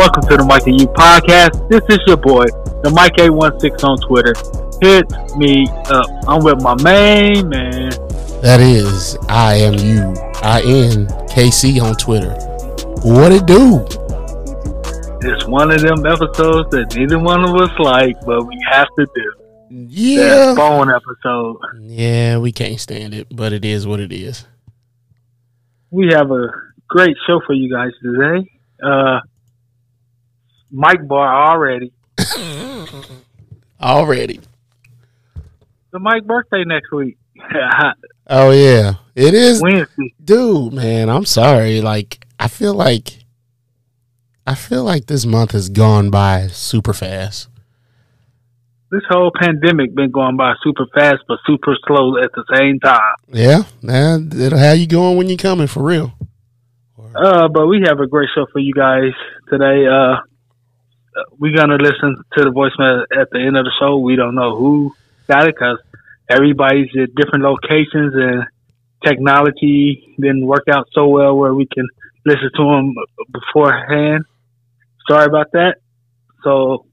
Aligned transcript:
Welcome 0.00 0.22
to 0.30 0.36
the 0.38 0.44
Mike 0.44 0.66
and 0.66 0.80
You 0.80 0.86
podcast. 0.86 1.68
This 1.68 1.82
is 1.90 1.98
your 2.06 2.16
boy, 2.16 2.46
the 2.82 2.88
Mike 2.88 3.16
A16 3.16 3.84
on 3.84 3.98
Twitter. 3.98 4.32
Hit 4.80 5.04
me 5.36 5.68
up. 5.92 6.06
I'm 6.26 6.42
with 6.42 6.62
my 6.62 6.74
main 6.82 7.50
man. 7.50 7.90
That 8.40 8.60
is, 8.60 9.18
I 9.28 9.56
am 9.56 9.74
you. 9.74 10.16
I 10.40 10.62
N 10.64 11.06
K 11.28 11.50
C 11.50 11.78
on 11.80 11.96
Twitter. 11.96 12.32
What 13.04 13.30
it 13.30 13.44
do? 13.44 13.84
It's 15.20 15.46
one 15.46 15.70
of 15.70 15.82
them 15.82 16.06
episodes 16.06 16.70
that 16.70 16.96
neither 16.96 17.18
one 17.18 17.44
of 17.44 17.54
us 17.56 17.78
like, 17.78 18.16
but 18.24 18.46
we 18.46 18.58
have 18.70 18.88
to 18.98 19.06
do. 19.14 19.32
Yeah. 19.68 20.54
That 20.54 20.56
phone 20.56 20.88
episode. 20.90 21.58
Yeah, 21.78 22.38
we 22.38 22.52
can't 22.52 22.80
stand 22.80 23.12
it, 23.12 23.26
but 23.30 23.52
it 23.52 23.66
is 23.66 23.86
what 23.86 24.00
it 24.00 24.14
is. 24.14 24.46
We 25.90 26.08
have 26.14 26.30
a 26.30 26.48
great 26.88 27.18
show 27.26 27.42
for 27.46 27.52
you 27.52 27.70
guys 27.70 27.92
today. 28.02 28.50
Uh, 28.82 29.20
Mike 30.70 31.06
Bar 31.06 31.50
already. 31.52 31.92
Already. 33.80 34.40
The 35.92 35.98
Mike 35.98 36.26
birthday 36.26 36.64
next 36.64 36.92
week. 36.92 37.16
Oh 38.32 38.52
yeah. 38.52 38.92
It 39.16 39.34
is 39.34 39.60
Wednesday. 39.60 40.14
dude, 40.22 40.72
man, 40.72 41.08
I'm 41.08 41.24
sorry. 41.24 41.80
Like 41.80 42.24
I 42.38 42.46
feel 42.46 42.74
like 42.74 43.24
I 44.46 44.54
feel 44.54 44.84
like 44.84 45.06
this 45.06 45.26
month 45.26 45.50
has 45.50 45.68
gone 45.68 46.10
by 46.10 46.46
super 46.46 46.92
fast. 46.92 47.48
This 48.92 49.02
whole 49.08 49.32
pandemic 49.36 49.96
been 49.96 50.12
going 50.12 50.36
by 50.36 50.54
super 50.62 50.86
fast 50.94 51.24
but 51.26 51.38
super 51.44 51.76
slow 51.88 52.18
at 52.18 52.30
the 52.32 52.44
same 52.54 52.78
time. 52.78 53.00
Yeah, 53.32 53.64
man, 53.82 54.30
it'll 54.32 54.58
have 54.60 54.78
you 54.78 54.86
going 54.86 55.16
when 55.16 55.28
you're 55.28 55.36
coming 55.36 55.66
for 55.66 55.82
real. 55.82 56.12
Uh, 57.16 57.48
but 57.48 57.66
we 57.66 57.82
have 57.84 57.98
a 57.98 58.06
great 58.06 58.28
show 58.32 58.46
for 58.52 58.60
you 58.60 58.72
guys 58.74 59.10
today. 59.48 59.86
Uh, 59.88 60.18
we're 61.38 61.56
gonna 61.56 61.76
listen 61.76 62.16
to 62.36 62.44
the 62.44 62.50
voicemail 62.50 63.02
at 63.18 63.30
the 63.30 63.38
end 63.38 63.56
of 63.56 63.64
the 63.64 63.72
show. 63.78 63.98
We 63.98 64.16
don't 64.16 64.34
know 64.34 64.56
who 64.56 64.94
got 65.28 65.48
it 65.48 65.54
because 65.54 65.78
everybody's 66.28 66.88
at 67.00 67.14
different 67.14 67.44
locations 67.44 68.14
and 68.14 68.44
technology 69.04 70.14
didn't 70.18 70.46
work 70.46 70.64
out 70.72 70.88
so 70.92 71.08
well 71.08 71.36
where 71.36 71.54
we 71.54 71.66
can 71.66 71.86
listen 72.24 72.50
to 72.56 72.62
them 72.62 72.94
beforehand. 73.30 74.24
Sorry 75.08 75.24
about 75.26 75.52
that. 75.52 75.76
So, 76.44 76.86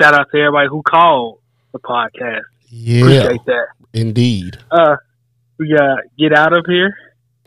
shout 0.00 0.14
out 0.14 0.28
to 0.32 0.38
everybody 0.38 0.68
who 0.68 0.82
called 0.82 1.40
the 1.72 1.78
podcast. 1.78 2.42
Yeah, 2.70 3.00
Appreciate 3.00 3.44
that. 3.46 3.66
indeed. 3.92 4.58
Uh, 4.70 4.96
we 5.58 5.74
got 5.74 6.00
get 6.18 6.32
out 6.32 6.52
of 6.52 6.64
here. 6.66 6.96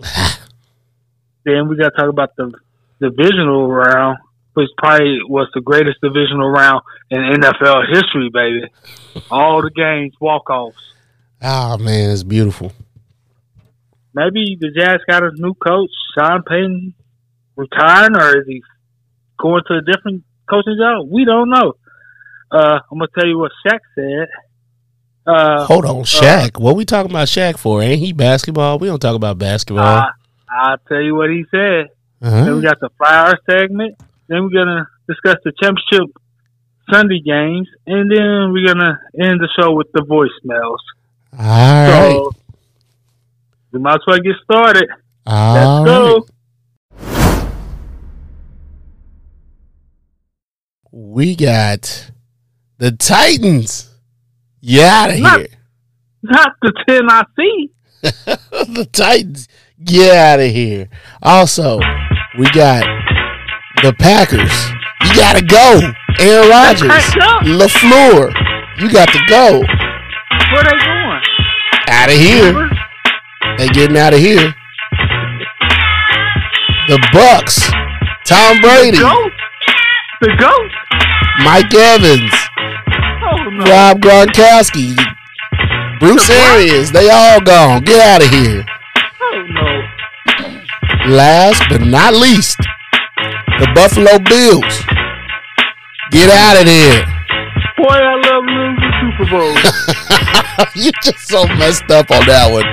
then 1.46 1.68
we 1.68 1.78
got 1.78 1.90
to 1.90 1.96
talk 1.96 2.10
about 2.10 2.36
the 2.36 2.52
divisional 3.00 3.68
round, 3.72 4.18
which 4.54 4.70
probably 4.78 5.20
was 5.28 5.50
the 5.54 5.62
greatest 5.62 6.00
divisional 6.02 6.50
round 6.50 6.82
in 7.10 7.20
NFL 7.20 7.88
history, 7.90 8.30
baby. 8.34 8.72
All 9.32 9.62
the 9.62 9.72
games 9.72 10.14
walk 10.20 10.50
offs. 10.50 10.94
Oh 11.42 11.78
man, 11.78 12.12
it's 12.12 12.24
beautiful. 12.24 12.72
Maybe 14.14 14.58
the 14.60 14.72
Jags 14.72 15.04
got 15.08 15.24
a 15.24 15.32
new 15.36 15.54
coach, 15.54 15.90
Sean 16.14 16.44
Payton, 16.44 16.94
retiring, 17.56 18.16
or 18.18 18.40
is 18.40 18.48
he 18.48 18.62
going 19.40 19.64
to 19.68 19.76
a 19.76 19.82
different 19.82 20.24
coaching 20.50 20.78
job? 20.78 21.08
We 21.10 21.24
don't 21.26 21.50
know. 21.50 21.74
Uh, 22.52 22.80
I'm 22.92 23.00
gonna 23.00 23.08
tell 23.18 23.28
you 23.28 23.40
what 23.40 23.52
Shaq 23.66 23.80
said. 23.96 24.28
Uh, 25.26 25.66
Hold 25.66 25.86
on, 25.86 26.04
Shaq. 26.04 26.60
what 26.60 26.76
we 26.76 26.84
talking 26.84 27.12
about 27.12 27.28
Shaq 27.28 27.58
for? 27.58 27.82
Ain't 27.82 28.00
he 28.02 28.12
basketball? 28.12 28.80
We 28.80 28.88
don't 28.88 29.00
talk 29.00 29.16
about 29.16 29.38
basketball. 29.38 29.86
I, 29.86 30.10
I'll 30.50 30.78
tell 30.90 31.02
you 31.02 31.16
what 31.16 31.30
he 31.30 31.46
said. 31.52 31.88
Uh-huh. 32.22 32.56
we 32.56 32.62
got 32.62 32.80
the 32.80 32.90
fire 33.00 33.38
segment. 33.50 33.96
Then 34.32 34.44
we're 34.44 34.64
gonna 34.64 34.88
discuss 35.10 35.36
the 35.44 35.52
championship 35.62 36.16
Sunday 36.90 37.20
games, 37.20 37.68
and 37.86 38.10
then 38.10 38.54
we're 38.54 38.66
gonna 38.66 38.98
end 39.22 39.42
the 39.42 39.50
show 39.60 39.74
with 39.74 39.92
the 39.92 40.04
voicemails. 40.04 40.78
All 41.38 41.38
right. 41.38 42.14
So 42.14 42.32
we 43.74 43.80
might 43.80 43.96
as 43.96 44.00
well 44.08 44.20
get 44.20 44.36
started. 44.42 44.88
All 45.26 45.54
Let's 45.54 45.68
right. 45.68 45.86
go. 45.86 46.28
We 50.94 51.36
got 51.36 52.12
the 52.78 52.94
Titans. 52.94 53.90
Get 54.64 54.86
out 54.86 55.10
of 55.10 55.16
here. 55.18 55.48
Not 56.24 56.54
the 56.62 56.72
ten 56.88 57.10
I 57.10 57.24
see. 57.38 57.72
the 58.02 58.88
Titans. 58.94 59.50
Get 59.84 60.16
out 60.16 60.40
of 60.40 60.52
here. 60.52 60.88
Also, 61.22 61.82
we 62.40 62.50
got 62.52 62.86
the 63.84 63.94
Packers. 63.94 64.52
You 65.04 65.16
got 65.16 65.36
to 65.36 65.44
go. 65.44 65.80
Aaron 66.20 66.50
Rodgers. 66.50 66.90
LaFleur. 67.48 68.34
You 68.80 68.92
got 68.92 69.10
to 69.10 69.20
go. 69.28 69.60
Where 69.60 70.64
they 70.64 70.78
going? 70.86 71.22
Out 71.88 72.10
of 72.10 72.18
here. 72.18 72.70
They 73.58 73.68
getting 73.70 73.98
out 73.98 74.14
of 74.14 74.20
here. 74.20 74.54
The 76.88 77.00
Bucks. 77.14 77.70
Tom 78.26 78.62
Brady. 78.62 79.00
Goat. 79.00 79.32
The 80.22 80.36
goat. 80.38 80.72
Mike 81.44 81.74
Evans. 81.74 82.32
Oh 83.24 83.50
no. 83.50 83.64
Rob 83.66 84.02
Gronkowski, 84.02 84.96
Bruce 86.00 86.28
The? 86.28 86.34
Arians, 86.34 86.92
they 86.92 87.10
all 87.10 87.40
gone. 87.42 87.82
Get 87.84 88.02
out 88.02 88.22
of 88.22 88.30
here. 88.30 88.66
Oh 89.22 89.46
no. 89.50 91.14
Last 91.16 91.64
but 91.70 91.82
not 91.82 92.14
least, 92.14 92.60
the 93.62 93.70
Buffalo 93.78 94.18
Bills. 94.26 94.74
Get 96.10 96.34
out 96.34 96.58
of 96.58 96.66
there. 96.66 97.06
Boy, 97.78 97.94
I 97.94 98.18
love 98.26 98.44
losing 98.50 98.94
Super 99.00 99.30
Bowl. 99.30 99.54
You're 100.82 100.98
just 101.04 101.28
so 101.30 101.46
messed 101.60 101.92
up 101.92 102.10
on 102.10 102.26
that 102.26 102.50
one. 102.52 102.66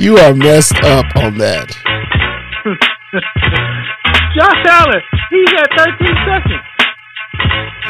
You 0.00 0.16
are 0.16 0.32
messed 0.34 0.82
up 0.82 1.04
on 1.16 1.36
that. 1.38 1.68
Josh 4.34 4.64
Allen, 4.66 5.02
he's 5.28 5.52
at 5.60 5.68
13 5.76 6.16
seconds. 6.24 6.64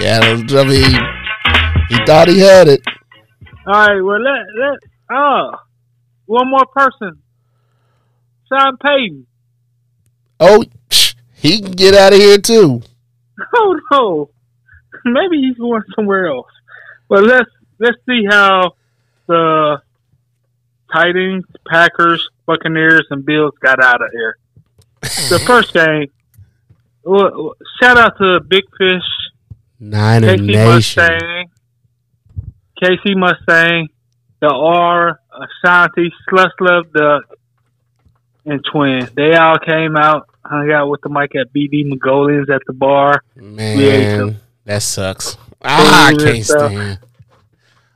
Yeah, 0.00 0.19
I 0.21 0.65
mean, 0.67 0.91
he 1.89 1.97
thought 2.05 2.27
he 2.28 2.41
had 2.41 2.67
it. 2.67 2.83
All 3.67 3.73
right, 3.73 4.00
well 4.03 4.21
let 4.21 4.44
let 4.59 4.78
oh 5.12 5.53
one 6.27 6.50
more 6.50 6.67
person. 6.67 7.23
Sean 8.49 8.77
Payton. 8.83 9.27
Oh, 10.41 10.65
he 11.44 11.60
can 11.60 11.72
get 11.72 11.94
out 11.94 12.15
of 12.15 12.19
here 12.19 12.38
too. 12.38 12.81
Oh 13.55 13.78
no, 13.93 14.31
maybe 15.05 15.43
he's 15.43 15.59
going 15.59 15.82
somewhere 15.94 16.27
else. 16.28 16.50
But 17.06 17.25
let's 17.25 17.50
let's 17.78 17.99
see 18.09 18.25
how 18.28 18.72
the 19.27 19.82
Titans, 20.91 21.44
Packers, 21.69 22.27
Buccaneers, 22.47 23.06
and 23.10 23.27
Bills 23.27 23.53
got 23.60 23.82
out 23.84 24.03
of 24.03 24.10
here. 24.12 24.38
The 25.03 25.43
first 25.47 25.75
game. 25.75 26.10
Well, 27.05 27.53
shout 27.78 27.99
out 27.99 28.16
to 28.16 28.41
Big 28.41 28.65
Fish, 28.78 29.03
Niner 29.78 30.38
Casey 30.38 30.47
Nation. 30.47 31.03
Mustang, 31.03 31.50
Casey 32.82 33.15
Mustang, 33.15 33.88
the 34.41 34.49
R, 34.49 35.21
Ashanti, 35.31 36.11
Sluslove 36.26 36.91
Duck, 36.94 37.38
and 38.47 38.65
Twin. 38.72 39.11
They 39.15 39.34
all 39.34 39.59
came 39.59 39.97
out, 39.99 40.31
hung 40.47 40.71
out 40.72 40.88
with 40.88 41.00
the 41.03 41.09
mic 41.09 41.34
at 41.37 41.53
BD 41.53 41.84
Magolians 41.88 42.49
at 42.50 42.62
the 42.66 42.72
bar. 42.72 43.22
Man, 43.37 44.38
that 44.65 44.82
sucks. 44.82 45.37
Ah, 45.62 46.09
I 46.09 46.15
can't 46.15 46.44
stand. 46.44 46.99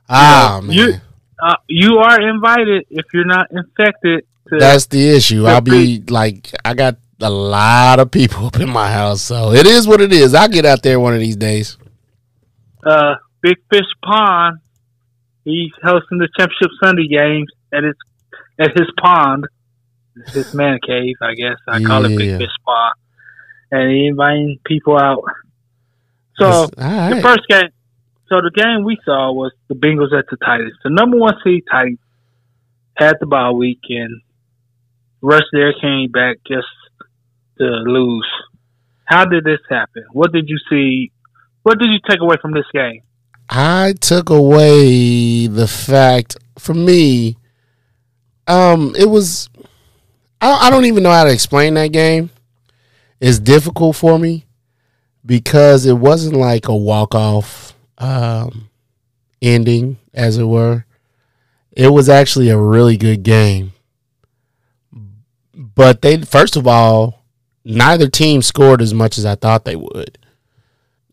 Ah, 0.09 0.59
man. 0.63 0.75
You- 0.75 0.93
Uh, 1.41 1.55
you 1.69 1.99
are 1.99 2.19
invited 2.29 2.85
if 2.89 3.05
you're 3.13 3.23
not 3.25 3.47
infected. 3.51 4.25
To, 4.49 4.57
That's 4.59 4.87
the 4.87 5.07
issue. 5.15 5.45
I'll 5.45 5.61
be 5.61 6.03
like, 6.09 6.51
I 6.65 6.73
got 6.73 6.97
a 7.21 7.29
lot 7.29 7.99
of 7.99 8.11
people 8.11 8.45
up 8.47 8.59
in 8.59 8.69
my 8.69 8.91
house, 8.91 9.21
so 9.21 9.53
it 9.53 9.65
is 9.65 9.87
what 9.87 10.01
it 10.01 10.11
is. 10.11 10.33
I'll 10.33 10.49
get 10.49 10.65
out 10.65 10.83
there 10.83 10.99
one 10.99 11.13
of 11.13 11.21
these 11.21 11.37
days. 11.37 11.77
uh, 12.85 13.15
Big 13.41 13.55
Fish 13.71 13.85
Pond. 14.03 14.57
He's 15.45 15.71
hosting 15.81 16.17
the 16.17 16.27
championship 16.37 16.71
Sunday 16.83 17.07
games 17.07 17.47
at 17.73 17.83
his 17.85 17.95
at 18.59 18.71
his 18.77 18.87
pond, 19.01 19.45
his 20.27 20.53
man 20.53 20.79
cave, 20.85 21.15
I 21.21 21.33
guess. 21.33 21.57
I 21.67 21.81
call 21.81 22.05
it 22.05 22.11
Yeah. 22.11 22.17
Big 22.17 22.37
Fish 22.37 22.55
Pond, 22.65 22.95
and 23.71 23.91
he 23.91 24.07
inviting 24.07 24.59
people 24.65 24.97
out. 24.97 25.23
So 26.37 26.45
All 26.45 27.09
the 27.09 27.21
first 27.21 27.47
game, 27.49 27.69
so 28.27 28.41
the 28.41 28.51
game 28.51 28.83
we 28.83 28.97
saw 29.03 29.31
was 29.31 29.51
the 29.67 29.75
Bengals 29.75 30.17
at 30.17 30.25
the 30.29 30.37
Titans. 30.37 30.73
The 30.83 30.89
number 30.89 31.17
one 31.17 31.33
seed 31.43 31.63
Titans 31.69 31.99
had 32.95 33.15
the 33.19 33.25
bye 33.25 33.51
week, 33.51 33.79
and 33.89 34.21
of 35.21 35.41
their 35.51 35.73
came 35.73 36.11
back 36.11 36.37
just 36.47 36.67
to 37.57 37.65
lose. 37.65 38.27
How 39.05 39.25
did 39.25 39.43
this 39.43 39.59
happen? 39.69 40.05
What 40.13 40.31
did 40.31 40.47
you 40.47 40.57
see? 40.69 41.11
What 41.63 41.79
did 41.79 41.89
you 41.89 41.99
take 42.07 42.21
away 42.21 42.37
from 42.41 42.51
this 42.53 42.65
game? 42.73 43.01
I 43.49 43.95
took 43.99 44.29
away 44.29 45.47
the 45.47 45.67
fact 45.67 46.37
for 46.59 46.73
me, 46.73 47.37
um, 48.47 48.93
it 48.97 49.09
was 49.09 49.49
I, 50.41 50.67
I 50.67 50.69
don't 50.69 50.85
even 50.85 51.03
know 51.03 51.11
how 51.11 51.23
to 51.25 51.31
explain 51.31 51.73
that 51.75 51.91
game. 51.91 52.29
It's 53.19 53.39
difficult 53.39 53.95
for 53.95 54.17
me 54.17 54.45
because 55.25 55.85
it 55.85 55.97
wasn't 55.97 56.35
like 56.35 56.67
a 56.67 56.75
walk 56.75 57.13
off 57.13 57.73
um, 57.97 58.69
ending, 59.41 59.97
as 60.13 60.37
it 60.37 60.45
were. 60.45 60.85
It 61.71 61.89
was 61.89 62.09
actually 62.09 62.49
a 62.49 62.57
really 62.57 62.97
good 62.97 63.23
game. 63.23 63.73
But 65.53 66.01
they, 66.01 66.21
first 66.21 66.55
of 66.55 66.67
all, 66.67 67.23
neither 67.65 68.07
team 68.07 68.41
scored 68.41 68.81
as 68.81 68.93
much 68.93 69.17
as 69.17 69.25
I 69.25 69.35
thought 69.35 69.65
they 69.65 69.75
would. 69.75 70.17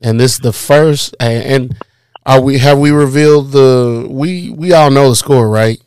And 0.00 0.20
this 0.20 0.34
is 0.34 0.40
the 0.40 0.52
first, 0.52 1.16
and 1.18 1.76
are 2.24 2.40
we 2.40 2.58
have 2.58 2.78
we 2.78 2.90
revealed 2.90 3.52
the 3.52 4.06
we 4.08 4.50
we 4.50 4.72
all 4.72 4.90
know 4.90 5.08
the 5.08 5.16
score, 5.16 5.48
right? 5.48 5.80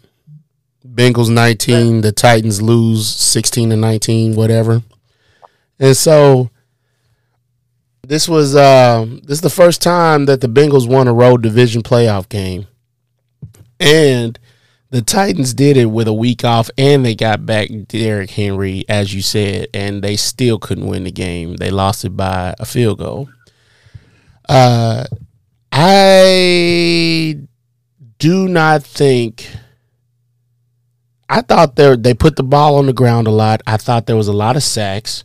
Bengals 0.93 1.29
19, 1.29 2.01
the 2.01 2.11
Titans 2.11 2.61
lose 2.61 3.07
16 3.07 3.69
to 3.69 3.75
19, 3.75 4.35
whatever. 4.35 4.81
And 5.79 5.95
so 5.95 6.49
this 8.09 8.27
was 8.27 8.55
um, 8.55 9.19
this 9.19 9.37
is 9.37 9.41
the 9.41 9.49
first 9.49 9.81
time 9.81 10.25
that 10.25 10.41
the 10.41 10.47
Bengals 10.47 10.87
won 10.87 11.07
a 11.07 11.13
road 11.13 11.43
division 11.43 11.83
playoff 11.83 12.27
game. 12.27 12.67
And 13.79 14.37
the 14.89 15.01
Titans 15.01 15.53
did 15.53 15.77
it 15.77 15.85
with 15.85 16.07
a 16.07 16.13
week 16.13 16.43
off 16.43 16.69
and 16.77 17.05
they 17.05 17.15
got 17.15 17.45
back 17.45 17.69
Derrick 17.87 18.31
Henry, 18.31 18.83
as 18.89 19.13
you 19.13 19.21
said, 19.21 19.67
and 19.73 20.03
they 20.03 20.15
still 20.15 20.57
couldn't 20.57 20.87
win 20.87 21.03
the 21.03 21.11
game. 21.11 21.57
They 21.57 21.69
lost 21.69 22.03
it 22.03 22.17
by 22.17 22.55
a 22.59 22.65
field 22.65 22.97
goal. 22.97 23.29
Uh 24.49 25.05
I 25.71 27.37
do 28.17 28.47
not 28.47 28.83
think 28.83 29.47
I 31.29 31.41
thought 31.41 31.75
they 31.75 31.95
they 31.95 32.13
put 32.13 32.35
the 32.35 32.43
ball 32.43 32.75
on 32.75 32.87
the 32.87 32.93
ground 32.93 33.27
a 33.27 33.31
lot. 33.31 33.61
I 33.67 33.77
thought 33.77 34.07
there 34.07 34.15
was 34.15 34.27
a 34.27 34.33
lot 34.33 34.55
of 34.55 34.63
sacks, 34.63 35.23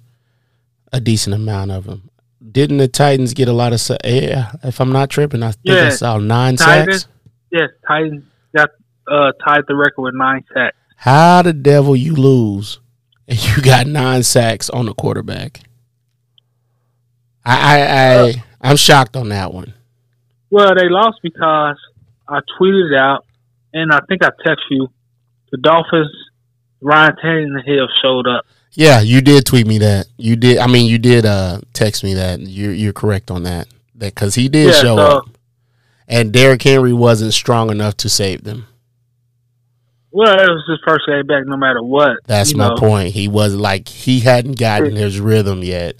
a 0.93 1.01
decent 1.01 1.35
amount 1.35 1.71
of 1.71 1.85
them. 1.85 2.11
Didn't 2.53 2.77
the 2.77 2.89
Titans 2.89 3.33
get 3.33 3.49
a 3.49 3.53
lot 3.53 3.73
of 3.73 3.81
sacks? 3.81 4.03
Yeah, 4.05 4.53
if 4.62 4.81
I'm 4.81 4.93
not 4.93 5.09
tripping, 5.11 5.43
I 5.43 5.53
think 5.53 5.61
Yeah. 5.65 5.87
I 5.87 5.89
saw 5.91 6.19
nine 6.19 6.56
Titans, 6.56 7.03
sacks. 7.03 7.12
yes, 7.51 7.71
Titans 7.89 8.23
got 8.55 8.69
uh, 9.11 9.33
tied 9.45 9.62
the 9.67 9.75
record 9.75 10.03
with 10.03 10.15
nine 10.15 10.45
sacks. 10.53 10.77
How 10.97 11.43
the 11.43 11.53
devil 11.55 11.97
you 11.97 12.15
lose 12.15 12.79
and 13.27 13.43
you 13.43 13.62
got 13.62 13.87
nine 13.87 14.23
sacks 14.23 14.69
on 14.71 14.87
the 14.87 14.95
quarterback? 14.95 15.61
I 17.45 17.55
I, 17.81 18.25
I 18.29 18.45
I'm 18.61 18.77
shocked 18.77 19.17
on 19.17 19.31
that 19.31 19.53
one. 19.53 19.75
Well, 20.51 20.75
they 20.75 20.89
lost 20.89 21.19
because 21.23 21.77
I 22.29 22.41
tweeted 22.59 22.93
it 22.93 22.99
out, 22.99 23.25
and 23.73 23.91
I 23.93 24.01
think 24.09 24.23
I 24.23 24.31
text 24.47 24.65
you. 24.71 24.89
The 25.55 25.59
Dolphins, 25.59 26.11
Ryan 26.81 27.12
Tannehill 27.25 27.87
showed 28.03 28.27
up. 28.27 28.45
Yeah, 28.73 29.01
you 29.03 29.21
did 29.21 29.47
tweet 29.47 29.69
me 29.69 29.79
that. 29.79 30.09
You 30.17 30.35
did. 30.35 30.59
I 30.59 30.67
mean, 30.67 30.87
you 30.87 30.99
did 30.99 31.25
uh, 31.25 31.61
text 31.73 32.03
me 32.03 32.15
that. 32.15 32.41
You're 32.41 32.73
you're 32.73 32.93
correct 32.93 33.31
on 33.31 33.45
that. 33.45 33.69
That 33.95 34.17
because 34.17 34.35
he 34.35 34.49
did 34.49 34.67
Yeah, 34.67 34.73
show 34.81 34.97
so- 34.97 35.19
up, 35.19 35.25
and 36.09 36.33
Derrick 36.33 36.61
Henry 36.62 36.93
wasn't 36.93 37.35
strong 37.35 37.71
enough 37.71 37.97
to 37.99 38.09
save 38.09 38.43
them. 38.43 38.67
Well, 40.11 40.33
it 40.41 40.49
was 40.49 40.65
his 40.69 40.81
first 40.85 41.06
game 41.06 41.25
back, 41.29 41.45
no 41.47 41.56
matter 41.56 41.83
what. 41.85 42.19
That's 42.27 42.53
my 42.55 42.71
know. 42.71 42.75
point. 42.77 43.15
He 43.15 43.29
was 43.29 43.55
like 43.55 43.87
he 43.89 44.19
hadn't 44.21 44.59
gotten 44.59 44.97
his 44.97 45.21
rhythm 45.21 45.62
yet, 45.62 45.95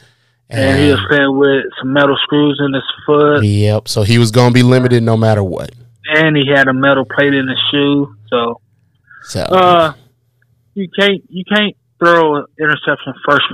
And 0.51 0.81
he 0.81 0.89
was 0.91 1.01
playing 1.09 1.39
with 1.39 1.65
some 1.81 1.93
metal 1.93 2.17
screws 2.25 2.61
in 2.65 2.73
his 2.75 2.83
foot, 3.07 3.45
yep. 3.45 3.87
So 3.87 4.03
he 4.03 4.19
was 4.19 4.33
gonna 4.33 4.53
be 4.53 4.65
limited 4.65 5.05
no 5.05 5.17
matter 5.17 5.45
what. 5.45 5.71
and 6.17 6.37
he 6.37 6.45
had 6.53 6.67
a 6.69 6.73
metal 6.75 7.05
plate 7.05 7.35
in 7.35 7.49
his 7.49 7.59
shoe. 7.71 8.15
So, 8.31 8.61
So 9.25 9.41
uh, 9.41 9.95
you 10.75 10.89
can't 10.99 11.23
you 11.29 11.45
can't 11.45 11.77
throw 11.99 12.37
an 12.37 12.45
interception 12.59 13.15
first 13.29 13.45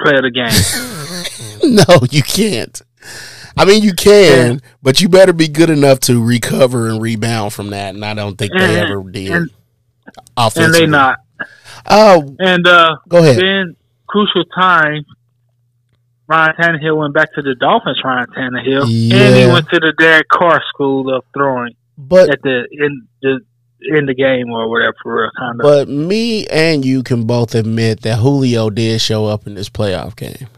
play 0.00 0.12
of 0.16 0.22
the 0.22 0.30
game. 0.30 1.74
no, 1.74 2.06
you 2.10 2.22
can't. 2.22 2.80
I 3.56 3.64
mean, 3.66 3.82
you 3.82 3.92
can, 3.92 4.54
Yeah. 4.54 4.58
but 4.82 5.00
you 5.00 5.08
better 5.08 5.32
be 5.32 5.48
good 5.48 5.68
enough 5.70 6.00
to 6.00 6.24
recover 6.24 6.88
and 6.88 7.02
rebound 7.02 7.52
from 7.52 7.70
that. 7.70 7.94
And 7.94 8.04
I 8.04 8.14
don't 8.14 8.36
think 8.38 8.52
they 8.56 8.80
ever 8.80 9.02
did. 9.10 9.30
and- 9.30 9.50
and 10.56 10.74
they 10.74 10.86
not. 10.86 11.18
Oh, 11.88 12.34
And 12.38 12.66
uh, 12.66 12.96
go 13.08 13.18
ahead. 13.18 13.36
then 13.38 13.76
crucial 14.06 14.44
time, 14.54 15.04
Ryan 16.28 16.54
Tannehill 16.58 16.96
went 16.96 17.14
back 17.14 17.32
to 17.34 17.42
the 17.42 17.54
Dolphins. 17.54 18.00
Ryan 18.04 18.26
Tannehill, 18.36 18.82
and 18.84 19.36
he 19.36 19.46
went 19.52 19.68
to 19.70 19.80
the 19.80 19.92
Derek 19.98 20.28
Carr 20.28 20.62
School 20.72 21.14
of 21.14 21.24
throwing 21.34 21.74
But 21.98 22.30
at 22.30 22.40
the 22.42 22.66
in 22.70 23.06
the 23.20 23.40
in 23.96 24.06
the 24.06 24.14
game 24.14 24.50
or 24.50 24.68
whatever. 24.70 24.94
For 25.02 25.22
real, 25.22 25.30
kind 25.38 25.60
of. 25.60 25.64
But 25.64 25.88
me 25.88 26.46
and 26.48 26.84
you 26.84 27.02
can 27.02 27.24
both 27.26 27.54
admit 27.54 28.02
that 28.02 28.18
Julio 28.18 28.70
did 28.70 29.00
show 29.00 29.26
up 29.26 29.46
in 29.46 29.54
this 29.54 29.68
playoff 29.68 30.16
game. 30.16 30.48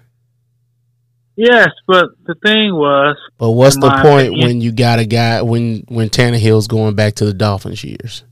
yes, 1.37 1.69
but 1.87 2.07
the 2.27 2.35
thing 2.45 2.75
was, 2.75 3.17
But 3.39 3.51
what's 3.53 3.77
the 3.77 3.91
point 4.03 4.29
opinion- 4.29 4.47
when 4.49 4.61
you 4.61 4.73
got 4.73 4.99
a 4.99 5.05
guy 5.07 5.43
when 5.43 5.85
when 5.89 6.09
Tannehill's 6.09 6.69
going 6.69 6.95
back 6.95 7.15
to 7.17 7.25
the 7.25 7.35
Dolphins 7.35 7.83
years? 7.85 8.25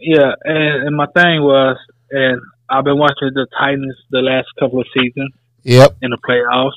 yeah, 0.00 0.32
and, 0.44 0.86
and 0.88 0.96
my 0.96 1.06
thing 1.14 1.42
was, 1.42 1.76
and 2.10 2.40
I've 2.70 2.84
been 2.84 2.98
watching 2.98 3.30
the 3.34 3.46
Titans 3.58 3.96
the 4.10 4.20
last 4.20 4.46
couple 4.58 4.80
of 4.80 4.86
seasons 4.96 5.32
Yep. 5.64 5.96
in 6.02 6.10
the 6.10 6.18
playoffs. 6.18 6.70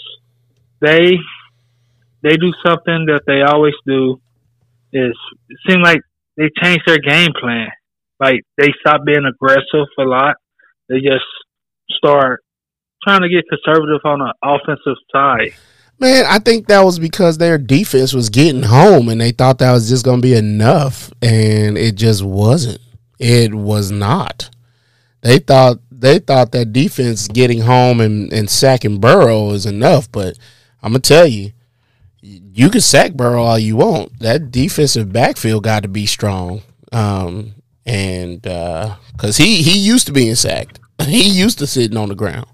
They 0.82 1.18
they 2.24 2.36
do 2.38 2.52
something 2.66 3.06
that 3.08 3.22
they 3.28 3.42
always 3.42 3.76
do. 3.86 4.20
Is 4.94 5.16
it 5.50 5.58
seems 5.68 5.84
like 5.84 6.02
they 6.42 6.50
change 6.64 6.82
their 6.88 6.98
game 6.98 7.32
plan. 7.40 7.68
Like 8.20 8.42
they 8.58 8.70
stop 8.80 9.02
being 9.06 9.26
aggressive 9.26 9.88
a 10.00 10.04
lot. 10.04 10.36
They 10.90 10.98
just 10.98 11.26
start 11.90 12.44
trying 13.04 13.22
to 13.22 13.30
get 13.30 13.46
conservative 13.48 14.02
on 14.06 14.20
the 14.20 14.34
offensive 14.44 14.98
side. 15.12 15.54
Man, 16.00 16.26
I 16.28 16.40
think 16.40 16.68
that 16.68 16.82
was 16.82 16.98
because 16.98 17.38
their 17.38 17.60
defense 17.60 18.12
was 18.12 18.30
getting 18.30 18.64
home 18.64 19.08
and 19.10 19.22
they 19.22 19.32
thought 19.32 19.60
that 19.60 19.72
was 19.72 19.88
just 19.88 20.04
going 20.04 20.18
to 20.18 20.28
be 20.28 20.34
enough 20.34 21.12
and 21.22 21.78
it 21.78 21.94
just 21.94 22.24
wasn't. 22.24 22.80
It 23.20 23.54
was 23.54 23.92
not. 23.92 24.50
They 25.22 25.38
thought 25.38 25.78
they 25.92 26.18
thought 26.18 26.54
that 26.54 26.74
defense 26.74 27.28
getting 27.28 27.62
home 27.62 28.02
and, 28.02 28.34
and 28.34 28.50
sacking 28.50 29.00
Burrow 29.00 29.52
is 29.52 29.68
enough, 29.68 30.12
but 30.12 30.40
I'm 30.82 30.94
going 30.94 31.04
to 31.04 31.08
tell 31.08 31.28
you 31.28 31.52
you 32.22 32.70
can 32.70 32.82
sack 32.82 33.14
Burrow 33.14 33.44
all 33.44 33.60
you 33.60 33.78
want. 33.78 34.20
That 34.20 34.52
defensive 34.52 35.12
backfield 35.12 35.64
got 35.64 35.84
to 35.84 35.90
be 35.90 36.06
strong. 36.06 36.62
Um 36.92 37.56
and 37.86 38.46
uh 38.46 38.96
cuz 39.18 39.38
he 39.38 39.62
he 39.62 39.78
used 39.80 40.08
to 40.08 40.14
being 40.14 40.36
sacked. 40.36 40.80
He 41.06 41.28
used 41.28 41.58
to 41.60 41.68
sitting 41.68 41.98
on 41.98 42.10
the 42.10 42.16
ground. 42.16 42.46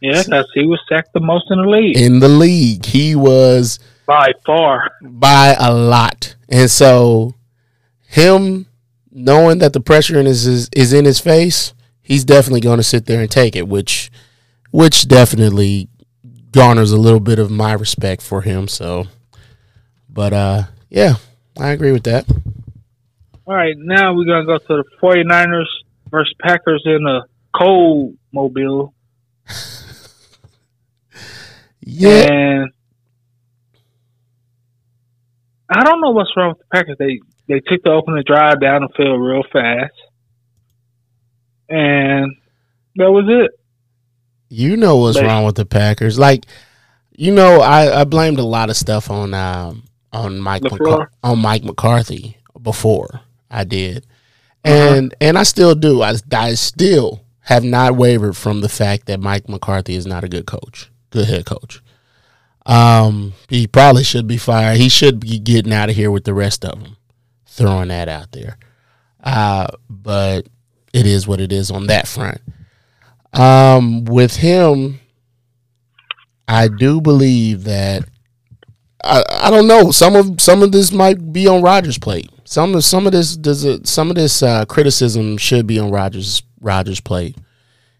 Yeah, 0.00 0.22
because 0.22 0.50
he 0.54 0.66
was 0.66 0.80
sacked 0.88 1.12
the 1.14 1.20
most 1.20 1.46
in 1.50 1.58
the 1.62 1.68
league 1.68 1.96
In 1.96 2.18
the 2.18 2.28
league, 2.28 2.84
he 2.84 3.14
was 3.14 3.78
by 4.06 4.32
far. 4.44 4.90
by 5.02 5.56
a 5.58 5.72
lot. 5.72 6.34
And 6.48 6.70
so 6.70 7.34
him 8.08 8.66
knowing 9.10 9.58
that 9.58 9.72
the 9.72 9.80
pressure 9.80 10.18
in 10.18 10.26
his 10.26 10.46
is, 10.46 10.68
is 10.76 10.92
in 10.92 11.04
his 11.04 11.18
face, 11.20 11.72
he's 12.02 12.24
definitely 12.24 12.60
going 12.60 12.76
to 12.78 12.82
sit 12.82 13.06
there 13.06 13.20
and 13.20 13.30
take 13.30 13.56
it, 13.56 13.68
which 13.68 14.10
which 14.70 15.08
definitely 15.08 15.88
garners 16.56 16.90
a 16.90 16.96
little 16.96 17.20
bit 17.20 17.38
of 17.38 17.50
my 17.50 17.72
respect 17.72 18.22
for 18.22 18.42
him. 18.42 18.66
So 18.66 19.06
but 20.08 20.32
uh 20.32 20.62
yeah, 20.88 21.14
I 21.58 21.70
agree 21.70 21.92
with 21.92 22.04
that. 22.04 22.28
All 23.46 23.54
right, 23.54 23.74
now 23.76 24.14
we're 24.14 24.24
gonna 24.24 24.46
go 24.46 24.58
to 24.58 24.82
the 24.82 24.84
49ers 25.00 25.66
versus 26.10 26.34
Packers 26.40 26.82
in 26.84 27.06
a 27.06 27.26
cold 27.56 28.16
mobile. 28.32 28.94
Yeah. 31.88 32.26
And 32.28 32.70
I 35.70 35.84
don't 35.84 36.00
know 36.00 36.10
what's 36.10 36.36
wrong 36.36 36.50
with 36.50 36.58
the 36.58 36.64
Packers. 36.72 36.96
They 36.98 37.20
they 37.46 37.60
took 37.60 37.84
the 37.84 37.90
opening 37.90 38.24
drive 38.26 38.60
down 38.60 38.82
the 38.82 38.88
field 38.96 39.20
real 39.20 39.44
fast, 39.52 39.94
and 41.68 42.34
that 42.96 43.10
was 43.12 43.26
it. 43.28 43.60
You 44.48 44.76
know 44.76 44.96
what's 44.98 45.20
wrong 45.20 45.44
with 45.44 45.56
the 45.56 45.66
Packers. 45.66 46.18
Like, 46.18 46.46
you 47.16 47.32
know, 47.32 47.60
I, 47.60 48.00
I 48.00 48.04
blamed 48.04 48.38
a 48.38 48.44
lot 48.44 48.70
of 48.70 48.76
stuff 48.76 49.10
on 49.10 49.34
um, 49.34 49.84
on 50.12 50.38
Mike 50.38 50.62
McCar- 50.62 51.08
on 51.22 51.38
Mike 51.40 51.64
McCarthy 51.64 52.36
before 52.62 53.20
I 53.50 53.64
did, 53.64 54.06
Uh-huh. 54.64 54.94
and 54.94 55.14
and 55.20 55.36
I 55.38 55.42
still 55.42 55.74
do. 55.74 56.02
I, 56.02 56.14
I 56.32 56.54
still 56.54 57.22
have 57.40 57.64
not 57.64 57.96
wavered 57.96 58.36
from 58.36 58.60
the 58.60 58.68
fact 58.68 59.06
that 59.06 59.20
Mike 59.20 59.48
McCarthy 59.48 59.94
is 59.94 60.06
not 60.06 60.24
a 60.24 60.28
good 60.28 60.46
coach, 60.46 60.90
good 61.10 61.26
head 61.28 61.46
coach. 61.46 61.80
Um, 62.66 63.32
he 63.48 63.66
probably 63.66 64.02
should 64.02 64.26
be 64.26 64.36
fired. 64.38 64.76
He 64.78 64.88
should 64.88 65.20
be 65.20 65.38
getting 65.38 65.72
out 65.72 65.88
of 65.90 65.94
here 65.96 66.10
with 66.10 66.24
the 66.24 66.34
rest 66.34 66.64
of 66.64 66.80
them. 66.82 66.96
Throwing 67.46 67.88
that 67.88 68.08
out 68.08 68.32
there, 68.32 68.58
uh, 69.24 69.68
but 69.88 70.46
it 70.92 71.06
is 71.06 71.26
what 71.26 71.40
it 71.40 71.52
is 71.52 71.70
on 71.70 71.86
that 71.86 72.06
front. 72.06 72.40
Um, 73.36 74.04
with 74.04 74.36
him, 74.36 75.00
I 76.48 76.68
do 76.68 77.00
believe 77.00 77.64
that 77.64 78.08
I, 79.04 79.22
I 79.30 79.50
don't 79.50 79.68
know 79.68 79.90
some 79.90 80.16
of 80.16 80.40
some 80.40 80.62
of 80.62 80.72
this 80.72 80.92
might 80.92 81.32
be 81.32 81.46
on 81.46 81.62
Rodgers' 81.62 81.98
plate. 81.98 82.30
Some 82.44 82.74
of 82.74 82.84
some 82.84 83.06
of 83.06 83.12
this 83.12 83.36
does 83.36 83.64
it, 83.64 83.86
some 83.86 84.08
of 84.10 84.16
this 84.16 84.42
uh, 84.42 84.64
criticism 84.64 85.36
should 85.36 85.66
be 85.66 85.78
on 85.78 85.90
Rodgers 85.90 86.42
Rodgers' 86.60 87.00
plate. 87.00 87.36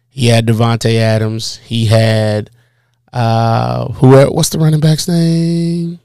He 0.08 0.28
had 0.28 0.46
Davante 0.46 0.94
Adams. 0.96 1.58
He 1.58 1.86
had 1.86 2.50
Uh, 3.12 3.92
who? 3.94 4.16
What's 4.30 4.48
the 4.50 4.58
running 4.58 4.80
back's 4.80 5.08
name? 5.08 6.00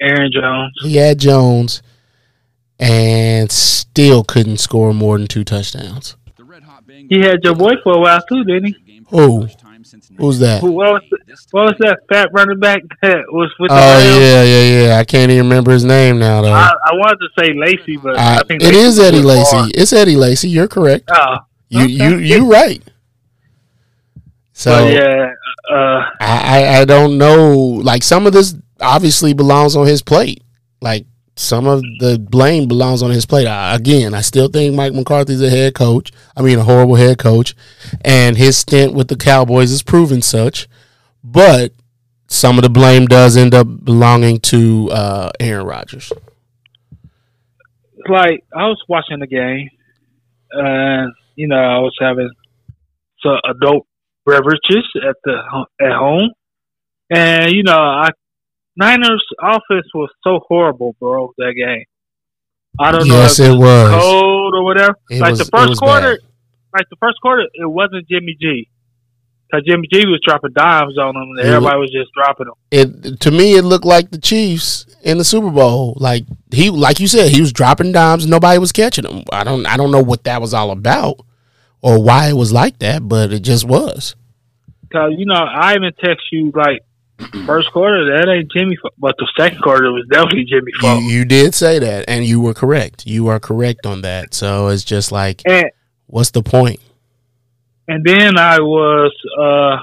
Aaron 0.00 0.30
Jones. 0.32 0.72
He 0.82 0.96
had 0.96 1.18
Jones, 1.18 1.82
and 2.78 3.50
still 3.52 4.24
couldn't 4.24 4.58
score 4.58 4.94
more 4.94 5.18
than 5.18 5.26
two 5.26 5.44
touchdowns. 5.44 6.16
He 7.08 7.20
had 7.20 7.42
your 7.42 7.54
boy 7.54 7.72
for 7.82 7.96
a 7.96 8.00
while 8.00 8.22
too, 8.28 8.44
didn't 8.44 8.66
he? 8.66 9.02
Who? 9.08 9.48
Who's 10.18 10.38
that? 10.38 10.60
Who, 10.60 10.70
what, 10.72 10.92
was 10.92 11.02
the, 11.10 11.18
what 11.50 11.64
was 11.64 11.74
that 11.80 12.00
fat 12.08 12.28
running 12.32 12.60
back 12.60 12.82
that 13.02 13.24
was 13.32 13.52
with 13.58 13.70
the 13.70 13.74
Oh 13.74 13.78
Rams? 13.78 14.18
yeah, 14.20 14.42
yeah, 14.44 14.86
yeah. 14.86 14.98
I 14.98 15.04
can't 15.04 15.30
even 15.32 15.44
remember 15.46 15.72
his 15.72 15.84
name 15.84 16.18
now 16.18 16.42
though. 16.42 16.52
I, 16.52 16.68
I 16.68 16.94
wanted 16.94 17.18
to 17.18 17.28
say 17.38 17.52
Lacy, 17.54 17.96
but 17.96 18.16
I, 18.16 18.38
I, 18.38 18.42
think 18.44 18.62
it 18.62 18.74
is 18.74 18.98
was 18.98 19.00
Eddie 19.00 19.22
far. 19.22 19.26
Lacy. 19.26 19.72
It's 19.74 19.92
Eddie 19.92 20.16
Lacy. 20.16 20.48
You're 20.48 20.68
correct. 20.68 21.10
Oh, 21.12 21.38
You 21.70 21.84
okay. 21.84 21.92
you 21.92 22.16
you 22.18 22.50
right. 22.52 22.82
So 24.52 24.70
but 24.70 24.92
yeah, 24.92 25.32
uh, 25.72 26.04
I, 26.20 26.38
I 26.74 26.80
I 26.80 26.84
don't 26.84 27.18
know. 27.18 27.56
Like 27.56 28.02
some 28.02 28.26
of 28.26 28.32
this 28.32 28.54
obviously 28.80 29.32
belongs 29.32 29.74
on 29.74 29.86
his 29.86 30.02
plate. 30.02 30.42
Like 30.80 31.06
some 31.40 31.66
of 31.66 31.80
the 32.00 32.18
blame 32.18 32.68
belongs 32.68 33.02
on 33.02 33.10
his 33.10 33.24
plate. 33.24 33.46
I, 33.46 33.74
again, 33.74 34.14
I 34.14 34.20
still 34.20 34.48
think 34.48 34.74
Mike 34.74 34.92
McCarthy's 34.92 35.40
a 35.40 35.48
head 35.48 35.74
coach. 35.74 36.12
I 36.36 36.42
mean, 36.42 36.58
a 36.58 36.64
horrible 36.64 36.96
head 36.96 37.18
coach, 37.18 37.54
and 38.02 38.36
his 38.36 38.58
stint 38.58 38.92
with 38.92 39.08
the 39.08 39.16
Cowboys 39.16 39.72
is 39.72 39.82
proven 39.82 40.20
such. 40.20 40.68
But 41.24 41.72
some 42.28 42.58
of 42.58 42.62
the 42.62 42.70
blame 42.70 43.06
does 43.06 43.36
end 43.36 43.54
up 43.54 43.66
belonging 43.84 44.40
to 44.40 44.90
uh, 44.92 45.30
Aaron 45.40 45.66
Rodgers. 45.66 46.12
like 48.08 48.44
I 48.54 48.66
was 48.66 48.82
watching 48.88 49.20
the 49.20 49.26
game, 49.26 49.68
and 50.52 51.12
you 51.36 51.48
know 51.48 51.56
I 51.56 51.78
was 51.78 51.96
having 51.98 52.30
some 53.22 53.38
adult 53.48 53.86
beverages 54.26 54.88
at 55.08 55.16
the 55.24 55.38
at 55.80 55.92
home, 55.92 56.30
and 57.10 57.50
you 57.52 57.62
know 57.62 57.78
I 57.78 58.10
Niners 58.80 59.24
offense 59.40 59.86
was 59.94 60.10
so 60.24 60.40
horrible, 60.48 60.96
bro. 60.98 61.32
That 61.38 61.52
game. 61.56 61.84
I 62.78 62.92
don't 62.92 63.06
know 63.08 63.14
Yes, 63.16 63.38
if 63.38 63.50
it 63.50 63.56
was. 63.58 64.02
cold 64.02 64.54
or 64.54 64.64
whatever. 64.64 64.94
It 65.10 65.20
like 65.20 65.30
was- 65.32 65.38
the 65.40 65.44
first 65.46 65.78
quarter, 65.78 66.12
bad. 66.16 66.78
like 66.80 66.88
the 66.88 66.96
first 67.00 67.18
quarter, 67.20 67.42
it 67.54 67.70
wasn't 67.70 68.08
Jimmy 68.08 68.36
G. 68.40 68.68
Cause 69.52 69.62
Jimmy 69.66 69.88
G 69.92 70.06
was 70.06 70.20
dropping 70.24 70.52
dimes 70.52 70.96
on 70.96 71.12
them, 71.14 71.22
and 71.30 71.40
It 71.40 71.46
everybody 71.46 71.78
was 71.80 71.90
just 71.90 72.10
dropping 72.14 72.46
them. 72.46 72.54
it 72.70 73.18
to 73.20 73.32
me 73.32 73.56
it 73.56 73.62
looked 73.62 73.84
like 73.84 74.12
the 74.12 74.18
Chiefs 74.18 74.86
in 75.02 75.18
the 75.18 75.24
Super 75.24 75.50
Bowl. 75.50 75.94
Like 75.96 76.24
he 76.52 76.70
like 76.70 77.00
you 77.00 77.08
said, 77.08 77.32
he 77.32 77.40
was 77.40 77.52
dropping 77.52 77.90
dimes, 77.90 78.28
nobody 78.28 78.58
was 78.60 78.70
catching 78.70 79.02
them. 79.02 79.24
I 79.32 79.42
don't 79.42 79.66
I 79.66 79.76
don't 79.76 79.90
know 79.90 80.02
what 80.04 80.22
that 80.22 80.40
was 80.40 80.54
all 80.54 80.70
about 80.70 81.16
or 81.82 82.00
why 82.00 82.28
it 82.28 82.34
was 82.36 82.52
like 82.52 82.78
that, 82.78 83.08
but 83.08 83.32
it 83.32 83.40
just 83.40 83.64
was. 83.66 84.14
Cause 84.92 85.10
you 85.18 85.26
know 85.26 85.34
I 85.34 85.74
even 85.74 85.90
text 86.00 86.26
you 86.30 86.52
like 86.54 86.82
first 87.46 87.70
quarter 87.72 88.04
that 88.16 88.28
ain't 88.28 88.50
Jimmy, 88.52 88.76
but 88.98 89.14
the 89.18 89.28
second 89.38 89.60
quarter 89.62 89.90
was 89.92 90.06
definitely 90.10 90.44
Jimmy 90.44 90.72
You, 90.74 90.80
fault. 90.80 91.02
you 91.04 91.24
did 91.24 91.54
say 91.54 91.78
that 91.78 92.04
and 92.08 92.24
you 92.24 92.40
were 92.40 92.54
correct. 92.54 93.06
You 93.06 93.28
are 93.28 93.38
correct 93.40 93.86
on 93.86 94.02
that. 94.02 94.34
So 94.34 94.68
it's 94.68 94.84
just 94.84 95.12
like 95.12 95.42
And 95.46 95.66
what's 96.06 96.30
the 96.30 96.42
point? 96.42 96.80
and 97.88 98.04
then 98.04 98.38
I 98.38 98.60
was 98.60 99.12
uh 99.38 99.76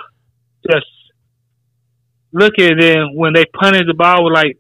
just 0.72 0.86
looking 2.32 2.80
in 2.82 3.16
when 3.16 3.34
they 3.34 3.46
punted 3.46 3.88
the 3.88 3.94
ball 3.94 4.24
with 4.26 4.34
like 4.34 4.58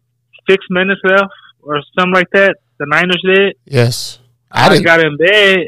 six 0.49 0.65
minutes 0.69 1.01
left 1.03 1.31
or 1.61 1.81
something 1.97 2.13
like 2.13 2.29
that. 2.33 2.57
The 2.79 2.85
Niners 2.87 3.21
did. 3.25 3.55
Yes. 3.65 4.19
I 4.51 4.67
I, 4.69 4.79
got 4.81 4.99
in 4.99 5.17
bed. 5.17 5.59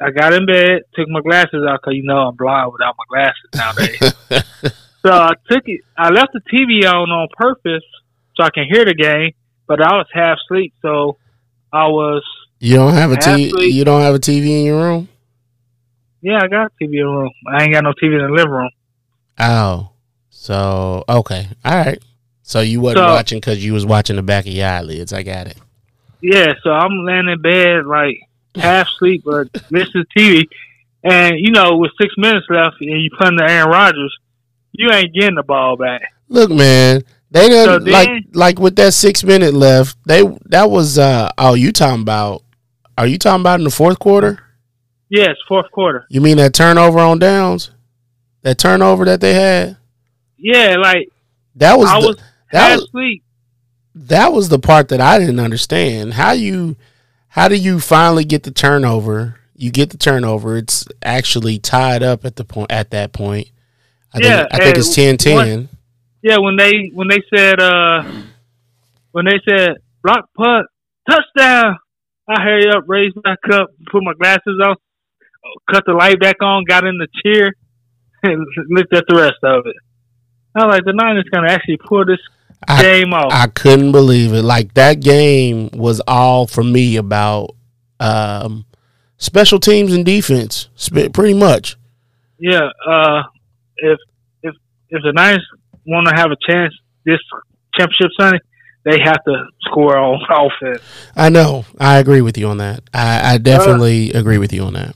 I 0.00 0.10
got 0.10 0.34
in 0.34 0.44
bed, 0.46 0.82
took 0.94 1.08
my 1.08 1.20
glasses 1.20 1.64
out 1.66 1.80
because 1.80 1.94
you 1.94 2.02
know 2.02 2.18
I'm 2.28 2.36
blind 2.36 2.70
without 2.72 2.96
my 2.98 3.04
glasses 3.08 4.14
nowadays. 4.30 4.72
so 5.06 5.12
I 5.12 5.32
took 5.48 5.62
it. 5.66 5.82
I 5.96 6.10
left 6.10 6.32
the 6.32 6.40
TV 6.40 6.84
on 6.84 7.10
on 7.10 7.28
purpose 7.36 7.84
so 8.34 8.42
I 8.44 8.50
can 8.50 8.64
hear 8.70 8.84
the 8.84 8.94
game, 8.94 9.32
but 9.66 9.80
I 9.80 9.96
was 9.96 10.06
half 10.12 10.38
asleep, 10.44 10.74
so 10.82 11.16
I 11.72 11.86
was. 11.88 12.24
You 12.58 12.76
don't 12.76 12.94
have 12.94 13.12
a 13.12 13.16
TV 13.16 13.70
you 13.72 13.84
don't 13.84 14.00
have 14.00 14.14
a 14.14 14.18
TV 14.18 14.60
in 14.60 14.64
your 14.64 14.82
room? 14.82 15.08
Yeah, 16.22 16.40
I 16.42 16.48
got 16.48 16.72
a 16.72 16.84
TV 16.84 16.94
in 16.94 17.04
the 17.04 17.04
room. 17.04 17.30
I 17.46 17.62
ain't 17.62 17.72
got 17.72 17.84
no 17.84 17.92
TV 17.92 18.18
in 18.18 18.26
the 18.26 18.32
living 18.32 18.50
room. 18.50 18.70
Oh. 19.38 19.90
So 20.30 21.04
okay. 21.08 21.48
All 21.64 21.76
right. 21.76 22.02
So 22.42 22.60
you 22.60 22.80
wasn't 22.80 22.98
So- 23.04 23.12
watching 23.12 23.38
because 23.38 23.64
you 23.64 23.74
was 23.74 23.84
watching 23.86 24.16
the 24.16 24.22
back 24.22 24.46
of 24.46 24.52
your 24.52 24.66
eyelids. 24.66 25.12
I 25.12 25.22
got 25.22 25.46
it. 25.46 25.58
Yeah, 26.22 26.54
so 26.62 26.70
I'm 26.70 27.04
laying 27.04 27.28
in 27.28 27.42
bed 27.42 27.84
like 27.86 28.16
half 28.54 28.88
asleep, 28.88 29.22
but 29.24 29.48
listening 29.70 30.04
to 30.16 30.18
TV, 30.18 30.48
and 31.04 31.34
you 31.38 31.50
know, 31.50 31.76
with 31.76 31.92
six 32.00 32.14
minutes 32.16 32.46
left, 32.48 32.80
and 32.80 32.90
you 32.90 33.10
in 33.20 33.36
the 33.36 33.44
Aaron 33.44 33.68
Rodgers, 33.68 34.16
you 34.78 34.90
ain't 34.90 35.14
getting 35.14 35.34
the 35.36 35.42
ball 35.42 35.76
back. 35.76 36.02
Look, 36.28 36.50
man, 36.50 37.02
they 37.30 37.48
done 37.48 37.66
So 37.66 37.78
then- 37.78 37.92
like 37.92 38.08
like 38.32 38.58
with 38.58 38.76
that 38.76 38.94
six 38.94 39.22
minute 39.24 39.54
left. 39.54 39.96
They 40.06 40.22
that 40.46 40.70
was 40.70 40.98
uh 40.98 41.30
oh 41.38 41.54
you 41.54 41.72
talking 41.72 42.02
about? 42.02 42.42
Are 42.98 43.06
you 43.06 43.18
talking 43.18 43.42
about 43.42 43.60
in 43.60 43.64
the 43.64 43.70
fourth 43.70 43.98
quarter? 43.98 44.40
Yes, 45.08 45.36
fourth 45.46 45.70
quarter. 45.70 46.06
You 46.08 46.20
mean 46.20 46.38
that 46.38 46.54
turnover 46.54 46.98
on 46.98 47.18
downs? 47.18 47.70
That 48.42 48.58
turnover 48.58 49.04
that 49.04 49.20
they 49.20 49.34
had? 49.34 49.76
Yeah, 50.38 50.76
like 50.80 51.08
That 51.56 51.78
was 51.78 51.88
I 51.88 52.00
the, 52.00 52.06
was 52.08 52.16
that 52.52 52.74
was 52.76 52.84
asleep. 52.84 53.22
that 53.94 54.32
was 54.32 54.48
the 54.48 54.58
part 54.58 54.88
that 54.88 55.00
I 55.00 55.18
didn't 55.18 55.40
understand. 55.40 56.14
How 56.14 56.32
you 56.32 56.76
how 57.28 57.48
do 57.48 57.54
you 57.56 57.80
finally 57.80 58.24
get 58.24 58.42
the 58.44 58.50
turnover? 58.50 59.38
You 59.54 59.70
get 59.70 59.90
the 59.90 59.96
turnover. 59.98 60.56
It's 60.56 60.86
actually 61.02 61.58
tied 61.58 62.02
up 62.02 62.24
at 62.24 62.36
the 62.36 62.44
point 62.44 62.70
at 62.72 62.90
that 62.90 63.12
point. 63.12 63.48
I 64.16 64.20
Yeah, 64.20 64.36
think 64.42 64.54
I 64.54 64.58
think 64.64 64.78
it's 64.78 64.96
10-10. 64.96 65.68
Yeah, 66.22 66.38
when 66.38 66.56
they 66.56 66.90
when 66.92 67.08
they 67.08 67.20
said 67.34 67.60
uh 67.60 68.02
when 69.12 69.26
they 69.26 69.38
said 69.48 69.76
block 70.02 70.28
punt 70.36 70.66
touchdown, 71.08 71.76
I 72.28 72.42
hurry 72.42 72.68
up, 72.68 72.84
raised 72.86 73.16
my 73.24 73.36
cup, 73.48 73.68
put 73.90 74.02
my 74.02 74.12
glasses 74.14 74.60
on, 74.66 74.76
cut 75.72 75.84
the 75.86 75.92
light 75.92 76.18
back 76.18 76.42
on, 76.42 76.64
got 76.64 76.84
in 76.84 76.98
the 76.98 77.06
chair, 77.22 77.52
and 78.24 78.44
looked 78.70 78.94
at 78.94 79.04
the 79.08 79.16
rest 79.16 79.38
of 79.44 79.66
it. 79.66 79.76
I 80.54 80.64
was 80.66 80.74
like, 80.74 80.84
the 80.84 80.92
Niners 80.94 81.26
gonna 81.32 81.50
actually 81.52 81.76
pull 81.78 82.04
this 82.06 82.18
I- 82.66 82.82
game 82.82 83.12
off. 83.12 83.32
I 83.32 83.46
couldn't 83.46 83.92
believe 83.92 84.32
it. 84.32 84.42
Like 84.42 84.74
that 84.74 85.00
game 85.00 85.68
was 85.74 86.00
all 86.08 86.46
for 86.46 86.64
me 86.64 86.96
about 86.96 87.54
um, 88.00 88.64
special 89.18 89.60
teams 89.60 89.92
and 89.92 90.04
defense, 90.04 90.68
pretty 91.12 91.34
much. 91.34 91.76
yeah, 92.38 92.68
uh, 92.88 93.22
if 93.78 93.98
if 94.42 94.54
if 94.90 95.02
the 95.02 95.12
Niners 95.12 95.46
want 95.86 96.08
to 96.08 96.14
have 96.14 96.30
a 96.30 96.36
chance 96.48 96.74
this 97.04 97.18
championship 97.76 98.10
Sunday, 98.18 98.38
they 98.84 98.98
have 99.00 99.22
to 99.24 99.46
score 99.62 99.96
on 99.96 100.20
offense. 100.30 100.82
I 101.14 101.28
know. 101.28 101.64
I 101.78 101.98
agree 101.98 102.20
with 102.22 102.36
you 102.38 102.48
on 102.48 102.58
that. 102.58 102.82
I, 102.94 103.34
I 103.34 103.38
definitely 103.38 104.12
agree 104.12 104.38
with 104.38 104.52
you 104.52 104.62
on 104.64 104.74
that. 104.74 104.94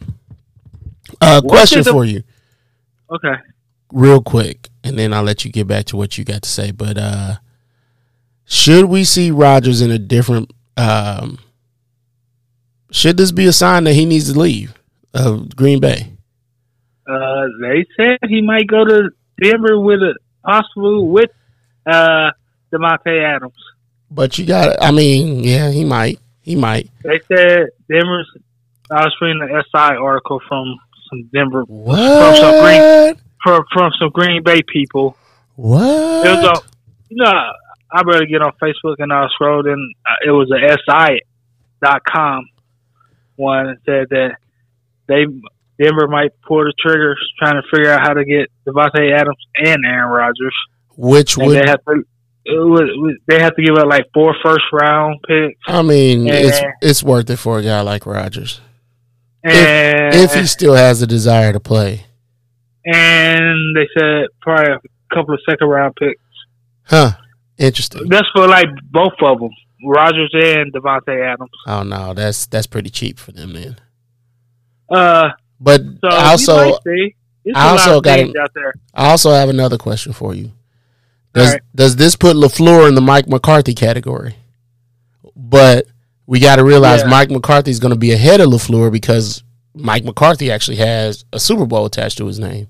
Uh, 1.20 1.40
question 1.40 1.82
the- 1.82 1.90
for 1.92 2.04
you, 2.04 2.22
Okay. 3.10 3.34
real 3.92 4.22
quick, 4.22 4.68
and 4.84 4.98
then 4.98 5.12
I'll 5.12 5.22
let 5.24 5.44
you 5.44 5.50
get 5.52 5.66
back 5.66 5.84
to 5.86 5.96
what 5.96 6.16
you 6.18 6.24
got 6.24 6.42
to 6.42 6.48
say. 6.48 6.70
But 6.70 6.96
uh, 6.96 7.34
should 8.44 8.86
we 8.86 9.04
see 9.04 9.30
Rodgers 9.30 9.80
in 9.82 9.90
a 9.90 9.98
different? 9.98 10.52
Um, 10.76 11.38
should 12.90 13.16
this 13.16 13.32
be 13.32 13.46
a 13.46 13.52
sign 13.52 13.84
that 13.84 13.94
he 13.94 14.04
needs 14.04 14.32
to 14.32 14.38
leave 14.38 14.74
of 15.14 15.54
Green 15.56 15.80
Bay? 15.80 16.12
Uh, 17.10 17.46
they 17.60 17.84
said 17.96 18.18
he 18.28 18.40
might 18.42 18.66
go 18.66 18.84
to 18.84 19.10
Denver 19.42 19.78
with 19.78 20.00
a 20.00 20.14
possible 20.44 21.08
with 21.08 21.30
uh 21.86 22.30
Demonte 22.72 23.22
Adams. 23.24 23.52
But 24.10 24.38
you 24.38 24.46
got. 24.46 24.76
I 24.82 24.90
mean, 24.90 25.42
yeah, 25.44 25.70
he 25.70 25.84
might. 25.84 26.18
He 26.42 26.56
might. 26.56 26.90
They 27.02 27.20
said 27.28 27.68
Denver's. 27.88 28.30
I 28.90 29.04
was 29.04 29.14
reading 29.20 29.38
the 29.40 29.64
SI 29.72 29.96
article 29.96 30.40
from 30.48 30.76
some 31.08 31.28
Denver 31.32 31.62
What? 31.66 32.36
some 32.36 32.60
Green- 32.60 33.16
from 33.42 33.64
from 33.72 33.92
some 33.98 34.10
Green 34.10 34.42
Bay 34.42 34.60
people. 34.62 35.16
What? 35.56 36.26
It 36.26 36.30
was 36.30 36.58
a, 36.58 36.62
you 37.08 37.22
know, 37.22 37.52
I 37.92 38.02
better 38.02 38.24
get 38.26 38.42
on 38.42 38.52
Facebook 38.62 38.96
and 38.98 39.12
I 39.12 39.26
scrolled 39.34 39.66
and 39.66 39.94
uh, 40.06 40.26
it 40.26 40.30
was 40.30 40.50
a 40.50 40.58
SI 40.58 41.20
dot 41.82 42.02
com 42.04 42.48
one 43.36 43.66
that 43.66 43.78
said 43.86 44.08
that 44.10 44.36
they 45.06 45.24
Denver 45.80 46.06
might 46.08 46.32
pull 46.46 46.64
the 46.64 46.74
trigger 46.78 47.16
trying 47.38 47.54
to 47.54 47.62
figure 47.70 47.90
out 47.90 48.00
how 48.00 48.12
to 48.12 48.24
get 48.24 48.50
Davante 48.66 49.12
Adams 49.18 49.42
and 49.56 49.78
Aaron 49.86 50.10
Rodgers. 50.10 50.54
Which 50.96 51.36
and 51.36 51.46
would 51.46 51.56
they 51.56 51.68
have 51.68 51.84
to 51.84 52.04
was, 52.46 53.16
they 53.26 53.40
have 53.40 53.54
to 53.56 53.62
give 53.62 53.76
up 53.76 53.86
like 53.86 54.06
four 54.12 54.34
first 54.42 54.64
round 54.72 55.20
picks, 55.26 55.58
I 55.66 55.82
mean, 55.82 56.26
it's 56.26 56.60
it's 56.82 57.02
worth 57.02 57.30
it 57.30 57.36
for 57.36 57.58
a 57.58 57.62
guy 57.62 57.80
like 57.80 58.06
Rodgers 58.06 58.60
and 59.42 60.14
if 60.14 60.34
he 60.34 60.46
still 60.46 60.74
has 60.74 61.00
a 61.02 61.06
desire 61.06 61.52
to 61.52 61.60
play. 61.60 62.04
and 62.84 63.76
they 63.76 63.88
said 63.98 64.26
probably 64.40 64.72
a 64.72 65.14
couple 65.14 65.34
of 65.34 65.40
second 65.48 65.68
round 65.68 65.94
picks. 65.96 66.20
Huh? 66.84 67.12
Interesting. 67.58 68.08
That's 68.08 68.26
for 68.34 68.48
like 68.48 68.68
both 68.90 69.12
of 69.22 69.38
them, 69.38 69.50
Rodgers 69.84 70.30
and 70.32 70.72
Davante 70.72 71.32
Adams. 71.32 71.50
Oh 71.66 71.82
no, 71.82 72.14
that's 72.14 72.46
that's 72.46 72.66
pretty 72.66 72.90
cheap 72.90 73.18
for 73.18 73.32
them 73.32 73.52
then. 73.52 73.76
Uh, 74.90 75.28
But 75.60 75.82
so 76.00 76.08
I 76.08 76.30
also 76.30 76.56
we 76.64 76.70
might 76.72 76.82
see. 76.84 77.16
It's 77.44 77.58
I 77.58 77.68
also 77.68 78.00
got 78.00 78.18
names 78.18 78.34
out 78.36 78.50
there. 78.54 78.74
I 78.94 79.10
also 79.10 79.30
have 79.30 79.48
another 79.48 79.78
question 79.78 80.12
for 80.12 80.34
you. 80.34 80.52
Does 81.32 81.52
right. 81.52 81.62
does 81.74 81.96
this 81.96 82.16
put 82.16 82.36
Lafleur 82.36 82.88
in 82.88 82.94
the 82.94 83.00
Mike 83.00 83.28
McCarthy 83.28 83.74
category? 83.74 84.36
But 85.36 85.86
we 86.26 86.38
got 86.40 86.56
to 86.56 86.64
realize 86.64 87.00
Yeah. 87.02 87.08
Mike 87.08 87.30
McCarthy 87.30 87.70
is 87.70 87.78
going 87.80 87.92
to 87.92 87.98
be 87.98 88.12
ahead 88.12 88.40
of 88.40 88.48
Lafleur 88.50 88.90
because 88.90 89.42
Mike 89.74 90.04
McCarthy 90.04 90.50
actually 90.50 90.78
has 90.78 91.24
a 91.32 91.38
Super 91.40 91.66
Bowl 91.66 91.86
attached 91.86 92.18
to 92.18 92.26
his 92.26 92.38
name. 92.38 92.68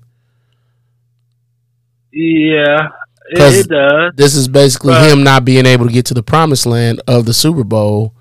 Yeah, 2.13 2.89
it, 3.29 3.39
it 3.65 3.67
does. 3.69 4.13
This 4.15 4.35
is 4.35 4.47
basically 4.47 4.93
But- 4.93 5.09
him 5.11 5.23
not 5.23 5.45
being 5.45 5.65
able 5.65 5.85
to 5.87 5.91
get 5.93 6.05
to 6.07 6.13
the 6.13 6.23
promised 6.23 6.65
land 6.65 7.01
of 7.07 7.25
the 7.25 7.33
Super 7.33 7.63
Bowl 7.63 8.13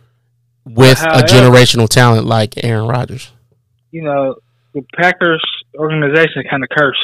with 0.64 1.00
a 1.02 1.22
generational 1.22 1.88
talent 1.88 2.26
like 2.26 2.62
Aaron 2.62 2.86
Rodgers. 2.86 3.32
You 3.90 4.02
know, 4.02 4.36
the 4.72 4.82
Packers 4.96 5.44
organization 5.76 6.44
kind 6.48 6.62
of 6.62 6.68
cursed. 6.70 6.98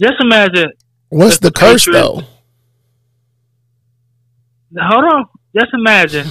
Just 0.00 0.14
imagine. 0.20 0.72
What's 1.08 1.38
The 1.38 1.48
the 1.48 1.52
curse 1.52 1.86
Patriots- 1.86 2.26
though? 4.72 4.80
Hold 4.82 5.04
on. 5.04 5.24
Just 5.54 5.72
imagine. 5.72 6.26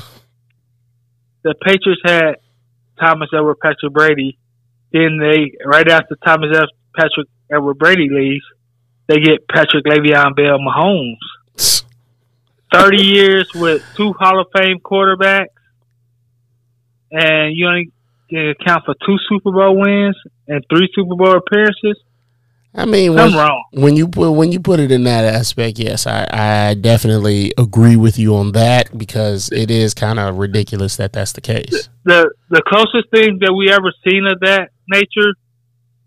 the 1.44 1.56
Patriots 1.63 2.01
had 2.06 2.36
Thomas 3.00 3.30
Edward 3.34 3.58
Patrick 3.62 3.94
Brady. 3.94 4.38
Then 4.92 5.18
they 5.20 5.51
right 5.65 5.88
after 5.89 6.15
Thomas 6.24 6.50
Edward 6.54 6.70
Patrick 6.96 7.27
Edward 7.51 7.77
Brady 7.80 8.08
leaves, 8.12 8.46
they 9.08 9.20
get 9.20 9.48
Patrick 9.48 9.84
Le'Veon 9.86 10.36
Bell 10.36 10.60
Mahomes. 10.60 11.84
Thirty 12.74 13.04
years 13.04 13.51
with 13.54 13.84
two 13.96 14.13
Hall 14.13 14.39
of 14.42 14.48
Fame 14.56 14.80
quarterbacks, 14.80 15.48
and 17.12 17.56
you 17.56 17.68
only 17.68 17.92
account 18.32 18.84
for 18.86 18.96
two 19.05 19.17
Super 19.29 19.51
Bowl 19.51 19.77
wins 19.79 20.15
and 20.48 20.63
three 20.70 20.89
Super 20.96 21.15
Bowl 21.15 21.36
appearances. 21.38 22.01
I 22.77 22.84
mean, 22.86 23.13
when, 23.15 23.34
wrong. 23.34 23.63
when 23.72 23.96
you 23.96 24.08
put 24.10 24.32
when 24.32 24.51
you 24.51 24.60
put 24.60 24.82
it 24.82 24.91
in 24.91 25.05
that 25.05 25.24
aspect, 25.24 25.79
yes, 25.79 26.05
I, 26.05 26.27
I 26.32 26.74
definitely 26.74 27.53
agree 27.58 27.96
with 27.96 28.20
you 28.20 28.36
on 28.36 28.51
that 28.51 28.98
because 28.98 29.50
it 29.53 29.72
is 29.72 29.94
kind 29.94 30.20
of 30.20 30.38
ridiculous 30.38 30.98
that 30.98 31.13
that's 31.13 31.32
the 31.32 31.39
case. 31.41 31.88
the 32.03 32.29
the 32.50 32.62
closest 32.67 33.10
thing 33.12 33.39
that 33.39 33.53
we 33.53 33.72
ever 33.72 33.94
seen 34.05 34.25
of 34.27 34.41
that 34.41 34.72
nature 34.89 35.34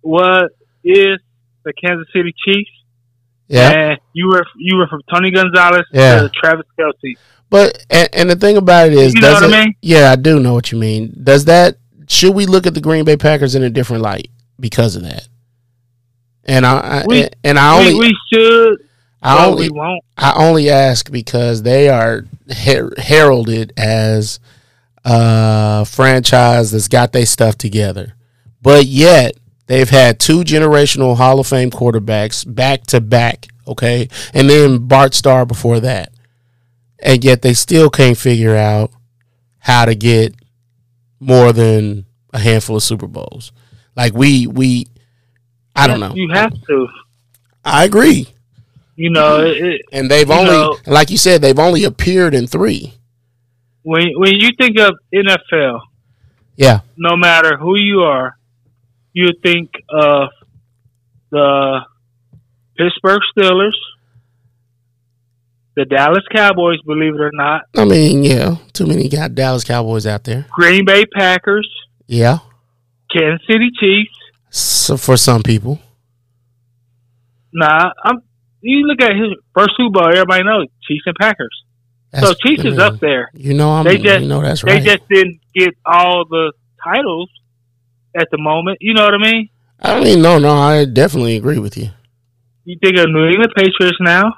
was 0.03 0.51
is 0.85 1.19
the 1.65 1.73
Kansas 1.73 2.07
City 2.15 2.35
Chiefs. 2.45 2.71
Yeah, 3.49 3.71
And 3.71 3.99
you 4.13 4.29
were 4.29 4.45
you 4.59 4.77
were 4.77 4.87
from 4.89 5.01
Tony 5.11 5.31
Gonzalez 5.31 5.87
Yeah. 5.91 6.21
to 6.21 6.29
Travis 6.29 6.67
Kelce. 6.79 7.17
but 7.49 7.83
and, 7.89 8.09
and 8.13 8.31
the 8.31 8.37
thing 8.37 8.59
about 8.59 8.89
it 8.89 8.93
is, 8.93 9.15
You 9.15 9.23
know 9.23 9.29
does 9.33 9.43
what 9.43 9.55
I 9.55 9.61
it- 9.63 9.65
mean? 9.65 9.75
Yeah, 9.81 10.13
I 10.13 10.17
do 10.17 10.39
know 10.39 10.53
what 10.53 10.71
you 10.71 10.77
mean. 10.79 11.19
Does 11.25 11.47
that 11.47 11.79
should 12.09 12.35
we 12.35 12.47
look 12.47 12.67
at 12.67 12.75
the 12.75 12.81
Green 12.81 13.05
Bay 13.05 13.17
Packers 13.17 13.55
in 13.55 13.63
a 13.63 13.71
different 13.71 14.03
light 14.03 14.31
because 14.59 14.97
of 14.97 15.03
that? 15.03 15.29
And 16.45 16.65
I, 16.67 16.79
I 16.79 17.05
We- 17.07 17.29
and 17.45 17.59
I 17.59 17.79
only 17.79 17.95
we, 17.95 18.01
we 18.01 18.17
should, 18.33 18.79
I 19.23 19.45
only. 19.47 19.69
I 20.17 20.33
only 20.37 20.71
ask 20.71 21.11
because 21.11 21.63
they 21.63 21.89
are 21.89 22.25
her- 22.65 22.93
heralded 22.97 23.73
as 23.77 24.41
a 25.05 25.85
franchise 25.85 26.71
that's 26.71 26.89
got 26.89 27.13
their 27.13 27.27
stuff 27.27 27.59
together, 27.59 28.15
but 28.63 28.87
yet 28.87 29.37
they've 29.67 29.91
had 29.91 30.19
two 30.21 30.41
generational 30.41 31.17
Hall 31.17 31.41
of 31.41 31.47
Fame 31.47 31.71
quarterbacks 31.71 32.45
back 32.53 32.85
to 32.87 33.01
back. 33.01 33.47
Okay, 33.67 34.09
and 34.33 34.49
then 34.49 34.87
Bart 34.87 35.15
Starr 35.15 35.45
before 35.45 35.81
that, 35.81 36.13
and 37.01 37.23
yet 37.23 37.43
they 37.43 37.53
still 37.55 37.91
can't 37.91 38.17
figure 38.17 38.57
out 38.57 38.91
how 39.59 39.85
to 39.85 39.95
get 39.95 40.35
more 41.21 41.53
than 41.53 42.05
a 42.33 42.39
handful 42.39 42.77
of 42.77 42.83
Super 42.83 43.07
Bowls. 43.07 43.53
Like 43.97 44.15
we 44.15 44.47
we, 44.47 44.87
I 45.75 45.87
don't 45.87 46.01
know. 46.01 46.13
You 46.15 46.29
have 46.33 46.53
to. 46.67 46.89
I 47.65 47.85
agree. 47.85 48.29
You 48.97 49.11
know, 49.11 49.41
it, 49.45 49.81
And 49.93 50.11
they've 50.11 50.31
only, 50.31 50.51
know- 50.51 50.77
like 50.87 51.11
you 51.11 51.17
said, 51.19 51.41
they've 51.41 51.59
only 51.59 51.85
appeared 51.85 52.35
in 52.35 52.47
three. 52.47 52.95
when 53.83 54.09
when 54.17 54.35
you 54.35 54.51
think 54.59 54.79
of 54.79 54.95
NFL, 55.15 55.81
Yeah, 56.57 56.81
no 56.97 57.17
matter 57.17 57.57
who 57.57 57.77
you 57.77 58.01
are, 58.01 58.37
you 59.13 59.29
think 59.43 59.71
of 59.89 60.31
the 61.31 61.81
Pittsburgh 62.77 63.21
Steelers, 63.37 63.77
the 65.79 65.85
Dallas 65.85 66.25
Cowboys, 66.35 66.81
believe 66.85 67.15
it 67.15 67.21
or 67.21 67.31
not, 67.33 67.63
I 67.77 67.85
mean, 67.85 68.25
yeah, 68.25 68.57
too 68.73 68.85
many 68.87 69.09
got 69.09 69.35
Dallas 69.37 69.63
Cowboys 69.63 70.07
out 70.07 70.25
there. 70.25 70.45
Green 70.51 70.85
Bay 70.85 71.05
Packers, 71.07 71.69
Yeah, 72.09 72.39
Kansas 73.13 73.47
City 73.47 73.71
Chiefs. 73.79 74.11
so 74.51 74.97
for 74.97 75.17
some 75.17 75.43
people, 75.43 75.79
Nah, 77.53 77.91
I'm. 78.05 78.23
You 78.61 78.87
look 78.87 79.01
at 79.01 79.13
his 79.17 79.31
first 79.55 79.71
Super 79.77 80.01
Bowl. 80.01 80.09
Everybody 80.13 80.43
knows 80.43 80.67
Chiefs 80.83 81.05
and 81.07 81.15
Packers. 81.19 81.63
So 82.21 82.35
Chiefs 82.45 82.65
I 82.65 82.69
is 82.69 82.79
up 82.79 82.99
there. 82.99 83.31
You 83.35 83.55
know, 83.55 83.71
I'm, 83.71 83.85
They 83.85 83.99
just- 83.99 84.23
you 84.23 84.29
know 84.29 84.43
that's 84.43 84.65
right. 84.65 84.83
They 84.83 84.85
just 84.97 85.09
didn't 85.09 85.41
get 85.55 85.75
all 85.87 86.25
the 86.29 86.53
titles 86.83 87.31
at 88.17 88.29
the 88.33 88.39
moment. 88.39 88.79
You 88.81 88.95
know 88.95 89.05
what 89.05 89.15
I 89.15 89.19
mean? 89.19 89.49
I 89.81 90.01
mean, 90.03 90.21
no, 90.23 90.39
no, 90.39 90.51
I 90.55 90.85
definitely 90.87 91.37
agree 91.37 91.59
with 91.61 91.77
you. 91.77 91.91
You 92.65 92.77
think 92.83 92.99
of 92.99 93.07
New 93.11 93.27
England 93.29 93.53
Patriots 93.57 93.97
now, 94.01 94.35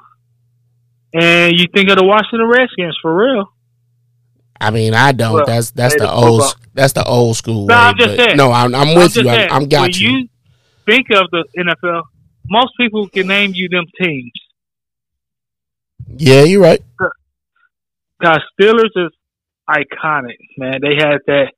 and 1.14 1.58
you 1.58 1.66
think 1.74 1.90
of 1.90 1.96
the 1.96 2.04
Washington 2.04 2.46
Redskins 2.48 2.98
for 3.02 3.14
real. 3.16 3.46
I 4.60 4.70
mean, 4.70 4.92
I 4.94 5.12
don't. 5.12 5.34
Well, 5.34 5.46
that's 5.46 5.70
that's 5.70 5.94
the 5.96 6.10
old 6.10 6.42
football. 6.42 6.66
that's 6.74 6.92
the 6.92 7.04
old 7.04 7.36
school 7.36 7.66
No, 7.66 7.74
way. 7.74 7.80
I'm 7.80 7.96
just 7.96 8.16
saying. 8.16 8.36
No, 8.36 8.52
I'm, 8.52 8.74
I'm 8.74 8.88
I'm 8.88 8.94
with 8.96 9.16
you. 9.16 9.24
saying, 9.24 9.50
I'm, 9.50 9.62
I'm 9.62 9.68
got 9.68 9.82
when 9.82 9.90
you. 9.92 10.10
you 10.10 10.28
think 10.86 11.06
of 11.10 11.26
the 11.30 11.44
NFL, 11.58 12.02
most 12.48 12.72
people 12.78 13.08
can 13.08 13.26
name 13.26 13.52
you 13.54 13.68
them 13.68 13.86
teams. 14.00 14.32
Yeah, 16.08 16.42
you're 16.42 16.60
right. 16.62 16.82
Because 18.18 18.40
Steelers 18.60 18.90
is 18.96 19.12
iconic, 19.68 20.36
man. 20.58 20.80
They 20.82 20.94
had 20.96 21.18
that 21.26 21.52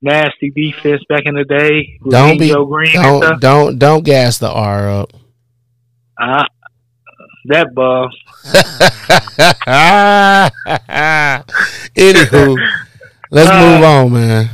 nasty 0.00 0.50
defense 0.50 1.02
back 1.08 1.22
in 1.26 1.34
the 1.34 1.44
day. 1.44 1.98
with 2.00 2.12
Don't 2.12 2.38
be- 2.38 2.48
Joe 2.48 2.64
Greene 2.64 2.92
Don't 2.94 3.40
don't 3.40 3.78
don't 3.78 4.04
gas 4.04 4.38
the 4.38 4.50
R 4.50 4.88
up. 4.90 5.12
Uh, 6.18 6.44
that 7.48 7.74
ball. 7.74 8.10
Anywho, 11.96 12.56
let's 13.30 13.50
Uh, 13.50 13.60
move 13.60 13.82
on, 13.84 14.12
man. 14.12 14.50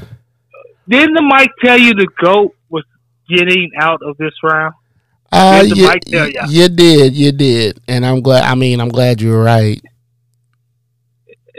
Didn't 0.88 1.14
the 1.14 1.22
mic 1.22 1.50
tell 1.64 1.78
you 1.78 1.94
the 1.94 2.08
GOAT 2.22 2.54
was 2.68 2.84
getting 3.28 3.70
out 3.80 4.00
of 4.02 4.16
this 4.18 4.32
round? 4.42 4.74
Uh, 5.30 5.64
you, 5.66 5.88
mic 5.88 6.00
tell 6.04 6.28
ya? 6.28 6.44
you 6.48 6.68
did, 6.68 7.14
you 7.14 7.32
did, 7.32 7.80
and 7.88 8.04
I'm 8.04 8.20
glad. 8.20 8.44
I 8.44 8.54
mean, 8.54 8.80
I'm 8.80 8.90
glad 8.90 9.20
you 9.20 9.30
were 9.30 9.42
right. 9.42 9.80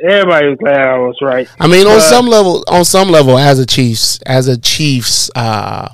Everybody 0.07 0.47
was 0.49 0.57
glad 0.59 0.77
I 0.79 0.97
was 0.97 1.17
right. 1.21 1.47
I 1.59 1.67
mean, 1.67 1.87
on 1.87 1.97
Uh, 1.97 2.01
some 2.01 2.27
level, 2.27 2.63
on 2.67 2.83
some 2.83 3.09
level, 3.09 3.37
as 3.37 3.59
a 3.59 3.65
Chiefs, 3.65 4.19
as 4.25 4.47
a 4.47 4.57
Chiefs 4.59 5.31
uh, 5.35 5.89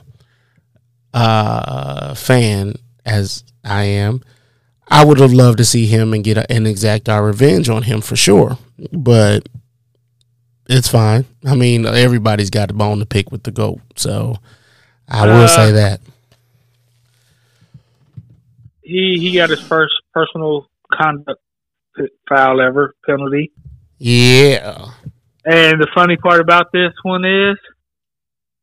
uh, 1.14 2.14
fan, 2.16 2.74
as 3.06 3.44
I 3.64 3.84
am, 3.84 4.22
I 4.90 5.06
would 5.06 5.20
have 5.20 5.34
loved 5.34 5.60
to 5.60 5.66
see 5.66 5.86
him 5.86 6.14
and 6.14 6.24
get 6.24 6.38
a, 6.38 6.52
and 6.52 6.68
exact 6.68 7.08
our 7.10 7.24
revenge 7.26 7.70
on 7.70 7.84
him 7.84 8.02
for 8.02 8.16
sure. 8.16 8.58
But 8.92 9.48
it's 10.68 10.88
fine. 10.88 11.26
I 11.46 11.56
mean, 11.56 11.86
everybody's 11.86 12.50
got 12.50 12.72
a 12.72 12.74
bone 12.74 13.00
to 13.00 13.06
pick 13.06 13.32
with 13.32 13.44
the 13.44 13.52
goat, 13.52 13.82
so 13.96 14.36
I 15.08 15.26
will 15.26 15.44
Uh, 15.44 15.48
say 15.48 15.72
that. 15.74 16.02
He 18.82 19.18
he 19.20 19.36
got 19.36 19.50
his 19.50 19.62
first 19.62 19.94
personal 20.14 20.68
conduct 20.92 21.40
foul 22.28 22.62
ever 22.62 22.96
penalty. 23.06 23.52
Yeah, 24.00 24.86
And 25.46 25.82
the 25.82 25.88
funny 25.94 26.16
part 26.16 26.40
about 26.40 26.72
this 26.72 26.94
one 27.04 27.26
is 27.26 27.58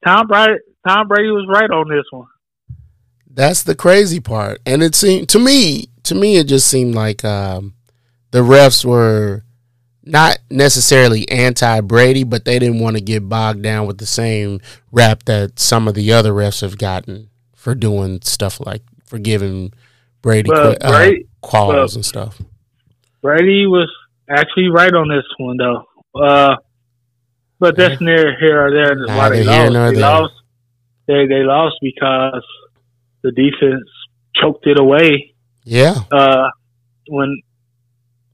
Tom 0.05 0.27
Brady 0.27 0.59
Tom 0.89 1.07
Brady 1.09 1.29
was 1.31 1.47
right 1.49 1.71
on 1.71 1.89
this 1.89 2.07
one. 2.11 2.27
That's 3.37 3.63
the 3.63 3.75
crazy 3.75 4.19
part. 4.19 4.61
And 4.67 4.83
it 4.83 4.95
seemed 4.95 5.29
to 5.29 5.39
me, 5.39 5.91
to 6.05 6.15
me, 6.15 6.39
it 6.39 6.45
just 6.49 6.67
seemed 6.69 6.95
like 6.95 7.23
um, 7.25 7.75
the 8.31 8.41
refs 8.41 8.83
were 8.85 9.45
not 10.03 10.39
necessarily 10.51 11.29
anti 11.29 11.81
Brady, 11.83 12.25
but 12.25 12.47
they 12.47 12.59
didn't 12.59 12.81
want 12.81 12.97
to 12.97 13.03
get 13.03 13.29
bogged 13.29 13.63
down 13.63 13.87
with 13.87 13.99
the 13.99 14.07
same 14.07 14.61
rap 14.91 15.25
that 15.25 15.59
some 15.59 15.87
of 15.87 15.95
the 15.95 16.13
other 16.13 16.33
refs 16.33 16.63
have 16.63 16.79
gotten 16.79 17.29
for 17.55 17.75
doing 17.75 18.21
stuff 18.23 18.59
like 18.59 18.83
for 19.05 19.19
giving 19.19 19.73
Brady 20.23 20.49
But 20.49 20.83
uh, 20.83 20.91
Brady- 20.91 21.27
calls 21.43 21.93
but- 21.93 21.95
and 21.97 22.05
stuff. 22.07 22.41
Brady 23.21 23.67
was 23.67 23.93
actually 24.31 24.69
right 24.69 24.93
on 24.95 25.09
this 25.09 25.25
one 25.39 25.57
though. 25.59 25.85
Uh, 26.15 26.57
but 27.59 27.77
that's 27.77 28.01
near 28.01 28.39
here 28.39 28.67
or 28.67 28.71
there. 28.71 28.97
Why 29.07 29.29
they 29.29 29.43
here 29.43 29.69
lost? 29.71 29.95
They 29.95 30.01
lost. 30.01 30.35
They 31.07 31.27
they 31.27 31.43
lost 31.43 31.77
because 31.83 32.45
the 33.27 33.33
defense 33.33 33.89
choked 34.41 34.67
it 34.67 34.79
away. 34.79 35.35
Yeah, 35.65 35.97
Uh, 36.13 36.49
when 37.09 37.43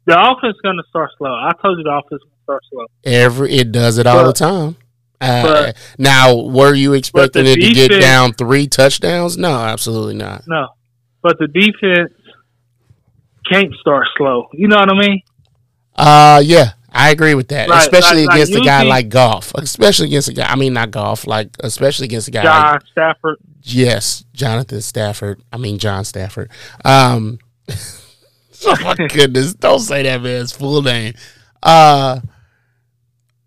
the 0.04 0.14
offense 0.20 0.56
going 0.62 0.76
to 0.76 0.82
start 0.90 1.10
slow. 1.16 1.30
I 1.32 1.52
told 1.62 1.78
you 1.78 1.84
the 1.84 1.90
offense 1.90 2.20
going 2.22 2.36
to 2.38 2.42
start 2.44 2.62
slow. 2.70 2.84
every 3.04 3.52
it 3.52 3.72
does 3.72 3.96
it 3.98 4.06
all 4.06 4.26
the 4.26 4.32
time. 4.32 4.76
Uh, 5.20 5.42
but- 5.42 5.76
now, 5.98 6.34
were 6.34 6.74
you 6.74 6.92
expecting 6.94 7.46
it 7.46 7.54
to 7.54 7.72
get 7.72 8.00
down 8.00 8.32
three 8.34 8.66
touchdowns? 8.66 9.38
No, 9.38 9.52
absolutely 9.52 10.14
not. 10.14 10.42
No, 10.46 10.68
but 11.22 11.38
the 11.38 11.46
defense 11.48 12.12
can't 13.50 13.72
start 13.80 14.06
slow. 14.18 14.48
You 14.52 14.68
know 14.68 14.76
what 14.76 14.90
I 14.90 14.98
mean? 14.98 15.20
Uh, 15.96 16.42
yeah, 16.44 16.72
I 16.94 17.10
agree 17.10 17.34
with 17.34 17.48
that. 17.48 17.68
Like- 17.68 17.82
especially 17.82 18.26
like- 18.26 18.34
against 18.36 18.52
like 18.52 18.62
a 18.62 18.64
guy 18.66 18.82
like 18.82 19.08
golf. 19.08 19.52
Especially 19.54 20.06
against 20.08 20.28
a 20.28 20.32
guy. 20.34 20.46
I 20.46 20.56
mean, 20.56 20.72
not 20.74 20.90
golf. 20.90 21.26
Like 21.26 21.48
especially 21.60 22.04
against 22.06 22.28
a 22.28 22.30
guy. 22.30 22.42
John 22.42 22.72
Like, 22.74 22.82
Stafford. 22.92 23.38
yes, 23.62 24.24
Jonathan 24.32 24.80
Stafford. 24.82 25.42
I 25.52 25.56
mean, 25.56 25.78
John 25.78 26.04
Stafford. 26.04 26.50
Um, 26.84 27.38
oh 28.66 28.76
my 28.82 28.94
goodness! 29.08 29.54
Don't 29.54 29.80
say 29.80 30.02
that 30.02 30.22
man's 30.22 30.52
full 30.52 30.82
name. 30.82 31.14
Uh, 31.62 32.20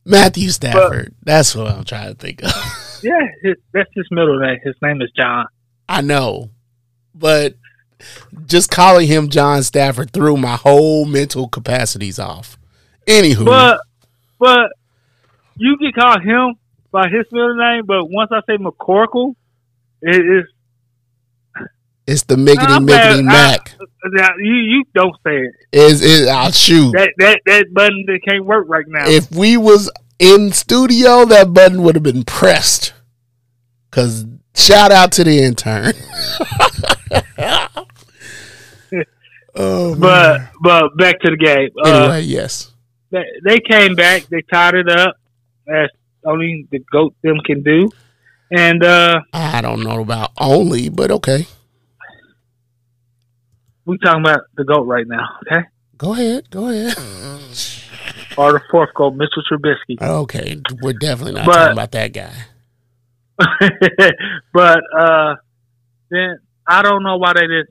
Matthew 0.05 0.49
Stafford. 0.49 1.13
That's 1.23 1.55
what 1.55 1.67
I'm 1.67 1.84
trying 1.84 2.10
to 2.10 2.15
think 2.15 2.43
of. 2.43 2.51
Yeah, 3.03 3.19
his, 3.43 3.55
that's 3.71 3.89
his 3.93 4.08
middle 4.10 4.39
name. 4.39 4.58
His 4.63 4.73
name 4.81 4.99
is 4.99 5.12
John. 5.15 5.45
I 5.88 6.01
know, 6.01 6.49
but 7.13 7.53
just 8.47 8.71
calling 8.71 9.05
him 9.08 9.29
John 9.29 9.62
Stafford 9.62 10.12
threw 10.12 10.38
my 10.38 10.55
whole 10.55 11.05
mental 11.05 11.47
capacities 11.47 12.17
off. 12.17 12.58
Anywho, 13.08 13.46
But 13.46 13.82
but 14.39 14.72
you 15.58 15.78
can 15.78 15.91
call 15.91 16.20
him 16.20 16.56
by 16.91 17.10
his 17.10 17.26
middle 17.32 17.56
name, 17.56 17.86
but 17.86 18.06
once 18.06 18.32
I 18.32 18.41
say 18.48 18.58
McCorkle, 18.58 19.36
it 20.02 20.15
is 20.15 20.46
it's 22.08 22.24
the 22.24 22.36
miggity 22.36 22.68
I'm 22.68 22.86
miggity 22.86 23.24
mac. 23.24 23.76
you 24.38 24.54
you 24.54 24.84
don't 24.94 25.15
say 25.24 25.38
it. 25.38 25.56
Is 25.72 26.04
is 26.04 26.28
I'll 26.28 26.52
shoot. 26.52 26.91
That 26.91 27.13
that 27.18 27.41
that 27.46 27.74
button 27.74 28.06
that 28.08 28.20
can't 28.28 28.46
work 28.46 28.65
right 28.68 28.86
now. 28.88 29.08
if 29.08 29.32
we 29.32 29.58
was 29.58 29.89
in 30.20 30.52
studio, 30.52 31.26
that 31.26 31.54
button 31.54 31.82
would 31.82 31.96
have 31.96 32.04
been 32.04 32.24
pressed. 32.24 32.94
Cause 33.89 34.26
shout 34.54 34.91
out 34.91 35.12
to 35.13 35.24
the 35.24 35.39
intern. 35.39 35.94
oh, 39.56 39.96
man. 39.96 40.00
but 40.00 40.41
but 40.62 40.98
back 40.98 41.20
to 41.22 41.32
the 41.32 41.38
game. 41.38 41.70
Uh, 41.84 42.22
yes. 42.24 42.72
They, 43.15 43.23
they 43.45 43.60
came 43.62 43.95
back. 43.95 44.23
They 44.23 44.41
tied 44.41 44.75
it 44.75 44.89
up 44.89 45.15
as 45.69 45.89
only 46.25 46.67
the 46.69 46.80
goat 46.91 47.15
them 47.23 47.38
can 47.45 47.63
do, 47.63 47.89
and 48.51 48.84
uh, 48.84 49.21
I 49.32 49.62
don't 49.62 49.84
know 49.84 50.01
about 50.01 50.32
only, 50.38 50.89
but 50.89 51.12
okay. 51.12 51.47
we 53.86 53.97
talking 53.99 54.21
about 54.21 54.41
the 54.58 54.65
goat 54.65 54.84
right 54.84 55.08
now, 55.08 55.30
okay? 55.43 55.65
Go 55.97 56.12
ahead. 56.12 56.49
Go 56.49 56.67
ahead. 56.69 56.97
Or 58.38 58.51
the 58.51 58.60
fourth 58.69 58.93
goat, 58.93 59.12
Mitchell 59.12 59.43
Trubisky. 59.49 59.95
Okay, 60.01 60.62
we're 60.82 60.91
definitely 60.91 61.36
not 61.36 61.45
But- 61.45 61.54
talking 61.54 61.71
about 61.71 61.91
that 61.93 62.12
guy. 62.12 62.34
but 64.54 64.80
uh, 64.93 65.36
then 66.10 66.39
I 66.67 66.82
don't 66.82 67.01
know 67.01 67.15
why 67.15 67.32
they 67.34 67.47
didn't 67.47 67.69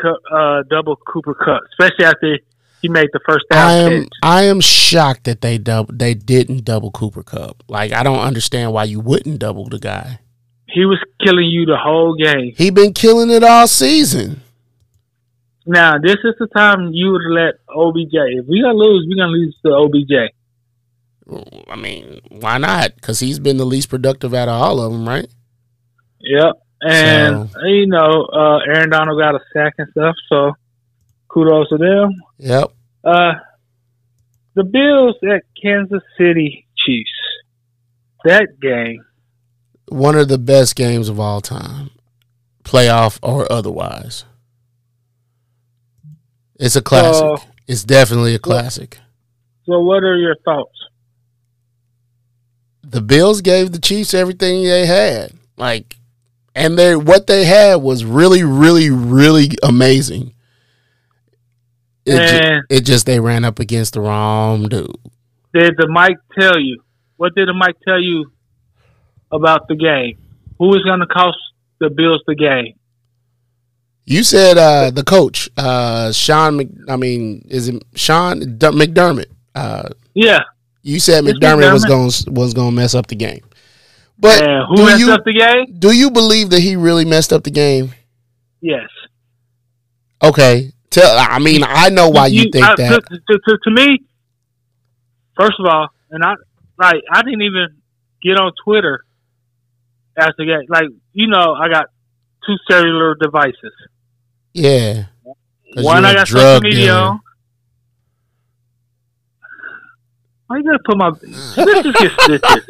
cut, 0.00 0.18
uh, 0.32 0.62
double 0.70 0.94
Cooper 0.94 1.34
Kupp, 1.34 1.62
especially 1.72 2.04
after 2.04 2.38
he 2.80 2.88
made 2.88 3.08
the 3.12 3.20
first 3.26 3.44
down 3.50 3.68
I 3.68 3.72
am 3.74 4.02
catch. 4.02 4.12
I 4.22 4.42
am 4.44 4.60
shocked 4.60 5.24
that 5.24 5.40
they 5.40 5.58
double 5.58 5.94
they 5.94 6.14
didn't 6.14 6.64
double 6.64 6.90
Cooper 6.90 7.22
Kupp. 7.22 7.62
Like 7.68 7.92
I 7.92 8.02
don't 8.02 8.20
understand 8.20 8.72
why 8.72 8.84
you 8.84 9.00
wouldn't 9.00 9.38
double 9.38 9.68
the 9.68 9.78
guy. 9.78 10.20
He 10.66 10.84
was 10.84 10.98
killing 11.24 11.46
you 11.46 11.66
the 11.66 11.76
whole 11.76 12.14
game. 12.14 12.54
He 12.56 12.70
been 12.70 12.92
killing 12.92 13.30
it 13.30 13.42
all 13.42 13.66
season. 13.66 14.40
Now 15.66 15.98
this 15.98 16.16
is 16.24 16.34
the 16.38 16.46
time 16.48 16.92
you 16.92 17.12
would 17.12 17.30
let 17.30 17.54
OBJ. 17.68 18.14
If 18.14 18.46
we 18.46 18.62
gonna 18.62 18.74
lose, 18.74 19.06
we 19.08 19.16
gonna 19.16 19.32
lose 19.32 19.56
to 19.64 19.72
OBJ. 19.72 20.32
I 21.68 21.76
mean, 21.76 22.20
why 22.28 22.58
not? 22.58 22.96
Because 22.96 23.20
he's 23.20 23.38
been 23.38 23.56
the 23.56 23.64
least 23.64 23.88
productive 23.88 24.34
out 24.34 24.48
of 24.48 24.60
all 24.60 24.80
of 24.80 24.92
them, 24.92 25.08
right? 25.08 25.28
Yep. 26.20 26.54
And 26.82 27.50
you 27.62 27.86
know, 27.86 28.28
uh, 28.32 28.58
Aaron 28.66 28.90
Donald 28.90 29.20
got 29.20 29.34
a 29.34 29.40
sack 29.52 29.74
and 29.78 29.88
stuff, 29.90 30.16
so 30.28 30.52
kudos 31.32 31.68
to 31.70 31.78
them. 31.78 32.20
Yep. 32.38 32.72
Uh, 33.04 33.32
the 34.54 34.64
Bills 34.64 35.16
at 35.30 35.42
Kansas 35.60 36.02
City 36.18 36.66
Chiefs. 36.76 37.10
That 38.24 38.60
game, 38.60 39.02
One 39.88 40.14
of 40.14 40.28
the 40.28 40.36
best 40.36 40.76
games 40.76 41.08
of 41.08 41.18
all 41.18 41.40
time, 41.40 41.90
playoff 42.64 43.18
or 43.22 43.50
otherwise. 43.50 44.24
It's 46.56 46.76
a 46.76 46.82
classic. 46.82 47.24
Uh, 47.24 47.38
it's 47.66 47.82
definitely 47.84 48.34
a 48.34 48.38
classic. 48.38 48.98
so 49.64 49.80
what 49.80 50.02
are 50.04 50.18
your 50.18 50.36
thoughts? 50.44 50.76
the 52.90 53.00
Bills 53.00 53.40
gave 53.40 53.72
the 53.72 53.78
Chiefs 53.78 54.14
everything 54.14 54.64
they 54.64 54.84
had. 54.84 55.32
Like 55.56 55.96
and 56.54 56.78
they 56.78 56.96
what 56.96 57.26
they 57.26 57.44
had 57.44 57.76
was 57.76 58.04
really, 58.04 58.42
really, 58.42 58.90
really 58.90 59.50
amazing. 59.62 60.34
It, 62.06 62.42
ju- 62.42 62.62
it 62.70 62.80
just 62.82 63.06
they 63.06 63.20
ran 63.20 63.44
up 63.44 63.58
against 63.58 63.94
the 63.94 64.00
wrong 64.00 64.68
dude. 64.68 64.90
Did 65.54 65.74
the 65.76 65.88
mic 65.88 66.16
tell 66.38 66.58
you? 66.58 66.82
What 67.16 67.34
did 67.34 67.48
the 67.48 67.54
mic 67.54 67.76
tell 67.86 68.00
you 68.00 68.32
about 69.30 69.68
the 69.68 69.76
game? 69.76 70.18
Who 70.58 70.74
is 70.74 70.82
going 70.82 71.00
to 71.00 71.06
cost 71.06 71.38
the 71.78 71.90
Bills 71.90 72.22
the 72.26 72.34
game? 72.34 72.74
You 74.06 74.24
said 74.24 74.58
uh, 74.58 74.90
the 74.90 75.04
coach, 75.04 75.48
uh, 75.56 76.10
Sean. 76.12 76.56
Mc, 76.56 76.68
I 76.88 76.96
mean, 76.96 77.46
is 77.48 77.68
it 77.68 77.82
Sean 77.94 78.40
D- 78.40 78.66
McDermott? 78.68 79.26
Uh, 79.54 79.88
Yeah. 80.14 80.40
you 80.82 80.98
said 80.98 81.24
It's 81.26 81.38
McDermott 81.38 81.72
was 81.72 81.84
going 81.84 82.10
was 82.34 82.54
going 82.54 82.70
to 82.70 82.74
mess 82.76 82.94
up 82.94 83.06
the 83.06 83.14
game. 83.16 83.42
But 84.18 84.42
and 84.42 84.66
who 84.68 84.76
do 84.76 84.84
messed 84.86 85.00
you 85.00 85.12
up 85.12 85.24
the 85.24 85.32
game? 85.32 85.76
do 85.78 85.92
you 85.92 86.10
believe 86.10 86.50
that 86.50 86.60
he 86.60 86.76
really 86.76 87.04
messed 87.04 87.32
up 87.32 87.44
the 87.44 87.50
game? 87.50 87.92
Yes. 88.60 88.88
Okay, 90.22 90.72
tell. 90.90 91.16
I 91.18 91.38
mean, 91.38 91.62
I 91.64 91.88
know 91.88 92.08
why 92.10 92.26
you, 92.26 92.50
think 92.50 92.64
I- 92.64 92.74
that. 92.76 93.02
To, 93.08 93.38
to, 93.38 93.58
to, 93.64 93.70
me, 93.70 94.02
first 95.36 95.58
of 95.58 95.66
all, 95.66 95.88
and 96.10 96.22
I 96.24 96.34
like 96.78 97.02
I 97.10 97.22
didn't 97.22 97.42
even 97.42 97.76
get 98.22 98.38
on 98.38 98.52
Twitter 98.64 99.04
after 100.16 100.44
game. 100.44 100.62
Like 100.68 100.88
you 101.12 101.28
know, 101.28 101.54
I 101.54 101.68
got 101.68 101.86
two 102.46 102.56
cellular 102.68 103.14
devices. 103.14 103.72
Yeah. 104.52 105.04
One 105.76 106.02
you 106.02 106.08
I 106.08 106.14
got 106.14 106.28
social 106.28 106.60
media 106.60 106.94
on. 106.94 107.20
Why 110.46 110.56
you 110.56 110.64
gotta 110.64 110.80
put 110.84 110.96
my 110.96 111.10
let's 111.56 111.82
just 111.84 111.98
get 112.00 112.12
stitches 112.20 112.66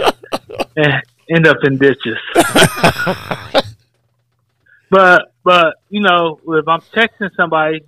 and 0.76 1.02
end 1.30 1.46
up 1.46 1.56
in 1.64 1.78
ditches. 1.78 2.18
but 4.90 5.32
but 5.42 5.76
you 5.88 6.02
know, 6.02 6.38
if 6.46 6.68
I'm 6.68 6.82
texting 6.94 7.34
somebody, 7.36 7.84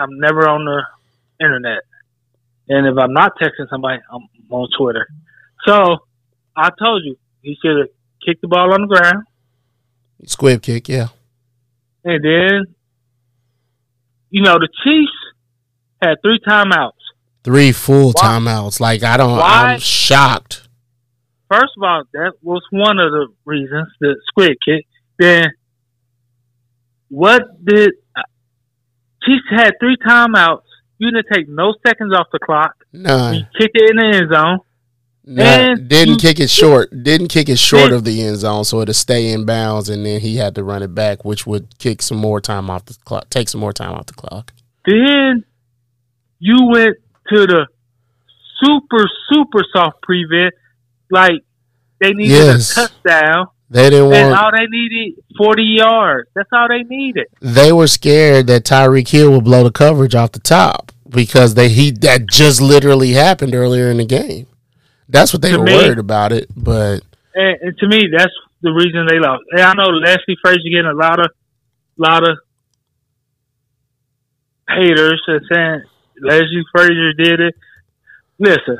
I'm 0.00 0.18
never 0.18 0.48
on 0.48 0.64
the 0.64 0.82
internet. 1.44 1.82
And 2.68 2.86
if 2.86 2.96
I'm 2.98 3.12
not 3.12 3.32
texting 3.40 3.68
somebody, 3.68 4.00
I'm 4.12 4.28
on 4.50 4.68
Twitter. 4.78 5.06
So 5.66 5.98
I 6.56 6.70
told 6.78 7.04
you 7.04 7.16
he 7.42 7.56
should 7.62 7.78
have 7.78 7.88
kicked 8.24 8.40
the 8.42 8.48
ball 8.48 8.72
on 8.72 8.82
the 8.82 8.86
ground 8.86 9.24
Squib 10.26 10.60
kick, 10.62 10.88
yeah. 10.88 11.08
and 12.04 12.22
then 12.22 12.74
you 14.30 14.42
know 14.42 14.58
the 14.58 14.68
Chiefs 14.84 15.12
had 16.02 16.16
three 16.22 16.38
timeouts. 16.46 16.92
Three 17.42 17.72
full 17.72 18.12
Why- 18.12 18.22
timeouts. 18.22 18.80
Like 18.80 19.02
I 19.02 19.16
don't 19.16 19.38
Why- 19.38 19.72
I'm 19.72 19.78
shocked. 19.80 20.68
First 21.50 21.72
of 21.78 21.82
all, 21.82 22.02
that 22.12 22.32
was 22.42 22.62
one 22.70 22.98
of 22.98 23.10
the 23.12 23.28
reasons 23.46 23.88
the 24.00 24.14
squib 24.28 24.56
kick. 24.64 24.86
Then, 25.18 25.48
what 27.08 27.42
did 27.64 27.92
Chiefs 29.24 29.44
had 29.50 29.72
three 29.80 29.96
timeouts? 30.06 30.62
You 30.98 31.10
didn't 31.10 31.26
take 31.32 31.48
no 31.48 31.74
seconds 31.86 32.14
off 32.14 32.26
the 32.32 32.38
clock. 32.38 32.74
You 32.92 33.00
None. 33.02 33.48
kicked 33.58 33.74
it 33.76 33.90
in 33.90 33.96
the 33.96 34.16
end 34.16 34.32
zone. 34.32 34.58
And 35.26 35.88
Didn't 35.88 36.18
kick 36.18 36.40
it 36.40 36.50
short. 36.50 36.90
Didn't 37.02 37.28
kick 37.28 37.48
it 37.48 37.58
short 37.58 37.92
of 37.92 38.04
the 38.04 38.22
end 38.22 38.38
zone, 38.38 38.64
so 38.64 38.80
it'll 38.80 38.94
stay 38.94 39.30
in 39.32 39.44
bounds 39.44 39.88
and 39.88 40.04
then 40.04 40.20
he 40.20 40.36
had 40.36 40.54
to 40.56 40.64
run 40.64 40.82
it 40.82 40.94
back, 40.94 41.24
which 41.24 41.46
would 41.46 41.78
kick 41.78 42.02
some 42.02 42.18
more 42.18 42.40
time 42.40 42.68
off 42.70 42.86
the 42.86 42.96
clock 43.04 43.28
take 43.30 43.48
some 43.48 43.60
more 43.60 43.72
time 43.72 43.92
off 43.92 44.06
the 44.06 44.14
clock. 44.14 44.52
Then 44.86 45.44
you 46.38 46.66
went 46.68 46.96
to 47.32 47.46
the 47.46 47.66
super 48.64 49.04
super 49.32 49.60
soft 49.72 50.02
prevent, 50.02 50.54
like 51.10 51.42
they 52.00 52.12
needed 52.12 52.32
Yes. 52.32 52.76
a 52.76 52.88
touchdown, 52.88 53.46
They 53.72 53.88
didn't 53.88 54.12
and 54.12 54.30
want 54.32 54.42
all 54.44 54.50
they 54.52 54.66
needed 54.66 55.22
forty 55.38 55.62
yards. 55.62 56.28
That's 56.34 56.48
all 56.52 56.66
they 56.68 56.82
needed. 56.82 57.28
they 57.40 57.72
were 57.72 57.86
scared 57.86 58.48
that 58.48 58.64
Tyreek 58.64 59.08
Hill 59.08 59.30
would 59.32 59.44
blow 59.44 59.62
the 59.62 59.70
coverage 59.70 60.14
off 60.16 60.32
the 60.32 60.40
top 60.40 60.90
because 61.08 61.54
they 61.54 61.68
he 61.68 61.92
that 61.92 62.26
just 62.28 62.60
literally 62.60 63.12
happened 63.12 63.54
earlier 63.54 63.88
in 63.90 63.98
the 63.98 64.04
game. 64.04 64.46
That's 65.08 65.32
what 65.32 65.40
they 65.42 65.52
To 65.52 65.58
were 65.58 65.64
me- 65.64 65.74
worried 65.74 65.98
about 65.98 66.32
it, 66.32 66.48
but 66.56 67.02
And, 67.34 67.58
and 67.62 67.78
to 67.78 67.86
me, 67.88 68.08
that's 68.16 68.32
the 68.62 68.70
reason 68.72 69.06
they 69.08 69.18
lost. 69.20 69.42
And 69.52 69.60
I 69.62 69.72
know 69.74 69.88
Leslie 69.90 70.36
Frazier 70.42 70.68
getting 70.70 70.86
a 70.90 70.92
lot 70.94 71.18
of, 71.20 71.30
lot 71.96 72.28
of 72.28 72.38
haters 74.68 75.22
and 75.26 75.40
saying 75.52 75.82
Leslie 76.20 76.64
Frazier 76.74 77.12
did 77.12 77.40
it. 77.40 77.54
Listen, 78.38 78.78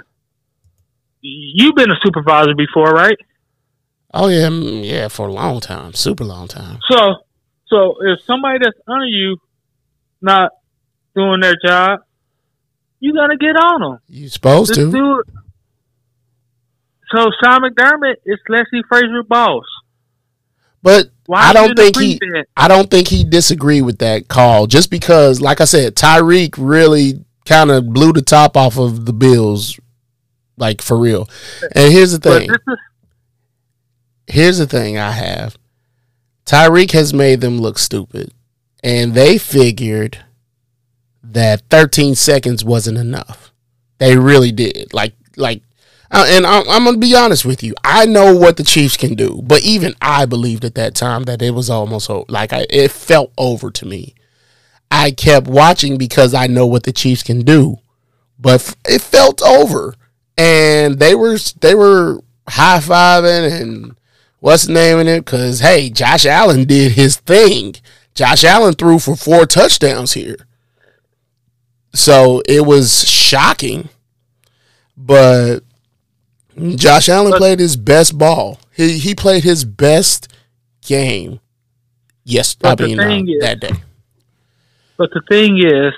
you've 1.21 1.75
been 1.75 1.91
a 1.91 1.97
supervisor 2.05 2.55
before, 2.55 2.93
right? 2.93 3.17
Oh 4.13 4.29
yeah, 4.29 4.49
yeah, 4.49 5.09
for 5.09 5.29
a 5.29 5.33
long 5.33 5.61
time, 5.61 5.95
super 5.95 6.25
long 6.25 6.49
time. 6.49 6.79
So, 6.91 7.15
so 7.67 7.97
if 8.01 8.21
somebody 8.25 8.59
that's 8.63 8.79
under 8.87 9.07
you 9.07 9.37
not 10.21 10.53
doing 11.15 11.41
their 11.41 11.57
job, 11.65 12.01
you 13.01 13.15
gotta 13.15 13.37
get 13.37 13.57
on 13.57 13.81
them. 13.81 13.99
You 14.09 14.29
supposed 14.29 14.75
Just 14.75 14.93
to. 14.93 15.23
So 17.15 17.31
Sean 17.43 17.63
McDermott 17.63 18.17
is 18.25 18.39
Leslie 18.49 18.85
Frazier 18.89 19.25
boss. 19.25 19.65
But 20.83 21.11
Why 21.27 21.49
I 21.49 21.53
don't 21.53 21.77
think 21.77 21.99
he 21.99 22.19
that? 22.19 22.47
I 22.57 22.69
don't 22.69 22.91
think 22.91 23.09
he 23.09 23.25
disagreed 23.25 23.85
with 23.85 23.99
that 23.99 24.29
call 24.29 24.67
just 24.67 24.91
because 24.91 25.41
like 25.41 25.61
I 25.61 25.65
said 25.65 25.95
Tyreek 25.95 26.55
really 26.57 27.25
kind 27.45 27.71
of 27.71 27.93
blew 27.93 28.13
the 28.13 28.23
top 28.23 28.57
off 28.57 28.79
of 28.79 29.07
the 29.07 29.13
Bills 29.13 29.79
like 30.57 30.81
for 30.81 30.97
real. 30.97 31.29
And 31.75 31.93
here's 31.93 32.13
the 32.13 32.19
thing. 32.19 32.49
this 32.49 32.59
is 32.69 32.79
Here's 34.31 34.59
the 34.59 34.67
thing 34.67 34.99
I 34.99 35.13
have. 35.13 35.57
Tyreek 36.47 36.93
has 36.93 37.13
made 37.13 37.41
them 37.41 37.59
look 37.59 37.79
stupid 37.79 38.33
and 38.83 39.15
they 39.15 39.39
figured 39.39 40.25
that 41.23 41.63
13 41.71 42.15
seconds 42.15 42.65
wasn't 42.65 42.99
enough. 42.99 43.53
They 43.99 44.17
really 44.17 44.53
did. 44.53 44.93
Like 44.93 45.15
like 45.37 45.63
and 46.11 46.45
I'm, 46.45 46.69
I'm 46.69 46.85
gonna 46.85 46.99
be 46.99 47.15
honest 47.15 47.45
with 47.45 47.63
you. 47.63 47.75
I 47.85 48.07
know 48.07 48.35
what 48.35 48.57
the 48.57 48.65
Chiefs 48.65 48.97
can 48.97 49.15
do, 49.15 49.41
but 49.45 49.63
even 49.63 49.95
I 50.03 50.27
believed 50.27 50.65
at 50.65 50.75
that 50.75 50.95
time 50.95 51.25
that 51.25 51.41
it 51.41 51.53
was 51.53 51.71
almost 51.71 52.11
like 52.29 52.53
I, 52.53 52.67
it 52.69 52.91
felt 52.91 53.33
over 53.39 53.71
to 53.71 53.87
me. 53.87 54.15
I 54.91 55.13
kept 55.13 55.47
watching 55.47 55.99
because 55.99 56.35
I 56.35 56.49
know 56.49 56.67
what 56.67 56.83
the 56.83 56.93
Chiefs 56.93 57.23
can 57.23 57.43
do, 57.43 57.77
but 58.39 58.75
it 58.89 59.03
felt 59.03 59.41
over, 59.43 59.95
and 60.37 60.99
they 60.99 61.15
were 61.15 61.39
they 61.61 61.77
were 61.77 62.21
high 62.49 62.81
fiving 62.81 63.61
and 63.61 63.97
what's 64.41 64.65
the 64.67 64.73
name 64.73 64.99
in 64.99 65.09
it? 65.09 65.25
Because 65.25 65.61
hey, 65.61 65.89
Josh 65.91 66.27
Allen 66.27 66.65
did 66.65 66.93
his 66.93 67.17
thing. 67.17 67.77
Josh 68.15 68.45
Allen 68.45 68.75
threw 68.75 68.99
for 68.99 69.17
four 69.17 69.47
touchdowns 69.47 70.13
here, 70.15 70.37
so 71.95 72.43
it 72.47 72.67
was 72.67 73.09
shocking, 73.09 73.89
but 74.97 75.61
Josh 76.75 77.09
Allen 77.09 77.33
played 77.35 77.61
his 77.61 77.77
best 77.77 78.19
ball. 78.19 78.59
He 78.73 78.99
he 78.99 79.15
played 79.15 79.45
his 79.45 79.65
best 79.65 80.29
game. 80.83 81.41
Yes, 82.25 82.57
I 82.63 82.75
But 82.75 82.87
mean 82.87 83.01
uh, 83.01 83.09
is- 83.09 83.41
that 83.41 83.61
day. 83.61 83.73
But 84.97 85.11
the 85.15 85.23
thing 85.31 85.57
is, 85.65 85.95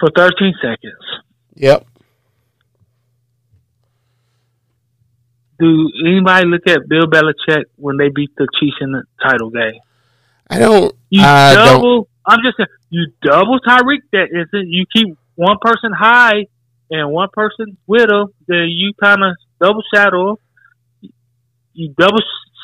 for 0.00 0.10
13 0.16 0.54
seconds, 0.60 0.94
Yep. 1.54 1.86
Do 5.62 5.90
anybody 6.04 6.46
look 6.48 6.66
at 6.66 6.88
Bill 6.88 7.06
Belichick 7.06 7.66
when 7.76 7.96
they 7.96 8.08
beat 8.08 8.34
the 8.36 8.48
Chiefs 8.58 8.78
in 8.80 8.90
the 8.90 9.04
title 9.22 9.50
game? 9.50 9.78
I 10.50 10.58
don't. 10.58 10.92
You 11.08 11.22
I 11.22 11.54
don't. 11.54 11.66
double. 11.66 12.08
I'm 12.26 12.40
just 12.44 12.56
saying, 12.56 12.66
you 12.90 13.12
double 13.22 13.60
Tyreek. 13.60 14.00
That 14.12 14.28
isn't. 14.32 14.68
You 14.68 14.86
keep 14.92 15.16
one 15.36 15.58
person 15.60 15.92
high 15.92 16.46
and 16.90 17.10
one 17.12 17.28
person 17.32 17.76
with 17.86 18.10
him. 18.10 18.26
Then 18.48 18.66
you 18.70 18.92
kind 19.00 19.22
of 19.22 19.36
double 19.60 19.84
shadow. 19.94 20.36
You 21.74 21.94
double 21.96 22.18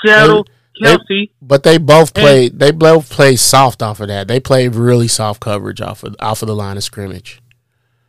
shadow 0.05 0.43
They- 0.43 0.97
Kelce. 0.97 1.31
But 1.41 1.63
they 1.63 1.79
both 1.79 2.15
played. 2.15 2.59
They 2.59 2.73
both 2.73 3.11
played 3.11 3.39
soft 3.39 3.81
off 3.81 4.01
of 4.01 4.09
that. 4.09 4.27
They 4.27 4.41
played 4.41 4.75
really 4.75 5.09
soft 5.09 5.41
coverage 5.41 5.81
off 5.81 6.03
of 6.03 6.17
off 6.19 6.43
of 6.43 6.49
the 6.49 6.55
line 6.57 6.77
of 6.77 6.83
scrimmage. 6.85 7.41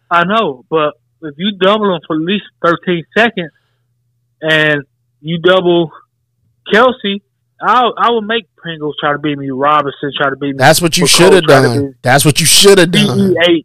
I 0.09 0.23
know, 0.23 0.65
but 0.69 0.95
if 1.21 1.35
you 1.37 1.51
double 1.59 1.91
them 1.91 2.01
for 2.07 2.15
at 2.15 2.21
least 2.23 2.45
13 2.65 3.03
seconds, 3.15 3.51
and 4.41 4.83
you 5.21 5.39
double 5.39 5.91
Kelce, 6.73 7.21
I 7.61 7.89
I 7.97 8.11
would 8.11 8.25
make 8.25 8.53
Pringles 8.55 8.95
try 8.99 9.11
to 9.13 9.19
beat 9.19 9.37
me. 9.37 9.49
Robinson 9.49 10.11
try 10.17 10.29
to 10.29 10.35
beat 10.35 10.51
me. 10.53 10.57
That's 10.57 10.81
what 10.81 10.97
you 10.97 11.07
should 11.07 11.33
have 11.33 11.45
done. 11.45 11.95
That's 12.01 12.25
what 12.25 12.39
you 12.39 12.45
should 12.45 12.77
have 12.77 12.91
done. 12.91 13.33
CEH 13.35 13.63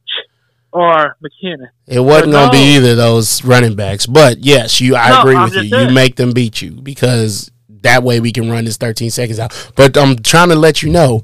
or 0.72 1.16
McKinnon. 1.22 1.68
It 1.86 2.00
wasn't 2.00 2.32
to 2.32 2.48
be 2.50 2.76
either 2.76 2.90
of 2.92 2.96
those 2.96 3.44
running 3.44 3.76
backs. 3.76 4.06
But 4.06 4.38
yes, 4.38 4.80
you. 4.80 4.96
I 4.96 5.10
No, 5.10 5.20
agree 5.20 5.36
I'm 5.36 5.44
with 5.44 5.54
you. 5.54 5.70
just 5.70 5.88
You 5.88 5.94
make 5.94 6.16
them 6.16 6.32
beat 6.32 6.60
you 6.60 6.72
because 6.72 7.50
that 7.68 8.02
way 8.02 8.18
we 8.18 8.32
can 8.32 8.50
run 8.50 8.64
this 8.64 8.76
13 8.76 9.10
seconds 9.10 9.38
out. 9.38 9.72
But 9.76 9.96
I'm 9.96 10.16
trying 10.16 10.48
to 10.48 10.56
let 10.56 10.82
you 10.82 10.90
know, 10.90 11.22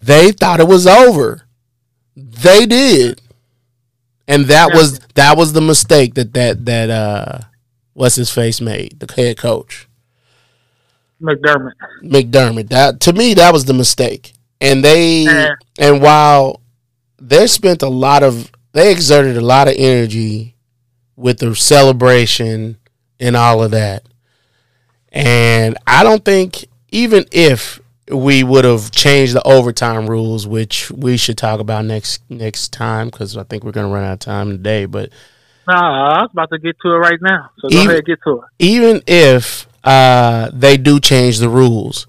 they 0.00 0.30
thought 0.30 0.60
it 0.60 0.68
was 0.68 0.86
over. 0.86 1.42
They 2.14 2.66
did, 2.66 3.20
and 4.28 4.44
that 4.46 4.72
was 4.72 5.00
that 5.16 5.36
was 5.36 5.52
the 5.52 5.60
mistake 5.60 6.14
that 6.14 6.32
that 6.34 6.64
that 6.66 6.90
uh, 6.90 7.38
what's 7.96 8.14
his 8.16 8.30
face 8.30 8.60
made 8.60 9.00
the 9.00 9.10
head 9.12 9.38
coach. 9.38 9.88
McDermott. 11.20 11.72
McDermott. 12.02 12.68
That 12.68 13.00
to 13.00 13.12
me, 13.14 13.34
that 13.34 13.52
was 13.52 13.64
the 13.64 13.72
mistake. 13.74 14.34
And 14.60 14.84
they 14.84 15.22
Yeah. 15.22 15.54
and 15.78 16.02
while 16.02 16.60
they 17.20 17.46
spent 17.46 17.82
a 17.82 17.88
lot 17.88 18.22
of 18.22 18.52
they 18.72 18.92
exerted 18.92 19.36
a 19.38 19.40
lot 19.40 19.68
of 19.68 19.74
energy 19.78 20.54
with 21.16 21.38
the 21.38 21.54
celebration 21.56 22.76
and 23.18 23.34
all 23.34 23.62
of 23.62 23.70
that. 23.70 24.04
And 25.10 25.78
I 25.86 26.02
don't 26.04 26.22
think 26.24 26.66
even 26.92 27.24
if 27.32 27.80
we 28.12 28.44
would 28.44 28.66
have 28.66 28.90
changed 28.90 29.34
the 29.34 29.42
overtime 29.42 30.06
rules, 30.06 30.46
which 30.46 30.90
we 30.90 31.16
should 31.16 31.38
talk 31.38 31.60
about 31.60 31.86
next 31.86 32.22
next 32.28 32.74
time 32.74 33.06
because 33.08 33.38
I 33.38 33.44
think 33.44 33.64
we're 33.64 33.72
going 33.72 33.86
to 33.88 33.92
run 33.94 34.04
out 34.04 34.12
of 34.12 34.18
time 34.18 34.50
today. 34.50 34.84
But 34.84 35.10
Nah, 35.68 36.18
I 36.18 36.22
was 36.22 36.30
about 36.32 36.50
to 36.50 36.58
get 36.58 36.76
to 36.82 36.88
it 36.92 36.98
right 36.98 37.18
now. 37.20 37.50
So 37.60 37.68
go 37.68 37.76
Even- 37.76 37.90
ahead, 37.90 38.04
get 38.06 38.18
to 38.24 38.38
it. 38.42 38.44
even 38.58 39.02
if 39.06 39.66
uh, 39.84 40.50
they 40.52 40.76
do 40.76 41.00
change 41.00 41.38
the 41.38 41.48
rules, 41.48 42.06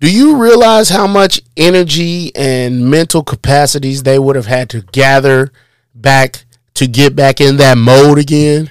do 0.00 0.10
you 0.12 0.36
realize 0.36 0.88
how 0.88 1.06
much 1.06 1.40
energy 1.56 2.34
and 2.34 2.90
mental 2.90 3.22
capacities 3.22 4.02
they 4.02 4.18
would 4.18 4.34
have 4.34 4.46
had 4.46 4.68
to 4.70 4.80
gather 4.92 5.52
back 5.94 6.44
to 6.74 6.88
get 6.88 7.14
back 7.14 7.40
in 7.40 7.56
that 7.58 7.78
mode 7.78 8.18
again? 8.18 8.70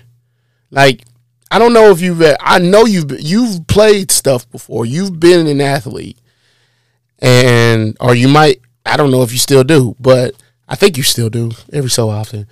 Like, 0.71 1.03
I 1.49 1.57
don't 1.59 1.71
know 1.73 1.89
if 1.91 2.01
you've. 2.01 2.21
I 2.41 2.59
know 2.59 2.85
you've 2.85 3.11
you've 3.19 3.65
played 3.67 4.11
stuff 4.11 4.49
before. 4.51 4.85
You've 4.85 5.19
been 5.21 5.47
an 5.47 5.59
athlete, 5.61 6.17
and 7.19 7.95
or 7.99 8.15
you 8.15 8.27
might. 8.27 8.61
I 8.85 8.97
don't 8.97 9.11
know 9.11 9.21
if 9.23 9.31
you 9.31 9.37
still 9.37 9.63
do, 9.63 9.95
but 9.99 10.33
I 10.67 10.75
think 10.75 10.97
you 10.97 11.03
still 11.03 11.29
do 11.29 11.51
every 11.71 11.89
so 11.89 12.09
often. 12.09 12.47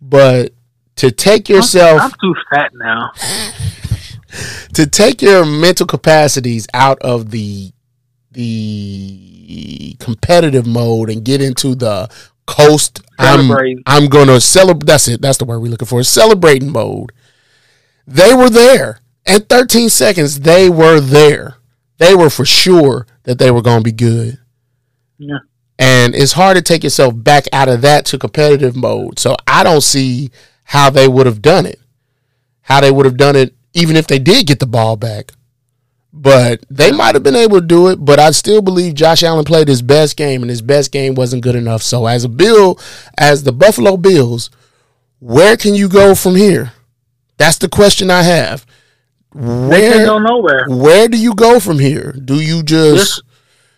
But 0.00 0.52
to 0.96 1.10
take 1.10 1.48
yourself 1.48 2.00
I'm 2.02 2.10
too 2.20 2.34
fat 2.50 2.72
now. 2.74 3.12
to 4.74 4.86
take 4.86 5.22
your 5.22 5.44
mental 5.46 5.86
capacities 5.86 6.66
out 6.74 6.98
of 7.00 7.30
the 7.30 7.72
the 8.32 9.96
competitive 9.98 10.66
mode 10.66 11.08
and 11.08 11.24
get 11.24 11.40
into 11.40 11.74
the 11.74 12.08
coast 12.46 13.00
I'm 13.18 13.50
I'm 13.86 14.06
gonna 14.08 14.40
celebrate 14.40 14.86
that's 14.86 15.08
it 15.08 15.22
that's 15.22 15.38
the 15.38 15.44
word 15.44 15.60
we're 15.60 15.70
looking 15.70 15.86
for 15.88 16.02
celebrating 16.02 16.70
mode. 16.70 17.12
They 18.06 18.34
were 18.34 18.50
there. 18.50 19.00
At 19.26 19.48
13 19.48 19.88
seconds 19.88 20.40
they 20.40 20.68
were 20.68 21.00
there. 21.00 21.56
They 21.98 22.14
were 22.14 22.30
for 22.30 22.44
sure 22.44 23.06
that 23.24 23.38
they 23.38 23.50
were 23.50 23.62
gonna 23.62 23.82
be 23.82 23.92
good. 23.92 24.38
Yeah. 25.18 25.38
and 25.78 26.14
it's 26.14 26.32
hard 26.32 26.58
to 26.58 26.62
take 26.62 26.84
yourself 26.84 27.14
back 27.16 27.46
out 27.54 27.68
of 27.70 27.80
that 27.80 28.04
to 28.06 28.18
competitive 28.18 28.76
mode. 28.76 29.18
So 29.18 29.34
I 29.46 29.62
don't 29.64 29.80
see 29.80 30.30
how 30.66 30.90
they 30.90 31.08
would 31.08 31.26
have 31.26 31.40
done 31.42 31.66
it 31.66 31.80
how 32.66 32.80
they 32.80 32.90
would 32.90 33.06
have 33.06 33.16
done 33.16 33.36
it 33.36 33.54
even 33.74 33.94
if 33.96 34.08
they 34.08 34.18
did 34.18 34.46
get 34.46 34.58
the 34.58 34.66
ball 34.66 34.96
back. 34.96 35.30
But 36.12 36.64
they 36.68 36.90
might 36.90 37.14
have 37.14 37.22
been 37.22 37.36
able 37.36 37.60
to 37.60 37.66
do 37.66 37.88
it, 37.88 38.04
but 38.04 38.18
I 38.18 38.32
still 38.32 38.60
believe 38.60 38.94
Josh 38.94 39.22
Allen 39.22 39.44
played 39.44 39.68
his 39.68 39.82
best 39.82 40.16
game 40.16 40.42
and 40.42 40.50
his 40.50 40.62
best 40.62 40.90
game 40.90 41.14
wasn't 41.14 41.42
good 41.44 41.54
enough. 41.54 41.82
So 41.82 42.06
as 42.06 42.24
a 42.24 42.28
Bill, 42.28 42.80
as 43.16 43.44
the 43.44 43.52
Buffalo 43.52 43.96
Bills, 43.96 44.50
where 45.20 45.56
can 45.56 45.74
you 45.76 45.88
go 45.88 46.14
from 46.16 46.34
here? 46.34 46.72
That's 47.36 47.58
the 47.58 47.68
question 47.68 48.10
I 48.10 48.22
have. 48.22 48.66
They 49.32 49.92
can't 49.92 50.06
go 50.06 50.18
nowhere. 50.18 50.64
where 50.68 51.06
do 51.06 51.18
you 51.18 51.34
go 51.34 51.60
from 51.60 51.78
here? 51.78 52.12
Do 52.12 52.40
you 52.40 52.64
just 52.64 53.22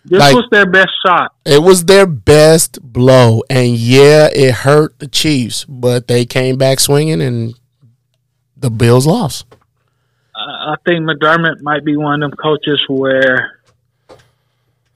This 0.09 0.21
Like- 0.21 0.35
was 0.35 0.47
their 0.51 0.67
best 0.67 0.91
shot. 1.05 1.33
it 1.45 1.63
was 1.63 1.85
their 1.85 2.07
best 2.07 2.79
blow 2.83 3.43
and 3.51 3.77
yeah, 3.77 4.29
it 4.35 4.53
hurt 4.55 4.99
the 4.99 5.07
Chiefs, 5.07 5.65
but 5.69 6.07
they 6.09 6.25
came 6.25 6.57
back 6.57 6.81
swinging 6.81 7.21
and 7.21 7.55
the 8.57 8.71
Bills 8.71 9.07
lost. 9.07 9.45
I 10.35 10.77
think 10.87 11.01
McDermott 11.01 11.61
might 11.63 11.85
be 11.85 11.97
one 11.97 12.23
of 12.23 12.31
them 12.31 12.37
coaches 12.41 12.81
where, 12.89 13.59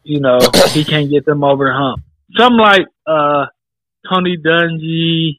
you 0.04 0.20
know, 0.20 0.38
he 0.70 0.84
can't 0.84 1.10
get 1.10 1.24
them 1.24 1.42
over 1.44 1.66
the 1.66 1.72
hump. 1.72 2.02
Something 2.36 2.58
like 2.60 2.86
uh, 3.06 3.46
Tony 4.08 4.36
Dungy. 4.36 5.38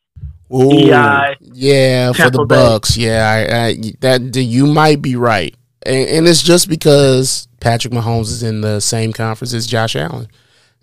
Ooh, 0.54 0.72
EI, 0.92 1.36
yeah, 1.42 2.12
for 2.12 2.30
the 2.30 2.46
Bay. 2.46 2.56
Bucks. 2.56 2.96
Yeah, 2.96 3.28
I, 3.28 3.66
I, 3.68 3.76
that 4.02 4.36
you 4.36 4.68
might 4.68 5.02
be 5.02 5.16
right, 5.16 5.56
and, 5.86 6.10
and 6.10 6.28
it's 6.28 6.42
just 6.44 6.68
because 6.70 7.48
Patrick 7.60 7.94
Mahomes 7.94 8.30
is 8.30 8.44
in 8.44 8.62
the 8.62 8.80
same 8.80 9.14
conference 9.14 9.54
as 9.54 9.68
Josh 9.68 9.96
Allen. 9.96 10.28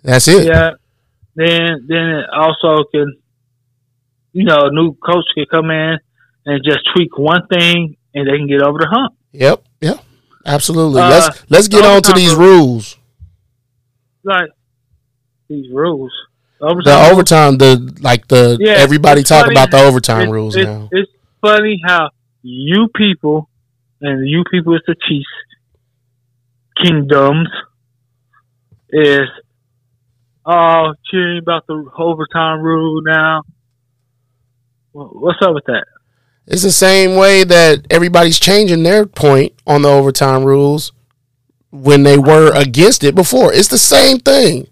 That's 0.03 0.27
it. 0.27 0.47
Yeah. 0.47 0.71
Then 1.35 1.85
then 1.87 2.09
it 2.09 2.25
also 2.33 2.83
can, 2.91 3.17
you 4.33 4.43
know, 4.43 4.61
a 4.65 4.71
new 4.71 4.93
coach 4.95 5.25
can 5.35 5.45
come 5.49 5.69
in 5.71 5.99
and 6.45 6.63
just 6.63 6.79
tweak 6.95 7.17
one 7.17 7.47
thing 7.47 7.95
and 8.13 8.27
they 8.27 8.37
can 8.37 8.47
get 8.47 8.61
over 8.61 8.79
the 8.79 8.87
hump. 8.87 9.15
Yep. 9.31 9.63
Yep. 9.81 10.03
Absolutely. 10.45 11.01
Uh, 11.01 11.09
let's 11.09 11.43
let's 11.49 11.67
get 11.67 11.85
on 11.85 12.01
to 12.01 12.13
these 12.13 12.33
rules. 12.33 12.97
Like 14.23 14.49
these 15.47 15.71
rules. 15.71 16.11
Overtime 16.59 16.83
The 16.83 17.11
overtime, 17.11 17.57
the 17.57 17.97
like 18.01 18.27
the 18.27 18.57
Yeah, 18.59 18.73
everybody 18.73 19.23
talk 19.23 19.45
funny. 19.45 19.53
about 19.55 19.71
the 19.71 19.79
overtime 19.83 20.21
It's- 20.21 20.31
rules 20.33 20.55
it's, 20.55 20.65
now. 20.65 20.89
It's 20.91 21.11
funny 21.41 21.79
how 21.85 22.09
you 22.43 22.87
people, 22.95 23.49
and 24.01 24.27
you 24.27 24.43
people 24.49 24.75
is 24.75 24.81
the 24.87 24.95
Chiefs 25.07 25.27
kingdoms, 26.83 27.47
is 28.89 29.29
oh 30.45 30.93
cheering 31.09 31.37
about 31.37 31.67
the 31.67 31.89
overtime 31.97 32.61
rule 32.61 33.01
now. 33.03 33.43
What's 34.91 35.41
up 35.41 35.53
with 35.53 35.65
that? 35.65 35.85
It's 36.47 36.63
the 36.63 36.71
same 36.71 37.15
way 37.15 37.43
that 37.43 37.85
everybody's 37.89 38.39
changing 38.39 38.83
their 38.83 39.05
point 39.05 39.53
on 39.65 39.83
the 39.83 39.89
overtime 39.89 40.43
rules 40.43 40.91
when 41.71 42.03
they 42.03 42.17
were 42.17 42.51
against 42.53 43.03
it 43.03 43.15
before. 43.15 43.53
It's 43.53 43.69
the 43.69 43.77
same 43.77 44.17
thing. 44.17 44.67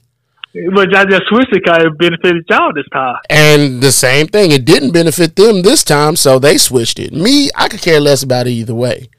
But 0.73 0.89
y'all 0.89 1.05
just 1.05 1.27
switched 1.29 1.55
it 1.55 1.63
because 1.63 1.83
it 1.83 1.97
benefited 1.97 2.43
y'all 2.49 2.73
this 2.73 2.87
time. 2.91 3.17
And 3.29 3.81
the 3.81 3.91
same 3.91 4.27
thing. 4.27 4.51
It 4.51 4.65
didn't 4.65 4.91
benefit 4.91 5.35
them 5.35 5.61
this 5.61 5.83
time, 5.83 6.15
so 6.15 6.39
they 6.39 6.57
switched 6.57 6.99
it. 6.99 7.13
Me, 7.13 7.49
I 7.55 7.69
could 7.69 7.81
care 7.81 7.99
less 7.99 8.23
about 8.23 8.47
it 8.47 8.51
either 8.51 8.75
way. 8.75 9.09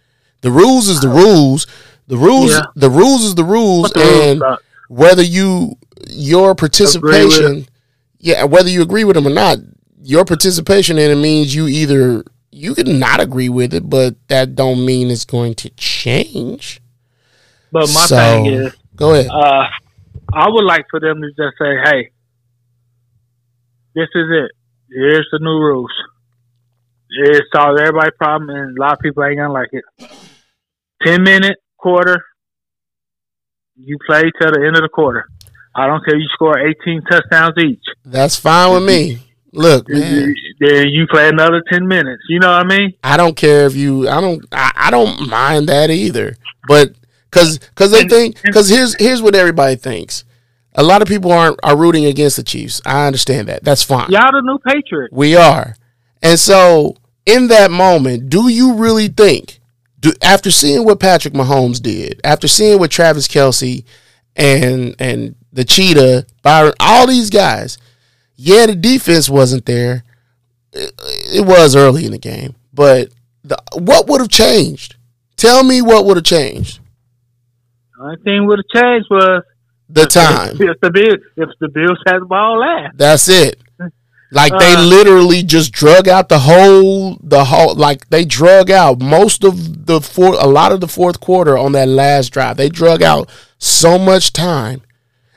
The 0.43 0.51
rules 0.51 0.89
is 0.89 1.01
the 1.01 1.09
rules. 1.09 1.67
The 2.07 2.17
rules 2.17 2.53
Yeah. 2.53 2.63
the 2.75 2.91
rules 2.91 3.25
is 3.25 3.35
the 3.35 3.45
rules 3.45 3.91
the 3.91 4.01
and 4.01 4.39
about? 4.39 4.63
whether 4.89 5.23
you 5.23 5.77
your 6.09 6.55
participation 6.55 7.67
yeah, 8.19 8.45
whether 8.45 8.69
you 8.69 8.83
agree 8.83 9.05
with 9.05 9.15
them 9.17 9.27
or 9.27 9.31
not, 9.31 9.59
your 10.03 10.25
participation 10.25 10.99
in 10.99 11.11
it 11.11 11.17
means 11.17 11.55
you 11.55 11.67
either 11.69 12.25
you 12.51 12.75
can 12.75 12.99
not 12.99 13.21
agree 13.21 13.49
with 13.49 13.73
it, 13.73 13.89
but 13.89 14.17
that 14.29 14.55
don't 14.57 14.85
mean 14.85 15.11
it's 15.11 15.25
going 15.25 15.55
to 15.55 15.71
change. 15.71 16.81
But 17.73 17.83
my 17.95 18.07
So, 18.07 18.17
thing 18.17 18.47
is, 18.47 18.77
Go 18.97 19.15
ahead. 19.15 19.29
uh, 19.31 19.65
I 20.35 20.49
would 20.49 20.65
like 20.65 20.87
for 20.91 20.99
them 21.01 21.21
to 21.23 21.29
just 21.29 21.57
say, 21.59 21.77
"Hey, 21.85 22.11
this 23.95 24.09
is 24.15 24.27
it. 24.31 24.51
Here's 24.91 25.29
the 25.33 25.39
new 25.41 25.59
rules. 25.59 25.93
It 27.11 27.45
solves 27.55 27.81
everybody's 27.81 28.17
problem, 28.19 28.51
and 28.51 28.77
a 28.77 28.81
lot 28.81 28.93
of 28.95 28.99
people 29.01 29.25
ain't 29.25 29.39
gonna 29.39 29.53
like 29.53 29.71
it. 29.73 29.85
Ten 31.05 31.23
minute 31.23 31.57
quarter. 31.79 32.25
You 33.77 33.97
play 34.07 34.23
till 34.41 34.53
the 34.53 34.65
end 34.67 34.77
of 34.77 34.83
the 34.83 34.89
quarter. 34.93 35.27
I 35.75 35.87
don't 35.87 36.05
care. 36.05 36.15
if 36.17 36.21
You 36.21 36.29
score 36.35 36.59
eighteen 36.59 37.03
touchdowns 37.11 37.55
each. 37.65 37.83
That's 38.05 38.37
fine 38.37 38.75
with 38.75 38.85
me. 38.85 39.19
Look, 39.53 39.89
man, 39.89 40.35
Then 40.61 40.89
you 40.91 41.07
play 41.09 41.29
another 41.29 41.63
ten 41.73 41.89
minutes. 41.89 42.23
You 42.29 42.39
know 42.41 42.51
what 42.53 42.67
I 42.67 42.69
mean? 42.79 42.93
I 43.03 43.17
don't 43.17 43.37
care 43.37 43.67
if 43.67 43.75
you. 43.75 44.09
I 44.09 44.21
don't. 44.21 44.45
I, 44.53 44.71
I 44.77 44.91
don't 44.91 45.29
mind 45.29 45.69
that 45.69 45.91
either. 45.91 46.37
But 46.69 46.95
because 47.31 47.59
because 47.59 47.91
they 47.93 48.01
And- 48.03 48.11
think 48.11 48.43
because 48.43 48.69
here's 48.69 48.95
here's 49.01 49.23
what 49.23 49.35
everybody 49.35 49.77
thinks. 49.77 50.25
A 50.77 50.83
lot 50.85 51.03
of 51.03 51.09
people 51.09 51.33
aren't 51.33 51.59
are 51.65 51.77
rooting 51.77 52.05
against 52.05 52.37
the 52.37 52.45
Chiefs. 52.45 52.81
I 52.87 53.07
understand 53.07 53.49
that. 53.49 53.65
That's 53.65 53.83
fine. 53.83 54.11
Y'all 54.11 54.31
the 54.31 54.41
new 54.43 54.59
Patriots. 54.59 55.13
We 55.13 55.35
are. 55.35 55.75
And 56.23 56.39
so 56.39 56.97
in 57.27 57.49
that 57.49 57.71
moment, 57.73 58.29
do 58.31 58.49
you 58.49 58.75
really 58.75 59.09
think 59.09 59.60
do, 60.01 60.13
after 60.23 60.51
seeing 60.51 60.85
what 60.85 60.99
Patrick 61.01 61.35
Mahomes 61.35 61.81
did, 61.81 62.21
after 62.25 62.49
seeing 62.49 62.79
what 62.79 62.91
Travis 62.91 63.29
Kelce 63.29 63.85
and 64.37 64.95
and 64.99 65.35
the 65.53 65.65
Cheetah, 65.65 66.27
Byron, 66.43 66.73
all 66.81 67.07
these 67.07 67.31
guys, 67.31 67.79
yeah, 68.37 68.67
the 68.67 68.75
defense 68.75 69.29
wasn't 69.29 69.67
there. 69.67 70.05
It, 70.73 70.93
it 71.35 71.47
was 71.47 71.75
early 71.77 72.05
in 72.07 72.13
the 72.13 72.19
game, 72.19 72.55
but 72.73 73.11
the, 73.45 73.57
what 73.75 74.07
would 74.07 74.21
have 74.21 74.31
changed? 74.31 74.97
Tell 75.37 75.63
me 75.65 75.83
what 75.83 76.05
would 76.07 76.17
have 76.17 76.25
changed. 76.25 76.81
The 77.97 78.05
only 78.05 78.17
thing 78.23 78.47
would 78.47 78.61
have 78.61 78.83
changed 78.83 79.07
was 79.11 79.43
The 79.89 80.07
time. 80.07 80.57
if 80.61 80.81
the 80.81 80.91
Bills 80.91 81.19
if 81.37 81.49
the 81.61 81.69
Bills 81.69 81.99
had 82.07 82.21
the 82.21 82.27
ball 82.27 82.61
last. 82.61 82.97
That's 82.97 83.29
it. 83.29 83.61
Like 84.33 84.53
they 84.59 84.75
Uh, 84.75 84.83
literally 84.85 85.43
just 85.43 85.73
drug 85.73 86.07
out 86.07 86.29
the 86.29 86.39
whole 86.41 87.19
the 87.23 87.45
whole 87.45 87.75
like 87.75 88.09
they 88.11 88.25
drug 88.25 88.71
out 88.71 89.01
most 89.01 89.43
of 89.43 89.87
the 89.87 90.01
four 90.01 90.35
a 90.35 90.47
lot 90.47 90.71
of 90.71 90.81
the 90.81 90.87
fourth 90.89 91.19
quarter 91.21 91.59
on 91.59 91.73
that 91.73 91.89
last 91.89 92.29
drive. 92.33 92.57
They 92.57 92.69
drug 92.69 93.03
out 93.03 93.29
so 93.59 93.99
much 93.99 94.33
time 94.33 94.83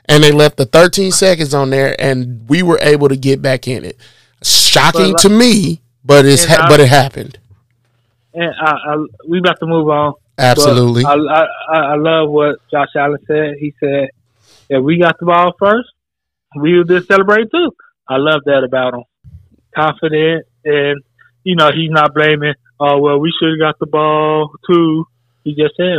and 0.08 0.22
they 0.22 0.30
left 0.30 0.56
the 0.58 0.66
13 0.66 1.10
seconds 1.10 1.52
on 1.54 1.70
there 1.70 1.96
and 2.00 2.48
we 2.48 2.62
were 2.62 2.78
able 2.82 3.08
to 3.08 3.16
get 3.16 3.42
back 3.42 3.66
in 3.66 3.84
it. 3.84 3.96
Shocking 4.42 5.12
But, 5.12 5.22
to 5.22 5.28
me, 5.28 5.80
but 6.04 6.24
it's 6.24 6.44
ha- 6.44 6.64
I- 6.66 6.68
but 6.68 6.78
it 6.80 6.88
happened. 6.88 7.38
And 8.32 8.52
I, 8.60 8.70
I, 8.72 9.06
we 9.28 9.38
about 9.38 9.58
to 9.60 9.66
move 9.66 9.88
on. 9.88 10.14
Absolutely. 10.38 11.04
I, 11.04 11.14
I, 11.14 11.44
I- 11.72 11.92
I 11.92 11.96
love 11.96 12.28
what 12.30 12.56
Josh 12.70 12.88
Allen 12.96 13.18
said. 13.26 13.54
He 13.58 13.74
said, 13.80 14.08
if 14.68 14.82
we 14.82 14.98
got 14.98 15.18
the 15.18 15.26
ball 15.26 15.52
first, 15.58 15.88
we 16.56 16.76
would 16.78 16.88
just 16.88 17.06
celebrate 17.08 17.50
too. 17.50 17.72
I 18.08 18.16
love 18.16 18.42
that 18.46 18.64
about 18.64 18.94
him. 18.94 19.04
Confident, 19.74 20.46
and, 20.64 21.02
you 21.42 21.56
know, 21.56 21.70
he's 21.74 21.90
not 21.90 22.14
blaming, 22.14 22.54
oh, 22.78 22.98
well, 23.00 23.18
we 23.18 23.32
should 23.38 23.50
have 23.50 23.58
got 23.72 23.78
the 23.78 23.86
ball 23.86 24.52
too. 24.70 25.06
He 25.42 25.54
just 25.54 25.74
said, 25.76 25.98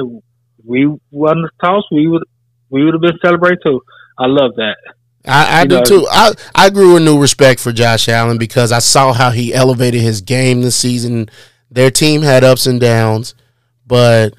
we 0.63 0.87
won 1.11 1.41
the 1.43 1.49
toss, 1.63 1.83
we 1.91 2.07
would 2.07 2.23
we 2.69 2.83
would 2.83 2.93
have 2.95 3.01
been 3.01 3.19
celebrating 3.23 3.59
too. 3.63 3.81
I 4.17 4.25
love 4.27 4.55
that. 4.55 4.77
I, 5.27 5.59
I 5.59 5.61
You 5.63 5.67
do 5.67 5.75
know- 5.77 5.83
too. 5.83 6.07
I, 6.09 6.33
I 6.55 6.69
grew 6.69 6.97
a 6.97 6.99
new 6.99 7.19
respect 7.19 7.59
for 7.59 7.71
Josh 7.71 8.07
Allen 8.09 8.37
because 8.37 8.71
I 8.71 8.79
saw 8.79 9.13
how 9.13 9.29
he 9.31 9.53
elevated 9.53 10.01
his 10.01 10.21
game 10.21 10.61
this 10.61 10.75
season. 10.75 11.29
Their 11.69 11.91
team 11.91 12.21
had 12.21 12.43
ups 12.43 12.65
and 12.67 12.79
downs, 12.79 13.35
but 13.85 14.33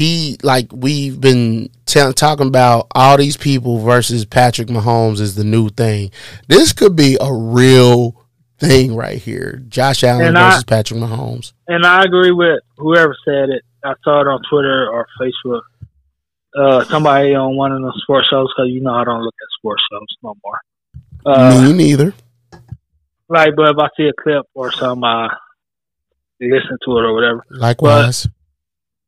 he 0.00 0.38
like 0.42 0.68
we've 0.72 1.20
been 1.20 1.68
t- 1.84 2.12
talking 2.14 2.46
about 2.46 2.86
all 2.94 3.18
these 3.18 3.36
people 3.36 3.80
versus 3.80 4.24
Patrick 4.24 4.68
Mahomes 4.68 5.20
is 5.20 5.34
the 5.34 5.44
new 5.44 5.68
thing. 5.68 6.10
This 6.48 6.72
could 6.72 6.96
be 6.96 7.18
a 7.20 7.30
real 7.30 8.16
thing 8.58 8.96
right 8.96 9.18
here. 9.18 9.62
Josh 9.68 10.02
Allen 10.02 10.28
And 10.28 10.38
I- 10.38 10.48
versus 10.52 10.64
Patrick 10.64 11.00
Mahomes. 11.00 11.52
And 11.68 11.84
I 11.84 12.02
agree 12.04 12.30
with 12.32 12.60
whoever 12.78 13.14
said 13.26 13.50
it. 13.50 13.62
I 13.84 13.92
saw 14.02 14.22
it 14.22 14.26
on 14.26 14.40
Twitter 14.50 14.88
or 14.90 15.06
Facebook. 15.20 15.60
Uh, 16.58 16.82
somebody 16.84 17.34
on 17.34 17.54
one 17.56 17.70
of 17.72 17.82
the 17.82 17.92
sports 18.02 18.26
shows 18.30 18.48
because 18.56 18.70
you 18.70 18.80
know 18.80 18.94
I 18.94 19.04
don't 19.04 19.22
look 19.22 19.34
at 19.34 19.48
sports 19.58 19.82
shows 19.92 20.06
no 20.22 20.34
more. 20.42 20.58
Uh, 21.26 21.60
Me 21.62 21.72
neither. 21.74 22.14
like, 23.28 23.54
but 23.54 23.68
if 23.70 23.76
I 23.78 23.88
see 23.98 24.08
a 24.08 24.12
clip 24.18 24.46
or 24.54 24.72
some, 24.72 25.04
uh, 25.04 25.28
listen 26.40 26.78
to 26.86 26.98
it 26.98 27.02
or 27.04 27.12
whatever. 27.14 27.44
Likewise. 27.50 28.26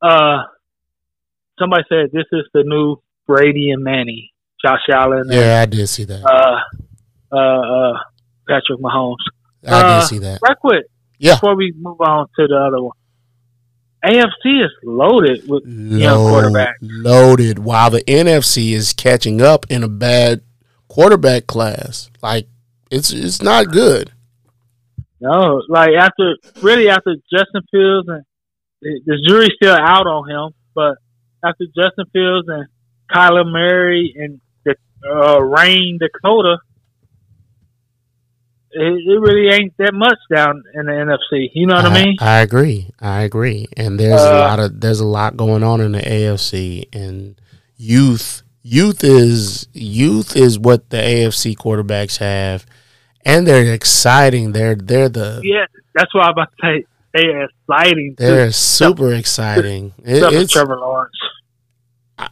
Uh, 0.02 0.42
somebody 1.62 1.85
said 1.88 2.11
this 2.12 2.27
is 2.33 2.44
the 2.53 2.64
new 2.64 2.96
Brady 3.27 3.70
and 3.70 3.85
Manny, 3.85 4.33
Josh 4.64 4.81
Allen, 4.92 5.20
and, 5.20 5.33
yeah, 5.33 5.61
I 5.62 5.66
did 5.66 5.87
see 5.88 6.05
that. 6.05 6.25
uh, 6.25 6.61
uh, 7.35 7.37
uh, 7.38 7.98
Patrick 8.48 8.81
Mahomes. 8.81 9.16
I 9.66 9.70
uh, 9.81 10.01
did 10.01 10.09
see 10.09 10.18
that. 10.18 10.40
Right 10.42 10.59
quick, 10.59 10.85
Yeah. 11.18 11.35
before 11.37 11.55
we 11.57 11.72
move 11.77 12.01
on 12.01 12.27
to 12.38 12.46
the 12.48 12.57
other 12.57 12.83
one, 12.83 12.96
AFC 14.05 14.64
is 14.64 14.70
loaded 14.83 15.48
with 15.48 15.64
young 15.64 16.25
Lo- 16.25 16.31
quarterback. 16.31 16.75
Loaded 16.83 17.61
while 17.61 17.90
the 17.90 18.03
NFC 18.03 18.72
is 18.72 18.92
catching 18.92 19.40
up 19.40 19.64
in 19.70 19.85
a 19.85 19.88
bad 19.88 20.40
quarterback 20.88 21.46
class. 21.46 22.11
Like 22.20 22.48
it's 22.90 23.12
it's 23.12 23.40
not 23.40 23.70
good. 23.70 24.11
No, 25.20 25.62
like 25.68 25.90
after 25.96 26.35
really 26.62 26.88
after 26.88 27.14
Justin 27.33 27.62
Fields 27.70 28.09
and 28.09 28.25
the, 28.81 29.01
the 29.07 29.25
jury's 29.29 29.53
still 29.55 29.77
out 29.77 30.09
on 30.09 30.29
him, 30.29 30.53
but 30.75 30.96
after 31.44 31.64
Justin 31.66 32.07
Fields 32.12 32.48
and 32.48 32.66
Kyler 33.11 33.44
Murray 33.50 34.14
and 34.16 34.40
the 34.64 34.74
uh, 35.09 35.38
Rain 35.40 35.98
Dakota, 36.00 36.59
it, 38.70 38.81
it 38.83 39.20
really 39.20 39.52
ain't 39.52 39.74
that 39.78 39.92
much 39.92 40.18
down 40.35 40.62
in 40.74 40.87
the 40.87 40.92
NFC. 40.92 41.48
You 41.55 41.66
know 41.66 41.74
what 41.74 41.87
I, 41.87 42.05
mean? 42.05 42.16
I 42.20 42.40
agree. 42.40 42.90
I 43.00 43.22
agree. 43.22 43.67
And 43.77 43.98
there's 44.00 44.21
a 44.23 44.35
Uh, 44.35 44.38
lot 44.40 44.58
of 44.60 44.81
there's 44.81 45.00
a 45.00 45.06
lot 45.06 45.37
going 45.37 45.62
on 45.62 45.81
in 45.81 45.92
the 45.92 46.00
AFC 46.00 46.85
and 46.92 47.40
youth 47.77 48.42
youth 48.62 49.02
is 49.04 49.67
youth 49.73 50.37
is 50.37 50.58
what 50.58 50.88
the 50.90 50.96
AFC 50.96 51.56
quarterbacks 51.56 52.19
have 52.19 52.64
and 53.25 53.46
they're 53.46 53.73
exciting. 53.75 54.52
They're 54.52 54.75
they're 54.77 55.08
the 55.08 55.40
yeah, 55.44 55.67
that's 55.94 56.14
what 56.14 56.25
I'm 56.25 56.33
about 56.33 56.48
to 56.60 56.67
say. 56.81 56.85
They 57.14 57.27
are 57.27 57.44
exciting. 57.44 58.14
they're 58.17 58.52
super 58.52 59.12
exciting. 59.12 59.92
It, 60.04 60.23
it's 60.33 60.52
Trevor 60.52 60.79
Lawrence 60.79 61.12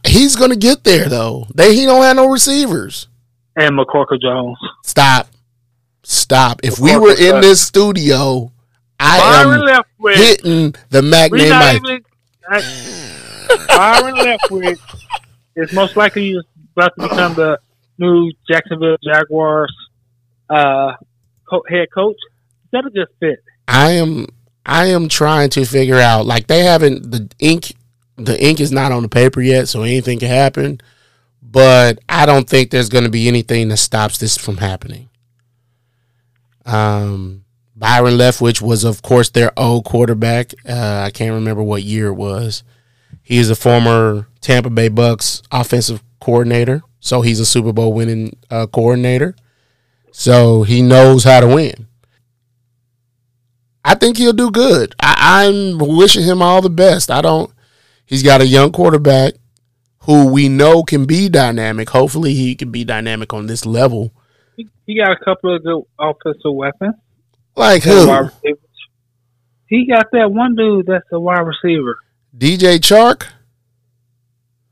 he's 0.05 0.35
going 0.35 0.51
to 0.51 0.55
get 0.57 0.83
there 0.83 1.07
though. 1.09 1.47
They 1.53 1.75
he 1.75 1.85
don't 1.85 2.01
have 2.03 2.15
no 2.15 2.27
receivers. 2.29 3.07
and 3.55 3.77
McCorkle 3.77 4.21
Jones. 4.21 4.57
Stop. 4.83 5.27
Stop. 6.03 6.61
If 6.63 6.73
Of 6.73 6.79
we 6.79 6.97
were 6.97 7.11
in 7.17 7.41
this 7.41 7.61
studio, 7.61 8.51
I 8.99 9.19
Byron 9.19 9.61
am 9.69 9.83
Leftwich. 10.01 10.15
hitting 10.15 10.75
the 10.89 11.01
Mac 11.01 11.31
name 11.31 11.51
even. 11.75 12.03
Byron 13.67 14.15
Leftwich 14.15 14.79
is 15.55 15.73
most 15.73 15.95
likely 15.95 16.35
about 16.75 16.91
to 16.97 17.03
become 17.09 17.33
the 17.35 17.59
new 17.97 18.31
Jacksonville 18.49 18.97
Jaguars 19.03 19.73
uh, 20.49 20.93
head 21.69 21.87
coach. 21.93 22.17
That'll 22.71 22.89
just 22.91 23.11
fit. 23.19 23.39
I 23.67 23.91
am 23.91 24.27
I 24.65 24.85
am 24.87 25.09
trying 25.09 25.49
to 25.51 25.65
figure 25.65 25.97
out 25.97 26.25
like 26.25 26.47
they 26.47 26.63
haven't 26.63 27.11
the 27.11 27.29
ink 27.39 27.73
the 28.17 28.41
ink 28.43 28.59
is 28.59 28.71
not 28.71 28.91
on 28.91 29.03
the 29.03 29.09
paper 29.09 29.41
yet, 29.41 29.67
so 29.67 29.83
anything 29.83 30.19
can 30.19 30.29
happen. 30.29 30.79
but 31.41 31.99
I 32.07 32.25
don't 32.25 32.47
think 32.47 32.69
there's 32.71 32.89
going 32.89 33.03
to 33.03 33.09
be 33.09 33.27
anything 33.27 33.67
that 33.69 33.77
stops 33.77 34.17
this 34.19 34.37
from 34.37 34.57
happening. 34.57 35.09
Um, 36.65 37.43
Byron 37.75 38.13
Leftwich 38.13 38.61
was, 38.61 38.83
of 38.83 39.01
course, 39.01 39.29
their 39.29 39.51
old 39.57 39.85
quarterback. 39.85 40.53
Uh, 40.67 41.01
I 41.05 41.11
can't 41.11 41.33
remember 41.33 41.63
what 41.63 41.83
year 41.83 42.07
it 42.07 42.13
was. 42.13 42.63
He 43.23 43.37
is 43.37 43.49
a 43.49 43.55
former 43.55 44.27
Tampa 44.39 44.69
Bay 44.69 44.87
Bucks 44.87 45.41
offensive 45.51 46.03
coordinator, 46.19 46.83
so 46.99 47.21
he's 47.21 47.39
a 47.39 47.45
Super 47.45 47.73
Bowl 47.73 47.93
winning 47.93 48.37
uh, 48.49 48.67
coordinator. 48.67 49.35
So 50.11 50.63
he 50.63 50.81
knows 50.81 51.23
how 51.23 51.39
to 51.39 51.47
win. 51.47 51.87
I 53.83 53.95
think 53.95 54.17
he'll 54.17 54.33
do 54.33 54.51
good. 54.51 54.93
I, 55.01 55.45
I'm 55.47 55.79
wishing 55.79 56.23
him 56.23 56.41
all 56.41 56.61
the 56.61 56.69
best. 56.69 57.09
I 57.09 57.21
don't. 57.21 57.51
He's 58.11 58.23
got 58.23 58.41
a 58.41 58.45
young 58.45 58.73
quarterback 58.73 59.35
who 59.99 60.27
we 60.27 60.49
know 60.49 60.83
can 60.83 61.05
be 61.05 61.29
dynamic. 61.29 61.89
Hopefully, 61.91 62.33
he 62.33 62.55
can 62.55 62.69
be 62.69 62.83
dynamic 62.83 63.33
on 63.33 63.45
this 63.47 63.65
level. 63.65 64.11
He, 64.85 64.97
got 64.97 65.11
a 65.11 65.23
couple 65.23 65.55
of 65.55 65.63
good 65.63 65.81
offensive 65.97 66.53
weapons. 66.53 66.95
Like 67.55 67.83
who? 67.83 68.29
He 69.67 69.87
got 69.87 70.07
that 70.11 70.29
one 70.29 70.55
dude 70.55 70.87
that's 70.87 71.05
a 71.13 71.19
wide 71.21 71.39
receiver. 71.39 71.95
DJ 72.37 72.79
Chark. 72.79 73.27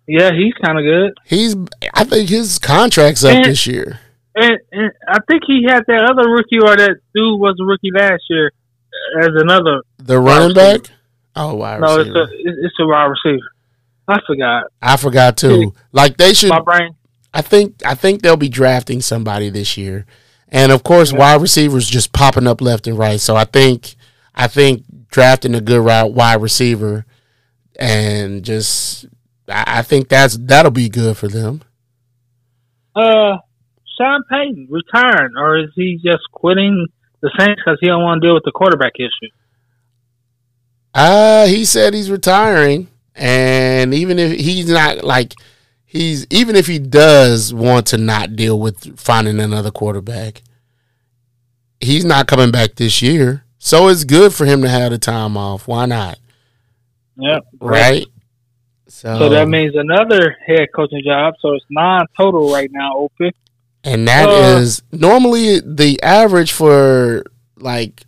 Yeah, 0.05 0.31
he's 0.33 0.53
kind 0.61 0.77
of 0.77 0.83
good. 0.83 1.13
He's. 1.23 1.55
I 1.93 2.03
think 2.03 2.27
his 2.27 2.59
contract's 2.59 3.23
up 3.23 3.37
And- 3.37 3.45
this 3.45 3.65
year. 3.65 4.01
And, 4.35 4.59
and 4.73 4.91
I 5.07 5.19
think 5.29 5.43
he 5.47 5.63
had 5.65 5.83
that 5.87 6.09
other 6.11 6.29
rookie 6.29 6.59
or 6.61 6.75
that 6.75 6.97
dude 7.15 7.39
was 7.39 7.55
a 7.61 7.63
rookie 7.63 7.91
last 7.93 8.23
year 8.29 8.51
as 9.21 9.29
another. 9.35 9.81
The 9.97 10.19
running 10.19 10.53
back. 10.53 10.81
Oh, 11.35 11.55
wide 11.55 11.81
No, 11.81 11.99
it's 11.99 12.09
a 12.09 12.27
it's 12.31 12.75
a 12.79 12.85
wide 12.85 13.05
receiver. 13.05 13.51
I 14.07 14.19
forgot. 14.25 14.63
I 14.81 14.97
forgot 14.97 15.37
too. 15.37 15.73
Like 15.91 16.17
they 16.17 16.33
should. 16.33 16.49
My 16.49 16.61
brain. 16.61 16.95
I 17.33 17.41
think. 17.41 17.81
I 17.85 17.95
think 17.95 18.21
they'll 18.21 18.37
be 18.37 18.49
drafting 18.49 19.01
somebody 19.01 19.49
this 19.49 19.77
year, 19.77 20.05
and 20.47 20.71
of 20.71 20.83
course, 20.83 21.13
wide 21.13 21.41
receivers 21.41 21.87
just 21.87 22.11
popping 22.11 22.47
up 22.47 22.61
left 22.61 22.87
and 22.87 22.97
right. 22.97 23.19
So 23.19 23.35
I 23.35 23.45
think. 23.45 23.95
I 24.35 24.47
think 24.47 24.85
drafting 25.09 25.53
a 25.53 25.61
good 25.61 25.83
wide 25.83 26.41
receiver, 26.41 27.05
and 27.77 28.43
just. 28.43 29.05
I 29.47 29.79
I 29.79 29.81
think 29.81 30.09
that's 30.09 30.37
that'll 30.37 30.71
be 30.71 30.89
good 30.89 31.17
for 31.17 31.27
them. 31.27 31.61
Uh, 32.95 33.37
Sean 33.97 34.23
Payton 34.29 34.67
retiring, 34.69 35.33
or 35.37 35.59
is 35.59 35.69
he 35.75 35.99
just 36.03 36.23
quitting 36.31 36.87
the 37.21 37.31
Saints 37.37 37.61
because 37.63 37.77
he 37.81 37.87
don't 37.87 38.03
want 38.03 38.21
to 38.21 38.27
deal 38.27 38.33
with 38.33 38.43
the 38.43 38.51
quarterback 38.51 38.93
issue? 38.97 39.31
Uh, 40.93 41.45
he 41.45 41.65
said 41.65 41.93
he's 41.93 42.09
retiring, 42.11 42.87
and 43.15 43.93
even 43.93 44.17
if 44.19 44.39
he's 44.39 44.69
not 44.69 45.03
like 45.03 45.33
he's 45.85 46.25
even 46.29 46.55
if 46.55 46.67
he 46.67 46.79
does 46.79 47.53
want 47.53 47.87
to 47.87 47.97
not 47.97 48.35
deal 48.35 48.59
with 48.59 48.99
finding 48.99 49.39
another 49.39 49.71
quarterback, 49.71 50.41
he's 51.79 52.05
not 52.05 52.27
coming 52.27 52.51
back 52.51 52.75
this 52.75 53.01
year. 53.01 53.43
So 53.59 53.89
it's 53.89 54.03
good 54.03 54.33
for 54.33 54.45
him 54.45 54.61
to 54.61 54.69
have 54.69 54.91
the 54.91 54.97
time 54.97 55.35
off. 55.37 55.67
Why 55.67 55.85
not? 55.85 56.17
Yep. 57.17 57.43
Right. 57.59 58.07
So, 58.87 59.19
So 59.19 59.29
that 59.29 59.47
means 59.47 59.75
another 59.75 60.37
head 60.45 60.69
coaching 60.73 61.01
job. 61.05 61.35
So 61.39 61.53
it's 61.53 61.65
nine 61.69 62.05
total 62.17 62.51
right 62.51 62.69
now 62.71 62.95
open. 62.95 63.31
and 63.83 64.07
that 64.07 64.29
uh, 64.29 64.59
is 64.59 64.81
normally 64.91 65.59
the 65.59 66.01
average 66.01 66.51
for 66.51 67.23
like 67.57 68.03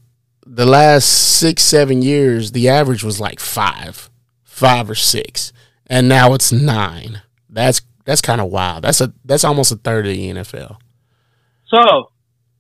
the 0.54 0.66
last 0.66 1.06
six, 1.06 1.64
seven 1.64 2.02
years, 2.02 2.52
the 2.52 2.68
average 2.68 3.04
was 3.04 3.22
like 3.22 3.40
five, 3.40 4.10
five 4.44 4.90
or 4.90 4.96
six. 4.96 5.54
And 5.88 6.10
now 6.10 6.34
it's 6.34 6.52
nine. 6.52 7.22
That's 7.50 7.82
that's 8.06 8.22
kind 8.22 8.42
of 8.42 8.50
wild. 8.50 8.84
That's 8.84 9.00
a 9.02 9.14
that's 9.24 9.44
almost 9.44 9.72
a 9.72 9.78
third 9.78 10.06
of 10.08 10.14
the 10.14 10.30
NFL. 10.32 10.78
So, 11.68 12.12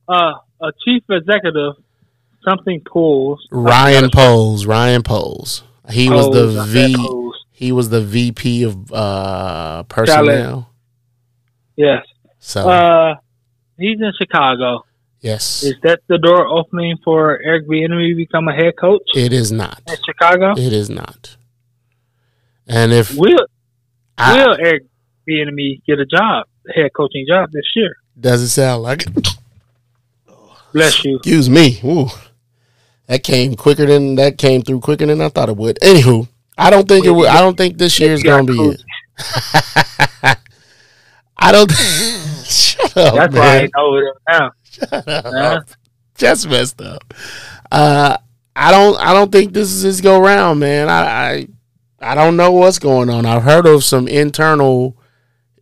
uh, 0.08 0.34
a 0.62 0.72
chief 0.86 1.04
executive, 1.10 1.74
something 2.48 2.82
pulls. 2.82 3.46
Ryan 3.52 4.10
Poles, 4.10 4.66
Ryan 4.66 5.04
Poles. 5.04 5.64
He 5.90 6.10
was 6.10 6.30
the 6.32 6.64
V 6.66 6.96
he 7.52 7.72
was 7.72 7.90
the 7.90 8.02
VP 8.02 8.64
of 8.64 8.92
uh 8.94 9.84
personnel. 9.84 10.70
Yes. 11.76 12.06
So 12.40 12.68
Uh, 12.68 13.16
he's 13.78 14.00
in 14.00 14.12
Chicago. 14.18 14.86
Yes. 15.22 15.64
Is 15.64 15.76
that 15.84 16.02
the 16.08 16.18
door 16.18 16.48
opening 16.48 16.98
for 17.04 17.40
Eric 17.42 17.68
Bieniemy 17.68 18.10
to 18.12 18.16
become 18.16 18.48
a 18.48 18.54
head 18.54 18.74
coach 18.80 19.02
It 19.16 19.32
is 19.34 19.52
not. 19.52 19.82
in 19.88 19.96
Chicago? 20.06 20.52
It 20.52 20.74
is 20.74 20.90
not. 20.90 21.38
And 22.68 22.92
if 22.94 23.16
Will 23.16 23.38
I, 24.18 24.36
Will 24.38 24.56
Eric 24.60 24.84
Bieniemy 25.28 25.82
get 25.86 26.00
a 26.00 26.06
job, 26.06 26.46
head 26.76 26.92
coaching 26.96 27.26
job 27.28 27.52
this 27.52 27.66
year? 27.76 27.96
does 28.20 28.42
it 28.42 28.50
sound 28.50 28.84
like 28.84 29.08
it? 29.08 29.28
Bless 30.74 31.04
you. 31.04 31.16
Excuse 31.18 31.50
me. 31.50 31.80
Ooh. 31.84 32.08
That 33.08 33.24
came 33.24 33.56
quicker 33.56 33.86
than 33.86 34.16
that 34.16 34.38
came 34.38 34.62
through 34.62 34.80
quicker 34.82 35.06
than 35.06 35.20
I 35.20 35.28
thought 35.30 35.50
it 35.50 35.58
would. 35.58 35.78
Anywho, 35.82 36.30
I 36.58 36.70
don't 36.70 36.88
think 36.88 37.06
it 37.06 37.12
would. 37.12 37.28
I 37.28 37.42
don't 37.42 37.58
think 37.58 37.78
this 37.78 38.00
year's 38.00 38.24
gonna 38.24 38.44
be 38.46 38.54
it. 38.58 38.82
I 41.38 41.52
don't. 41.52 41.72
Shut 42.46 42.96
up, 42.98 43.16
That's 43.16 43.34
why 43.36 43.42
I 43.42 43.54
man. 43.54 43.62
ain't 43.64 43.72
over 43.78 44.00
there 44.02 44.40
now. 44.40 44.52
Shut 44.72 45.08
up. 45.08 45.26
Yeah. 45.34 45.60
Just 46.18 46.48
messed 46.50 46.82
up. 46.82 47.14
Uh, 47.72 48.18
I 48.56 48.72
don't. 48.72 48.98
I 49.00 49.14
don't 49.14 49.32
think 49.32 49.54
this 49.54 49.72
is 49.72 49.82
his 49.82 50.02
go 50.02 50.20
round, 50.22 50.60
man. 50.60 50.90
I, 50.90 51.04
I. 51.04 51.48
I 52.04 52.16
don't 52.16 52.36
know 52.36 52.52
what's 52.52 52.80
going 52.80 53.10
on. 53.12 53.26
I've 53.28 53.44
heard 53.44 53.68
of 53.68 53.84
some 53.84 54.08
internal 54.08 54.98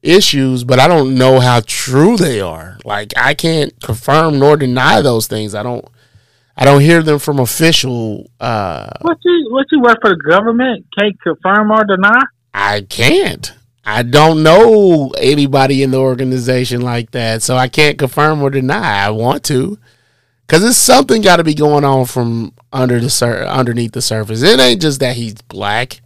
issues, 0.02 0.64
but 0.64 0.80
I 0.80 0.88
don't 0.88 1.16
know 1.18 1.40
how 1.42 1.62
true 1.66 2.16
they 2.16 2.40
are. 2.40 2.78
Like 2.86 3.12
I 3.18 3.34
can't 3.34 3.74
confirm 3.82 4.40
nor 4.40 4.56
deny 4.58 5.02
those 5.02 5.28
things. 5.28 5.54
I 5.56 5.64
don't. 5.64 5.86
I 6.56 6.66
don't 6.66 6.82
hear 6.82 7.02
them 7.04 7.20
from 7.20 7.40
official. 7.40 8.30
Uh, 8.40 8.90
What 9.02 9.18
you 9.24 9.48
what 9.52 9.66
you 9.72 9.82
work 9.82 10.00
for 10.02 10.10
the 10.10 10.18
government? 10.30 10.86
Can't 10.98 11.20
confirm 11.22 11.72
or 11.72 11.84
deny? 11.86 12.20
I 12.54 12.82
can't. 12.82 13.54
I 13.92 14.04
don't 14.04 14.44
know 14.44 15.12
anybody 15.18 15.84
in 15.84 15.92
the 15.92 15.98
organization 15.98 16.82
like 16.82 17.12
that, 17.12 17.42
so 17.42 17.56
I 17.56 17.68
can't 17.68 17.98
confirm 17.98 18.42
or 18.42 18.50
deny. 18.50 19.06
I 19.06 19.10
want 19.10 19.44
to, 19.46 19.78
because 20.46 20.64
it's 20.64 20.78
something 20.78 21.22
got 21.22 21.38
to 21.38 21.44
be 21.44 21.54
going 21.56 21.84
on 21.84 22.06
from 22.06 22.54
under 22.72 23.00
the 23.00 23.10
sur- 23.10 23.46
underneath 23.46 23.94
the 23.94 24.02
surface. 24.02 24.42
It 24.44 24.60
ain't 24.60 24.82
just 24.82 25.00
that 25.00 25.16
he's 25.16 25.36
black, 25.42 26.02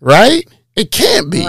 right? 0.00 0.48
It 0.76 0.90
can't 0.92 1.30
be 1.30 1.40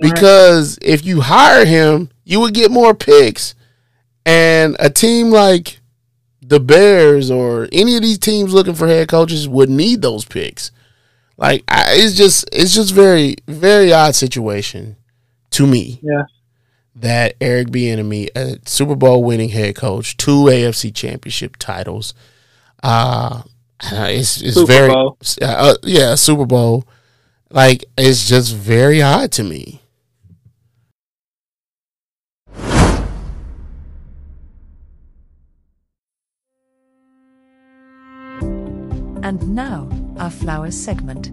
because 0.00 0.78
if 0.80 1.04
you 1.04 1.20
hire 1.20 1.64
him, 1.64 2.08
you 2.24 2.40
would 2.40 2.54
get 2.54 2.70
more 2.70 2.94
picks, 2.94 3.54
and 4.24 4.76
a 4.80 4.88
team 4.88 5.30
like 5.30 5.80
the 6.40 6.60
Bears 6.60 7.30
or 7.30 7.68
any 7.72 7.96
of 7.96 8.02
these 8.02 8.18
teams 8.18 8.52
looking 8.54 8.74
for 8.74 8.86
head 8.88 9.08
coaches 9.08 9.48
would 9.48 9.70
need 9.70 10.02
those 10.02 10.24
picks. 10.24 10.70
Like 11.36 11.64
I, 11.68 11.94
it's 11.96 12.14
just 12.16 12.48
it's 12.52 12.74
just 12.74 12.92
very 12.94 13.36
very 13.48 13.92
odd 13.92 14.14
situation 14.14 14.96
to 15.50 15.66
me 15.66 15.98
Yeah. 16.02 16.22
that 16.96 17.34
Eric 17.40 17.68
Bieniemy, 17.68 18.28
a 18.36 18.58
Super 18.68 18.94
Bowl 18.94 19.24
winning 19.24 19.48
head 19.50 19.74
coach, 19.76 20.16
two 20.16 20.44
AFC 20.44 20.94
Championship 20.94 21.56
titles, 21.56 22.14
uh, 22.82 23.42
it's 23.82 24.40
it's 24.40 24.54
Super 24.54 24.66
very 24.66 24.88
Bowl. 24.90 25.16
uh, 25.42 25.74
yeah 25.82 26.14
Super 26.14 26.46
Bowl, 26.46 26.84
like 27.50 27.84
it's 27.98 28.28
just 28.28 28.54
very 28.54 29.02
odd 29.02 29.32
to 29.32 29.42
me. 29.42 29.80
And 39.24 39.54
now, 39.54 39.88
our 40.18 40.30
flowers 40.30 40.76
segment. 40.76 41.30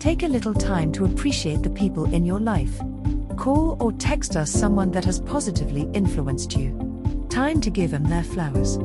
Take 0.00 0.22
a 0.22 0.28
little 0.28 0.54
time 0.54 0.92
to 0.92 1.04
appreciate 1.04 1.62
the 1.62 1.70
people 1.70 2.12
in 2.12 2.24
your 2.24 2.40
life. 2.40 2.80
Call 3.36 3.76
or 3.80 3.92
text 3.92 4.36
us 4.36 4.50
someone 4.50 4.90
that 4.92 5.04
has 5.04 5.20
positively 5.20 5.88
influenced 5.92 6.56
you. 6.56 7.26
Time 7.28 7.60
to 7.60 7.70
give 7.70 7.90
them 7.90 8.04
their 8.04 8.22
flowers. 8.24 8.78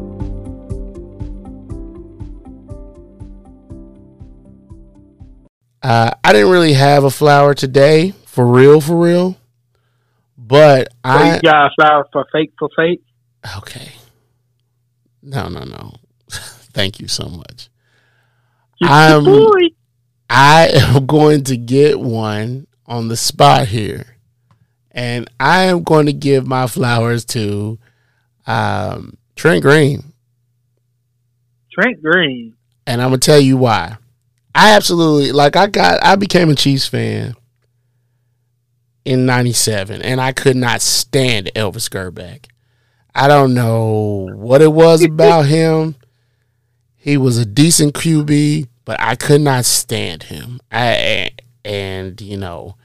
Uh, 5.84 6.12
I 6.24 6.34
didn't 6.34 6.52
really 6.52 6.74
have 6.74 7.04
a 7.04 7.10
flower 7.12 7.54
today, 7.54 8.12
for 8.26 8.46
real, 8.46 8.82
for 8.82 8.96
real. 8.96 9.38
But 10.38 10.90
So 10.90 10.96
I 11.04 11.36
you 11.36 11.42
got 11.42 11.68
a 11.68 11.70
flower 11.80 12.06
for 12.12 12.26
fake 12.32 12.54
for 12.60 12.70
fake? 12.76 13.02
okay. 13.58 13.94
No, 15.22 15.48
no, 15.50 15.64
no. 15.64 15.94
Thank 16.30 17.00
you 17.00 17.08
so 17.08 17.28
much. 17.30 17.70
I'm- 18.90 19.24
boy. 19.24 19.70
I 20.30 20.70
am 20.74 21.06
going 21.08 21.44
to 21.46 21.58
get 21.58 22.00
one 22.00 22.68
on 22.86 23.10
the 23.10 23.18
spot 23.18 23.68
here. 23.68 24.06
And 24.92 25.30
I 25.40 25.64
am 25.64 25.84
going 25.84 26.06
to 26.06 26.14
give 26.14 26.48
my 26.48 26.68
flowers 26.68 27.26
to 27.26 27.80
um, 28.48 29.18
Trent 29.36 29.62
Green. 29.62 30.14
Trent 31.72 32.02
Green. 32.02 32.56
And 32.88 33.02
I'm 33.02 33.10
going 33.10 33.20
to 33.20 33.26
tell 33.26 33.40
you 33.40 33.58
why. 33.58 33.98
I 34.54 34.72
absolutely, 34.76 35.32
like, 35.32 35.56
I 35.56 35.68
got, 35.68 36.04
I 36.04 36.16
became 36.16 36.50
a 36.50 36.56
Chiefs 36.56 36.88
fan 36.88 37.36
in 39.06 39.26
'97, 39.26 40.02
and 40.02 40.20
I 40.20 40.34
could 40.34 40.58
not 40.58 40.82
stand 40.82 41.52
Elvis 41.56 41.90
Grbac. 41.90 42.48
I 43.16 43.28
don't 43.30 43.54
know 43.54 44.30
what 44.34 44.62
it 44.62 44.74
was 44.74 45.04
about 45.06 45.46
him. 45.46 45.96
He 46.98 47.18
was 47.18 47.38
a 47.38 47.46
decent 47.46 47.94
QB, 47.94 48.68
but 48.86 49.00
I 49.00 49.16
could 49.16 49.42
not 49.42 49.66
stand 49.66 50.24
him. 50.24 50.60
I 50.72 51.32
and 51.64 52.20
you 52.22 52.38
know, 52.38 52.76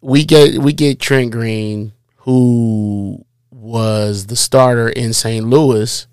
we 0.00 0.24
get 0.24 0.58
we 0.58 0.72
get 0.72 1.00
Trent 1.00 1.30
Green, 1.30 1.92
who 2.18 3.24
was 3.50 4.26
the 4.26 4.36
starter 4.36 4.88
in 4.88 5.12
St. 5.12 5.46
Louis, 5.46 6.06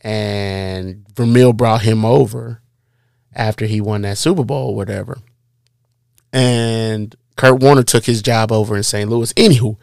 and 0.00 1.06
Vermeil 1.14 1.52
brought 1.52 1.82
him 1.82 2.04
over 2.04 2.60
after 3.34 3.66
he 3.66 3.80
won 3.80 4.02
that 4.02 4.18
Super 4.18 4.44
Bowl, 4.44 4.70
or 4.70 4.76
whatever. 4.76 5.18
And 6.32 7.14
Kurt 7.36 7.60
Warner 7.60 7.84
took 7.84 8.04
his 8.04 8.20
job 8.20 8.52
over 8.52 8.76
in 8.76 8.82
St. 8.82 9.08
Louis. 9.08 9.32
Anywho, 9.34 9.76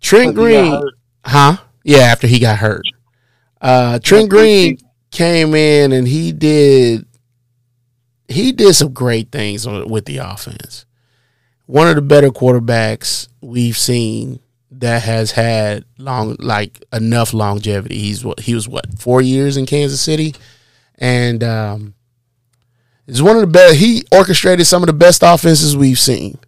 Trent 0.00 0.34
Green, 0.34 0.80
huh? 1.24 1.58
Yeah, 1.82 1.98
after 1.98 2.26
he 2.26 2.38
got 2.38 2.58
hurt. 2.58 2.84
Uh, 3.60 3.98
Trent 3.98 4.30
Green 4.30 4.78
came 5.10 5.54
in 5.54 5.92
and 5.92 6.06
he 6.06 6.32
did 6.32 7.06
he 8.28 8.52
did 8.52 8.74
some 8.74 8.92
great 8.92 9.30
things 9.30 9.66
with 9.66 10.06
the 10.06 10.18
offense. 10.18 10.86
One 11.66 11.88
of 11.88 11.96
the 11.96 12.02
better 12.02 12.30
quarterbacks 12.30 13.28
we've 13.40 13.76
seen 13.76 14.40
that 14.70 15.02
has 15.02 15.32
had 15.32 15.84
long 15.98 16.36
like 16.38 16.84
enough 16.92 17.32
longevity. 17.32 17.98
He's 17.98 18.24
what 18.24 18.40
he 18.40 18.54
was 18.54 18.68
what 18.68 18.98
four 18.98 19.22
years 19.22 19.56
in 19.56 19.66
Kansas 19.66 20.00
City, 20.00 20.34
and 20.98 21.42
um, 21.42 21.94
it's 23.06 23.22
one 23.22 23.36
of 23.36 23.42
the 23.42 23.46
best. 23.46 23.76
He 23.76 24.04
orchestrated 24.12 24.66
some 24.66 24.82
of 24.82 24.86
the 24.88 24.92
best 24.92 25.22
offenses 25.22 25.76
we've 25.76 25.98
seen 25.98 26.38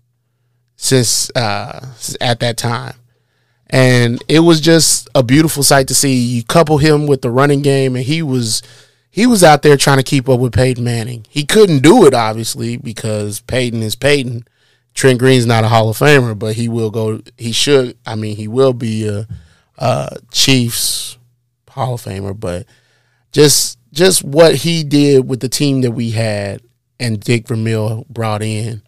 since 0.77 1.31
uh, 1.37 1.87
at 2.20 2.41
that 2.41 2.57
time, 2.57 2.95
and 3.68 4.22
it 4.29 4.41
was 4.41 4.61
just 4.61 5.09
a 5.14 5.22
beautiful 5.22 5.62
sight 5.62 5.89
to 5.89 5.95
see. 5.95 6.14
You 6.14 6.43
couple 6.45 6.79
him 6.79 7.07
with 7.07 7.22
the 7.22 7.31
running 7.31 7.62
game, 7.62 7.97
and 7.97 8.05
he 8.05 8.22
was 8.22 8.62
he 9.17 9.27
was 9.27 9.43
out 9.43 9.62
there 9.62 9.79
trying 9.79 9.97
to 9.97 10.03
keep 10.03 10.29
up 10.29 10.39
with 10.39 10.53
Peyton 10.53 10.85
Manning. 10.85 11.25
He 11.31 11.47
couldn't 11.47 11.79
do 11.79 12.05
it 12.05 12.12
obviously 12.12 12.77
because 12.77 13.41
Peyton 13.41 13.83
is 13.83 13.97
Peyton. 13.97 14.47
Trent 14.93 15.19
Green's 15.19 15.47
not 15.47 15.64
a 15.64 15.69
Hall 15.69 15.89
of 15.89 15.97
Famer, 15.97 16.39
but 16.39 16.55
he 16.55 16.69
will 16.69 16.91
go. 16.91 17.23
He 17.39 17.53
should. 17.53 17.97
I 18.05 18.14
mean, 18.14 18.37
he 18.37 18.47
will 18.47 18.75
be 18.75 19.09
a, 19.09 19.27
a 19.79 20.19
Chiefs 20.33 21.17
Hall 21.71 21.95
of 21.95 22.03
Famer. 22.03 22.39
But 22.39 22.67
just 23.33 23.79
just 23.91 24.23
what 24.23 24.55
he 24.55 24.85
did 24.85 25.27
with 25.27 25.41
the 25.41 25.49
team 25.49 25.81
that 25.81 25.93
we 25.93 26.11
had 26.11 26.61
and 27.01 27.19
Dick 27.19 27.49
Vermeil 27.49 28.05
brought 28.11 28.43
in 28.43 28.83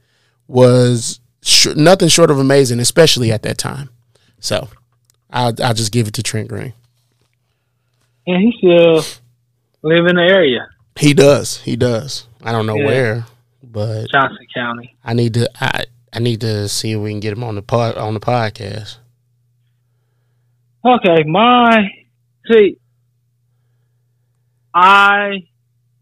was 0.46 1.20
sh- 1.42 1.74
nothing 1.74 2.08
short 2.08 2.30
of 2.30 2.38
amazing, 2.38 2.80
especially 2.80 3.32
at 3.32 3.44
that 3.44 3.56
time. 3.56 3.88
So 4.40 4.68
I'll, 5.30 5.54
I'll 5.64 5.72
just 5.72 5.92
give 5.92 6.06
it 6.06 6.14
to 6.14 6.22
Trent 6.22 6.48
Green. 6.48 6.74
And 8.26 8.42
he 8.42 8.54
still 8.58 9.02
live 9.82 10.06
in 10.06 10.16
the 10.16 10.22
area. 10.22 10.68
He 10.96 11.14
does. 11.14 11.58
He 11.58 11.76
does. 11.76 12.26
I 12.42 12.52
don't 12.52 12.66
know 12.66 12.76
yeah. 12.76 12.86
where, 12.86 13.26
but 13.62 14.06
Johnson 14.10 14.46
County. 14.54 14.96
I 15.04 15.14
need 15.14 15.34
to. 15.34 15.50
I 15.60 15.84
I 16.12 16.18
need 16.18 16.40
to 16.40 16.68
see 16.68 16.92
if 16.92 17.00
we 17.00 17.10
can 17.10 17.20
get 17.20 17.32
him 17.32 17.44
on 17.44 17.54
the 17.54 17.62
pod 17.62 17.96
on 17.96 18.14
the 18.14 18.20
podcast. 18.20 18.98
Okay, 20.84 21.24
my 21.24 21.88
see, 22.50 22.78
I 24.74 25.44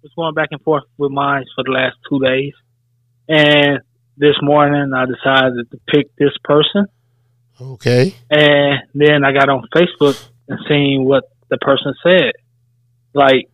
was 0.02 0.12
going 0.14 0.34
back 0.34 0.48
and 0.52 0.62
forth 0.62 0.84
with 0.96 1.10
mine 1.10 1.44
for 1.54 1.64
the 1.64 1.70
last 1.70 1.96
two 2.08 2.20
days, 2.20 2.52
and 3.28 3.80
this 4.16 4.36
morning 4.40 4.92
I 4.94 5.04
decided 5.06 5.70
to 5.70 5.80
pick 5.88 6.14
this 6.16 6.32
person. 6.44 6.86
Okay. 7.60 8.14
And 8.30 8.80
then 8.94 9.24
I 9.24 9.32
got 9.32 9.48
on 9.48 9.66
Facebook 9.74 10.22
and 10.48 10.58
seen 10.68 11.04
what 11.04 11.24
the 11.48 11.58
person 11.58 11.94
said. 12.02 12.32
Like 13.14 13.48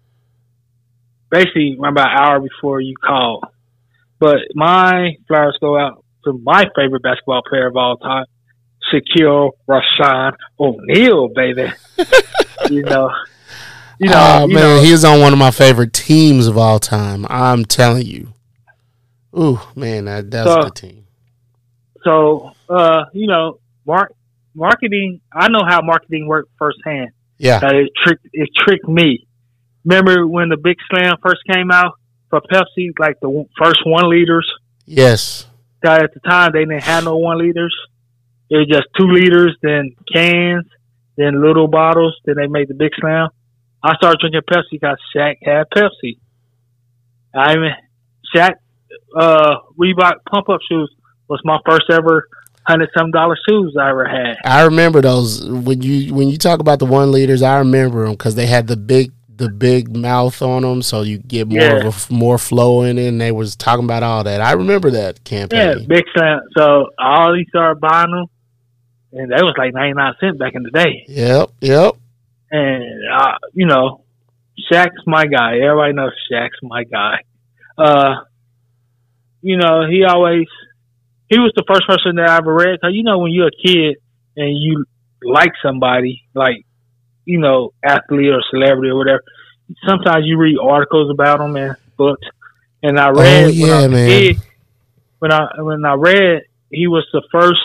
basically 1.33 1.77
about 1.79 2.11
an 2.11 2.17
hour 2.17 2.41
before 2.41 2.81
you 2.81 2.95
called. 3.05 3.45
But 4.21 4.39
my 4.55 5.17
flowers 5.27 5.57
go 5.61 5.77
out 5.77 6.05
to 6.25 6.41
my 6.45 6.67
favorite 6.77 7.03
basketball 7.03 7.43
player 7.49 7.67
of 7.67 7.77
all 7.77 7.97
time, 7.97 8.27
Shaquille 8.93 9.51
Rashawn 9.69 10.37
O'Neal, 10.61 11.29
baby. 11.35 11.73
you 12.71 12.83
know. 12.83 13.11
You 13.99 14.09
know, 14.09 14.41
oh, 14.43 14.47
man, 14.47 14.57
know. 14.57 14.83
he's 14.83 15.05
on 15.05 15.21
one 15.21 15.33
of 15.33 15.39
my 15.39 15.51
favorite 15.51 15.93
teams 15.93 16.47
of 16.47 16.59
all 16.59 16.79
time. 16.79 17.27
I'm 17.29 17.65
telling 17.65 18.07
you. 18.07 18.29
Ooh, 19.37 19.61
man, 19.75 20.05
that, 20.05 20.31
that's 20.31 20.49
so, 20.49 20.59
a 20.59 20.63
good 20.65 20.75
team. 20.75 21.07
So, 22.05 22.53
uh, 22.69 23.05
you 23.13 23.27
know, 23.27 23.59
mark, 23.87 24.13
marketing, 24.55 25.21
I 25.33 25.49
know 25.49 25.63
how 25.67 25.81
marketing 25.83 26.27
works 26.27 26.51
firsthand. 26.59 27.11
Yeah. 27.39 27.61
Uh, 27.63 27.75
it 27.75 27.91
tricked, 28.05 28.27
it 28.33 28.51
tricked 28.59 28.89
me. 28.89 29.27
Remember 29.85 30.27
when 30.27 30.49
the 30.49 30.57
Big 30.57 30.77
Slam 30.91 31.15
first 31.23 31.41
came 31.51 31.71
out 31.71 31.95
for 32.31 32.41
Pepsi, 32.41 32.91
like 32.99 33.19
the 33.21 33.47
first 33.61 33.81
one 33.85 34.09
liters? 34.09 34.49
Yes. 34.87 35.47
At 35.85 36.15
the 36.15 36.21
time, 36.21 36.53
they 36.53 36.61
didn't 36.61 36.83
have 36.83 37.05
no 37.05 37.17
one 37.17 37.39
liters. 37.39 37.75
It 38.49 38.57
was 38.57 38.69
just 38.69 38.87
two 38.97 39.07
liters, 39.07 39.57
then 39.63 39.97
cans, 40.13 40.67
then 41.17 41.43
little 41.43 41.69
bottles. 41.69 42.17
Then 42.25 42.37
they 42.37 42.47
made 42.47 42.69
the 42.69 42.75
Big 42.75 42.93
Slam. 43.01 43.29
I 43.83 43.97
started 43.97 44.21
drinking 44.21 44.43
Pepsi 44.43 44.73
because 44.73 44.99
Shaq 45.15 45.37
had 45.43 45.67
Pepsi. 45.75 46.19
I 47.35 47.57
mean, 47.57 47.73
Shaq 48.35 48.53
uh, 49.17 49.57
Reebok 49.79 50.25
pump 50.31 50.49
up 50.49 50.61
shoes 50.69 50.93
was 51.29 51.41
my 51.45 51.59
first 51.67 51.85
ever 51.91 52.29
hundred 52.65 52.91
some 52.97 53.11
dollar 53.11 53.37
shoes 53.49 53.77
I 53.79 53.91
ever 53.91 54.05
had. 54.05 54.37
I 54.45 54.63
remember 54.63 55.01
those 55.01 55.45
when 55.45 55.83
you 55.83 56.15
when 56.15 56.29
you 56.29 56.39
talk 56.39 56.61
about 56.61 56.79
the 56.79 56.87
one 56.87 57.11
liters. 57.11 57.43
I 57.43 57.59
remember 57.59 58.05
them 58.05 58.13
because 58.13 58.35
they 58.35 58.47
had 58.47 58.67
the 58.67 58.77
big 58.77 59.13
the 59.43 59.49
big 59.49 59.95
mouth 59.97 60.41
on 60.41 60.63
them, 60.63 60.83
so 60.83 61.03
you 61.03 61.19
get 61.19 61.49
more 61.49 61.61
yeah. 61.61 61.87
of 61.87 62.11
a, 62.11 62.15
more 62.15 62.39
flow 62.39 62.83
in 62.83 62.97
it. 62.97 63.09
And 63.09 63.21
they 63.21 63.33
was 63.33 63.57
talking 63.57 63.85
about 63.85 64.05
all 64.05 64.23
that. 64.23 64.41
I 64.41 64.53
remember 64.53 64.93
that 64.93 65.25
campaign. 65.25 65.81
Yeah, 65.81 65.87
big 65.87 66.05
fan. 66.17 66.41
So 66.57 66.91
I 66.97 67.25
already 67.25 67.45
started 67.49 67.81
buying 67.81 68.13
them, 68.13 68.27
and 69.13 69.33
that 69.33 69.43
was 69.43 69.55
like 69.59 69.75
ninety 69.75 69.95
nine 69.95 70.15
cent 70.21 70.39
back 70.39 70.55
in 70.55 70.63
the 70.63 70.71
day. 70.71 71.05
Yep, 71.09 71.51
yep. 71.61 71.97
And 72.53 72.85
uh, 73.13 73.39
you 73.53 73.67
know, 73.67 74.05
Shaq's 74.71 75.03
my 75.07 75.27
guy. 75.27 75.57
Everybody 75.57 75.95
knows 75.95 76.13
Shaq's 76.31 76.59
my 76.63 76.85
guy. 76.85 77.17
Uh, 77.77 78.15
you 79.41 79.57
know, 79.57 79.89
he 79.91 80.05
always 80.05 80.47
he 81.29 81.39
was 81.39 81.53
the 81.57 81.65
first 81.67 81.89
person 81.89 82.15
that 82.17 82.31
I 82.31 82.37
ever 82.37 82.55
read. 82.55 82.81
Cause 82.81 82.93
you 82.95 83.03
know, 83.03 83.19
when 83.19 83.33
you're 83.33 83.49
a 83.49 83.51
kid 83.51 83.97
and 84.37 84.57
you 84.57 84.85
like 85.25 85.53
somebody, 85.65 86.23
like 86.33 86.65
you 87.25 87.39
know, 87.39 87.73
athlete 87.85 88.31
or 88.31 88.43
celebrity 88.51 88.91
or 88.91 88.97
whatever, 88.97 89.23
sometimes 89.87 90.25
you 90.27 90.39
read 90.39 90.59
articles 90.59 91.11
about 91.11 91.39
them 91.39 91.57
and 91.57 91.77
books. 91.97 92.27
And 92.83 92.99
I 92.99 93.11
read 93.11 93.45
oh, 93.45 93.49
yeah, 93.49 93.65
when 93.65 93.73
I 93.73 93.89
man. 93.89 94.09
Kid, 94.09 94.37
when 95.19 95.33
I 95.33 95.49
when 95.59 95.85
I 95.85 95.95
read 95.95 96.43
he 96.71 96.89
was 96.89 97.07
the 97.13 97.23
first 97.31 97.61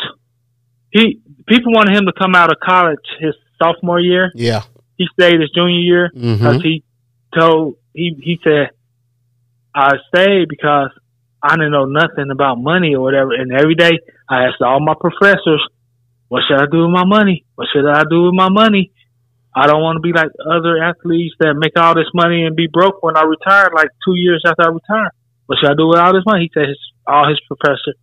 he 0.91 1.21
people 1.47 1.73
wanted 1.73 1.97
him 1.97 2.05
to 2.05 2.13
come 2.13 2.35
out 2.35 2.51
of 2.51 2.59
college 2.59 2.99
his 3.19 3.33
sophomore 3.57 3.99
year. 3.99 4.31
Yeah. 4.35 4.61
He 4.97 5.07
stayed 5.13 5.39
his 5.39 5.49
junior 5.51 5.79
year 5.79 6.11
because 6.13 6.57
mm-hmm. 6.57 6.59
he 6.59 6.83
told 7.37 7.77
he 7.93 8.15
he 8.21 8.39
said 8.43 8.71
I 9.73 9.93
stayed 10.13 10.49
because 10.49 10.91
I 11.41 11.55
didn't 11.55 11.71
know 11.71 11.85
nothing 11.85 12.29
about 12.31 12.55
money 12.55 12.95
or 12.95 13.01
whatever. 13.01 13.33
And 13.33 13.51
every 13.51 13.75
day 13.75 13.99
I 14.29 14.45
asked 14.45 14.61
all 14.61 14.79
my 14.79 14.95
professors, 14.99 15.65
"What 16.27 16.43
should 16.47 16.61
I 16.61 16.65
do 16.71 16.81
with 16.81 16.91
my 16.91 17.05
money? 17.05 17.45
What 17.55 17.67
should 17.73 17.87
I 17.87 18.03
do 18.09 18.25
with 18.25 18.33
my 18.33 18.49
money?" 18.49 18.91
I 19.57 19.65
don't 19.65 19.81
want 19.81 19.97
to 19.97 20.05
be 20.05 20.13
like 20.13 20.29
other 20.45 20.77
athletes 20.77 21.33
that 21.39 21.57
make 21.57 21.73
all 21.81 21.95
this 21.95 22.13
money 22.13 22.45
and 22.45 22.55
be 22.55 22.67
broke 22.67 23.01
when 23.01 23.17
I 23.17 23.23
retire, 23.23 23.73
like 23.73 23.89
two 24.05 24.13
years 24.13 24.43
after 24.45 24.61
I 24.61 24.69
retire. 24.69 25.09
What 25.47 25.57
should 25.57 25.71
I 25.71 25.73
do 25.73 25.87
with 25.89 25.97
all 25.97 26.13
this 26.13 26.27
money? 26.27 26.45
He 26.45 26.51
said 26.53 26.69
his, 26.69 26.77
all 27.07 27.27
his 27.27 27.41
professor 27.49 27.97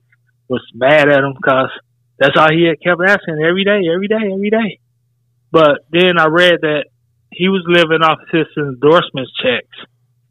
was 0.49 0.67
mad 0.75 1.09
at 1.09 1.23
him 1.23 1.33
because 1.39 1.71
that's 2.19 2.35
all 2.37 2.51
he 2.51 2.67
had 2.67 2.83
kept 2.83 2.99
asking 3.07 3.39
every 3.39 3.63
day, 3.63 3.87
every 3.87 4.09
day, 4.09 4.35
every 4.35 4.51
day. 4.51 4.81
But 5.53 5.87
then 5.95 6.19
I 6.19 6.27
read 6.27 6.59
that 6.63 6.91
he 7.31 7.47
was 7.47 7.63
living 7.71 8.03
off 8.03 8.19
his 8.33 8.51
endorsements 8.59 9.31
checks. 9.39 9.79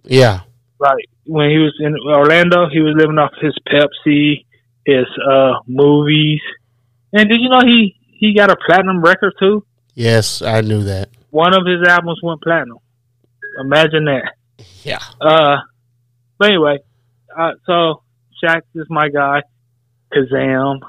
Yeah. 0.03 0.41
Like 0.77 1.07
when 1.23 1.49
he 1.51 1.57
was 1.63 1.71
in 1.79 1.95
Orlando, 2.03 2.67
he 2.67 2.81
was 2.81 2.99
living 2.99 3.17
off 3.17 3.31
his 3.39 3.55
Pepsi, 3.63 4.43
his 4.85 5.07
uh 5.23 5.63
movies. 5.67 6.41
And 7.13 7.29
did 7.29 7.39
you 7.39 7.47
know 7.47 7.63
he 7.63 7.95
he 8.19 8.35
got 8.35 8.51
a 8.51 8.57
platinum 8.59 9.01
record 9.01 9.35
too? 9.39 9.63
Yes, 9.93 10.41
I 10.41 10.61
knew 10.61 10.83
that. 10.83 11.09
One 11.29 11.55
of 11.55 11.65
his 11.65 11.87
albums 11.87 12.19
went 12.23 12.41
platinum. 12.41 12.79
Imagine 13.59 14.05
that. 14.05 14.33
Yeah. 14.83 14.99
Uh, 15.21 15.57
but 16.37 16.49
anyway, 16.49 16.79
uh, 17.37 17.51
so 17.65 18.03
Shaq 18.43 18.61
is 18.75 18.87
my 18.89 19.09
guy. 19.09 19.41
Kazam. 20.13 20.79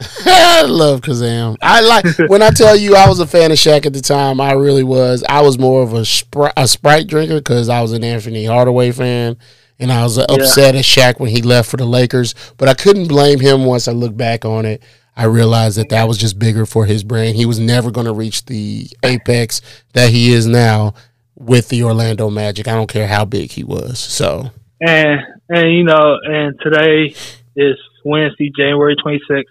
I 0.26 0.62
love 0.62 1.00
Kazam. 1.00 1.56
I 1.60 1.80
like 1.80 2.04
when 2.28 2.42
I 2.42 2.50
tell 2.50 2.76
you 2.76 2.94
I 2.94 3.08
was 3.08 3.20
a 3.20 3.26
fan 3.26 3.50
of 3.50 3.58
Shaq 3.58 3.86
at 3.86 3.92
the 3.92 4.00
time. 4.00 4.40
I 4.40 4.52
really 4.52 4.84
was. 4.84 5.24
I 5.28 5.40
was 5.42 5.58
more 5.58 5.82
of 5.82 5.92
a, 5.92 6.02
Spr- 6.02 6.52
a 6.56 6.68
Sprite 6.68 7.06
drinker 7.06 7.38
because 7.38 7.68
I 7.68 7.82
was 7.82 7.92
an 7.92 8.04
Anthony 8.04 8.44
Hardaway 8.44 8.92
fan, 8.92 9.36
and 9.78 9.90
I 9.90 10.04
was 10.04 10.18
upset 10.18 10.74
yeah. 10.74 10.80
at 10.80 10.84
Shaq 10.84 11.20
when 11.20 11.30
he 11.30 11.42
left 11.42 11.70
for 11.70 11.76
the 11.76 11.86
Lakers. 11.86 12.34
But 12.56 12.68
I 12.68 12.74
couldn't 12.74 13.08
blame 13.08 13.40
him 13.40 13.64
once 13.64 13.88
I 13.88 13.92
look 13.92 14.16
back 14.16 14.44
on 14.44 14.64
it. 14.64 14.82
I 15.18 15.24
realized 15.24 15.76
that 15.78 15.88
that 15.88 16.06
was 16.06 16.16
just 16.16 16.38
bigger 16.38 16.64
for 16.64 16.86
his 16.86 17.02
brain. 17.02 17.34
He 17.34 17.44
was 17.44 17.58
never 17.58 17.90
going 17.90 18.06
to 18.06 18.12
reach 18.12 18.44
the 18.44 18.88
apex 19.02 19.60
that 19.92 20.10
he 20.10 20.32
is 20.32 20.46
now 20.46 20.94
with 21.34 21.68
the 21.70 21.82
Orlando 21.82 22.30
Magic. 22.30 22.68
I 22.68 22.76
don't 22.76 22.88
care 22.88 23.08
how 23.08 23.24
big 23.24 23.50
he 23.50 23.64
was. 23.64 23.98
So 23.98 24.52
and 24.80 25.20
and 25.48 25.72
you 25.72 25.82
know, 25.82 26.18
and 26.22 26.56
today 26.60 27.16
is 27.56 27.76
Wednesday, 28.04 28.52
January 28.56 28.94
26th, 28.94 29.42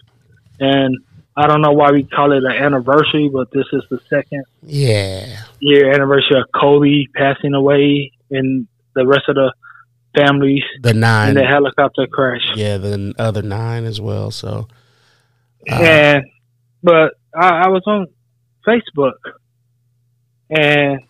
and 0.61 0.97
I 1.35 1.47
don't 1.47 1.61
know 1.61 1.73
why 1.73 1.91
we 1.91 2.03
call 2.03 2.31
it 2.31 2.45
an 2.45 2.51
anniversary, 2.51 3.29
but 3.31 3.51
this 3.51 3.65
is 3.73 3.83
the 3.89 3.99
second 4.09 4.45
yeah 4.63 5.43
year 5.59 5.91
anniversary 5.91 6.39
of 6.39 6.45
Kobe 6.57 7.07
passing 7.13 7.53
away, 7.53 8.13
and 8.31 8.69
the 8.95 9.05
rest 9.05 9.23
of 9.27 9.35
the 9.35 9.51
families 10.15 10.63
the 10.81 10.93
nine 10.93 11.31
in 11.31 11.35
the 11.35 11.43
helicopter 11.43 12.07
crash. 12.07 12.53
Yeah, 12.55 12.77
the 12.77 13.13
other 13.19 13.41
nine 13.41 13.83
as 13.83 13.99
well. 13.99 14.31
So 14.31 14.69
uh, 15.69 15.75
and 15.75 16.23
but 16.83 17.13
I, 17.35 17.65
I 17.65 17.69
was 17.69 17.83
on 17.87 18.07
Facebook, 18.67 19.17
and 20.49 21.01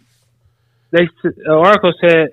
they 0.91 1.07
the 1.23 1.51
article 1.51 1.93
said 2.01 2.29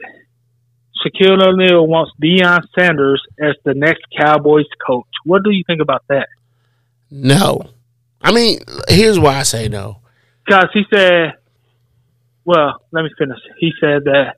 Shaquille 1.05 1.43
O'Neal 1.43 1.87
wants 1.87 2.13
Deion 2.23 2.61
Sanders 2.79 3.23
as 3.41 3.57
the 3.65 3.75
next 3.75 4.03
Cowboys 4.17 4.67
coach. 4.87 5.07
What 5.25 5.43
do 5.45 5.51
you 5.51 5.65
think 5.67 5.81
about 5.81 6.05
that? 6.09 6.29
No. 7.11 7.69
I 8.21 8.33
mean, 8.33 8.61
here's 8.89 9.19
why 9.19 9.37
I 9.37 9.43
say 9.43 9.69
no. 9.69 9.99
Because 10.47 10.69
he 10.73 10.83
said, 10.93 11.35
well, 12.45 12.81
let 12.91 13.03
me 13.03 13.11
finish. 13.19 13.39
He 13.59 13.73
said 13.81 14.05
that, 14.05 14.37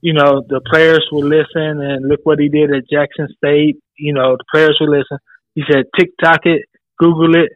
you 0.00 0.12
know, 0.12 0.42
the 0.46 0.60
players 0.60 1.06
will 1.10 1.24
listen 1.24 1.80
and 1.80 2.08
look 2.08 2.20
what 2.24 2.38
he 2.38 2.48
did 2.48 2.74
at 2.74 2.88
Jackson 2.90 3.28
State. 3.36 3.78
You 3.98 4.12
know, 4.12 4.36
the 4.36 4.44
players 4.52 4.76
will 4.80 4.90
listen. 4.90 5.18
He 5.54 5.62
said, 5.70 5.84
TikTok 5.98 6.40
it, 6.44 6.66
Google 6.98 7.34
it. 7.36 7.52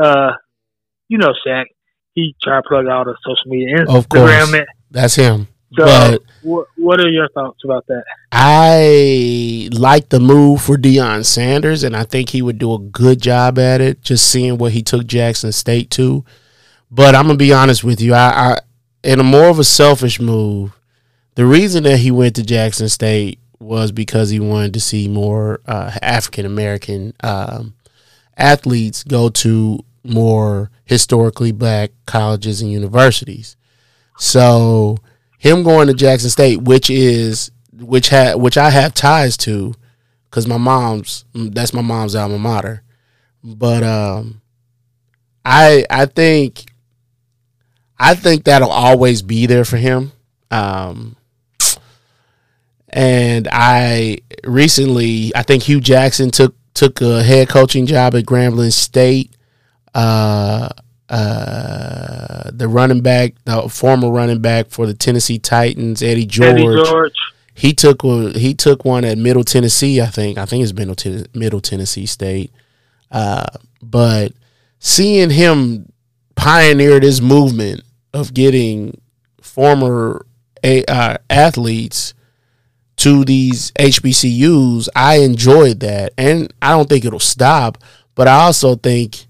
Uh, 0.00 0.32
you 1.08 1.18
know, 1.18 1.32
Shaq. 1.46 1.64
He 2.14 2.34
tried 2.42 2.62
to 2.62 2.68
plug 2.68 2.86
all 2.86 3.04
the 3.04 3.16
social 3.24 3.50
media, 3.50 3.76
Instagram 3.86 4.60
it. 4.60 4.68
That's 4.90 5.14
him. 5.14 5.46
So, 5.76 5.84
but 5.84 6.22
what, 6.42 6.66
what 6.76 7.00
are 7.00 7.08
your 7.08 7.28
thoughts 7.28 7.60
about 7.64 7.86
that? 7.88 8.04
I 8.32 9.68
like 9.72 10.08
the 10.08 10.18
move 10.18 10.62
for 10.62 10.76
Deion 10.76 11.24
Sanders, 11.24 11.84
and 11.84 11.94
I 11.94 12.04
think 12.04 12.30
he 12.30 12.40
would 12.40 12.58
do 12.58 12.72
a 12.72 12.78
good 12.78 13.20
job 13.20 13.58
at 13.58 13.80
it. 13.80 14.00
Just 14.00 14.30
seeing 14.30 14.56
what 14.58 14.72
he 14.72 14.82
took 14.82 15.06
Jackson 15.06 15.52
State 15.52 15.90
to, 15.92 16.24
but 16.90 17.14
I'm 17.14 17.26
gonna 17.26 17.36
be 17.36 17.52
honest 17.52 17.84
with 17.84 18.00
you. 18.00 18.14
I, 18.14 18.54
I 18.54 18.58
in 19.04 19.20
a 19.20 19.24
more 19.24 19.48
of 19.48 19.58
a 19.58 19.64
selfish 19.64 20.18
move, 20.18 20.78
the 21.34 21.46
reason 21.46 21.84
that 21.84 21.98
he 21.98 22.10
went 22.10 22.36
to 22.36 22.42
Jackson 22.42 22.88
State 22.88 23.38
was 23.60 23.92
because 23.92 24.30
he 24.30 24.40
wanted 24.40 24.74
to 24.74 24.80
see 24.80 25.06
more 25.06 25.60
uh, 25.66 25.92
African 26.00 26.46
American 26.46 27.12
um, 27.22 27.74
athletes 28.38 29.02
go 29.02 29.28
to 29.28 29.84
more 30.04 30.70
historically 30.84 31.52
black 31.52 31.90
colleges 32.06 32.62
and 32.62 32.72
universities. 32.72 33.56
So 34.18 34.98
him 35.38 35.62
going 35.62 35.88
to 35.88 35.94
Jackson 35.94 36.30
State, 36.30 36.62
which 36.62 36.88
is 36.90 37.50
which 37.72 38.08
had 38.08 38.36
which 38.36 38.56
I 38.56 38.70
have 38.70 38.94
ties 38.94 39.36
to, 39.38 39.74
because 40.30 40.46
my 40.46 40.56
mom's 40.56 41.24
that's 41.34 41.74
my 41.74 41.82
mom's 41.82 42.14
alma 42.14 42.38
mater. 42.38 42.82
But 43.44 43.82
um, 43.82 44.40
I 45.44 45.84
I 45.90 46.06
think 46.06 46.66
I 47.98 48.14
think 48.14 48.44
that'll 48.44 48.70
always 48.70 49.22
be 49.22 49.46
there 49.46 49.64
for 49.64 49.76
him. 49.76 50.12
Um, 50.50 51.16
and 52.88 53.48
I 53.50 54.18
recently 54.44 55.32
I 55.36 55.42
think 55.42 55.64
Hue 55.64 55.80
Jackson 55.80 56.30
took 56.30 56.54
took 56.78 57.00
a 57.00 57.24
head 57.24 57.48
coaching 57.48 57.86
job 57.86 58.14
at 58.14 58.24
Grambling 58.24 58.72
State. 58.72 59.34
Uh, 59.96 60.68
uh, 61.08 62.50
the 62.52 62.68
running 62.68 63.00
back, 63.00 63.34
the 63.44 63.68
former 63.68 64.08
running 64.08 64.40
back 64.40 64.68
for 64.68 64.86
the 64.86 64.94
Tennessee 64.94 65.40
Titans, 65.40 66.04
Eddie 66.04 66.24
George. 66.24 66.50
Eddie 66.50 66.84
George. 66.84 67.14
He 67.52 67.72
took 67.72 68.02
he 68.36 68.54
took 68.54 68.84
one 68.84 69.04
at 69.04 69.18
Middle 69.18 69.42
Tennessee, 69.42 70.00
I 70.00 70.06
think. 70.06 70.38
I 70.38 70.44
think 70.44 70.62
it's 70.62 70.72
Middle 70.72 70.94
Middle 71.34 71.60
Tennessee 71.60 72.06
State. 72.06 72.52
Uh, 73.10 73.46
but 73.82 74.32
seeing 74.78 75.30
him 75.30 75.90
pioneer 76.36 77.00
this 77.00 77.20
movement 77.20 77.82
of 78.14 78.32
getting 78.32 79.00
former 79.40 80.24
uh, 80.62 81.16
athletes 81.28 82.14
to 82.98 83.24
these 83.24 83.70
HBCUs, 83.72 84.88
I 84.94 85.16
enjoyed 85.20 85.80
that, 85.80 86.12
and 86.18 86.52
I 86.60 86.70
don't 86.70 86.88
think 86.88 87.04
it'll 87.04 87.20
stop. 87.20 87.78
But 88.14 88.28
I 88.28 88.40
also 88.40 88.74
think 88.74 89.26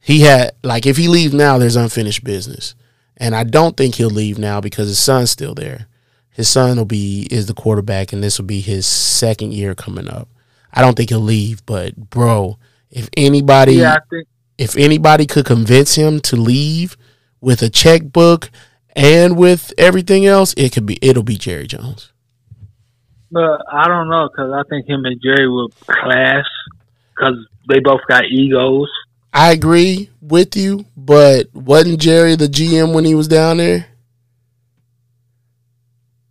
he 0.00 0.20
had 0.20 0.52
like 0.62 0.86
if 0.86 0.96
he 0.96 1.08
leaves 1.08 1.34
now, 1.34 1.58
there's 1.58 1.76
unfinished 1.76 2.24
business, 2.24 2.74
and 3.16 3.34
I 3.34 3.44
don't 3.44 3.76
think 3.76 3.96
he'll 3.96 4.10
leave 4.10 4.38
now 4.38 4.60
because 4.60 4.88
his 4.88 4.98
son's 4.98 5.30
still 5.30 5.54
there. 5.54 5.86
His 6.30 6.48
son 6.48 6.76
will 6.78 6.84
be 6.84 7.26
is 7.30 7.46
the 7.46 7.54
quarterback, 7.54 8.12
and 8.12 8.22
this 8.22 8.38
will 8.38 8.46
be 8.46 8.60
his 8.60 8.86
second 8.86 9.52
year 9.52 9.74
coming 9.74 10.08
up. 10.08 10.28
I 10.72 10.80
don't 10.80 10.96
think 10.96 11.10
he'll 11.10 11.20
leave, 11.20 11.64
but 11.66 11.94
bro, 12.10 12.56
if 12.90 13.08
anybody, 13.16 13.74
yeah, 13.74 13.96
think- 14.08 14.28
if 14.58 14.76
anybody 14.76 15.26
could 15.26 15.44
convince 15.44 15.96
him 15.96 16.20
to 16.20 16.36
leave 16.36 16.96
with 17.40 17.62
a 17.62 17.68
checkbook 17.68 18.50
and 18.94 19.36
with 19.36 19.72
everything 19.76 20.24
else, 20.24 20.54
it 20.56 20.72
could 20.72 20.86
be 20.86 20.98
it'll 21.02 21.22
be 21.24 21.36
Jerry 21.36 21.66
Jones. 21.66 22.11
But 23.32 23.62
I 23.72 23.88
don't 23.88 24.10
know 24.10 24.28
because 24.28 24.52
I 24.52 24.62
think 24.68 24.86
him 24.86 25.06
and 25.06 25.18
Jerry 25.22 25.48
will 25.48 25.70
clash 25.86 26.44
because 27.10 27.36
they 27.66 27.80
both 27.80 28.02
got 28.06 28.26
egos. 28.26 28.90
I 29.32 29.52
agree 29.52 30.10
with 30.20 30.54
you, 30.54 30.84
but 30.94 31.52
wasn't 31.54 31.98
Jerry 31.98 32.36
the 32.36 32.46
GM 32.46 32.94
when 32.94 33.06
he 33.06 33.14
was 33.14 33.28
down 33.28 33.56
there? 33.56 33.86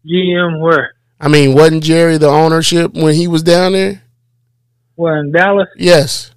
GM 0.06 0.60
where? 0.62 0.94
I 1.20 1.28
mean, 1.28 1.56
wasn't 1.56 1.84
Jerry 1.84 2.20
the 2.20 2.30
ownership 2.30 2.94
when 2.94 3.16
he 3.16 3.28
was 3.28 3.42
down 3.42 3.74
there? 3.74 4.04
Well, 4.96 5.16
in 5.16 5.32
Dallas. 5.32 5.70
Yes. 5.76 6.32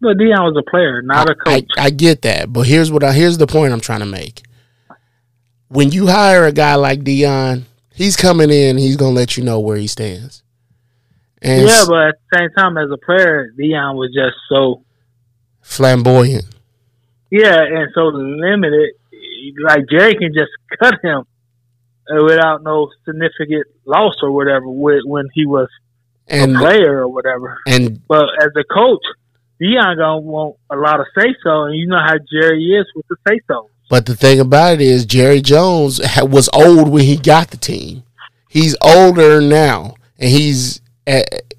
But 0.00 0.16
Deion 0.16 0.54
was 0.54 0.56
a 0.58 0.70
player, 0.70 1.02
not 1.02 1.28
I, 1.28 1.32
a 1.32 1.34
coach. 1.34 1.68
I, 1.76 1.84
I 1.84 1.90
get 1.90 2.22
that, 2.22 2.50
but 2.50 2.66
here's 2.66 2.90
what 2.90 3.04
I 3.04 3.12
here's 3.12 3.36
the 3.36 3.46
point 3.46 3.74
I'm 3.74 3.80
trying 3.80 4.00
to 4.00 4.06
make. 4.06 4.42
When 5.68 5.90
you 5.90 6.06
hire 6.06 6.46
a 6.46 6.52
guy 6.52 6.76
like 6.76 7.00
Deion, 7.00 7.64
he's 7.96 8.16
coming 8.16 8.50
in. 8.50 8.78
He's 8.78 8.96
gonna 8.96 9.14
let 9.14 9.36
you 9.36 9.42
know 9.42 9.58
where 9.58 9.76
he 9.76 9.86
stands. 9.86 10.42
And 11.42 11.66
yeah, 11.66 11.84
but 11.88 12.08
at 12.08 12.14
the 12.30 12.38
same 12.38 12.50
time, 12.56 12.78
as 12.78 12.90
a 12.90 12.96
player, 12.96 13.52
Deion 13.58 13.96
was 13.96 14.10
just 14.14 14.36
so 14.48 14.84
flamboyant. 15.62 16.44
Yeah, 17.30 17.60
and 17.62 17.90
so 17.94 18.06
limited. 18.06 18.92
Like 19.62 19.88
Jerry 19.90 20.14
can 20.14 20.32
just 20.34 20.50
cut 20.78 20.94
him 21.02 21.24
without 22.08 22.62
no 22.62 22.90
significant 23.04 23.66
loss 23.84 24.16
or 24.22 24.30
whatever 24.30 24.66
when 24.68 25.28
he 25.34 25.46
was 25.46 25.68
and, 26.28 26.56
a 26.56 26.58
player 26.58 26.98
or 26.98 27.08
whatever. 27.08 27.58
And 27.66 28.06
but 28.06 28.28
as 28.40 28.50
a 28.56 28.64
coach, 28.64 29.02
Deion 29.60 29.96
gonna 29.96 30.18
want 30.18 30.56
a 30.70 30.76
lot 30.76 31.00
of 31.00 31.06
say 31.18 31.34
so, 31.42 31.64
and 31.64 31.76
you 31.76 31.86
know 31.86 31.98
how 31.98 32.14
Jerry 32.30 32.64
is 32.72 32.86
with 32.94 33.06
the 33.08 33.16
say 33.28 33.40
so. 33.46 33.70
But 33.88 34.06
the 34.06 34.16
thing 34.16 34.40
about 34.40 34.74
it 34.74 34.80
is, 34.80 35.06
Jerry 35.06 35.40
Jones 35.40 36.00
was 36.22 36.48
old 36.52 36.88
when 36.88 37.04
he 37.04 37.16
got 37.16 37.50
the 37.50 37.56
team. 37.56 38.02
He's 38.48 38.76
older 38.82 39.40
now, 39.40 39.94
and 40.18 40.30
he's 40.30 40.80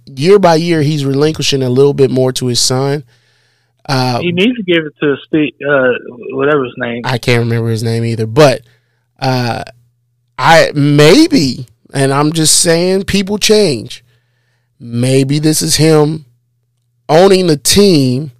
year 0.06 0.40
by 0.40 0.56
year 0.56 0.82
he's 0.82 1.06
relinquishing 1.06 1.64
a 1.64 1.70
little 1.70 1.94
bit 1.94 2.12
more 2.12 2.32
to 2.34 2.48
his 2.48 2.60
son. 2.60 3.04
Uh, 3.88 4.20
he 4.20 4.32
needs 4.32 4.58
to 4.58 4.64
give 4.64 4.86
it 4.86 4.94
to 5.00 5.16
Steve, 5.26 5.54
uh, 5.68 5.92
whatever 6.36 6.66
his 6.66 6.74
name. 6.78 7.04
I 7.06 7.18
can't 7.18 7.40
remember 7.40 7.70
his 7.70 7.84
name 7.84 8.04
either, 8.04 8.26
but 8.26 8.62
uh, 9.20 9.64
I 10.38 10.72
maybe, 10.76 11.68
and 11.94 12.14
I'm 12.14 12.34
just 12.34 12.60
saying, 12.62 13.06
people 13.06 13.38
change. 13.38 14.04
Maybe 14.80 15.40
this 15.40 15.62
is 15.62 15.78
him 15.78 16.26
owning 17.08 17.48
the 17.48 17.58
team, 17.58 18.32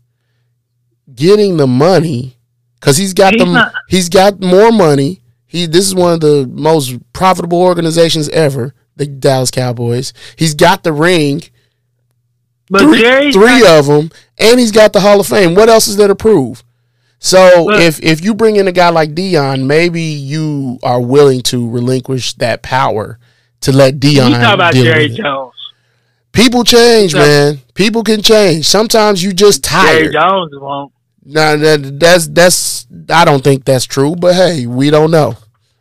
getting 1.14 1.58
the 1.58 1.68
money, 1.68 2.37
because 2.80 2.98
he's 2.98 3.14
got 3.14 3.34
he's 3.34 3.44
the 3.44 3.52
not. 3.52 3.74
he's 3.90 4.10
got 4.10 4.42
more 4.42 4.72
money. 4.72 5.22
He 5.46 5.66
this 5.66 5.86
is 5.86 5.96
one 5.96 6.14
of 6.14 6.20
the 6.20 6.48
most 6.48 6.98
profitable 7.14 7.62
organizations 7.62 8.30
ever, 8.30 8.74
the 8.96 9.06
Dallas 9.06 9.52
Cowboys. 9.52 10.14
He's 10.36 10.54
got 10.54 10.84
the 10.84 10.94
ring. 10.94 11.44
But 12.70 12.82
three, 12.82 13.32
three 13.32 13.66
of 13.66 13.86
them, 13.86 14.12
and 14.38 14.60
he's 14.60 14.74
got 14.74 14.92
the 14.92 15.00
Hall 15.00 15.22
of 15.22 15.28
Fame. 15.28 15.56
What 15.56 15.70
else 15.70 15.88
is 15.88 15.96
there 15.96 16.10
to 16.10 16.16
prove? 16.16 16.64
So 17.20 17.72
if 17.72 18.04
if 18.04 18.24
you 18.24 18.36
bring 18.36 18.58
in 18.58 18.68
a 18.68 18.72
guy 18.72 18.90
like 18.90 19.12
Deion, 19.12 19.66
maybe 19.66 20.02
you 20.02 20.78
are 20.84 21.02
willing 21.02 21.42
to 21.44 21.70
relinquish 21.70 22.34
that 22.36 22.62
power 22.62 23.20
to 23.62 23.72
let 23.72 24.00
Deion. 24.00 24.30
You 24.30 24.36
talk 24.36 24.54
about 24.54 24.74
Jerry 24.74 25.10
Jones. 25.10 25.54
People 26.32 26.64
change, 26.64 27.16
man. 27.16 27.60
People 27.74 28.04
can 28.04 28.22
change. 28.22 28.68
Sometimes 28.68 29.24
you 29.24 29.34
just 29.34 29.64
tired. 29.64 30.12
Jerry 30.12 30.14
Jones 30.14 30.52
won't. 30.54 30.92
Now 31.30 31.58
that, 31.58 32.00
that's 32.00 32.28
that's 32.28 32.88
I 33.10 33.26
don't 33.26 33.44
think 33.44 33.66
that's 33.66 33.84
true, 33.84 34.16
but 34.16 34.34
hey, 34.34 34.66
we 34.66 34.90
don't 34.90 35.12
know, 35.12 35.36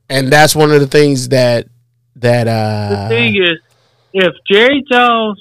and 0.08 0.28
that's 0.28 0.56
one 0.56 0.72
of 0.72 0.80
the 0.80 0.88
things 0.88 1.28
that 1.28 1.68
that 2.16 2.48
uh. 2.48 3.04
The 3.04 3.08
thing 3.08 3.36
is, 3.36 3.58
if 4.12 4.34
Jerry 4.50 4.84
Jones, 4.90 5.40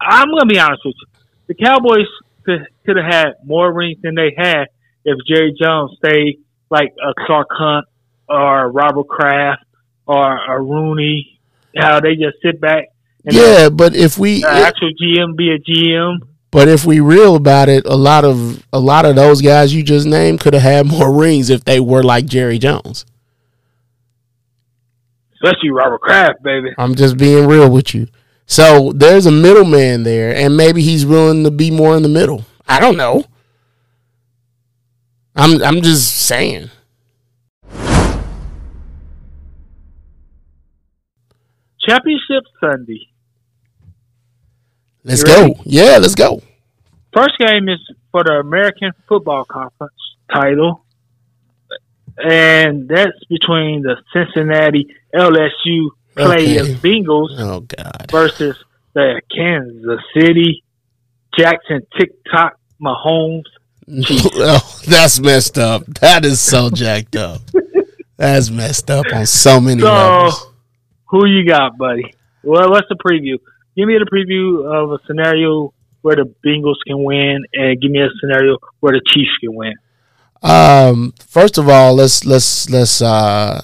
I'm 0.00 0.28
gonna 0.28 0.46
be 0.46 0.60
honest 0.60 0.82
with 0.84 0.94
you, 0.94 1.06
the 1.48 1.54
Cowboys 1.54 2.06
could 2.44 2.68
could 2.84 2.96
have 2.96 3.12
had 3.12 3.32
more 3.44 3.72
rings 3.72 3.98
than 4.00 4.14
they 4.14 4.32
had 4.36 4.66
if 5.04 5.18
Jerry 5.26 5.52
Jones 5.60 5.96
stayed 5.98 6.38
like 6.70 6.94
a 7.02 7.12
Clark 7.26 7.48
Hunt 7.50 7.86
or 8.28 8.70
Robert 8.70 9.08
Kraft 9.08 9.64
or 10.06 10.38
a 10.38 10.62
Rooney. 10.62 11.40
How 11.76 11.98
they 12.00 12.14
just 12.14 12.36
sit 12.42 12.60
back 12.60 12.86
and 13.24 13.34
Yeah, 13.34 13.70
but 13.70 13.94
if 13.96 14.18
we 14.18 14.42
the 14.42 14.48
actual 14.48 14.92
GM 14.92 15.36
be 15.36 15.50
a 15.50 15.58
GM. 15.58 16.20
But 16.50 16.68
if 16.68 16.84
we 16.84 17.00
real 17.00 17.36
about 17.36 17.68
it, 17.68 17.84
a 17.86 17.96
lot 17.96 18.24
of 18.24 18.64
a 18.72 18.78
lot 18.78 19.04
of 19.04 19.16
those 19.16 19.42
guys 19.42 19.74
you 19.74 19.82
just 19.82 20.06
named 20.06 20.40
could 20.40 20.54
have 20.54 20.62
had 20.62 20.86
more 20.86 21.12
rings 21.12 21.50
if 21.50 21.64
they 21.64 21.80
were 21.80 22.02
like 22.02 22.26
Jerry 22.26 22.58
Jones. 22.58 23.04
Especially 25.34 25.70
Robert 25.70 26.00
Kraft, 26.00 26.42
baby. 26.42 26.70
I'm 26.78 26.94
just 26.94 27.18
being 27.18 27.46
real 27.46 27.70
with 27.70 27.94
you. 27.94 28.08
So 28.46 28.92
there's 28.92 29.26
a 29.26 29.32
middleman 29.32 30.04
there, 30.04 30.34
and 30.34 30.56
maybe 30.56 30.82
he's 30.82 31.04
willing 31.04 31.44
to 31.44 31.50
be 31.50 31.70
more 31.70 31.96
in 31.96 32.02
the 32.02 32.08
middle. 32.08 32.44
I 32.66 32.80
don't 32.80 32.96
know. 32.96 33.24
I'm 35.34 35.62
I'm 35.62 35.82
just 35.82 36.14
saying. 36.26 36.70
Championship 41.86 42.44
Sunday. 42.60 43.08
Let's 45.06 45.22
You 45.22 45.32
ready? 45.34 45.54
go. 45.54 45.60
Yeah, 45.64 45.98
let's 45.98 46.14
go. 46.14 46.42
First 47.14 47.38
game 47.38 47.68
is 47.68 47.78
for 48.12 48.24
the 48.24 48.32
American 48.32 48.92
Football 49.08 49.44
Conference 49.46 49.94
title. 50.32 50.84
And 52.18 52.88
that's 52.88 53.22
between 53.28 53.82
the 53.82 53.96
Cincinnati 54.12 54.94
LSU 55.14 55.88
Players 56.16 56.62
Okay. 56.62 56.74
Bengals 56.76 57.28
Oh 57.38 57.60
God. 57.60 58.06
versus 58.10 58.56
the 58.94 59.20
Kansas 59.34 60.00
City 60.14 60.64
Jackson 61.38 61.86
TikTok 61.98 62.58
Mahomes. 62.80 63.42
oh, 63.88 64.80
that's 64.88 65.20
messed 65.20 65.58
up. 65.58 65.84
That 66.00 66.24
is 66.24 66.40
so 66.40 66.70
jacked 66.70 67.16
up. 67.16 67.42
That's 68.16 68.50
messed 68.50 68.90
up 68.90 69.04
on 69.14 69.26
so 69.26 69.60
many 69.60 69.82
So, 69.82 69.86
levels. 69.92 70.46
who 71.10 71.26
you 71.26 71.46
got, 71.46 71.76
buddy? 71.76 72.14
Well, 72.42 72.70
what's 72.70 72.88
the 72.88 72.96
preview? 72.96 73.38
Give 73.76 73.86
me 73.86 73.98
the 73.98 74.06
preview 74.06 74.64
of 74.64 74.92
a 74.92 74.98
scenario 75.06 75.72
where 76.02 76.16
the 76.16 76.32
Bengals 76.44 76.76
can 76.86 77.02
win, 77.02 77.44
and 77.52 77.80
give 77.80 77.90
me 77.90 78.00
a 78.00 78.08
scenario 78.20 78.58
where 78.80 78.92
the 78.92 79.02
Chiefs 79.06 79.30
can 79.40 79.54
win. 79.54 79.74
Um, 80.42 81.12
first 81.26 81.58
of 81.58 81.68
all, 81.68 81.94
let's 81.94 82.24
let's 82.24 82.70
let's 82.70 83.02
uh 83.02 83.60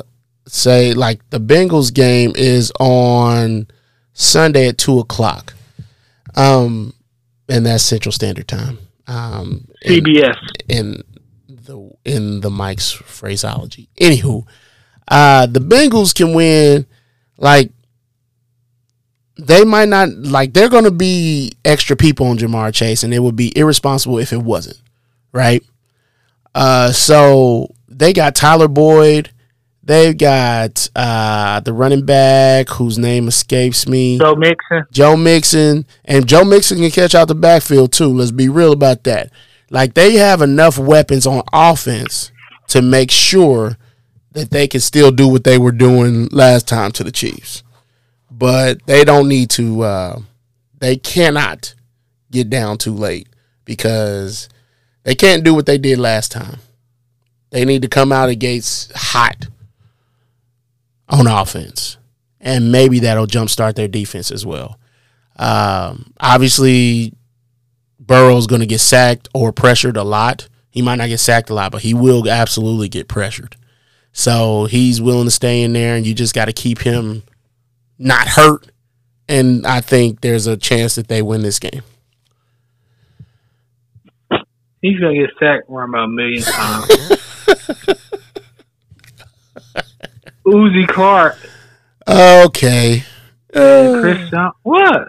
say 0.46 0.92
like 0.94 1.28
the 1.30 1.38
Bengals 1.40 1.92
game 1.94 2.32
is 2.34 2.72
on 2.80 3.68
Sunday 4.12 4.68
at 4.68 4.78
two 4.78 4.98
o'clock. 4.98 5.54
Um, 6.34 6.94
and 7.48 7.66
that's 7.66 7.84
Central 7.84 8.12
Standard 8.12 8.48
Time. 8.48 8.78
Um, 9.06 9.68
in- 9.82 10.02
CBS. 10.04 10.36
in 10.68 11.02
the 11.48 11.90
in 12.04 12.40
the 12.40 12.50
Mike's 12.50 12.90
phraseology. 12.90 13.88
Anywho, 14.00 14.46
uh 15.08 15.46
the 15.46 15.60
Bengals 15.60 16.14
can 16.14 16.34
win 16.34 16.86
like 17.36 17.70
they 19.36 19.64
might 19.64 19.88
not 19.88 20.08
like 20.10 20.52
they're 20.52 20.68
gonna 20.68 20.90
be 20.90 21.52
extra 21.64 21.96
people 21.96 22.26
on 22.26 22.38
Ja'Marr 22.38 22.74
Chase 22.74 23.02
and 23.02 23.14
it 23.14 23.20
would 23.20 23.36
be 23.36 23.56
irresponsible 23.56 24.18
if 24.18 24.32
it 24.32 24.42
wasn't. 24.42 24.80
Right? 25.32 25.62
Uh 26.54 26.92
so 26.92 27.74
they 27.88 28.12
got 28.12 28.34
Tyler 28.34 28.68
Boyd, 28.68 29.30
they've 29.82 30.16
got 30.16 30.88
uh 30.94 31.60
the 31.60 31.72
running 31.72 32.04
back 32.04 32.68
whose 32.68 32.98
name 32.98 33.28
escapes 33.28 33.88
me. 33.88 34.18
Joe 34.18 34.34
Mixon. 34.34 34.84
Joe 34.92 35.16
Mixon 35.16 35.86
and 36.04 36.28
Joe 36.28 36.44
Mixon 36.44 36.78
can 36.78 36.90
catch 36.90 37.14
out 37.14 37.28
the 37.28 37.34
backfield 37.34 37.92
too. 37.92 38.08
Let's 38.08 38.30
be 38.32 38.48
real 38.48 38.72
about 38.72 39.04
that. 39.04 39.30
Like 39.70 39.94
they 39.94 40.14
have 40.14 40.42
enough 40.42 40.78
weapons 40.78 41.26
on 41.26 41.42
offense 41.52 42.30
to 42.68 42.82
make 42.82 43.10
sure 43.10 43.78
that 44.32 44.50
they 44.50 44.68
can 44.68 44.80
still 44.80 45.10
do 45.10 45.28
what 45.28 45.44
they 45.44 45.58
were 45.58 45.72
doing 45.72 46.28
last 46.30 46.68
time 46.68 46.92
to 46.92 47.04
the 47.04 47.10
Chiefs. 47.12 47.62
But 48.42 48.84
they 48.86 49.04
don't 49.04 49.28
need 49.28 49.50
to 49.50 49.82
uh 49.82 50.20
they 50.80 50.96
cannot 50.96 51.76
get 52.32 52.50
down 52.50 52.76
too 52.76 52.92
late 52.92 53.28
because 53.64 54.48
they 55.04 55.14
can't 55.14 55.44
do 55.44 55.54
what 55.54 55.66
they 55.66 55.78
did 55.78 56.00
last 56.00 56.32
time. 56.32 56.58
They 57.50 57.64
need 57.64 57.82
to 57.82 57.88
come 57.88 58.10
out 58.10 58.30
of 58.30 58.40
gates 58.40 58.90
hot 58.96 59.46
on 61.08 61.28
offense. 61.28 61.98
And 62.40 62.72
maybe 62.72 62.98
that'll 62.98 63.28
jumpstart 63.28 63.76
their 63.76 63.86
defense 63.86 64.32
as 64.32 64.44
well. 64.44 64.76
Um, 65.36 66.12
obviously, 66.18 67.14
Burrow's 68.00 68.48
going 68.48 68.62
to 68.62 68.66
get 68.66 68.80
sacked 68.80 69.28
or 69.32 69.52
pressured 69.52 69.96
a 69.96 70.02
lot. 70.02 70.48
He 70.68 70.82
might 70.82 70.96
not 70.96 71.06
get 71.10 71.18
sacked 71.18 71.50
a 71.50 71.54
lot, 71.54 71.70
but 71.70 71.82
he 71.82 71.94
will 71.94 72.28
absolutely 72.28 72.88
get 72.88 73.06
pressured. 73.06 73.54
So 74.12 74.64
he's 74.64 75.00
willing 75.00 75.26
to 75.26 75.30
stay 75.30 75.62
in 75.62 75.74
there, 75.74 75.94
and 75.94 76.04
you 76.04 76.12
just 76.12 76.34
got 76.34 76.46
to 76.46 76.52
keep 76.52 76.80
him 76.80 77.22
not 78.02 78.28
hurt. 78.28 78.68
And 79.28 79.66
I 79.66 79.80
think 79.80 80.20
there's 80.20 80.46
a 80.46 80.56
chance 80.56 80.96
that 80.96 81.08
they 81.08 81.22
win 81.22 81.42
this 81.42 81.58
game. 81.58 81.82
He's 84.82 84.98
gonna 84.98 85.14
get 85.14 85.30
sacked 85.38 85.70
around 85.70 85.90
about 85.90 86.04
a 86.04 86.08
million 86.08 86.42
times. 86.42 86.88
Uzi 90.46 90.88
Clark, 90.88 91.38
Okay. 92.08 93.04
Uh, 93.54 94.00
Chris 94.00 94.18
Johnson. 94.30 94.52
What? 94.64 95.06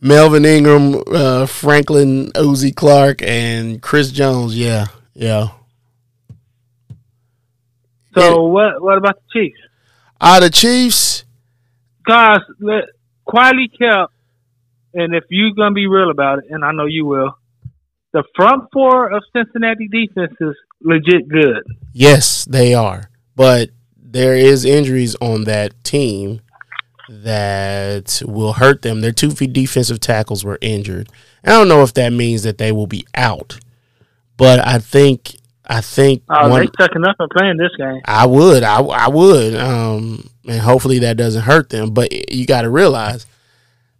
Melvin 0.00 0.44
Ingram, 0.44 1.02
uh, 1.08 1.46
Franklin 1.46 2.30
Uzi 2.32 2.74
Clark, 2.74 3.20
and 3.22 3.82
Chris 3.82 4.12
Jones. 4.12 4.56
Yeah, 4.56 4.86
yeah. 5.14 5.48
So 8.14 8.20
Yeah. 8.20 8.34
what? 8.52 8.80
What 8.82 8.98
about 8.98 9.16
the 9.16 9.40
Chiefs? 9.40 9.58
Are 10.20 10.40
the 10.40 10.50
Chiefs? 10.50 11.24
Guys, 12.06 12.38
let, 12.60 12.84
quietly 13.24 13.68
kept, 13.68 14.12
and 14.94 15.14
if 15.14 15.24
you're 15.28 15.52
gonna 15.52 15.74
be 15.74 15.86
real 15.86 16.10
about 16.10 16.38
it, 16.38 16.44
and 16.50 16.64
I 16.64 16.72
know 16.72 16.86
you 16.86 17.04
will, 17.04 17.36
the 18.12 18.22
front 18.34 18.68
four 18.72 19.10
of 19.10 19.22
Cincinnati 19.34 19.88
defense 19.88 20.34
is 20.40 20.56
legit 20.80 21.28
good. 21.28 21.64
Yes, 21.92 22.44
they 22.44 22.74
are. 22.74 23.10
But 23.34 23.70
there 23.96 24.34
is 24.34 24.64
injuries 24.64 25.16
on 25.20 25.44
that 25.44 25.84
team 25.84 26.40
that 27.08 28.22
will 28.26 28.54
hurt 28.54 28.82
them. 28.82 29.00
Their 29.00 29.12
two 29.12 29.30
feet 29.30 29.52
defensive 29.52 30.00
tackles 30.00 30.44
were 30.44 30.58
injured. 30.60 31.08
I 31.44 31.50
don't 31.50 31.68
know 31.68 31.82
if 31.82 31.94
that 31.94 32.12
means 32.12 32.42
that 32.44 32.58
they 32.58 32.72
will 32.72 32.86
be 32.86 33.06
out, 33.14 33.58
but 34.36 34.66
I 34.66 34.78
think 34.78 35.36
I 35.66 35.80
think 35.80 36.22
Oh, 36.28 36.48
one, 36.48 36.60
they 36.60 36.70
sucking 36.78 37.04
up 37.04 37.16
and 37.18 37.30
playing 37.30 37.56
this 37.56 37.74
game. 37.76 38.00
I 38.04 38.26
would, 38.26 38.62
I, 38.62 38.80
I 38.80 39.08
would, 39.08 39.56
um, 39.56 40.28
and 40.46 40.60
hopefully 40.60 41.00
that 41.00 41.16
doesn't 41.16 41.42
hurt 41.42 41.70
them. 41.70 41.90
But 41.92 42.32
you 42.32 42.46
got 42.46 42.62
to 42.62 42.70
realize 42.70 43.26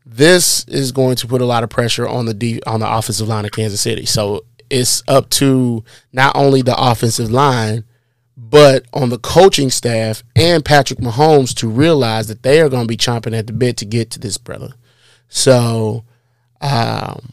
this 0.04 0.64
is 0.68 0.92
going 0.92 1.16
to 1.16 1.26
put 1.26 1.40
a 1.40 1.46
lot 1.46 1.64
of 1.64 1.70
pressure 1.70 2.06
on 2.06 2.26
the 2.26 2.34
de- 2.34 2.62
on 2.64 2.80
the 2.80 2.88
offensive 2.90 3.26
line 3.26 3.44
of 3.44 3.50
Kansas 3.50 3.80
City. 3.80 4.06
So 4.06 4.44
it's 4.70 5.02
up 5.08 5.28
to 5.30 5.84
not 6.12 6.36
only 6.36 6.62
the 6.62 6.76
offensive 6.78 7.30
line, 7.30 7.84
but 8.36 8.84
on 8.92 9.08
the 9.08 9.18
coaching 9.18 9.70
staff 9.70 10.22
and 10.36 10.64
Patrick 10.64 11.00
Mahomes 11.00 11.54
to 11.56 11.68
realize 11.68 12.28
that 12.28 12.42
they 12.42 12.60
are 12.60 12.68
going 12.68 12.84
to 12.84 12.88
be 12.88 12.96
chomping 12.96 13.36
at 13.36 13.46
the 13.46 13.52
bit 13.52 13.76
to 13.78 13.84
get 13.84 14.10
to 14.12 14.20
this 14.20 14.38
brother. 14.38 14.74
So 15.28 16.04
um, 16.60 17.32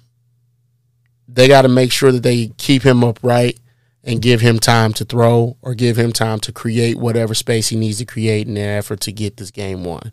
they 1.27 1.47
got 1.47 1.63
to 1.63 1.69
make 1.69 1.91
sure 1.91 2.11
that 2.11 2.23
they 2.23 2.47
keep 2.57 2.83
him 2.83 3.03
upright 3.03 3.59
and 4.03 4.21
give 4.21 4.41
him 4.41 4.59
time 4.59 4.91
to 4.93 5.05
throw 5.05 5.55
or 5.61 5.73
give 5.73 5.97
him 5.97 6.11
time 6.11 6.39
to 6.41 6.51
create 6.51 6.97
whatever 6.97 7.33
space 7.33 7.69
he 7.69 7.75
needs 7.77 7.99
to 7.99 8.05
create 8.05 8.47
in 8.47 8.53
their 8.53 8.77
effort 8.77 8.99
to 9.01 9.11
get 9.11 9.37
this 9.37 9.49
game 9.51 9.83
won. 9.85 10.11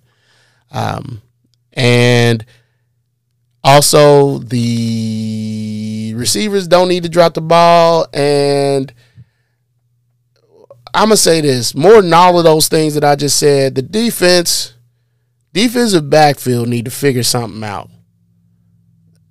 Um, 0.70 1.22
and 1.72 2.44
also, 3.64 4.38
the 4.38 6.12
receivers 6.16 6.68
don't 6.68 6.88
need 6.88 7.02
to 7.02 7.08
drop 7.08 7.34
the 7.34 7.40
ball. 7.40 8.06
And 8.14 8.92
I'm 10.94 11.08
going 11.08 11.10
to 11.10 11.16
say 11.16 11.40
this 11.40 11.74
more 11.74 12.00
than 12.00 12.12
all 12.12 12.38
of 12.38 12.44
those 12.44 12.68
things 12.68 12.94
that 12.94 13.04
I 13.04 13.16
just 13.16 13.38
said, 13.38 13.74
the 13.74 13.82
defense, 13.82 14.74
defensive 15.52 16.08
backfield 16.08 16.68
need 16.68 16.84
to 16.84 16.90
figure 16.90 17.22
something 17.22 17.62
out. 17.64 17.90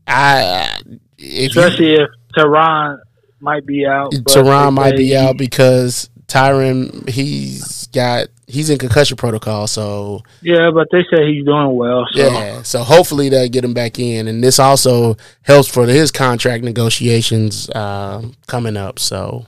I, 0.05 0.79
if 1.17 1.55
you- 1.55 1.61
Especially 1.61 1.93
if 1.95 2.09
Tyrann 2.35 2.99
might 3.41 3.65
be 3.65 3.85
out. 3.85 4.11
but 4.11 4.33
Tyrann 4.33 4.73
might 4.73 4.97
be 4.97 5.15
out 5.15 5.37
because 5.37 6.09
Tyrann 6.27 7.07
he's 7.09 7.87
got 7.87 8.27
he's 8.47 8.69
in 8.69 8.77
concussion 8.77 9.17
protocol, 9.17 9.67
so 9.67 10.21
Yeah, 10.41 10.71
but 10.73 10.87
they 10.91 11.03
say 11.13 11.31
he's 11.31 11.45
doing 11.45 11.75
well. 11.75 12.05
So 12.11 12.27
yeah. 12.27 12.61
So 12.63 12.83
hopefully 12.83 13.29
they'll 13.29 13.49
get 13.49 13.63
him 13.63 13.73
back 13.73 13.99
in, 13.99 14.27
and 14.27 14.43
this 14.43 14.59
also 14.59 15.17
helps 15.43 15.67
for 15.67 15.85
his 15.85 16.11
contract 16.11 16.63
negotiations 16.63 17.73
um, 17.75 18.35
coming 18.47 18.77
up. 18.77 18.99
So 18.99 19.45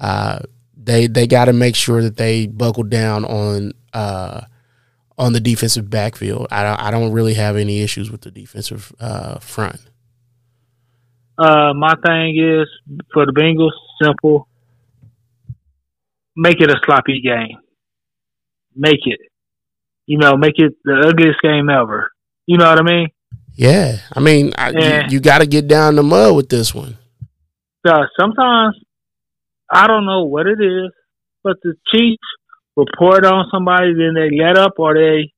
uh, 0.00 0.40
they 0.76 1.06
they 1.06 1.26
got 1.26 1.46
to 1.46 1.52
make 1.52 1.76
sure 1.76 2.02
that 2.02 2.16
they 2.16 2.46
buckle 2.46 2.84
down 2.84 3.24
on 3.24 3.72
uh, 3.92 4.42
on 5.18 5.32
the 5.32 5.40
defensive 5.40 5.90
backfield. 5.90 6.46
I 6.50 6.62
don't 6.62 6.80
I 6.80 6.90
don't 6.90 7.12
really 7.12 7.34
have 7.34 7.56
any 7.56 7.82
issues 7.82 8.10
with 8.10 8.22
the 8.22 8.30
defensive 8.30 8.92
uh, 9.00 9.38
front. 9.40 9.80
Uh, 11.38 11.72
my 11.74 11.94
thing 12.04 12.36
is 12.36 12.68
for 13.12 13.24
the 13.24 13.32
Bengals, 13.32 13.70
simple. 14.02 14.48
Make 16.36 16.60
it 16.60 16.70
a 16.70 16.76
sloppy 16.84 17.20
game. 17.20 17.58
Make 18.74 19.06
it. 19.06 19.20
You 20.06 20.18
know, 20.18 20.36
make 20.36 20.54
it 20.56 20.72
the 20.84 21.06
ugliest 21.06 21.40
game 21.42 21.68
ever. 21.68 22.10
You 22.46 22.58
know 22.58 22.68
what 22.68 22.78
I 22.78 22.82
mean? 22.82 23.08
Yeah, 23.54 23.98
I 24.12 24.20
mean, 24.20 24.52
I, 24.56 24.70
Yeah. 24.70 25.02
you, 25.04 25.16
you 25.16 25.20
got 25.20 25.38
to 25.38 25.46
get 25.46 25.68
down 25.68 25.96
the 25.96 26.02
mud 26.02 26.34
with 26.34 26.48
this 26.48 26.74
one. 26.74 26.96
So 27.86 27.92
sometimes 28.18 28.76
I 29.70 29.86
don't 29.86 30.06
know 30.06 30.24
what 30.24 30.46
it 30.46 30.60
is, 30.60 30.90
but 31.44 31.56
the 31.62 31.74
Chiefs 31.92 32.18
will 32.76 32.86
pour 32.96 33.18
it 33.18 33.24
on 33.24 33.46
somebody, 33.52 33.94
then 33.94 34.14
they 34.14 34.36
let 34.36 34.56
up, 34.56 34.74
or 34.78 34.94
they 34.94 35.32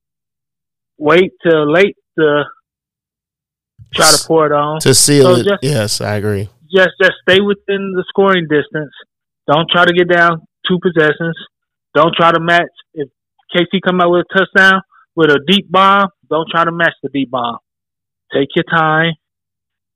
wait 0.98 1.32
till 1.42 1.70
late 1.70 1.96
to 2.18 2.44
try 3.94 4.10
to 4.10 4.24
pour 4.26 4.46
it 4.46 4.52
on. 4.52 4.80
To 4.80 4.94
seal 4.94 5.24
So 5.24 5.40
it, 5.40 5.44
just- 5.46 5.62
yes, 5.62 6.00
I 6.00 6.14
agree. 6.16 6.48
just 6.72 6.90
just 7.02 7.14
stay 7.28 7.40
within 7.40 7.92
the 7.96 8.04
scoring 8.08 8.46
distance. 8.48 8.92
Don't 9.50 9.68
try 9.70 9.84
to 9.84 9.92
get 9.92 10.08
down 10.08 10.42
two 10.68 10.78
possessions. 10.82 11.36
Don't 11.94 12.14
try 12.14 12.30
to 12.32 12.40
match 12.40 12.70
if 12.94 13.08
KC 13.54 13.80
come 13.84 14.00
out 14.00 14.10
with 14.10 14.26
a 14.30 14.38
touchdown 14.38 14.80
with 15.16 15.30
a 15.30 15.40
deep 15.46 15.70
bomb. 15.70 16.08
Don't 16.28 16.48
try 16.48 16.64
to 16.64 16.70
match 16.72 16.94
the 17.02 17.08
deep 17.08 17.30
bomb. 17.30 17.58
Take 18.32 18.48
your 18.54 18.64
time. 18.70 19.14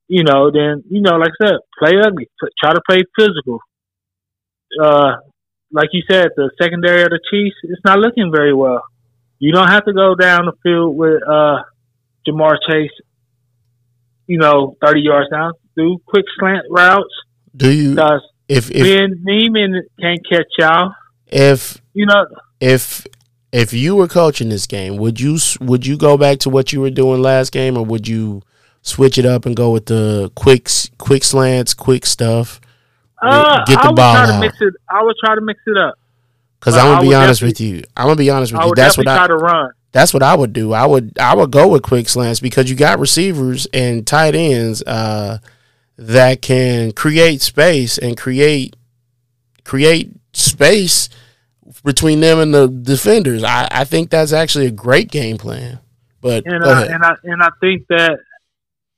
You 0.08 0.24
know, 0.24 0.50
then 0.50 0.82
you 0.90 1.00
know, 1.00 1.16
like 1.16 1.30
I 1.40 1.46
said, 1.46 1.56
play 1.78 1.92
ugly. 2.04 2.28
Try 2.60 2.72
to 2.74 2.80
play 2.88 3.02
physical. 3.18 3.60
Uh, 4.82 5.12
like 5.72 5.88
you 5.92 6.02
said, 6.10 6.28
the 6.36 6.50
secondary 6.60 7.02
of 7.02 7.10
the 7.10 7.20
Chiefs 7.30 7.56
it's 7.62 7.80
not 7.84 7.98
looking 7.98 8.30
very 8.34 8.52
well. 8.54 8.82
You 9.38 9.52
don't 9.52 9.68
have 9.68 9.84
to 9.86 9.92
go 9.92 10.14
down 10.14 10.46
the 10.46 10.52
field 10.62 10.96
with 10.96 11.22
uh, 11.26 11.62
Ja'Marr 12.26 12.56
Chase. 12.68 12.90
You 14.26 14.38
know, 14.38 14.76
thirty 14.82 15.00
yards 15.00 15.30
down. 15.30 15.52
Do 15.76 16.00
quick 16.06 16.24
slant 16.38 16.66
routes 16.70 17.12
Do 17.56 17.72
you 17.72 17.90
because 17.90 18.22
if 18.48 18.70
if 18.70 18.82
Ben 18.82 19.22
Niemann 19.24 19.82
can't 20.00 20.20
catch 20.30 20.46
y'all. 20.58 20.92
if 21.28 21.80
You 21.92 22.06
know, 22.06 22.26
if 22.60 23.06
if 23.52 23.72
you 23.72 23.94
were 23.96 24.08
coaching 24.08 24.48
this 24.48 24.66
game, 24.66 24.96
would 24.96 25.20
you 25.20 25.38
would 25.60 25.86
you 25.86 25.96
go 25.96 26.16
back 26.16 26.38
to 26.40 26.50
what 26.50 26.72
you 26.72 26.80
were 26.80 26.90
doing 26.90 27.22
last 27.22 27.52
game, 27.52 27.76
or 27.76 27.84
would 27.84 28.08
you 28.08 28.42
switch 28.82 29.18
it 29.18 29.26
up 29.26 29.46
and 29.46 29.56
go 29.56 29.70
with 29.72 29.86
the 29.86 30.30
quick 30.34 30.68
quick 30.98 31.24
slants, 31.24 31.74
quick 31.74 32.06
stuff? 32.06 32.60
uh, 33.22 33.64
Get 33.64 33.74
the 33.74 33.80
I 33.80 33.86
would 33.88 33.96
ball 33.96 34.14
try 34.14 34.26
to 34.26 34.40
mix 34.40 34.56
it. 34.60 34.74
I 34.88 35.02
would 35.02 35.16
try 35.24 35.34
to 35.34 35.40
mix 35.40 35.60
it 35.66 35.76
up. 35.76 35.94
Because 36.58 36.76
I'm 36.76 36.94
gonna 36.94 37.08
be 37.08 37.14
honest 37.14 37.42
with 37.42 37.60
you. 37.60 37.82
I'm 37.96 38.06
gonna 38.06 38.16
be 38.16 38.30
honest 38.30 38.52
with 38.52 38.62
I 38.62 38.66
you. 38.66 38.72
That's 38.74 38.96
what 38.96 39.06
I 39.06 39.16
try 39.16 39.26
to 39.28 39.36
run. 39.36 39.70
That's 39.94 40.12
what 40.12 40.24
I 40.24 40.34
would 40.34 40.52
do. 40.52 40.72
I 40.72 40.86
would 40.86 41.16
I 41.20 41.36
would 41.36 41.52
go 41.52 41.68
with 41.68 41.84
quick 41.84 42.08
slants 42.08 42.40
because 42.40 42.68
you 42.68 42.74
got 42.74 42.98
receivers 42.98 43.68
and 43.72 44.04
tight 44.04 44.34
ends 44.34 44.82
uh, 44.82 45.38
that 45.96 46.42
can 46.42 46.90
create 46.90 47.40
space 47.40 47.96
and 47.96 48.16
create 48.16 48.74
create 49.62 50.10
space 50.32 51.08
between 51.84 52.18
them 52.18 52.40
and 52.40 52.52
the 52.52 52.66
defenders. 52.66 53.44
I, 53.44 53.68
I 53.70 53.84
think 53.84 54.10
that's 54.10 54.32
actually 54.32 54.66
a 54.66 54.72
great 54.72 55.12
game 55.12 55.38
plan. 55.38 55.78
But 56.20 56.44
And 56.44 56.64
I, 56.64 56.86
and 56.86 57.04
I 57.04 57.12
and 57.22 57.40
I 57.40 57.50
think 57.60 57.86
that 57.90 58.18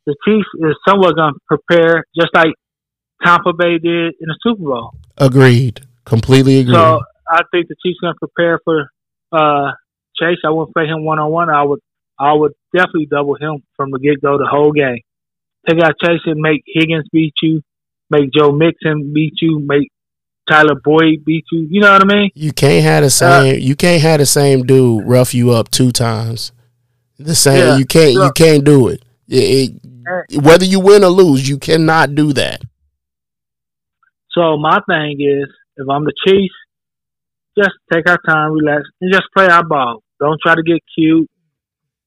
the 0.07 0.17
Chiefs 0.27 0.49
is 0.61 0.77
somewhat 0.89 1.15
going 1.15 1.35
to 1.35 1.41
prepare, 1.47 2.07
just 2.19 2.31
like 2.35 2.55
Tampa 3.23 3.53
Bay 3.53 3.77
did 3.77 4.15
in 4.19 4.29
the 4.29 4.39
Super 4.43 4.63
Bowl. 4.63 4.95
agreed. 5.19 5.83
Completely 6.07 6.61
agreed. 6.61 6.73
So 6.73 7.03
I 7.29 7.43
think 7.51 7.69
the 7.69 7.77
Chiefs 7.85 7.99
going 8.01 8.15
to 8.15 8.19
prepare 8.19 8.61
for 8.65 8.91
uh, 9.33 9.73
Chase. 10.19 10.39
I 10.45 10.51
wouldn't 10.51 10.75
play 10.75 10.87
him 10.87 11.05
one 11.05 11.19
on 11.19 11.31
one. 11.31 11.51
I 11.51 11.63
would 11.63 11.81
I 12.19 12.33
would 12.33 12.53
definitely 12.75 13.07
double 13.07 13.35
him 13.35 13.63
from 13.77 13.91
the 13.91 13.99
get 13.99 14.21
go 14.23 14.39
the 14.39 14.47
whole 14.51 14.73
game. 14.73 14.99
Take 15.69 15.83
out 15.83 15.95
Chase 16.03 16.21
and 16.27 16.41
make 16.41 16.63
Higgins 16.67 17.07
beat 17.13 17.35
you, 17.43 17.63
make 18.11 18.31
Joe 18.33 18.53
Mixon 18.53 19.13
beat 19.13 19.35
you, 19.43 19.59
make 19.59 19.91
Tyler 20.49 20.77
Boyd 20.83 21.25
beat 21.25 21.45
you. 21.51 21.67
You 21.71 21.81
know 21.81 21.93
what 21.93 22.03
I 22.03 22.15
mean? 22.15 22.31
you 22.35 22.53
can't 22.53 22.85
have 22.85 23.03
the 23.03 23.07
uh, 23.07 23.43
same 23.43 23.61
you 23.61 23.75
can't 23.77 24.01
have 24.03 24.21
the 24.21 24.27
same 24.27 24.63
dude 24.65 25.05
rough 25.07 25.35
you 25.35 25.51
up 25.53 25.71
two 25.71 25.91
times. 25.93 26.53
The 27.19 27.35
same 27.35 27.59
Yeah, 27.59 27.77
you 27.79 27.87
can't 27.87 28.13
you 28.13 28.31
can't 28.35 28.65
do 28.65 28.89
it. 28.89 29.03
It- 29.29 29.73
it- 29.73 30.41
whether 30.41 30.65
you 30.65 30.79
win 30.79 31.03
or 31.03 31.09
lose, 31.11 31.49
you 31.49 31.59
cannot 31.59 32.15
do 32.15 32.33
that. 32.35 32.63
So 34.31 34.57
my 34.57 34.79
thing 34.89 35.17
is, 35.19 35.49
if 35.77 35.89
I'm 35.89 36.05
the 36.05 36.13
Chiefs, 36.27 36.55
just 37.59 37.73
take 37.93 38.09
our 38.09 38.19
time, 38.29 38.53
relax, 38.53 38.85
and 39.01 39.13
just 39.13 39.25
play 39.37 39.47
our 39.49 39.65
ball. 39.65 40.03
Don't 40.21 40.39
try 40.45 40.55
to 40.55 40.63
get 40.63 40.81
cute 40.97 41.29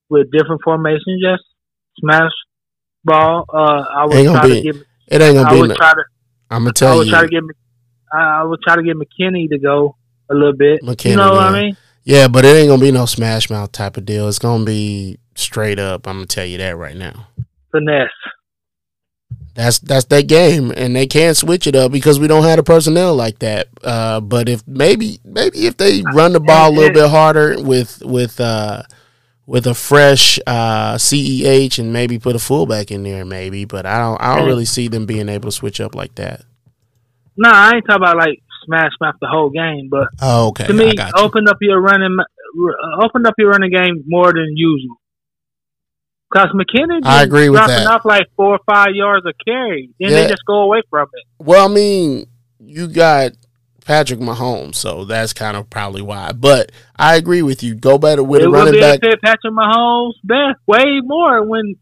with 0.10 0.32
different 0.32 0.62
formations. 0.64 1.22
Just 1.22 1.44
smash 2.00 2.32
ball. 3.04 3.46
Uh, 3.54 3.84
I 3.90 4.06
would 4.06 4.26
try 4.26 4.48
be- 4.48 4.62
to 4.62 4.74
get. 4.74 4.76
It 5.08 5.22
ain't 5.22 5.36
gonna 5.36 5.50
I 5.50 5.54
be. 5.54 5.62
would 5.62 5.76
try 5.76 5.94
to. 5.94 6.04
I'm 6.52 6.64
gonna 6.64 6.74
tell 6.74 6.90
you 6.90 6.94
I 6.94 6.98
would 6.98 7.08
you. 7.08 7.14
try 7.14 7.22
to 7.22 7.28
get. 7.28 7.44
I 8.14 8.18
I 8.42 8.44
would 8.44 8.60
try 8.62 8.76
to 8.76 8.84
get 8.84 8.96
McKinnon 8.96 9.50
to 9.50 9.60
go 9.60 9.96
a 10.30 10.34
little 10.34 10.54
bit. 10.54 10.82
McKinnon, 10.84 11.10
you 11.12 11.16
know 11.16 11.32
what 11.32 11.44
I 11.44 11.56
yeah. 11.58 11.62
mean? 11.64 11.78
Yeah, 12.04 12.28
but 12.28 12.46
it 12.46 12.56
ain't 12.56 12.70
gonna 12.70 12.82
be 12.82 12.92
no 12.92 13.06
smash 13.06 13.50
mouth 13.50 13.72
type 13.72 13.98
of 13.98 14.06
deal. 14.06 14.28
It's 14.28 14.40
gonna 14.40 14.66
be 14.66 15.18
straight 15.36 15.80
up. 15.80 16.08
I'm 16.08 16.16
gonna 16.18 16.26
tell 16.26 16.46
you 16.46 16.58
that 16.60 16.78
right 16.78 16.96
now. 16.96 17.28
Finesse. 17.72 18.10
That's 19.56 19.80
that's 19.80 20.06
that 20.06 20.28
game, 20.28 20.72
and 20.76 20.96
they 20.96 21.06
can't 21.08 21.36
switch 21.36 21.68
it 21.68 21.76
up 21.76 21.92
because 21.92 22.20
we 22.20 22.28
don't 22.28 22.44
have 22.44 22.58
the 22.58 22.64
personnel 22.64 23.16
like 23.16 23.40
that. 23.40 23.68
Uh, 23.84 24.20
but 24.22 24.48
if 24.48 24.66
maybe 24.68 25.20
maybe 25.26 25.66
if 25.66 25.76
they 25.78 26.02
run 26.14 26.32
the 26.34 26.40
ball 26.40 26.70
a 26.72 26.74
little 26.74 26.94
bit 26.94 27.10
harder 27.10 27.62
with 27.62 28.02
with 28.06 28.40
uh, 28.40 28.84
with 29.46 29.68
a 29.68 29.74
fresh 29.74 30.40
uh, 30.48 30.96
CEH 30.96 31.80
and 31.80 31.92
maybe 31.92 32.20
put 32.20 32.36
a 32.36 32.40
fullback 32.40 32.90
in 32.92 33.04
there, 33.04 33.26
maybe. 33.26 33.66
But 33.66 33.86
I 33.86 33.98
don't 34.00 34.22
I 34.22 34.36
don't 34.38 34.48
really 34.48 34.66
see 34.66 34.88
them 34.88 35.06
being 35.06 35.28
able 35.28 35.50
to 35.50 35.56
switch 35.56 35.82
up 35.82 35.94
like 35.96 36.16
that. 36.16 36.44
No, 37.36 37.50
I 37.50 37.72
ain't 37.76 37.86
talking 37.86 38.04
about 38.04 38.18
like 38.18 38.40
smash 38.66 38.92
mouth 39.02 39.16
the 39.20 39.28
whole 39.28 39.50
game, 39.50 39.90
but 39.90 40.08
Oh, 40.22 40.50
okay. 40.50 40.68
to 40.68 40.74
me, 40.74 40.94
open 41.18 41.48
up 41.48 41.58
your 41.62 41.82
running, 41.82 42.18
uh, 42.20 43.04
open 43.06 43.26
up 43.26 43.34
your 43.38 43.50
running 43.50 43.72
game 43.72 44.04
more 44.08 44.32
than 44.32 44.54
usual. 44.56 44.99
Because 46.32 46.50
McKinnon 46.54 47.02
I 47.06 47.24
agree 47.24 47.50
with 47.50 47.58
dropping 47.58 47.76
that. 47.76 47.88
off 47.88 48.06
like 48.06 48.28
four 48.36 48.54
or 48.56 48.60
five 48.72 48.90
yards 48.94 49.26
of 49.26 49.34
carry, 49.46 49.90
then 50.00 50.12
Yeah. 50.12 50.22
they 50.24 50.28
just 50.30 50.46
go 50.46 50.62
away 50.62 50.82
from 50.90 51.08
it. 51.14 51.24
Well, 51.44 51.66
I 51.70 51.74
mean, 51.74 52.28
you 52.60 52.88
got 52.88 53.32
Patrick 53.84 54.20
Mahomes, 54.20 54.76
so 54.76 55.06
that's 55.06 55.34
kind 55.34 55.58
of 55.58 55.70
probably 55.72 56.04
why. 56.04 56.32
But 56.34 56.72
I 56.96 57.16
agree 57.16 57.42
with 57.42 57.64
you. 57.64 57.74
Go 57.74 57.98
better 57.98 58.22
with 58.24 58.42
it 58.42 58.46
a 58.46 58.50
would 58.52 58.58
running 58.58 58.80
back. 58.80 59.00
Patrick 59.02 59.54
Mahomes 59.54 60.14
best 60.24 60.60
way 60.68 61.00
more 61.04 61.44
when 61.44 61.76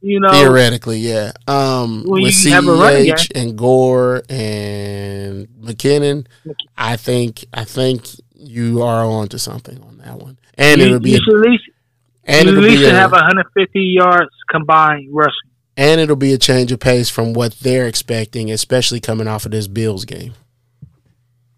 you 0.00 0.20
know 0.20 0.28
Theoretically, 0.30 0.98
yeah. 0.98 1.32
Um, 1.48 2.04
with 2.06 2.44
you 2.44 2.52
have 2.52 2.68
a 2.68 2.72
running 2.72 3.06
CEH 3.12 3.32
and 3.34 3.58
Gore 3.58 4.22
and 4.28 5.48
McKinnon, 5.60 6.26
I 6.78 6.96
think 6.96 7.44
I 7.52 7.64
think 7.64 8.06
you 8.34 8.82
are 8.82 9.04
on 9.04 9.26
to 9.28 9.38
something 9.40 9.82
on 9.82 9.98
that 9.98 10.18
one. 10.18 10.38
And 10.56 10.80
you, 10.80 10.86
it'll 10.86 11.00
be 11.00 11.10
you 11.10 11.16
should 11.24 11.34
at 11.44 11.50
least 11.50 11.64
and 12.26 12.48
you 12.48 12.56
at 12.56 12.62
least 12.62 12.76
be 12.76 12.84
should 12.84 12.94
a, 12.94 12.98
have 12.98 13.12
150 13.12 13.80
yards 13.80 14.30
combined 14.50 15.08
rushing. 15.12 15.50
and 15.76 16.00
it'll 16.00 16.16
be 16.16 16.32
a 16.32 16.38
change 16.38 16.72
of 16.72 16.80
pace 16.80 17.08
from 17.08 17.32
what 17.32 17.52
they're 17.60 17.86
expecting, 17.86 18.50
especially 18.50 19.00
coming 19.00 19.28
off 19.28 19.44
of 19.46 19.52
this 19.52 19.66
Bills 19.68 20.04
game. 20.04 20.34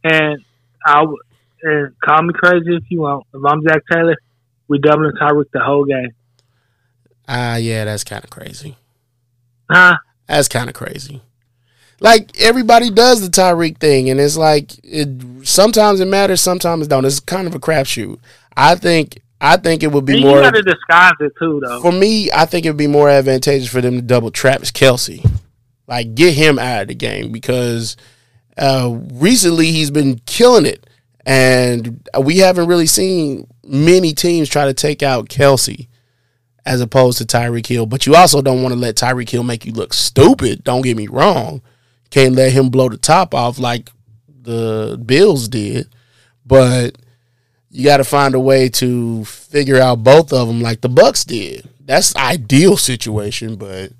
And 0.04 0.44
I 0.86 1.00
w- 1.00 1.18
and 1.62 1.92
call 2.04 2.22
me 2.22 2.32
crazy 2.34 2.76
if 2.76 2.84
you 2.88 3.00
want. 3.00 3.26
If 3.34 3.42
I'm 3.44 3.62
Zac 3.62 3.82
Taylor, 3.92 4.16
we 4.68 4.78
doubling 4.78 5.12
Tyreek 5.20 5.46
the 5.52 5.60
whole 5.60 5.84
game. 5.84 6.10
Ah, 7.26 7.56
yeah, 7.56 7.84
that's 7.84 8.04
kind 8.04 8.22
of 8.24 8.30
crazy. 8.30 8.76
Huh? 9.70 9.96
That's 10.26 10.48
kind 10.48 10.68
of 10.68 10.74
crazy. 10.74 11.20
Like 12.00 12.40
everybody 12.40 12.90
does 12.90 13.20
the 13.20 13.28
Tyreek 13.28 13.78
thing, 13.78 14.08
and 14.08 14.20
it's 14.20 14.36
like 14.36 14.72
it. 14.84 15.08
Sometimes 15.42 15.98
it 16.00 16.06
matters, 16.06 16.40
sometimes 16.40 16.86
it 16.86 16.90
don't. 16.90 17.04
It's 17.04 17.18
kind 17.18 17.46
of 17.48 17.54
a 17.54 17.58
crapshoot. 17.58 18.18
I 18.56 18.76
think. 18.76 19.20
I 19.40 19.56
think 19.56 19.82
it 19.82 19.92
would 19.92 20.04
be 20.04 20.14
And 20.14 20.22
more 20.22 20.36
you 20.38 20.42
got 20.42 20.54
to 20.54 20.62
disguise 20.62 21.12
it 21.20 21.32
too, 21.38 21.60
though. 21.64 21.80
for 21.80 21.92
me. 21.92 22.30
I 22.32 22.44
think 22.44 22.66
it 22.66 22.70
would 22.70 22.76
be 22.76 22.86
more 22.86 23.08
advantageous 23.08 23.68
for 23.68 23.80
them 23.80 23.96
to 23.96 24.02
double 24.02 24.30
Travis 24.30 24.72
Kelce, 24.72 25.24
like 25.86 26.14
get 26.14 26.34
him 26.34 26.58
out 26.58 26.82
of 26.82 26.88
the 26.88 26.94
game 26.94 27.30
because 27.30 27.96
uh, 28.56 28.98
recently 29.12 29.70
he's 29.70 29.90
been 29.90 30.20
killing 30.26 30.66
it, 30.66 30.88
and 31.24 32.04
we 32.20 32.38
haven't 32.38 32.66
really 32.66 32.86
seen 32.86 33.46
many 33.64 34.12
teams 34.12 34.48
try 34.48 34.64
to 34.64 34.74
take 34.74 35.02
out 35.02 35.28
Kelce 35.28 35.86
as 36.66 36.80
opposed 36.80 37.18
to 37.18 37.24
Tyreek 37.24 37.66
Hill. 37.66 37.86
But 37.86 38.06
you 38.06 38.14
also 38.14 38.42
don't 38.42 38.62
want 38.62 38.74
to 38.74 38.80
let 38.80 38.96
Tyreek 38.96 39.30
Hill 39.30 39.44
make 39.44 39.64
you 39.64 39.72
look 39.72 39.94
stupid. 39.94 40.64
Don't 40.64 40.82
get 40.82 40.96
me 40.96 41.06
wrong. 41.06 41.62
Can't 42.10 42.34
let 42.34 42.52
him 42.52 42.70
blow 42.70 42.88
the 42.88 42.96
top 42.96 43.34
off 43.34 43.58
like 43.58 43.90
the 44.42 45.00
Bills 45.04 45.48
did. 45.48 45.88
But 46.44 46.96
you 47.70 47.84
got 47.84 47.98
to 47.98 48.04
find 48.04 48.34
a 48.34 48.40
way 48.40 48.68
to 48.70 49.24
figure 49.24 49.78
out 49.78 50.02
both 50.02 50.32
of 50.32 50.48
them 50.48 50.60
like 50.62 50.80
the 50.80 50.88
Bucks 50.88 51.24
did. 51.24 51.68
That's 51.84 52.14
ideal 52.16 52.76
situation, 52.76 53.56
but 53.56 53.92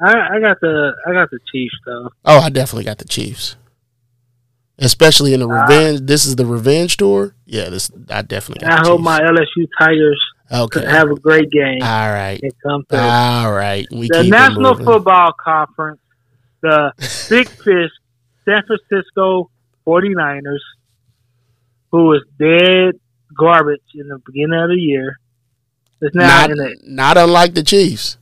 I, 0.00 0.36
I 0.36 0.40
got 0.40 0.60
the 0.60 0.92
I 1.06 1.12
got 1.12 1.30
the 1.30 1.38
Chiefs 1.52 1.74
though. 1.86 2.10
oh, 2.24 2.38
I 2.40 2.48
definitely 2.50 2.84
got 2.84 2.98
the 2.98 3.04
Chiefs. 3.06 3.56
Especially 4.78 5.34
in 5.34 5.40
the 5.40 5.48
Ah. 5.48 5.62
revenge. 5.66 6.00
this 6.06 6.24
is 6.24 6.36
the 6.36 6.46
revenge 6.46 6.96
tour. 6.96 7.34
Yeah, 7.44 7.68
this 7.68 7.90
I 8.08 8.22
definitely 8.22 8.66
got 8.66 8.72
I 8.72 8.88
hope 8.88 8.98
Chiefs. 8.98 9.04
my 9.04 9.20
LSU 9.20 9.66
Tigers 9.78 10.20
Okay. 10.52 10.84
Have 10.84 11.10
a 11.10 11.14
great 11.14 11.48
game. 11.50 11.80
All 11.82 12.10
right, 12.10 12.40
come 12.62 12.84
through. 12.88 12.98
All 12.98 13.52
right, 13.52 13.86
We 13.92 14.08
the 14.08 14.24
National. 14.24 14.74
Football 14.74 15.32
Conference, 15.38 16.00
the 16.60 16.92
Big 17.30 17.48
Fish 17.48 17.90
San 18.44 18.60
Francisco 18.66 19.48
49ers, 19.86 20.58
who 21.90 22.04
was 22.04 22.22
dead 22.38 23.00
garbage 23.36 23.80
in 23.94 24.08
the 24.08 24.18
beginning 24.24 24.60
of 24.60 24.68
the 24.68 24.76
year, 24.76 25.18
is 26.02 26.10
now 26.14 26.26
not, 26.26 26.50
in 26.50 26.56
the 26.56 26.76
not 26.84 27.18
unlike 27.18 27.54
the 27.54 27.62
Chiefs. 27.62 28.16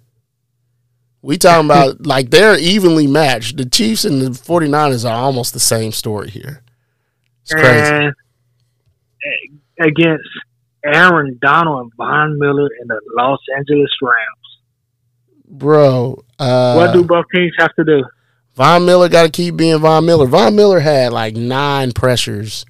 We 1.23 1.39
talking 1.39 1.67
about 1.67 2.07
like 2.07 2.31
they're 2.31 2.59
evenly 2.59 3.07
matched. 3.07 3.57
The 3.57 3.65
Chiefs 3.65 4.05
and 4.05 4.21
the 4.21 4.31
49ers 4.31 5.09
are 5.09 5.17
almost 5.17 5.53
the 5.53 5.61
same 5.61 5.93
story 5.93 6.31
here. 6.31 6.63
It's 7.43 7.55
crazy. 7.55 7.95
and 7.95 8.15
against 9.81 10.29
Aaron 10.85 11.39
Donald 11.41 11.83
and 11.83 11.93
Von 11.97 12.39
Miller 12.39 12.69
in 12.81 12.89
the 12.89 13.01
Los 13.17 13.41
Angeles 13.57 13.91
Rams. 14.03 14.27
Bro, 15.51 16.25
uh, 16.39 16.75
what 16.75 16.93
do 16.93 17.05
both 17.05 17.25
teams 17.35 17.53
have 17.59 17.75
to 17.77 17.85
do? 17.85 18.05
Von 18.55 18.85
Miller 18.85 19.09
got 19.09 19.23
to 19.23 19.31
keep 19.31 19.57
being 19.57 19.79
Von 19.79 20.05
Miller. 20.05 20.27
Von 20.27 20.57
Miller 20.57 20.81
had 20.81 21.13
like 21.13 21.35
nine 21.37 21.93
pressures 21.93 22.67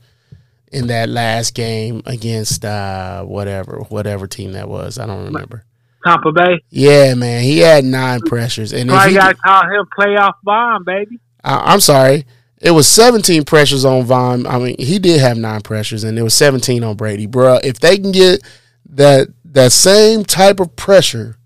in 0.72 0.88
that 0.88 1.08
last 1.08 1.54
game 1.54 2.02
against 2.06 2.64
uh, 2.64 3.22
whatever 3.24 3.78
whatever 3.88 4.26
team 4.26 4.52
that 4.52 4.68
was. 4.68 4.98
I 4.98 5.06
don't 5.06 5.24
remember. 5.24 5.64
Tampa 6.04 6.32
Bay. 6.32 6.62
Yeah, 6.70 7.14
man, 7.14 7.42
he 7.42 7.58
had 7.58 7.84
nine 7.84 8.20
pressures, 8.20 8.72
and 8.72 8.90
he, 8.90 9.14
got 9.14 9.28
to 9.30 9.34
call 9.34 9.62
him 9.64 9.86
playoff 9.98 10.34
bomb, 10.42 10.84
baby. 10.84 11.18
I, 11.42 11.72
I'm 11.72 11.80
sorry, 11.80 12.24
it 12.60 12.70
was 12.70 12.86
17 12.88 13.44
pressures 13.44 13.84
on 13.84 14.04
Von. 14.04 14.46
I 14.46 14.58
mean, 14.58 14.76
he 14.78 14.98
did 14.98 15.20
have 15.20 15.36
nine 15.36 15.60
pressures, 15.60 16.04
and 16.04 16.16
there 16.16 16.24
was 16.24 16.34
17 16.34 16.82
on 16.84 16.96
Brady, 16.96 17.26
bro. 17.26 17.58
If 17.62 17.80
they 17.80 17.98
can 17.98 18.12
get 18.12 18.42
that 18.90 19.28
that 19.44 19.72
same 19.72 20.24
type 20.24 20.60
of 20.60 20.76
pressure 20.76 21.36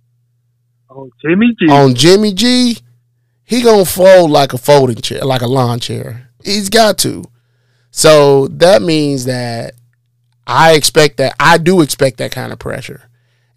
on 0.89 1.11
Jimmy 1.25 1.55
G. 1.59 1.71
on 1.71 1.95
Jimmy 1.95 2.33
G, 2.33 2.79
he 3.45 3.63
gonna 3.63 3.85
fold 3.85 4.31
like 4.31 4.53
a 4.53 4.59
folding 4.59 4.97
chair, 4.97 5.23
like 5.25 5.43
a 5.43 5.47
lawn 5.47 5.81
chair. 5.81 6.29
He's 6.45 6.69
got 6.69 6.99
to. 6.99 7.25
So 7.93 8.49
that 8.49 8.83
means 8.83 9.27
that 9.27 9.75
I 10.47 10.73
expect 10.73 11.19
that 11.19 11.37
I 11.39 11.59
do 11.59 11.83
expect 11.83 12.19
that 12.19 12.33
kind 12.33 12.53
of 12.53 12.59
pressure. 12.59 13.09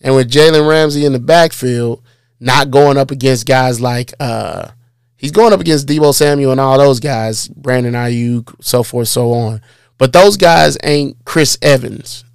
And 0.02 0.14
with 0.14 0.30
Jalen 0.30 0.68
Ramsey 0.70 1.06
in 1.06 1.14
the 1.14 1.20
backfield, 1.20 2.04
not 2.40 2.70
going 2.70 2.98
up 2.98 3.12
against 3.12 3.48
guys 3.48 3.80
like 3.82 4.14
uh 4.20 4.68
he's 5.16 5.32
going 5.32 5.54
up 5.54 5.62
against 5.62 5.88
Deebo 5.88 6.14
Samuel 6.14 6.52
and 6.52 6.60
all 6.60 6.78
those 6.78 7.00
guys, 7.00 7.48
Brandon 7.48 7.94
Aiyuk, 7.94 8.54
so 8.62 8.84
forth, 8.84 9.08
so 9.08 9.32
on. 9.32 9.62
But 9.98 10.12
those 10.12 10.36
guys 10.36 10.78
ain't 10.84 11.18
Chris 11.26 11.58
Evans. 11.62 12.26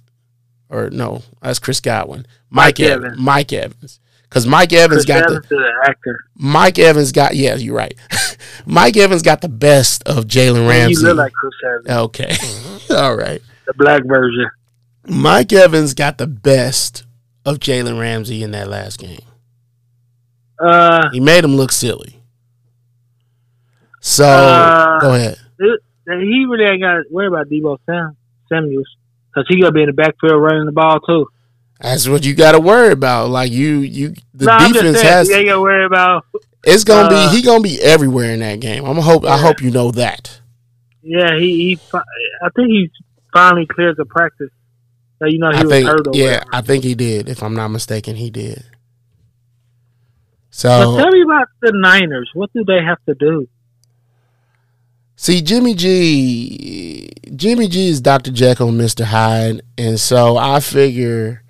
Or 0.69 0.89
no, 0.89 1.21
that's 1.41 1.59
Chris 1.59 1.79
Godwin. 1.79 2.25
Mike, 2.49 2.79
Mike 2.79 2.79
Evans. 2.79 3.05
Evans. 3.05 3.21
Mike 3.21 3.53
Evans. 3.53 3.99
Because 4.31 4.47
Mike 4.47 4.71
Evans 4.71 5.03
got 5.05 5.27
the 5.27 5.33
Evans 5.35 5.43
is 5.43 5.49
the 5.49 5.73
actor. 5.89 6.23
Mike 6.37 6.79
Evans 6.79 7.11
got 7.11 7.35
yeah, 7.35 7.55
you're 7.55 7.75
right. 7.75 7.93
Mike 8.65 8.95
Evans 8.95 9.21
got 9.23 9.41
the 9.41 9.49
best 9.49 10.03
of 10.07 10.23
Jalen 10.25 10.63
You 10.63 10.69
Ramsey. 10.69 11.05
look 11.05 11.17
like 11.17 11.33
Chris 11.33 11.53
Evans, 11.65 11.89
okay. 12.05 12.35
All 12.95 13.15
right. 13.17 13.41
the 13.67 13.73
black 13.73 14.05
version. 14.05 14.49
Mike 15.05 15.51
Evans 15.51 15.93
got 15.93 16.17
the 16.17 16.27
best 16.27 17.03
of 17.45 17.59
Jalen 17.59 17.99
Ramsey 17.99 18.41
in 18.41 18.51
that 18.51 18.69
last 18.69 18.99
game. 18.99 19.19
Uh, 20.57 21.09
He 21.11 21.19
made 21.19 21.43
him 21.43 21.55
look 21.57 21.71
silly. 21.73 22.21
So 23.99 24.25
Uh, 24.25 24.99
go 25.01 25.13
ahead. 25.13 25.37
it, 25.59 25.79
he 26.07 26.45
really 26.49 26.63
ain't 26.65 26.81
got 26.81 26.93
to 26.95 27.03
worry 27.11 27.27
about 27.27 27.49
Deebo 27.49 27.77
Sam, 27.85 28.15
Samuels 28.49 28.87
because 29.29 29.45
he 29.49 29.59
gonna 29.61 29.71
be 29.71 29.81
in 29.81 29.87
the 29.87 29.93
backfield 29.93 30.41
running 30.41 30.65
the 30.65 30.71
ball 30.71 30.99
too. 31.01 31.27
That's 31.81 32.07
what 32.07 32.23
you 32.23 32.35
got 32.35 32.51
to 32.51 32.59
worry 32.59 32.91
about. 32.91 33.29
Like 33.29 33.51
you, 33.51 33.79
you, 33.79 34.13
the 34.33 34.45
no, 34.45 34.59
defense 34.59 34.99
saying, 34.99 35.13
has. 35.13 35.29
he 35.29 35.35
ain't 35.35 35.47
gonna 35.47 35.61
worry 35.61 35.85
about. 35.85 36.25
It's 36.63 36.83
gonna 36.83 37.13
uh, 37.13 37.31
be. 37.31 37.37
He 37.37 37.43
gonna 37.43 37.63
be 37.63 37.81
everywhere 37.81 38.31
in 38.31 38.41
that 38.41 38.59
game. 38.59 38.85
I'm 38.85 38.97
hope. 38.97 39.25
I 39.25 39.37
hope 39.37 39.61
you 39.61 39.71
know 39.71 39.91
that. 39.91 40.41
Yeah, 41.01 41.37
he, 41.37 41.75
he. 41.75 41.79
I 41.93 42.49
think 42.55 42.67
he 42.67 42.91
finally 43.33 43.65
cleared 43.65 43.97
the 43.97 44.05
practice. 44.05 44.51
So, 45.17 45.25
you 45.25 45.39
know, 45.39 45.49
he 45.51 45.57
I 45.57 45.63
was 45.63 45.71
think. 45.71 45.87
hurt. 45.87 46.07
Yeah, 46.13 46.25
whatever. 46.25 46.45
I 46.53 46.61
think 46.61 46.83
he 46.83 46.93
did. 46.93 47.29
If 47.29 47.41
I'm 47.41 47.55
not 47.55 47.69
mistaken, 47.69 48.15
he 48.15 48.29
did. 48.29 48.63
But 48.63 50.55
So 50.55 50.97
tell 50.97 51.09
me 51.09 51.23
about 51.23 51.47
the 51.61 51.71
Niners. 51.73 52.29
What 52.33 52.51
do 52.53 52.63
they 52.63 52.83
have 52.83 52.97
to 53.07 53.15
do? 53.15 53.47
See, 55.15 55.41
Jimmy 55.41 55.75
G, 55.75 57.09
Jimmy 57.35 57.67
G 57.67 57.89
is 57.89 58.01
Dr. 58.01 58.31
Jekyll 58.31 58.69
and 58.69 58.81
Mr. 58.81 59.05
Hyde, 59.05 59.61
and 59.77 59.99
so 59.99 60.35
I 60.37 60.59
figure 60.59 61.43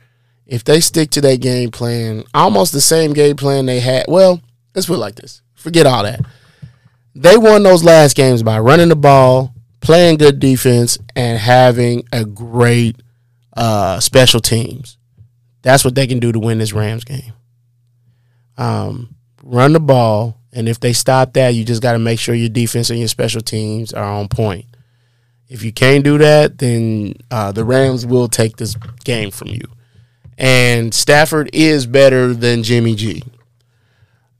if 0.46 0.64
they 0.64 0.80
stick 0.80 1.12
to 1.12 1.22
that 1.22 1.42
game 1.42 1.72
plan, 1.72 2.24
almost 2.34 2.74
the 2.74 2.82
same 2.82 3.14
game 3.14 3.36
plan 3.36 3.66
they 3.66 3.80
had. 3.80 4.06
Well, 4.08 4.42
let's 4.76 4.88
put 4.88 4.96
it 4.96 4.98
like 4.98 5.16
this: 5.16 5.42
forget 5.56 5.86
all 5.86 6.04
that. 6.04 6.22
They 7.14 7.38
won 7.38 7.64
those 7.64 7.84
last 7.84 8.16
games 8.16 8.42
by 8.42 8.60
running 8.60 8.90
the 8.90 8.96
ball, 8.96 9.54
playing 9.82 10.18
good 10.18 10.40
defense, 10.40 10.98
and 11.16 11.38
having 11.38 12.04
a 12.14 12.24
great 12.24 13.02
uh, 13.56 14.00
special 14.00 14.40
teams. 14.40 14.98
That's 15.62 15.84
what 15.86 15.96
they 15.96 16.08
can 16.08 16.20
do 16.20 16.32
to 16.32 16.40
win 16.40 16.58
this 16.58 16.74
Rams 16.74 17.04
game. 17.04 17.34
Um, 18.58 19.16
run 19.44 19.74
the 19.74 19.80
ball, 19.80 20.38
and 20.54 20.70
if 20.70 20.80
they 20.80 20.94
stop 20.94 21.34
that, 21.34 21.50
you 21.50 21.64
just 21.64 21.82
got 21.82 21.94
to 21.94 22.00
make 22.00 22.20
sure 22.20 22.34
your 22.34 22.50
defense 22.50 22.90
and 22.90 23.00
your 23.00 23.08
special 23.08 23.42
teams 23.42 23.94
are 23.94 24.04
on 24.04 24.28
point. 24.28 24.66
If 25.50 25.64
you 25.64 25.74
can't 25.74 26.04
do 26.04 26.18
that, 26.18 26.60
then 26.60 27.14
uh, 27.30 27.52
the 27.52 27.66
Rams 27.66 28.06
will 28.06 28.30
take 28.30 28.56
this 28.56 28.76
game 29.04 29.32
from 29.32 29.50
you. 29.50 29.62
And 30.42 30.92
Stafford 30.92 31.52
is 31.54 31.86
better 31.86 32.34
than 32.34 32.64
Jimmy 32.64 32.96
G. 32.96 33.22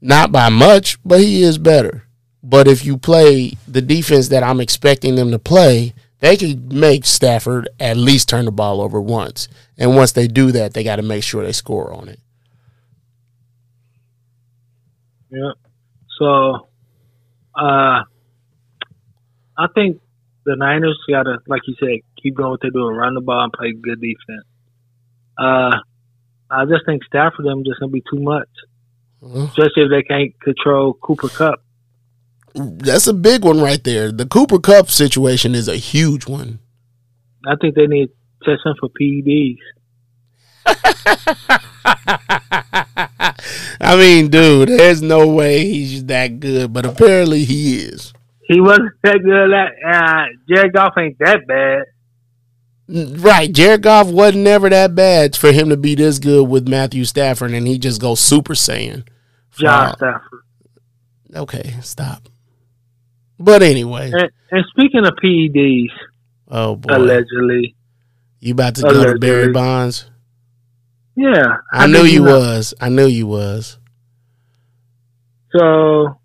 Not 0.00 0.32
by 0.32 0.48
much, 0.48 0.98
but 1.04 1.20
he 1.20 1.44
is 1.44 1.58
better. 1.58 2.08
But 2.42 2.66
if 2.66 2.84
you 2.84 2.98
play 2.98 3.52
the 3.68 3.80
defense 3.80 4.26
that 4.30 4.42
I'm 4.42 4.60
expecting 4.60 5.14
them 5.14 5.30
to 5.30 5.38
play, 5.38 5.94
they 6.18 6.36
could 6.36 6.72
make 6.72 7.06
Stafford 7.06 7.68
at 7.78 7.96
least 7.96 8.28
turn 8.28 8.46
the 8.46 8.50
ball 8.50 8.80
over 8.80 9.00
once. 9.00 9.46
And 9.78 9.94
once 9.94 10.10
they 10.10 10.26
do 10.26 10.50
that, 10.50 10.74
they 10.74 10.82
got 10.82 10.96
to 10.96 11.02
make 11.02 11.22
sure 11.22 11.44
they 11.44 11.52
score 11.52 11.92
on 11.92 12.08
it. 12.08 12.18
Yeah. 15.30 15.52
So, 16.18 16.66
uh, 17.54 18.02
I 19.56 19.66
think 19.72 20.00
the 20.44 20.56
Niners 20.56 20.98
got 21.08 21.22
to, 21.24 21.38
like 21.46 21.62
you 21.68 21.76
said, 21.78 22.00
keep 22.20 22.36
doing 22.36 22.50
what 22.50 22.60
they're 22.60 22.72
doing, 22.72 22.96
run 22.96 23.14
the 23.14 23.20
ball 23.20 23.44
and 23.44 23.52
play 23.52 23.72
good 23.72 24.00
defense. 24.00 24.46
Uh, 25.38 25.78
I 26.52 26.66
just 26.66 26.84
think 26.84 27.02
Stafford 27.04 27.46
them 27.46 27.64
just 27.64 27.80
gonna 27.80 27.90
be 27.90 28.02
too 28.02 28.20
much, 28.20 28.48
Well, 29.20 29.44
especially 29.44 29.84
if 29.84 29.90
they 29.90 30.02
can't 30.02 30.38
control 30.40 30.92
Cooper 30.94 31.28
Kupp. 31.28 31.62
That's 32.54 33.06
a 33.06 33.14
big 33.14 33.44
one 33.44 33.60
right 33.60 33.82
there. 33.82 34.12
The 34.12 34.26
Cooper 34.26 34.58
Kupp 34.58 34.90
situation 34.90 35.54
is 35.54 35.66
a 35.66 35.76
huge 35.76 36.26
one. 36.26 36.58
I 37.46 37.54
think 37.58 37.74
they 37.74 37.86
need 37.86 38.10
to 38.44 38.50
test 38.50 38.66
him 38.66 38.74
for 38.78 38.90
PEDs. 38.90 39.56
I 43.80 43.96
mean, 43.96 44.28
dude, 44.28 44.68
there's 44.68 45.02
no 45.02 45.26
way 45.28 45.64
he's 45.64 46.04
that 46.04 46.38
good, 46.38 46.72
but 46.72 46.84
apparently 46.84 47.44
he 47.44 47.78
is. 47.78 48.12
He 48.46 48.60
wasn't 48.60 48.92
that 49.02 49.18
good. 49.22 49.52
At, 49.52 49.72
uh, 49.94 50.26
Jared 50.48 50.74
Goff 50.74 50.92
ain't 50.98 51.18
that 51.20 51.46
bad. 51.48 51.84
Right, 52.92 53.50
Jared 53.50 53.82
Goff 53.82 54.08
wasn't 54.08 54.44
never 54.44 54.68
that 54.68 54.94
bad 54.94 55.34
for 55.34 55.50
him 55.50 55.70
to 55.70 55.78
be 55.78 55.94
this 55.94 56.18
good 56.18 56.46
with 56.46 56.68
Matthew 56.68 57.06
Stafford, 57.06 57.52
and 57.52 57.66
he 57.66 57.78
just 57.78 58.00
goes 58.00 58.20
Super 58.20 58.52
Saiyan. 58.52 59.06
John 59.52 59.96
Stafford. 59.96 60.42
Okay, 61.34 61.74
stop. 61.80 62.28
But 63.38 63.62
anyway, 63.62 64.12
And, 64.12 64.30
and 64.50 64.64
speaking 64.70 65.06
of 65.06 65.14
PEDs, 65.24 65.88
oh 66.48 66.76
boy, 66.76 66.94
allegedly, 66.94 67.74
you 68.40 68.52
about 68.52 68.74
to 68.76 68.82
go 68.82 69.12
to. 69.12 69.18
Barry 69.18 69.50
Bonds? 69.50 70.10
yeah, 71.16 71.56
I 71.72 71.80
how 71.80 71.86
knew 71.86 72.02
you 72.02 72.22
know? 72.22 72.38
was. 72.38 72.74
I 72.78 72.90
knew 72.90 73.06
you 73.06 73.26
was. 73.26 73.78
So, 75.56 76.18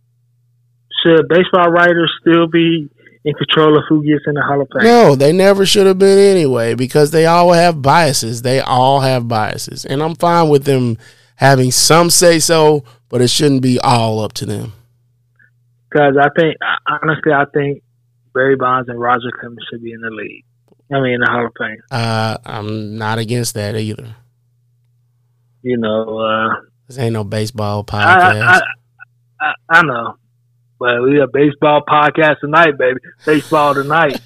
should 1.01 1.27
baseball 1.29 1.69
writers 1.71 2.11
still 2.21 2.47
be 2.47 2.89
in 3.27 3.33
control 3.33 3.77
of 3.77 3.83
who 3.89 4.01
gets 4.05 4.23
in 4.25 4.35
the 4.35 4.41
Hall 4.41 4.61
of 4.61 4.69
Fame? 4.73 4.85
No, 4.85 5.13
they 5.13 5.33
never 5.33 5.65
should 5.65 5.85
have 5.85 5.99
been 5.99 6.17
anyway 6.17 6.75
because 6.75 7.11
they 7.11 7.25
all 7.25 7.51
have 7.51 7.81
biases. 7.81 8.41
They 8.41 8.61
all 8.61 9.01
have 9.01 9.27
biases. 9.27 9.83
And 9.83 10.01
I'm 10.01 10.15
fine 10.15 10.47
with 10.47 10.63
them 10.63 10.97
having 11.35 11.71
some 11.71 12.09
say 12.09 12.39
so, 12.39 12.85
but 13.09 13.21
it 13.21 13.27
shouldn't 13.27 13.61
be 13.61 13.79
all 13.81 14.21
up 14.21 14.31
to 14.33 14.45
them. 14.45 14.71
Because 15.89 16.15
I 16.17 16.29
think, 16.39 16.55
honestly, 16.87 17.33
I 17.33 17.43
think 17.53 17.83
Barry 18.33 18.55
Bonds 18.55 18.87
and 18.87 18.97
Roger 18.97 19.29
Clemens 19.37 19.65
should 19.69 19.83
be 19.83 19.91
in 19.91 19.99
the 19.99 20.09
league. 20.09 20.45
I 20.89 21.01
mean, 21.01 21.15
in 21.15 21.19
the 21.19 21.29
Hall 21.29 21.47
of 21.47 21.51
Fame. 21.59 21.77
Uh, 21.91 22.37
I'm 22.45 22.97
not 22.97 23.19
against 23.19 23.55
that 23.55 23.75
either. 23.75 24.15
You 25.63 25.75
know, 25.75 26.19
uh, 26.19 26.55
This 26.87 26.97
ain't 26.97 27.11
no 27.11 27.25
baseball 27.25 27.85
I, 27.89 27.91
podcast. 27.91 28.41
I, 28.41 28.61
I, 29.41 29.53
I 29.69 29.81
know. 29.81 30.15
But 30.79 31.01
we 31.01 31.19
a 31.19 31.27
baseball 31.27 31.81
podcast 31.87 32.39
tonight, 32.39 32.77
baby. 32.77 32.99
Baseball 33.25 33.73
tonight. 33.73 34.19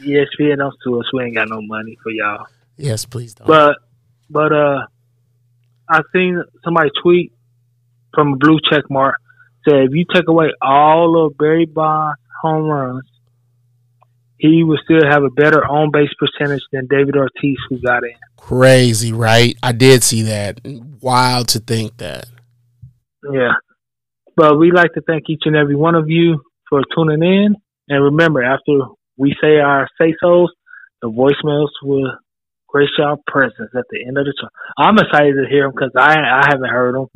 ESPN 0.00 0.58
don't 0.58 0.74
sue 0.82 1.00
us. 1.00 1.06
We 1.12 1.24
ain't 1.24 1.34
got 1.34 1.48
no 1.48 1.60
money 1.60 1.98
for 2.02 2.10
y'all. 2.10 2.46
Yes, 2.76 3.04
please 3.04 3.34
don't. 3.34 3.46
But 3.46 3.76
but 4.30 4.52
uh, 4.52 4.86
I 5.88 6.00
seen 6.12 6.42
somebody 6.64 6.90
tweet 7.02 7.32
from 8.14 8.34
a 8.34 8.36
blue 8.36 8.58
check 8.70 8.84
mark 8.90 9.16
said 9.68 9.84
if 9.84 9.90
you 9.92 10.04
take 10.12 10.28
away 10.28 10.52
all 10.62 11.26
of 11.26 11.36
Barry 11.36 11.66
Bonds 11.66 12.18
home 12.42 12.64
runs, 12.64 13.04
he 14.38 14.62
would 14.62 14.78
still 14.84 15.04
have 15.08 15.22
a 15.22 15.30
better 15.30 15.64
on 15.64 15.90
base 15.90 16.10
percentage 16.18 16.62
than 16.72 16.86
David 16.86 17.16
Ortiz, 17.16 17.56
who 17.68 17.78
got 17.80 18.04
in. 18.04 18.12
Crazy, 18.36 19.12
right? 19.12 19.56
I 19.62 19.72
did 19.72 20.02
see 20.02 20.22
that. 20.22 20.60
Wild 21.00 21.48
to 21.48 21.58
think 21.58 21.96
that. 21.98 22.26
Yeah. 23.32 23.54
But 24.36 24.58
we 24.58 24.70
like 24.70 24.92
to 24.94 25.00
thank 25.00 25.24
each 25.28 25.42
and 25.46 25.56
every 25.56 25.76
one 25.76 25.94
of 25.94 26.08
you 26.08 26.42
for 26.68 26.82
tuning 26.94 27.22
in. 27.22 27.56
And 27.88 28.04
remember, 28.04 28.42
after 28.42 28.72
we 29.16 29.34
say 29.40 29.56
our 29.56 29.88
say 29.98 30.14
so's, 30.20 30.52
the 31.00 31.08
voicemails 31.08 31.68
will 31.82 32.12
grace 32.66 32.90
your 32.98 33.16
presence 33.26 33.70
at 33.74 33.84
the 33.90 34.04
end 34.06 34.18
of 34.18 34.26
the 34.26 34.34
show. 34.38 34.48
I'm 34.76 34.98
excited 34.98 35.34
to 35.34 35.48
hear 35.48 35.64
them 35.64 35.72
because 35.74 35.92
I 35.96 36.18
I 36.18 36.46
haven't 36.48 36.68
heard 36.68 36.94
them. 36.94 37.06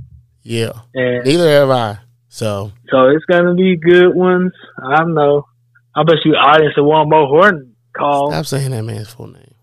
Yeah. 0.43 0.73
And 0.95 1.25
Neither 1.25 1.51
have 1.51 1.71
I. 1.71 1.99
So 2.29 2.73
so 2.91 3.09
it's 3.09 3.25
gonna 3.27 3.55
be 3.55 3.77
good 3.77 4.15
ones. 4.15 4.53
I 4.83 5.05
know. 5.05 5.47
I 5.95 6.05
bet 6.05 6.25
you 6.25 6.33
audience 6.33 6.77
will 6.77 6.85
want 6.85 7.11
Mo 7.11 7.27
Horton 7.27 7.75
call. 7.97 8.31
stop 8.31 8.47
saying 8.47 8.71
that 8.71 8.85
man's 8.85 9.13
full 9.13 9.27
name. 9.27 9.55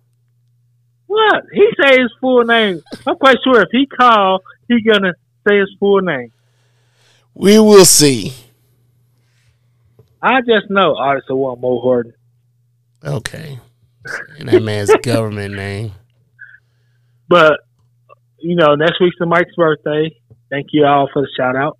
What? 1.07 1.43
He 1.53 1.65
say 1.81 2.01
his 2.01 2.11
full 2.19 2.43
name. 2.43 2.81
I'm 3.07 3.15
quite 3.15 3.37
sure 3.43 3.61
if 3.61 3.69
he 3.71 3.87
call, 3.87 4.41
he 4.67 4.83
gonna 4.83 5.13
say 5.47 5.57
his 5.59 5.73
full 5.79 6.01
name. 6.01 6.31
We 7.37 7.59
will 7.59 7.85
see. 7.85 8.33
I 10.23 10.41
just 10.41 10.71
know 10.71 10.95
artists 10.97 11.29
will 11.29 11.37
want 11.37 11.61
Mo 11.61 11.79
Horton. 11.79 12.13
Okay. 13.05 13.59
And 14.39 14.49
that 14.49 14.63
man's 14.63 14.91
government 15.03 15.53
name. 15.53 15.91
But 17.29 17.59
you 18.39 18.55
know, 18.55 18.73
next 18.73 18.99
week's 18.99 19.17
the 19.19 19.27
Mike's 19.27 19.53
birthday. 19.55 20.15
Thank 20.49 20.69
you 20.71 20.85
all 20.85 21.09
for 21.13 21.21
the 21.21 21.27
shout 21.37 21.55
out 21.55 21.77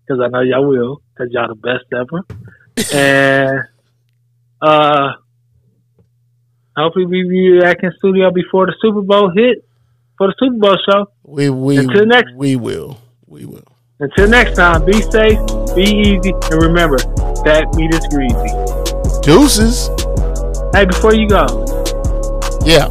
because 0.00 0.20
I 0.20 0.26
know 0.26 0.40
y'all 0.40 0.66
will 0.66 1.00
because 1.14 1.32
y'all 1.32 1.46
the 1.46 1.54
best 1.54 1.84
ever. 1.92 2.24
and 2.92 3.60
uh, 4.60 5.12
hopefully 6.76 7.06
we 7.06 7.22
be 7.28 7.60
back 7.60 7.76
in 7.84 7.92
studio 7.98 8.32
before 8.32 8.66
the 8.66 8.74
Super 8.80 9.02
Bowl 9.02 9.30
hit 9.30 9.64
for 10.18 10.26
the 10.26 10.34
Super 10.40 10.56
Bowl 10.56 10.76
show. 10.90 11.06
We 11.22 11.48
we 11.48 11.76
Until 11.76 12.06
next- 12.06 12.34
we 12.34 12.56
will. 12.56 12.98
We 13.28 13.44
will. 13.44 13.73
Until 14.04 14.28
next 14.28 14.54
time, 14.54 14.84
be 14.84 15.00
safe, 15.00 15.38
be 15.74 15.80
easy, 15.80 16.28
and 16.52 16.60
remember 16.62 16.98
that 17.48 17.64
meat 17.74 17.88
is 17.88 18.04
greasy. 18.12 18.52
Deuces. 19.24 19.88
Hey, 20.76 20.84
before 20.84 21.14
you 21.14 21.26
go, 21.26 21.46
Yeah. 22.66 22.88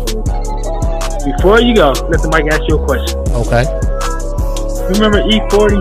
before 1.37 1.61
you 1.61 1.75
go, 1.75 1.93
let 2.09 2.17
the 2.25 2.29
mic 2.33 2.51
ask 2.51 2.63
you 2.67 2.81
a 2.81 2.85
question. 2.87 3.19
Okay. 3.29 3.61
Remember 4.89 5.19
E-40? 5.29 5.77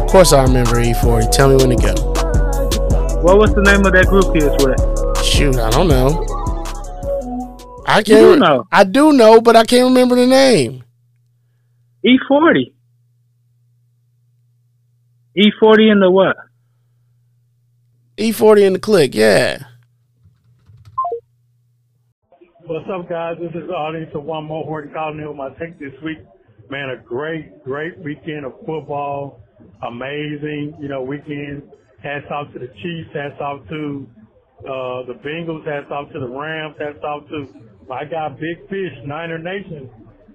Of 0.00 0.06
course 0.12 0.32
I 0.32 0.44
remember 0.44 0.78
E-40. 0.78 1.28
Tell 1.32 1.48
me 1.48 1.56
when 1.56 1.70
to 1.70 1.82
go. 1.82 1.94
What 3.22 3.36
was 3.38 3.52
the 3.56 3.62
name 3.62 3.84
of 3.84 3.92
that 3.94 4.06
group 4.06 4.26
he 4.32 4.44
was 4.46 4.54
with? 4.64 5.24
Shoot, 5.26 5.56
I 5.56 5.70
don't 5.70 5.88
know. 5.88 6.22
I 7.84 8.04
can't 8.04 8.06
do 8.06 8.36
know. 8.36 8.64
I 8.70 8.84
do 8.84 9.12
know, 9.12 9.40
but 9.40 9.56
I 9.56 9.64
can't 9.64 9.88
remember 9.88 10.14
the 10.14 10.26
name. 10.28 10.84
E-40. 12.04 12.74
E-40 15.40 15.92
in 15.92 16.00
the 16.00 16.10
what? 16.10 16.34
E-40 18.16 18.66
in 18.66 18.72
the 18.72 18.80
click, 18.80 19.14
yeah. 19.14 19.58
What's 22.66 22.90
up, 22.92 23.08
guys? 23.08 23.36
This 23.40 23.54
is 23.54 23.68
the 23.68 23.72
audience 23.72 24.10
of 24.16 24.24
One 24.24 24.48
Mo 24.48 24.64
Horton 24.64 24.92
calling 24.92 25.20
in 25.20 25.28
with 25.28 25.36
my 25.36 25.50
take 25.50 25.78
this 25.78 25.94
week. 26.02 26.18
Man, 26.70 26.90
a 26.90 27.00
great, 27.00 27.62
great 27.62 27.96
weekend 28.00 28.46
of 28.46 28.52
football. 28.66 29.40
Amazing, 29.86 30.74
you 30.80 30.88
know, 30.88 31.02
weekend. 31.02 31.62
Hats 32.02 32.26
off 32.32 32.52
to 32.52 32.58
the 32.58 32.66
Chiefs. 32.82 33.10
Hats 33.14 33.40
off 33.40 33.62
to 33.68 34.08
uh, 34.66 35.06
the 35.06 35.14
Bengals. 35.22 35.64
Hats 35.64 35.86
off 35.92 36.10
to 36.14 36.18
the 36.18 36.26
Rams. 36.26 36.74
Hats 36.80 36.98
off 37.04 37.28
to 37.28 37.46
my 37.88 38.02
guy 38.04 38.28
Big 38.30 38.68
Fish, 38.68 38.92
Niner 39.06 39.38
Nation. 39.38 39.88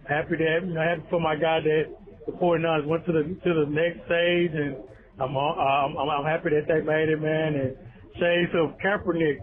Happy 0.07 0.37
to 0.37 0.45
have, 0.47 0.63
you 0.63 0.73
know, 0.73 0.81
happy 0.81 1.03
for 1.09 1.19
my 1.19 1.35
guy 1.35 1.59
that 1.59 1.91
the 2.25 2.31
49ers 2.31 2.87
went 2.87 3.05
to 3.05 3.11
the 3.11 3.23
to 3.43 3.53
the 3.53 3.65
next 3.67 4.05
stage, 4.07 4.51
and 4.55 4.77
I'm 5.19 5.37
on, 5.37 5.53
I'm, 5.59 6.09
I'm 6.09 6.25
happy 6.25 6.49
that 6.49 6.65
they 6.67 6.81
made 6.81 7.09
it, 7.09 7.21
man. 7.21 7.53
And 7.53 7.77
shades 8.17 8.51
of 8.57 8.77
Kaepernick 8.81 9.37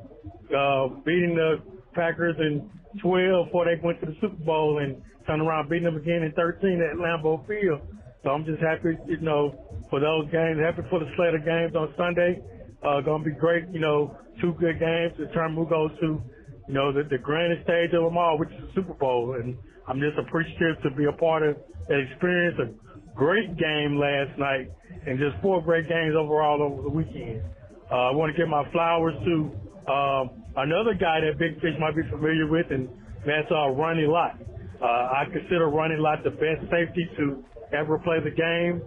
uh, 0.50 0.94
beating 1.04 1.34
the 1.34 1.62
Packers 1.94 2.36
in 2.38 2.70
12 3.02 3.46
before 3.46 3.64
they 3.66 3.78
went 3.82 4.00
to 4.00 4.06
the 4.06 4.16
Super 4.20 4.42
Bowl 4.44 4.78
and 4.78 5.00
turned 5.26 5.42
around 5.42 5.68
beating 5.68 5.84
them 5.84 5.96
again 5.96 6.22
in 6.22 6.32
13 6.32 6.82
at 6.82 6.98
Lambeau 6.98 7.46
Field. 7.46 7.80
So 8.22 8.30
I'm 8.30 8.44
just 8.44 8.60
happy, 8.60 8.98
you 9.06 9.20
know, 9.20 9.54
for 9.88 10.00
those 10.00 10.26
games. 10.30 10.60
Happy 10.60 10.82
for 10.90 11.00
the 11.00 11.08
slate 11.16 11.34
of 11.34 11.44
games 11.44 11.74
on 11.74 11.94
Sunday. 11.96 12.42
Uh, 12.82 13.00
gonna 13.00 13.24
be 13.24 13.32
great, 13.32 13.68
you 13.72 13.80
know, 13.80 14.16
two 14.40 14.52
good 14.58 14.78
games. 14.78 15.12
The 15.18 15.32
term 15.32 15.54
who 15.54 15.68
goes 15.68 15.90
to, 16.00 16.20
you 16.68 16.74
know, 16.74 16.92
the, 16.92 17.04
the 17.08 17.18
grandest 17.18 17.64
stage 17.64 17.92
of 17.94 18.04
them 18.04 18.16
all, 18.18 18.38
which 18.38 18.50
is 18.50 18.60
the 18.60 18.82
Super 18.82 18.94
Bowl. 18.94 19.36
And 19.40 19.56
I'm 19.88 20.00
just 20.00 20.18
appreciative 20.18 20.82
to 20.82 20.90
be 20.96 21.04
a 21.06 21.12
part 21.12 21.42
of 21.42 21.56
that 21.88 22.00
experience. 22.10 22.58
A 22.60 22.89
great 23.14 23.56
game 23.56 23.98
last 23.98 24.38
night 24.38 24.70
and 25.06 25.18
just 25.18 25.40
four 25.42 25.62
great 25.62 25.88
games 25.88 26.14
overall 26.16 26.62
over 26.62 26.82
the 26.82 26.88
weekend. 26.88 27.42
Uh, 27.90 28.08
I 28.08 28.10
want 28.12 28.34
to 28.34 28.38
give 28.38 28.48
my 28.48 28.70
flowers 28.72 29.14
to 29.24 29.90
um, 29.90 30.30
another 30.56 30.94
guy 30.94 31.20
that 31.20 31.38
Big 31.38 31.60
Fish 31.60 31.74
might 31.80 31.96
be 31.96 32.02
familiar 32.10 32.46
with, 32.46 32.66
and 32.70 32.88
that's 33.26 33.50
uh, 33.50 33.68
Ronnie 33.70 34.06
Lott. 34.06 34.38
Uh, 34.80 34.84
I 34.84 35.24
consider 35.32 35.68
Ronnie 35.68 35.96
Lott 35.98 36.22
the 36.24 36.30
best 36.30 36.62
safety 36.70 37.08
to 37.18 37.44
ever 37.72 37.98
play 37.98 38.18
the 38.22 38.30
game. 38.30 38.82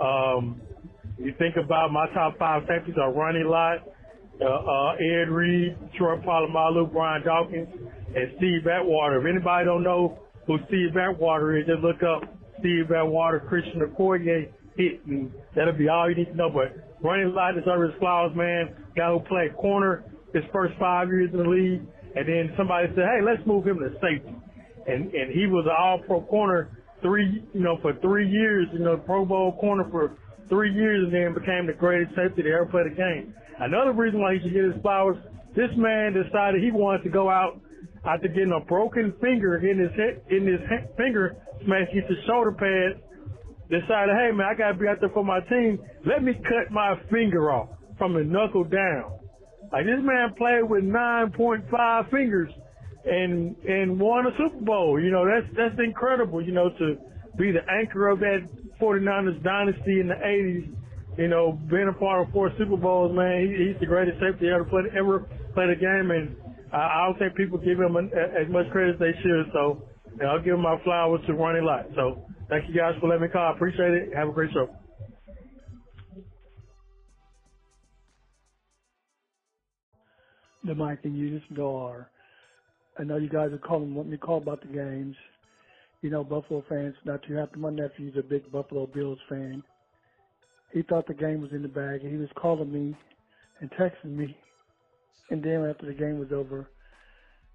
Um, 0.00 0.60
you 1.18 1.34
think 1.38 1.56
about 1.56 1.92
my 1.92 2.06
top 2.14 2.38
five 2.38 2.62
safeties 2.68 2.96
are 3.00 3.12
Ronnie 3.12 3.44
Lott, 3.44 3.86
uh, 4.40 4.44
uh, 4.44 4.94
Ed 4.94 5.28
Reed, 5.30 5.76
Troy 5.96 6.16
Polamalu, 6.18 6.92
Brian 6.92 7.22
Dawkins, 7.22 7.68
and 8.14 8.32
Steve 8.36 8.66
Atwater. 8.66 9.20
If 9.20 9.26
anybody 9.26 9.64
don't 9.64 9.82
know 9.82 10.18
who 10.46 10.58
Steve 10.68 10.96
Atwater 10.96 11.56
is, 11.58 11.66
just 11.66 11.80
look 11.82 12.02
up 12.02 12.33
Steve 12.60 12.90
Atwater, 12.90 13.40
Christian 13.40 13.80
Okoye 13.80 14.48
hit, 14.76 15.06
and 15.06 15.32
that'll 15.54 15.74
be 15.74 15.88
all 15.88 16.08
you 16.08 16.16
need 16.16 16.26
to 16.26 16.36
know. 16.36 16.50
But 16.50 16.74
Ronnie 17.02 17.30
Lott 17.30 17.54
deserves 17.54 17.92
his 17.92 18.00
flowers, 18.00 18.34
man. 18.34 18.74
Guy 18.96 19.10
who 19.10 19.20
played 19.20 19.56
corner 19.56 20.04
his 20.32 20.44
first 20.52 20.74
five 20.78 21.08
years 21.08 21.30
in 21.32 21.38
the 21.38 21.48
league, 21.48 21.82
and 22.16 22.28
then 22.28 22.52
somebody 22.56 22.88
said, 22.94 23.04
"Hey, 23.04 23.20
let's 23.22 23.44
move 23.46 23.66
him 23.66 23.78
to 23.78 23.90
safety," 24.00 24.34
and 24.86 25.12
and 25.14 25.30
he 25.32 25.46
was 25.46 25.64
an 25.66 25.74
All-Pro 25.78 26.22
corner 26.22 26.70
three, 27.02 27.44
you 27.52 27.60
know, 27.60 27.76
for 27.82 27.92
three 28.00 28.28
years, 28.28 28.66
you 28.72 28.78
know, 28.78 28.96
Pro 28.96 29.24
Bowl 29.24 29.52
corner 29.60 29.84
for 29.90 30.16
three 30.48 30.72
years, 30.72 31.04
and 31.04 31.12
then 31.12 31.34
became 31.34 31.66
the 31.66 31.72
greatest 31.72 32.14
safety 32.16 32.42
to 32.42 32.50
ever 32.50 32.66
play 32.66 32.82
the 32.88 32.94
game. 32.94 33.34
Another 33.60 33.92
reason 33.92 34.20
why 34.20 34.34
he 34.34 34.40
should 34.40 34.52
get 34.52 34.64
his 34.64 34.82
flowers, 34.82 35.16
this 35.54 35.70
man 35.76 36.12
decided 36.12 36.62
he 36.62 36.70
wanted 36.70 37.02
to 37.04 37.10
go 37.10 37.30
out 37.30 37.60
after 38.06 38.28
getting 38.28 38.52
a 38.52 38.64
broken 38.64 39.12
finger 39.20 39.56
in 39.58 39.78
his 39.78 39.90
head, 39.92 40.22
in 40.30 40.46
his 40.46 40.60
finger 40.96 41.36
smashed 41.64 41.92
against 41.92 42.10
his 42.10 42.18
shoulder 42.26 42.52
pads. 42.52 43.00
Decided, 43.70 44.14
hey 44.14 44.30
man, 44.30 44.46
I 44.46 44.54
gotta 44.54 44.74
be 44.74 44.86
out 44.86 45.00
there 45.00 45.08
for 45.08 45.24
my 45.24 45.40
team. 45.48 45.80
Let 46.04 46.22
me 46.22 46.34
cut 46.34 46.70
my 46.70 46.94
finger 47.10 47.50
off 47.50 47.70
from 47.96 48.12
the 48.12 48.22
knuckle 48.22 48.64
down. 48.64 49.18
Like 49.72 49.86
this 49.86 50.04
man 50.04 50.34
played 50.36 50.68
with 50.68 50.84
9.5 50.84 52.10
fingers 52.10 52.50
and 53.04 53.56
and 53.64 53.98
won 53.98 54.26
a 54.26 54.30
Super 54.36 54.64
Bowl. 54.64 55.00
You 55.00 55.10
know, 55.10 55.24
that's 55.24 55.46
that's 55.56 55.80
incredible, 55.84 56.42
you 56.42 56.52
know, 56.52 56.70
to 56.78 56.96
be 57.36 57.52
the 57.52 57.64
anchor 57.80 58.08
of 58.08 58.20
that 58.20 58.46
49ers 58.80 59.42
dynasty 59.42 60.00
in 60.00 60.08
the 60.08 60.14
80s. 60.14 60.76
You 61.18 61.28
know, 61.28 61.58
being 61.70 61.88
a 61.88 61.98
part 61.98 62.26
of 62.26 62.32
four 62.32 62.52
Super 62.58 62.76
Bowls, 62.76 63.14
man, 63.14 63.46
he, 63.46 63.68
he's 63.68 63.80
the 63.80 63.86
greatest 63.86 64.18
safety 64.20 64.50
ever 64.50 64.64
played 64.64 64.86
ever 64.98 65.26
played 65.54 65.70
a 65.70 65.76
game, 65.76 66.10
and 66.10 66.36
I, 66.74 67.06
don't 67.06 67.18
think 67.18 67.36
people 67.36 67.58
give 67.58 67.78
him 67.78 67.96
as 67.96 68.48
much 68.50 68.70
credit 68.72 68.94
as 68.94 69.00
they 69.00 69.12
should. 69.22 69.46
So, 69.52 69.82
I'll 70.26 70.42
give 70.42 70.58
my 70.58 70.76
flowers 70.82 71.20
to 71.26 71.34
Ronnie 71.34 71.60
Lott. 71.60 71.86
So, 71.94 72.26
thank 72.48 72.68
you 72.68 72.74
guys 72.74 72.94
for 73.00 73.08
letting 73.08 73.22
me 73.22 73.28
call. 73.28 73.52
I 73.52 73.54
appreciate 73.54 73.92
it. 73.92 74.14
Have 74.14 74.28
a 74.28 74.32
great 74.32 74.52
show. 74.52 74.68
the 80.64 80.74
Mike 80.74 81.00
and 81.04 81.16
you 81.16 81.38
just. 81.38 81.50
I 82.96 83.02
know 83.02 83.16
you 83.16 83.28
guys 83.28 83.52
are 83.52 83.58
calling 83.58 83.94
want 83.94 84.08
me 84.08 84.16
to 84.16 84.22
call 84.22 84.38
about 84.38 84.60
the 84.60 84.68
games. 84.68 85.16
You 86.00 86.10
know, 86.10 86.24
Buffalo 86.24 86.64
fans 86.68 86.94
not 87.04 87.22
too 87.26 87.34
happy. 87.34 87.58
My 87.58 87.70
nephew's 87.70 88.16
a 88.18 88.22
big 88.22 88.50
Buffalo 88.50 88.86
Bills 88.86 89.18
fan. 89.28 89.62
He 90.72 90.82
thought 90.82 91.06
the 91.06 91.14
game 91.14 91.40
was 91.40 91.52
in 91.52 91.62
the 91.62 91.68
bag 91.68 92.02
and 92.02 92.10
he 92.10 92.16
was 92.16 92.28
calling 92.36 92.72
me 92.72 92.96
and 93.60 93.70
texting 93.72 94.16
me. 94.16 94.36
And 95.30 95.42
then 95.42 95.64
after 95.68 95.86
the 95.86 95.94
game 95.94 96.18
was 96.18 96.32
over, 96.32 96.68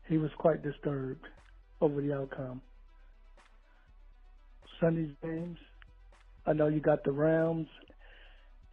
he 0.08 0.18
was 0.18 0.32
quite 0.38 0.64
disturbed 0.64 1.26
over 1.82 2.02
the 2.02 2.14
outcome. 2.14 2.62
Sunday's 4.80 5.16
games, 5.22 5.58
I 6.46 6.54
know 6.54 6.68
you 6.68 6.80
got 6.80 7.04
the 7.04 7.12
Rams 7.12 7.68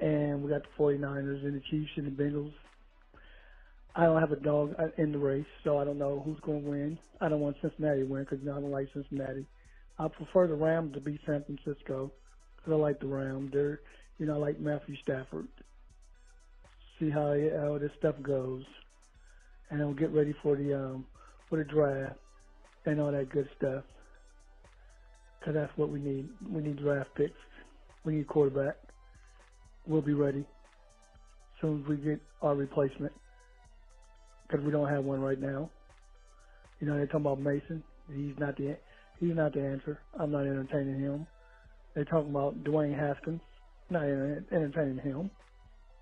and 0.01 0.43
we 0.43 0.51
got 0.51 0.63
the 0.63 0.83
49ers 0.83 1.45
and 1.45 1.55
the 1.55 1.63
Chiefs 1.71 1.91
and 1.97 2.07
the 2.07 2.23
Bengals. 2.23 2.53
I 3.95 4.05
don't 4.05 4.21
have 4.21 4.33
a 4.33 4.37
dog 4.37 4.75
in 4.99 5.13
the 5.13 5.19
race, 5.19 5.47
so 5.65 5.79
I 5.79 5.85
don't 5.85 5.99
know 5.99 6.23
who's 6.25 6.39
going 6.41 6.63
to 6.65 6.69
win. 6.69 6.99
I 7.21 7.29
don't 7.29 7.41
want 7.41 7.57
Cincinnati 7.63 8.01
to 8.01 8.07
win 8.07 8.25
because 8.25 8.41
you 8.41 8.47
know, 8.47 8.57
I 8.57 8.61
don't 8.61 8.71
like 8.71 8.89
Cincinnati. 8.93 9.47
I 9.99 10.09
prefer 10.09 10.47
the 10.47 10.55
Rams 10.55 10.95
to 10.95 11.01
beat 11.01 11.21
San 11.25 11.45
Francisco 11.45 12.13
because 12.57 12.73
I 12.73 12.77
like 12.77 13.01
the 13.01 13.07
Rams. 13.07 13.51
They're, 13.53 13.81
you 14.19 14.27
know, 14.27 14.35
I 14.35 14.37
like 14.37 14.61
Matthew 14.61 14.97
Stafford. 15.03 15.49
See 16.99 17.11
how 17.11 17.37
how 17.61 17.79
this 17.79 17.91
stuff 17.99 18.15
goes, 18.23 18.65
and 19.71 19.81
we'll 19.81 19.95
get 19.95 20.13
ready 20.13 20.35
for 20.43 20.57
the 20.57 20.75
um 20.75 21.07
for 21.49 21.59
the 21.59 21.65
draft 21.65 22.17
and 22.87 23.01
all 23.01 23.13
that 23.13 23.31
good 23.31 23.49
stuff. 23.57 23.85
Because 25.39 25.55
that's 25.55 25.77
what 25.77 25.91
we 25.91 26.01
need. 26.01 26.29
We 26.51 26.63
need 26.63 26.79
draft 26.79 27.11
picks. 27.15 27.39
We 28.05 28.15
need 28.15 28.27
quarterback. 28.27 28.77
We'll 29.87 30.03
be 30.03 30.15
ready 30.15 30.41
as 30.41 31.61
soon 31.61 31.83
as 31.83 31.89
we 31.89 31.97
get 31.97 32.21
our 32.43 32.55
replacement 32.55 33.13
because 34.47 34.65
we 34.65 34.73
don't 34.73 34.89
have 34.89 35.05
one 35.05 35.21
right 35.21 35.41
now. 35.41 35.71
You 36.81 36.87
know, 36.87 36.97
they're 36.97 37.07
talking 37.07 37.21
about 37.23 37.41
Mason. 37.41 37.83
He's 38.15 38.39
not 38.39 38.57
the 38.57 38.77
he's 39.19 39.35
not 39.35 39.55
the 39.55 39.63
answer. 39.63 39.99
I'm 40.19 40.31
not 40.31 40.47
entertaining 40.47 41.01
him. 41.01 41.27
They're 41.95 42.05
talking 42.05 42.31
about 42.31 42.63
Dwayne 42.65 42.99
Haskins. 42.99 43.41
Not 43.89 44.05
entertaining 44.05 44.99
him. 44.99 45.31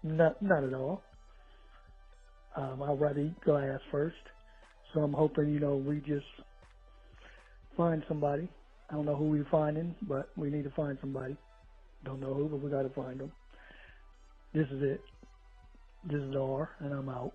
Not 0.04 0.40
not 0.42 0.62
at 0.62 0.74
all. 0.74 1.02
Um, 2.56 2.82
I'd 2.82 3.00
rather 3.00 3.20
eat 3.20 3.40
glass 3.40 3.80
first. 3.90 4.14
So 4.92 5.00
I'm 5.00 5.14
hoping, 5.14 5.52
you 5.52 5.58
know, 5.58 5.76
we 5.76 5.96
just 6.00 6.26
find 7.76 8.04
somebody. 8.06 8.48
I 8.90 8.94
don't 8.94 9.06
know 9.06 9.16
who 9.16 9.30
we're 9.30 9.46
finding, 9.50 9.94
but 10.02 10.28
we 10.36 10.50
need 10.50 10.64
to 10.64 10.70
find 10.70 10.98
somebody. 11.00 11.36
Don't 12.04 12.20
know 12.20 12.34
who, 12.34 12.48
but 12.48 12.60
we 12.60 12.70
got 12.70 12.82
to 12.82 12.90
find 12.90 13.18
them. 13.18 13.32
This 14.52 14.66
is 14.70 14.82
it. 14.82 15.00
This 16.04 16.20
is 16.20 16.36
R, 16.36 16.68
and 16.80 16.92
I'm 16.92 17.08
out 17.08 17.32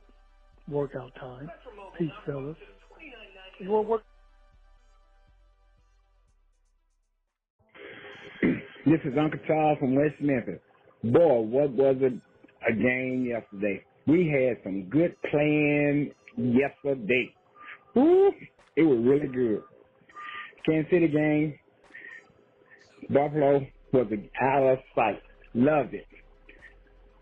workout 0.69 1.13
time. 1.15 1.49
Peace, 1.97 2.11
fellas. 2.25 2.55
You 3.59 3.71
want 3.71 3.87
work? 3.87 4.03
This 8.85 8.99
is 9.03 9.17
Uncle 9.19 9.39
Charles 9.47 9.79
from 9.79 9.95
West 9.95 10.15
Memphis. 10.21 10.59
Boy, 11.03 11.39
what 11.39 11.71
was 11.71 11.97
it 11.99 12.13
a 12.67 12.73
game 12.73 13.25
yesterday? 13.27 13.83
We 14.07 14.27
had 14.27 14.63
some 14.63 14.89
good 14.89 15.15
playing 15.29 16.11
yesterday. 16.37 17.33
Ooh, 17.97 18.31
it 18.75 18.83
was 18.83 18.99
really 19.03 19.27
good. 19.27 19.61
Kansas 20.65 20.91
City 20.91 21.07
game, 21.07 21.59
Buffalo 23.09 23.65
was 23.93 24.07
out 24.41 24.63
of 24.63 24.79
sight. 24.95 25.21
Loved 25.53 25.93
it. 25.93 26.05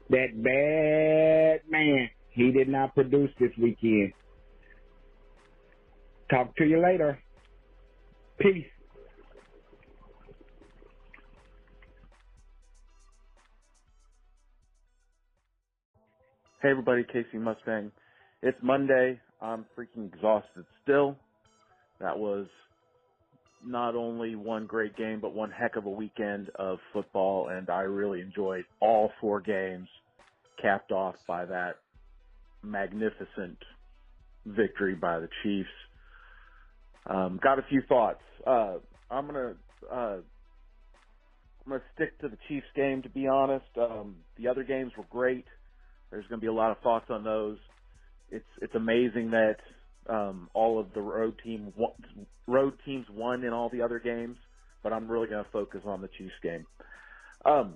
That 0.10 0.28
bad 0.44 1.70
man 1.70 2.10
he 2.32 2.52
did 2.52 2.70
not 2.70 2.94
produce 2.94 3.32
this 3.40 3.52
weekend. 3.62 4.14
Talk 6.30 6.56
to 6.58 6.66
you 6.66 6.82
later. 6.82 7.20
Peace. 8.40 8.66
Hey 16.60 16.72
everybody, 16.72 17.04
Casey 17.04 17.38
Mustang. 17.38 17.92
It's 18.42 18.58
Monday. 18.64 19.20
I'm 19.40 19.68
freaking 19.78 20.12
exhausted 20.12 20.66
still. 20.82 21.16
That 22.00 22.18
was 22.18 22.48
not 23.64 23.94
only 23.94 24.36
one 24.36 24.66
great 24.66 24.98
game, 24.98 25.20
but 25.22 25.36
one 25.36 25.52
heck 25.52 25.76
of 25.76 25.86
a 25.86 25.90
weekend 25.92 26.50
of 26.56 26.80
football, 26.94 27.50
and 27.50 27.70
I 27.70 27.82
really 27.82 28.22
enjoyed 28.22 28.66
all 28.82 29.12
four 29.22 29.40
games, 29.40 29.88
capped 30.60 30.92
off 30.92 31.14
by 31.28 31.46
that 31.46 31.76
magnificent 32.64 33.60
victory 34.48 34.96
by 34.96 35.20
the 35.20 35.30
Chiefs. 35.44 35.70
Um, 37.08 37.40
got 37.44 37.60
a 37.60 37.66
few 37.70 37.84
thoughts. 37.88 38.24
Uh, 38.48 38.78
I'm 39.12 39.28
gonna 39.28 39.54
uh, 39.94 40.18
I'm 41.66 41.70
gonna 41.70 41.84
stick 41.94 42.20
to 42.22 42.30
the 42.30 42.38
Chiefs 42.48 42.66
game. 42.76 43.04
To 43.04 43.10
be 43.10 43.28
honest, 43.28 43.68
um, 43.80 44.16
the 44.40 44.48
other 44.48 44.64
games 44.64 44.92
were 44.98 45.06
great. 45.12 45.46
There's 46.12 46.26
gonna 46.28 46.42
be 46.42 46.48
a 46.48 46.54
lot 46.54 46.72
of 46.72 46.80
thoughts 46.80 47.06
on 47.10 47.24
those. 47.24 47.58
It's 48.32 48.46
it's 48.62 48.76
amazing 48.76 49.32
that 49.32 49.58
um, 50.10 50.50
all 50.54 50.80
of 50.80 50.94
the 50.94 51.02
road 51.02 51.40
team 51.44 51.74
road 52.48 52.74
teams 52.86 53.06
won 53.14 53.44
in 53.44 53.54
all 53.54 53.70
the 53.70 53.82
other 53.82 54.00
games, 54.00 54.38
but 54.84 54.94
I'm 54.94 55.08
really 55.08 55.28
gonna 55.28 55.46
focus 55.52 55.82
on 55.86 56.02
the 56.02 56.10
Chiefs 56.18 56.34
game. 56.42 56.66
Um, 57.46 57.76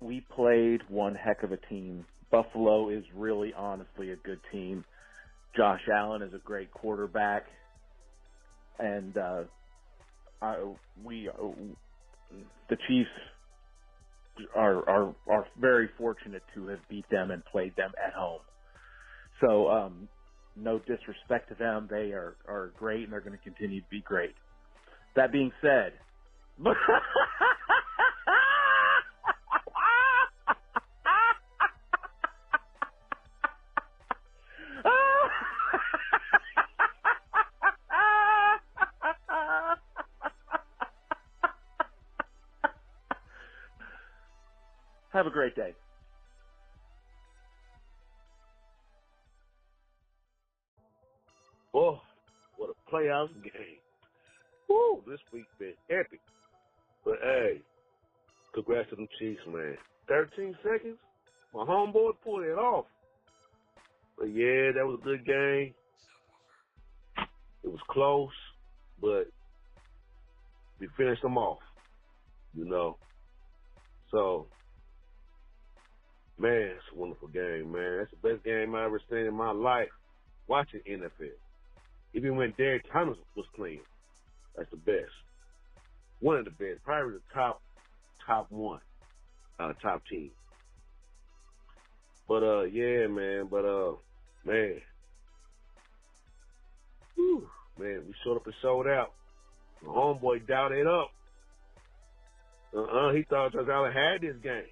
we 0.00 0.20
played 0.34 0.82
one 0.88 1.14
heck 1.14 1.42
of 1.42 1.52
a 1.52 1.56
team 1.56 2.04
Buffalo 2.30 2.90
is 2.90 3.04
really 3.14 3.52
honestly 3.54 4.10
a 4.10 4.16
good 4.16 4.40
team. 4.52 4.84
Josh 5.56 5.80
Allen 5.92 6.22
is 6.22 6.34
a 6.34 6.38
great 6.38 6.70
quarterback, 6.70 7.46
and 8.78 9.16
uh, 9.16 9.42
I, 10.42 10.56
we 11.02 11.28
uh, 11.28 11.32
the 12.68 12.76
Chiefs 12.86 13.08
are 14.54 14.88
are 14.88 15.16
are 15.28 15.46
very 15.58 15.90
fortunate 15.98 16.44
to 16.54 16.68
have 16.68 16.80
beat 16.88 17.06
them 17.10 17.30
and 17.30 17.44
played 17.46 17.74
them 17.76 17.92
at 18.04 18.14
home. 18.14 18.42
So 19.40 19.68
um, 19.68 20.08
no 20.56 20.78
disrespect 20.80 21.50
to 21.50 21.56
them, 21.56 21.88
they 21.90 22.12
are 22.12 22.36
are 22.48 22.72
great 22.78 23.04
and 23.04 23.12
they're 23.12 23.20
going 23.20 23.38
to 23.38 23.44
continue 23.44 23.80
to 23.82 23.88
be 23.90 24.02
great. 24.02 24.36
That 25.16 25.32
being 25.32 25.52
said. 25.62 25.94
man. 59.52 59.76
13 60.08 60.56
seconds? 60.62 60.96
My 61.54 61.64
homeboy 61.64 62.12
pulled 62.24 62.44
it 62.44 62.58
off. 62.58 62.86
But 64.18 64.26
yeah, 64.26 64.72
that 64.72 64.84
was 64.84 64.98
a 65.00 65.04
good 65.04 65.24
game. 65.24 65.74
It 67.62 67.70
was 67.70 67.80
close, 67.88 68.30
but 69.00 69.28
we 70.78 70.88
finished 70.96 71.22
them 71.22 71.36
off, 71.36 71.58
you 72.54 72.64
know. 72.64 72.96
So 74.10 74.46
Man, 76.40 76.52
it's 76.52 76.84
a 76.94 76.96
wonderful 76.96 77.28
game, 77.28 77.72
man. 77.72 77.98
That's 77.98 78.10
the 78.12 78.28
best 78.28 78.44
game 78.44 78.72
I 78.76 78.84
ever 78.84 79.00
seen 79.10 79.26
in 79.26 79.34
my 79.34 79.50
life. 79.50 79.88
Watching 80.46 80.80
NFL. 80.88 81.34
Even 82.14 82.36
when 82.36 82.54
Derrick 82.56 82.84
Thomas 82.92 83.18
was 83.36 83.46
playing. 83.56 83.80
That's 84.56 84.70
the 84.70 84.76
best. 84.76 85.10
One 86.20 86.36
of 86.36 86.44
the 86.44 86.52
best. 86.52 86.84
Probably 86.84 87.14
the 87.14 87.34
top 87.34 87.60
top 88.24 88.46
one. 88.50 88.78
Uh 89.58 89.72
top 89.82 90.02
team. 90.06 90.30
But 92.28 92.42
uh 92.42 92.62
yeah, 92.64 93.06
man, 93.06 93.48
but 93.50 93.64
uh 93.64 93.92
man. 94.44 94.80
Whew, 97.14 97.48
man, 97.78 98.02
we 98.06 98.14
showed 98.24 98.36
up 98.36 98.46
and 98.46 98.54
sold 98.62 98.86
out. 98.86 99.12
My 99.84 99.92
homeboy 99.92 100.46
doubted 100.46 100.86
up. 100.86 101.10
Uh-uh, 102.74 103.12
he 103.14 103.22
thought 103.22 103.52
Josh 103.52 103.66
Allen 103.70 103.92
had 103.92 104.20
this 104.20 104.36
game. 104.42 104.70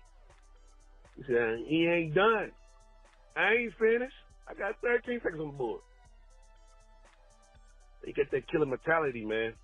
He 1.17 1.23
said, 1.27 1.59
he 1.67 1.87
ain't 1.87 2.15
done. 2.15 2.53
I 3.37 3.53
ain't 3.55 3.73
finished. 3.79 4.15
I 4.49 4.55
got 4.55 4.81
13 4.83 5.21
seconds 5.23 5.41
on 5.41 5.49
the 5.49 5.53
board. 5.53 5.81
He 8.05 8.13
got 8.13 8.31
that 8.31 8.49
killer 8.49 8.67
mentality, 8.67 9.25
man. 9.25 9.55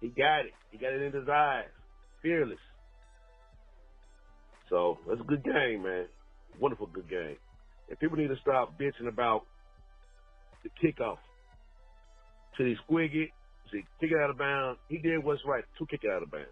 He 0.00 0.08
got 0.08 0.40
it. 0.46 0.52
He 0.70 0.78
got 0.78 0.92
it 0.92 1.02
in 1.02 1.12
his 1.12 1.28
eyes. 1.28 1.68
Fearless. 2.22 2.58
So 4.68 4.98
that's 5.08 5.20
a 5.20 5.24
good 5.24 5.44
game, 5.44 5.82
man. 5.82 6.06
Wonderful 6.58 6.86
good 6.86 7.08
game. 7.08 7.36
And 7.88 7.98
people 7.98 8.16
need 8.16 8.28
to 8.28 8.36
stop 8.40 8.78
bitching 8.78 9.08
about 9.08 9.44
the 10.62 10.70
kickoff. 10.82 11.18
To 12.56 12.64
he 12.64 12.76
squig 12.88 13.14
it, 13.14 13.30
see, 13.72 13.84
kick 14.00 14.12
it 14.12 14.18
out 14.18 14.30
of 14.30 14.38
bounds. 14.38 14.78
He 14.88 14.98
did 14.98 15.22
what's 15.22 15.42
right 15.44 15.64
to 15.78 15.86
kick 15.86 16.00
it 16.04 16.10
out 16.10 16.22
of 16.22 16.30
bounds. 16.30 16.48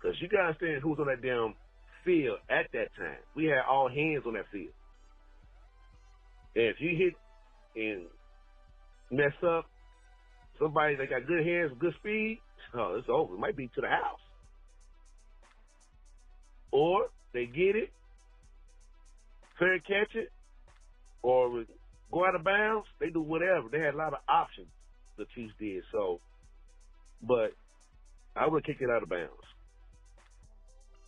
Because 0.00 0.16
you 0.20 0.28
got 0.28 0.38
to 0.38 0.42
understand 0.44 0.82
who's 0.82 0.98
on 0.98 1.06
that 1.06 1.22
damn 1.22 1.54
field 2.04 2.38
at 2.50 2.66
that 2.72 2.88
time. 2.96 3.18
We 3.36 3.46
had 3.46 3.62
all 3.68 3.88
hands 3.88 4.24
on 4.26 4.34
that 4.34 4.46
field. 4.50 4.72
And 6.56 6.64
if 6.64 6.76
you 6.80 6.96
hit 6.96 7.14
and 7.76 8.06
mess 9.10 9.32
up, 9.46 9.66
somebody 10.58 10.96
that 10.96 11.10
got 11.10 11.26
good 11.26 11.46
hands, 11.46 11.72
good 11.78 11.94
speed, 11.98 12.40
oh, 12.74 12.96
it's 12.98 13.08
over. 13.08 13.34
It 13.34 13.40
might 13.40 13.56
be 13.56 13.68
to 13.74 13.80
the 13.80 13.88
house. 13.88 14.20
Or 16.70 17.06
they 17.34 17.46
get 17.46 17.76
it, 17.76 17.90
fair 19.58 19.78
catch 19.80 20.14
it, 20.14 20.30
or 21.22 21.64
go 22.12 22.24
out 22.24 22.36
of 22.36 22.44
bounds. 22.44 22.86
They 23.00 23.10
do 23.10 23.20
whatever. 23.20 23.68
They 23.70 23.80
had 23.80 23.94
a 23.94 23.98
lot 23.98 24.14
of 24.14 24.20
options. 24.28 24.68
The 25.18 25.26
Chiefs 25.34 25.52
did 25.58 25.82
so, 25.92 26.20
but 27.20 27.52
I 28.36 28.46
would 28.48 28.64
kick 28.64 28.78
it 28.80 28.90
out 28.90 29.02
of 29.02 29.08
bounds. 29.08 29.32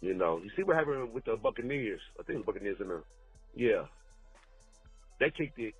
You 0.00 0.14
know, 0.14 0.38
you 0.42 0.50
see 0.56 0.62
what 0.62 0.76
happened 0.76 1.12
with 1.14 1.24
the 1.24 1.36
Buccaneers. 1.36 2.00
I 2.20 2.22
think 2.24 2.40
the 2.40 2.44
Buccaneers 2.44 2.76
in 2.80 2.88
the 2.88 3.02
yeah, 3.54 3.86
they 5.18 5.30
kicked 5.30 5.58
it 5.58 5.74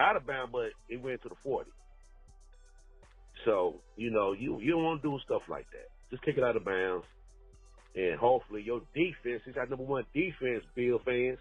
out 0.00 0.16
of 0.16 0.26
bounds, 0.26 0.50
but 0.52 0.70
it 0.88 1.02
went 1.02 1.22
to 1.22 1.28
the 1.28 1.34
forty. 1.42 1.70
So 3.44 3.82
you 3.96 4.10
know, 4.10 4.32
you 4.32 4.60
you 4.60 4.72
don't 4.72 4.84
want 4.84 5.02
to 5.02 5.08
do 5.08 5.18
stuff 5.24 5.42
like 5.48 5.66
that. 5.72 5.90
Just 6.10 6.24
kick 6.24 6.36
it 6.38 6.44
out 6.44 6.56
of 6.56 6.64
bounds, 6.64 7.04
and 7.94 8.18
hopefully 8.18 8.62
your 8.62 8.80
defense 8.94 9.42
is 9.46 9.56
our 9.56 9.66
number 9.66 9.84
one 9.84 10.04
defense. 10.12 10.64
Bill 10.74 11.00
fans, 11.04 11.38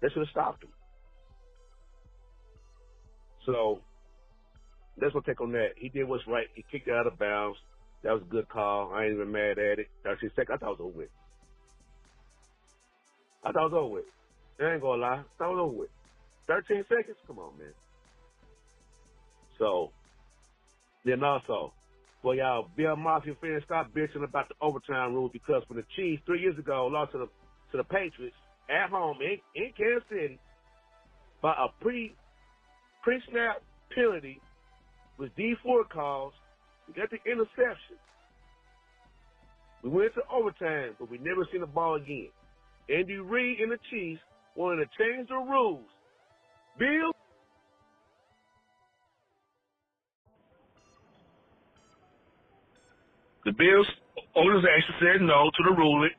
they 0.00 0.08
should 0.08 0.18
have 0.18 0.28
stopped 0.28 0.64
him. 0.64 0.70
So 3.44 3.80
that's 4.98 5.14
what 5.14 5.24
take 5.24 5.40
on 5.40 5.52
that. 5.52 5.70
He 5.76 5.88
did 5.88 6.04
what's 6.08 6.26
right. 6.26 6.46
He 6.54 6.64
kicked 6.70 6.88
it 6.88 6.94
out 6.94 7.06
of 7.06 7.18
bounds. 7.18 7.58
That 8.02 8.12
was 8.12 8.22
a 8.22 8.30
good 8.30 8.48
call. 8.48 8.92
I 8.92 9.04
ain't 9.04 9.14
even 9.14 9.32
mad 9.32 9.58
at 9.58 9.78
it. 9.78 9.88
His 10.20 10.30
second. 10.36 10.54
I 10.54 10.58
thought 10.58 10.72
it 10.72 10.78
was 10.78 10.80
over 10.80 10.98
with. 10.98 11.08
I 13.44 13.52
thought 13.52 13.66
it 13.66 13.72
was 13.72 13.78
over 13.84 13.94
with. 13.94 14.04
I 14.60 14.72
ain't 14.72 14.82
gonna 14.82 15.02
lie. 15.02 15.20
I 15.20 15.24
thought 15.38 15.52
it 15.52 15.54
was 15.54 15.68
over 15.68 15.78
with. 15.78 15.90
13 16.46 16.84
seconds? 16.88 17.16
Come 17.26 17.38
on, 17.38 17.58
man. 17.58 17.72
So, 19.58 19.90
then 21.04 21.22
also, 21.22 21.72
for 22.22 22.34
y'all 22.34 22.68
Bill 22.76 22.96
Mafia 22.96 23.34
fans, 23.40 23.62
stop 23.64 23.92
bitching 23.92 24.24
about 24.24 24.48
the 24.48 24.54
overtime 24.60 25.14
rule 25.14 25.30
because 25.32 25.62
when 25.68 25.78
the 25.78 25.86
Chiefs 25.96 26.22
three 26.26 26.40
years 26.40 26.58
ago 26.58 26.86
lost 26.86 27.12
to 27.12 27.18
the 27.18 27.28
to 27.72 27.76
the 27.76 27.84
Patriots 27.84 28.36
at 28.70 28.90
home 28.90 29.18
in, 29.20 29.38
in 29.54 29.72
Kansas 29.76 30.08
City 30.10 30.38
by 31.42 31.52
a 31.52 31.68
pre 31.82 32.14
pre 33.02 33.20
snap 33.30 33.62
penalty 33.94 34.40
with 35.18 35.34
Dee 35.36 35.54
Ford 35.62 35.88
calls, 35.88 36.32
we 36.88 36.94
got 36.94 37.10
the 37.10 37.18
interception. 37.30 37.96
We 39.82 39.90
went 39.90 40.14
to 40.14 40.22
overtime, 40.32 40.96
but 40.98 41.10
we 41.10 41.18
never 41.18 41.46
seen 41.52 41.60
the 41.60 41.66
ball 41.66 41.94
again. 41.94 42.28
Andy 42.88 43.16
Reid 43.16 43.60
and 43.60 43.70
the 43.70 43.78
Chiefs 43.90 44.20
wanted 44.56 44.84
to 44.84 44.90
change 44.98 45.28
the 45.28 45.36
rules. 45.36 45.84
Bill 46.78 47.12
The 53.46 53.52
Bills 53.54 53.86
organization 54.34 54.94
said 54.98 55.22
no 55.22 55.46
to 55.54 55.62
the 55.70 55.74
ruling, 55.78 56.10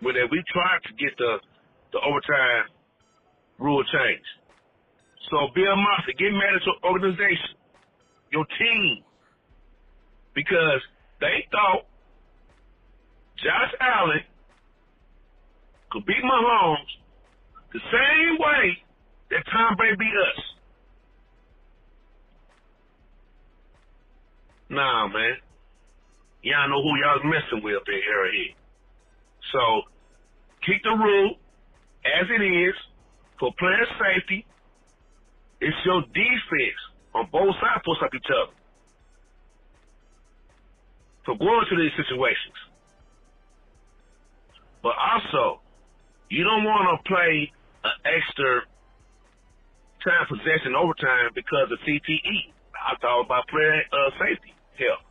but 0.00 0.14
that 0.14 0.30
we 0.30 0.38
tried 0.54 0.78
to 0.86 0.92
get 0.94 1.10
the 1.18 1.42
the 1.92 1.98
overtime 1.98 2.70
rule 3.58 3.82
changed. 3.82 4.32
So 5.30 5.50
Bill 5.52 5.74
Mafia, 5.74 6.14
get 6.14 6.30
mad 6.30 6.54
at 6.54 6.62
your 6.62 6.78
organization, 6.86 7.58
your 8.30 8.46
team, 8.54 9.02
because 10.32 10.80
they 11.20 11.42
thought 11.50 11.90
Josh 13.42 13.74
Allen 13.80 14.22
could 15.90 16.06
beat 16.06 16.22
Mahomes 16.22 16.90
the 17.72 17.80
same 17.90 18.38
way 18.38 18.78
that 19.30 19.42
Tom 19.50 19.74
Brady 19.74 19.96
beat 19.98 20.06
us. 20.06 20.40
Nah, 24.70 25.08
man. 25.08 25.49
Y'all 26.42 26.68
know 26.68 26.82
who 26.82 26.96
y'all 26.96 27.22
messing 27.24 27.62
with 27.62 27.76
up 27.76 27.88
in 27.88 28.00
here. 28.00 28.54
So, 29.52 29.82
keep 30.64 30.82
the 30.82 30.96
rule 30.96 31.36
as 32.04 32.26
it 32.28 32.42
is 32.42 32.74
for 33.38 33.52
player 33.58 33.86
safety. 34.00 34.46
It's 35.60 35.76
your 35.84 36.00
defense 36.02 36.80
on 37.14 37.28
both 37.30 37.54
sides 37.60 37.84
supposed 37.84 38.02
up 38.02 38.14
each 38.14 38.30
other. 38.32 38.56
For 41.26 41.36
going 41.36 41.66
to 41.68 41.76
these 41.76 41.92
situations. 42.00 42.56
But 44.82 44.96
also, 44.96 45.60
you 46.30 46.44
don't 46.44 46.64
want 46.64 46.88
to 46.88 46.96
play 47.04 47.52
an 47.84 47.96
extra 48.08 48.64
time 50.00 50.24
possession 50.28 50.72
overtime 50.74 51.30
because 51.34 51.68
of 51.68 51.78
CTE. 51.84 52.56
I 52.72 52.96
thought 53.00 53.20
about 53.28 53.46
player 53.48 53.84
uh, 53.92 54.10
safety. 54.16 54.54
Hell. 54.78 55.09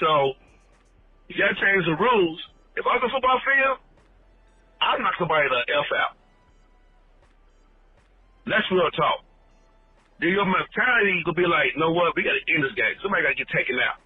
So, 0.00 0.32
you 1.28 1.36
gotta 1.36 1.58
change 1.58 1.84
the 1.84 1.98
rules. 1.98 2.38
If 2.76 2.86
I 2.86 2.96
was 2.96 3.04
a 3.06 3.10
football 3.10 3.40
field, 3.42 3.78
I'd 4.80 5.02
knock 5.02 5.14
somebody 5.18 5.48
the 5.50 5.62
F 5.74 5.90
out. 5.98 6.14
That's 8.46 8.64
real 8.70 8.88
talk. 8.96 9.26
Then 10.20 10.30
your 10.30 10.46
mentality 10.46 11.22
could 11.24 11.36
be 11.36 11.46
like, 11.46 11.74
you 11.74 11.80
know 11.80 11.92
what, 11.92 12.16
we 12.16 12.22
gotta 12.22 12.42
end 12.48 12.64
this 12.64 12.74
game. 12.74 12.94
Somebody 13.02 13.22
gotta 13.22 13.38
get 13.38 13.50
taken 13.50 13.76
out. 13.82 14.00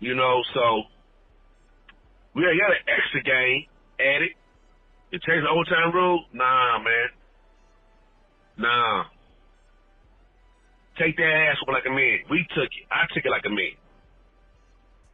You 0.00 0.14
know, 0.14 0.42
so 0.52 0.84
we 2.34 2.42
got 2.42 2.76
an 2.76 2.84
extra 2.86 3.22
game 3.22 3.64
added. 3.98 4.30
You 5.10 5.18
change 5.26 5.42
the 5.42 5.50
overtime 5.50 5.94
rule? 5.94 6.24
Nah, 6.32 6.78
man. 6.78 7.08
Nah. 8.58 9.04
Take 10.98 11.16
that 11.16 11.32
ass 11.50 11.58
like 11.66 11.86
a 11.86 11.90
man. 11.90 12.22
We 12.30 12.46
took 12.54 12.70
it. 12.70 12.86
I 12.90 13.06
took 13.12 13.24
it 13.24 13.30
like 13.30 13.44
a 13.46 13.50
man. 13.50 13.74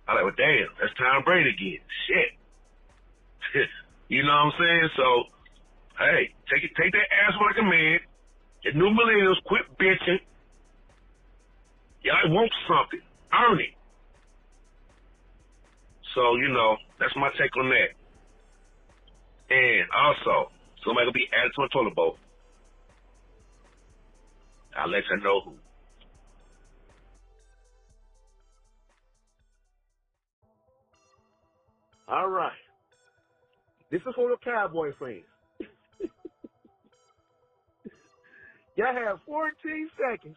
I 0.08 0.14
like, 0.14 0.24
well, 0.24 0.36
damn, 0.36 0.68
that's 0.80 0.92
Tom 0.98 1.22
Brady 1.24 1.50
again. 1.50 1.80
Shit. 2.06 2.30
you 4.08 4.22
know 4.22 4.34
what 4.34 4.52
I'm 4.52 4.54
saying? 4.58 4.88
So, 4.96 5.06
hey, 5.98 6.34
take 6.52 6.64
it, 6.64 6.72
take 6.76 6.92
that 6.92 7.08
ass 7.24 7.34
like 7.40 7.56
a 7.60 7.64
man. 7.64 7.98
The 8.64 8.72
new 8.76 8.90
millennials 8.92 9.40
quit 9.46 9.62
bitching. 9.78 10.20
Y'all 12.02 12.28
want 12.28 12.52
something. 12.68 13.00
Earn 13.32 13.60
it. 13.60 13.72
So, 16.14 16.36
you 16.36 16.48
know, 16.48 16.76
that's 16.98 17.14
my 17.16 17.30
take 17.38 17.56
on 17.56 17.70
that. 17.70 17.94
And 19.54 19.86
also, 19.94 20.50
somebody 20.84 21.06
gonna 21.06 21.12
be 21.12 21.28
added 21.32 21.52
to 21.56 21.62
a 21.62 21.68
toilet 21.68 21.94
bowl. 21.94 22.18
I'll 24.76 24.88
let 24.88 25.02
you 25.10 25.16
know 25.22 25.40
who. 25.40 25.52
All 32.10 32.28
right. 32.28 32.50
This 33.92 34.00
is 34.00 34.14
for 34.16 34.30
the 34.30 34.36
Cowboy 34.42 34.90
fans. 34.98 35.22
y'all 38.76 38.94
have 38.94 39.20
14 39.26 39.90
seconds, 39.96 40.36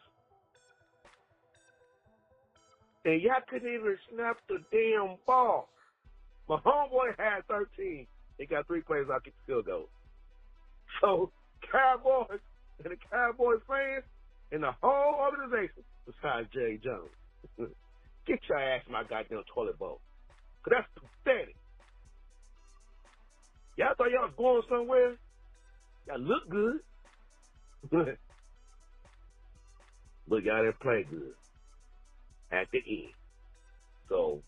and 3.06 3.22
y'all 3.22 3.42
couldn't 3.50 3.74
even 3.74 3.98
snap 4.14 4.38
the 4.48 4.60
damn 4.72 5.18
ball. 5.26 5.70
My 6.48 6.58
homeboy 6.58 7.18
had 7.18 7.48
13. 7.48 8.06
He 8.38 8.46
got 8.46 8.68
three 8.68 8.82
plays 8.82 9.06
out 9.12 9.24
kick 9.24 9.34
still 9.44 9.64
goal. 9.64 9.90
So, 11.02 11.32
Cowboys 11.72 12.40
and 12.84 12.94
the 12.94 12.98
Cowboys 13.10 13.62
fans 13.68 14.04
and 14.52 14.62
the 14.62 14.74
whole 14.80 15.16
organization, 15.16 15.84
besides 16.06 16.50
Jerry 16.54 16.80
Jones, 16.84 17.10
get 18.28 18.40
your 18.48 18.60
ass 18.60 18.84
in 18.86 18.94
my 18.94 19.04
goddamn 19.04 19.42
toilet 19.54 19.80
bowl. 19.80 20.02
Cause 20.64 20.74
that's 20.78 20.88
pathetic. 21.26 21.56
Y'all 23.78 23.94
thought 23.98 24.12
y'all 24.12 24.28
was 24.28 24.34
going 24.38 24.62
somewhere? 24.70 25.16
Y'all 26.08 26.20
look 26.20 26.50
good. 26.50 26.80
but 30.28 30.44
y'all 30.44 30.64
didn't 30.64 30.80
play 30.80 31.06
good 31.10 31.34
at 32.52 32.68
the 32.72 32.80
end. 32.88 33.14
So, 34.10 34.42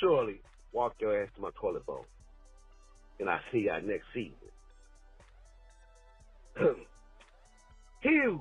surely, 0.00 0.40
walk 0.72 0.94
your 1.00 1.22
ass 1.22 1.30
to 1.36 1.40
my 1.40 1.50
toilet 1.60 1.86
bowl. 1.86 2.04
And 3.18 3.28
I 3.28 3.40
see 3.50 3.66
y'all 3.66 3.80
next 3.82 4.06
season. 4.14 4.34
Hughes. 8.00 8.40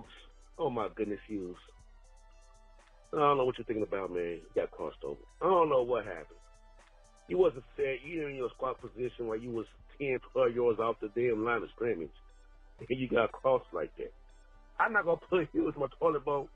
Oh 0.60 0.70
my 0.70 0.88
goodness, 0.96 1.20
Hughes. 1.28 1.56
I 3.14 3.18
don't 3.18 3.38
know 3.38 3.46
what 3.46 3.58
you're 3.58 3.66
thinking 3.66 3.84
about, 3.88 4.12
man. 4.12 4.42
You 4.42 4.42
got 4.56 4.72
crossed 4.72 4.98
over. 5.04 5.20
I 5.42 5.46
don't 5.46 5.70
know 5.70 5.84
what 5.84 6.06
happened. 6.06 6.40
You 7.28 7.38
wasn't 7.38 7.64
set. 7.76 8.06
You 8.06 8.28
in 8.28 8.36
your 8.36 8.50
squat 8.56 8.80
position 8.82 9.28
where 9.28 9.38
you 9.38 9.52
was 9.52 9.66
10, 10.00 10.20
12 10.34 10.56
yards 10.56 10.80
off 10.80 10.96
the 11.02 11.10
damn 11.16 11.44
line 11.44 11.64
of 11.64 11.70
scrimmage. 11.76 12.10
And 12.80 13.00
you 13.00 13.08
got 13.10 13.32
crossed 13.32 13.66
like 13.74 13.96
that. 13.98 14.14
I'm 14.80 14.94
not 14.94 15.06
going 15.06 15.20
to 15.20 15.26
put 15.26 15.48
you 15.54 15.66
with 15.66 15.78
my 15.78 15.88
toilet 16.00 16.24
bowl. 16.24 16.50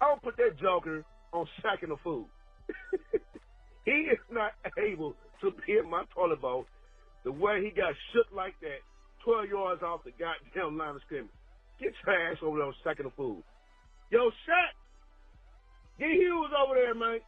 I'll 0.00 0.18
put 0.18 0.36
that 0.36 0.58
joker 0.60 1.04
on 1.32 1.46
Shaqtin' 1.62 1.88
the 1.88 1.96
Fool. 2.04 2.28
he 3.84 3.90
is 3.90 4.18
not 4.30 4.52
able 4.78 5.14
to 5.40 5.50
be 5.66 5.78
in 5.78 5.90
my 5.90 6.04
toilet 6.14 6.40
bowl 6.40 6.66
the 7.24 7.32
way 7.32 7.62
he 7.64 7.70
got 7.70 7.94
shook 8.12 8.26
like 8.34 8.54
that 8.60 8.82
12 9.24 9.46
yards 9.48 9.82
off 9.82 10.04
the 10.04 10.10
goddamn 10.18 10.76
line 10.76 10.96
of 10.96 11.02
scrimmage. 11.06 11.30
Get 11.80 11.92
your 12.06 12.14
ass 12.14 12.36
over 12.42 12.58
there 12.58 12.66
on 12.66 12.74
Shaqtin' 12.84 13.04
the 13.04 13.10
Fool. 13.16 13.42
Yo, 14.10 14.28
Shaq, 14.28 14.74
get 15.98 16.10
Hughes 16.10 16.50
over 16.62 16.74
there, 16.74 16.94
man. 16.94 17.18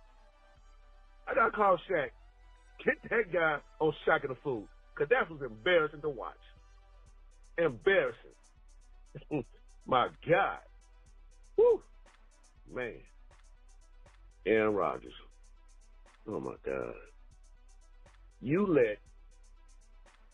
I 1.27 1.35
got 1.35 1.47
to 1.47 1.51
call 1.53 1.79
Shaq. 1.91 2.11
Get 2.83 2.97
that 3.11 3.33
guy 3.33 3.59
on 3.81 3.93
Shaqtin' 4.07 4.29
the 4.29 4.37
Fool. 4.43 4.69
Because 4.95 5.11
that 5.11 5.31
was 5.31 5.41
embarrassing 5.43 6.01
to 6.03 6.09
watch. 6.09 6.35
Embarrassing. 7.59 8.35
my 9.87 10.09
God. 10.29 10.59
Woo. 11.57 11.83
Man. 12.73 13.01
Aaron 14.47 14.75
Rodgers. 14.75 15.13
Oh 16.29 16.41
my 16.41 16.55
God. 16.65 16.95
You 18.41 18.67
let 18.67 18.99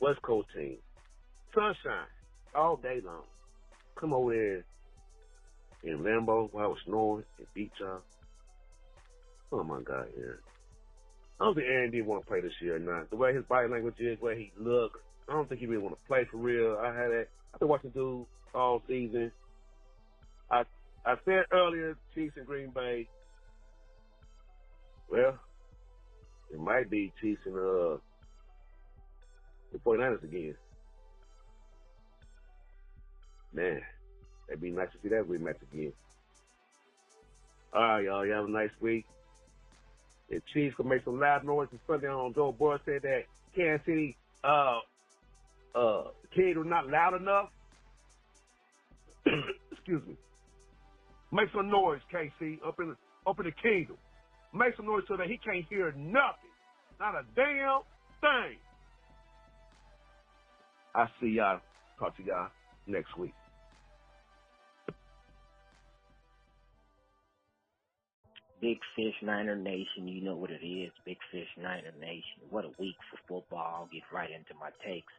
West 0.00 0.20
Coast 0.22 0.48
team, 0.54 0.78
sunshine, 1.54 2.08
all 2.54 2.76
day 2.76 3.00
long, 3.04 3.24
come 3.98 4.12
over 4.12 4.34
there 4.34 4.64
in 5.92 6.00
Lambeau 6.00 6.48
while 6.52 6.64
I 6.64 6.68
was 6.68 6.78
snoring 6.86 7.24
and 7.38 7.46
beat 7.54 7.72
y'all. 7.80 8.00
Oh 9.52 9.62
my 9.64 9.80
God, 9.82 10.06
Aaron. 10.16 10.38
I 11.40 11.44
don't 11.44 11.54
think 11.54 11.68
Aaron 11.68 11.90
did 11.90 12.04
want 12.04 12.22
to 12.22 12.28
play 12.28 12.40
this 12.42 12.52
year 12.60 12.76
or 12.76 12.78
not. 12.78 13.08
The 13.08 13.16
way 13.16 13.34
his 13.34 13.44
body 13.44 13.66
language 13.68 13.94
is, 13.98 14.18
the 14.18 14.24
way 14.26 14.36
he 14.36 14.52
looks, 14.62 15.00
I 15.26 15.32
don't 15.32 15.48
think 15.48 15.60
he 15.60 15.66
really 15.66 15.82
want 15.82 15.98
to 15.98 16.06
play 16.06 16.26
for 16.30 16.36
real. 16.36 16.78
I 16.78 16.88
had 16.88 17.10
that. 17.10 17.28
I've 17.54 17.60
been 17.60 17.68
watching 17.68 17.90
dude 17.90 18.26
all 18.54 18.82
season. 18.86 19.32
I 20.50 20.64
I 21.06 21.14
said 21.24 21.44
earlier, 21.50 21.96
Chiefs 22.14 22.36
and 22.36 22.46
Green 22.46 22.70
Bay. 22.70 23.08
Well, 25.08 25.38
it 26.52 26.60
might 26.60 26.90
be 26.90 27.12
Chiefs 27.20 27.40
and 27.46 27.56
uh 27.56 27.96
the 29.72 29.78
49ers 29.84 30.24
again. 30.24 30.56
Man, 33.54 33.80
it'd 34.48 34.60
be 34.60 34.70
nice 34.70 34.88
to 34.92 34.98
see 35.02 35.08
that 35.08 35.28
rematch 35.28 35.62
again. 35.72 35.92
All 37.72 37.82
right, 37.82 38.04
y'all. 38.04 38.26
You 38.26 38.32
have 38.32 38.44
a 38.44 38.50
nice 38.50 38.70
week. 38.80 39.06
The 40.30 40.40
Chiefs 40.54 40.76
can 40.76 40.88
make 40.88 41.04
some 41.04 41.18
loud 41.20 41.44
noise 41.44 41.68
And 41.72 41.80
Sunday 41.86 42.06
on 42.06 42.32
Joe 42.34 42.52
Burrow 42.52 42.78
said 42.84 43.02
that 43.02 43.22
Kansas 43.54 43.84
City, 43.84 44.16
uh, 44.44 44.78
uh, 45.74 46.04
kid 46.34 46.56
was 46.56 46.66
not 46.68 46.88
loud 46.88 47.20
enough. 47.20 47.48
Excuse 49.72 50.02
me. 50.06 50.16
Make 51.32 51.48
some 51.54 51.68
noise, 51.70 52.00
KC, 52.12 52.58
up 52.66 52.78
in 52.80 52.88
the, 52.88 52.96
up 53.28 53.38
in 53.40 53.46
the 53.46 53.52
kingdom. 53.52 53.96
Make 54.54 54.76
some 54.76 54.86
noise 54.86 55.02
so 55.08 55.16
that 55.16 55.26
he 55.28 55.38
can't 55.38 55.64
hear 55.68 55.92
nothing. 55.92 56.50
Not 56.98 57.14
a 57.14 57.22
damn 57.34 57.82
thing. 58.20 58.58
I 60.94 61.06
see 61.20 61.28
y'all. 61.28 61.60
Talk 61.98 62.16
to 62.16 62.22
y'all 62.24 62.48
next 62.86 63.16
week. 63.18 63.34
Big 68.60 68.78
Fish 68.94 69.14
Niner 69.22 69.56
Nation, 69.56 70.06
you 70.06 70.22
know 70.22 70.36
what 70.36 70.50
it 70.50 70.64
is. 70.64 70.92
Big 71.04 71.18
Fish 71.32 71.48
Niner 71.56 71.92
Nation. 71.98 72.44
What 72.50 72.64
a 72.64 72.72
week 72.78 72.96
for 73.10 73.18
football. 73.26 73.80
I'll 73.80 73.88
get 73.92 74.02
right 74.12 74.30
into 74.30 74.52
my 74.60 74.70
takes. 74.84 75.12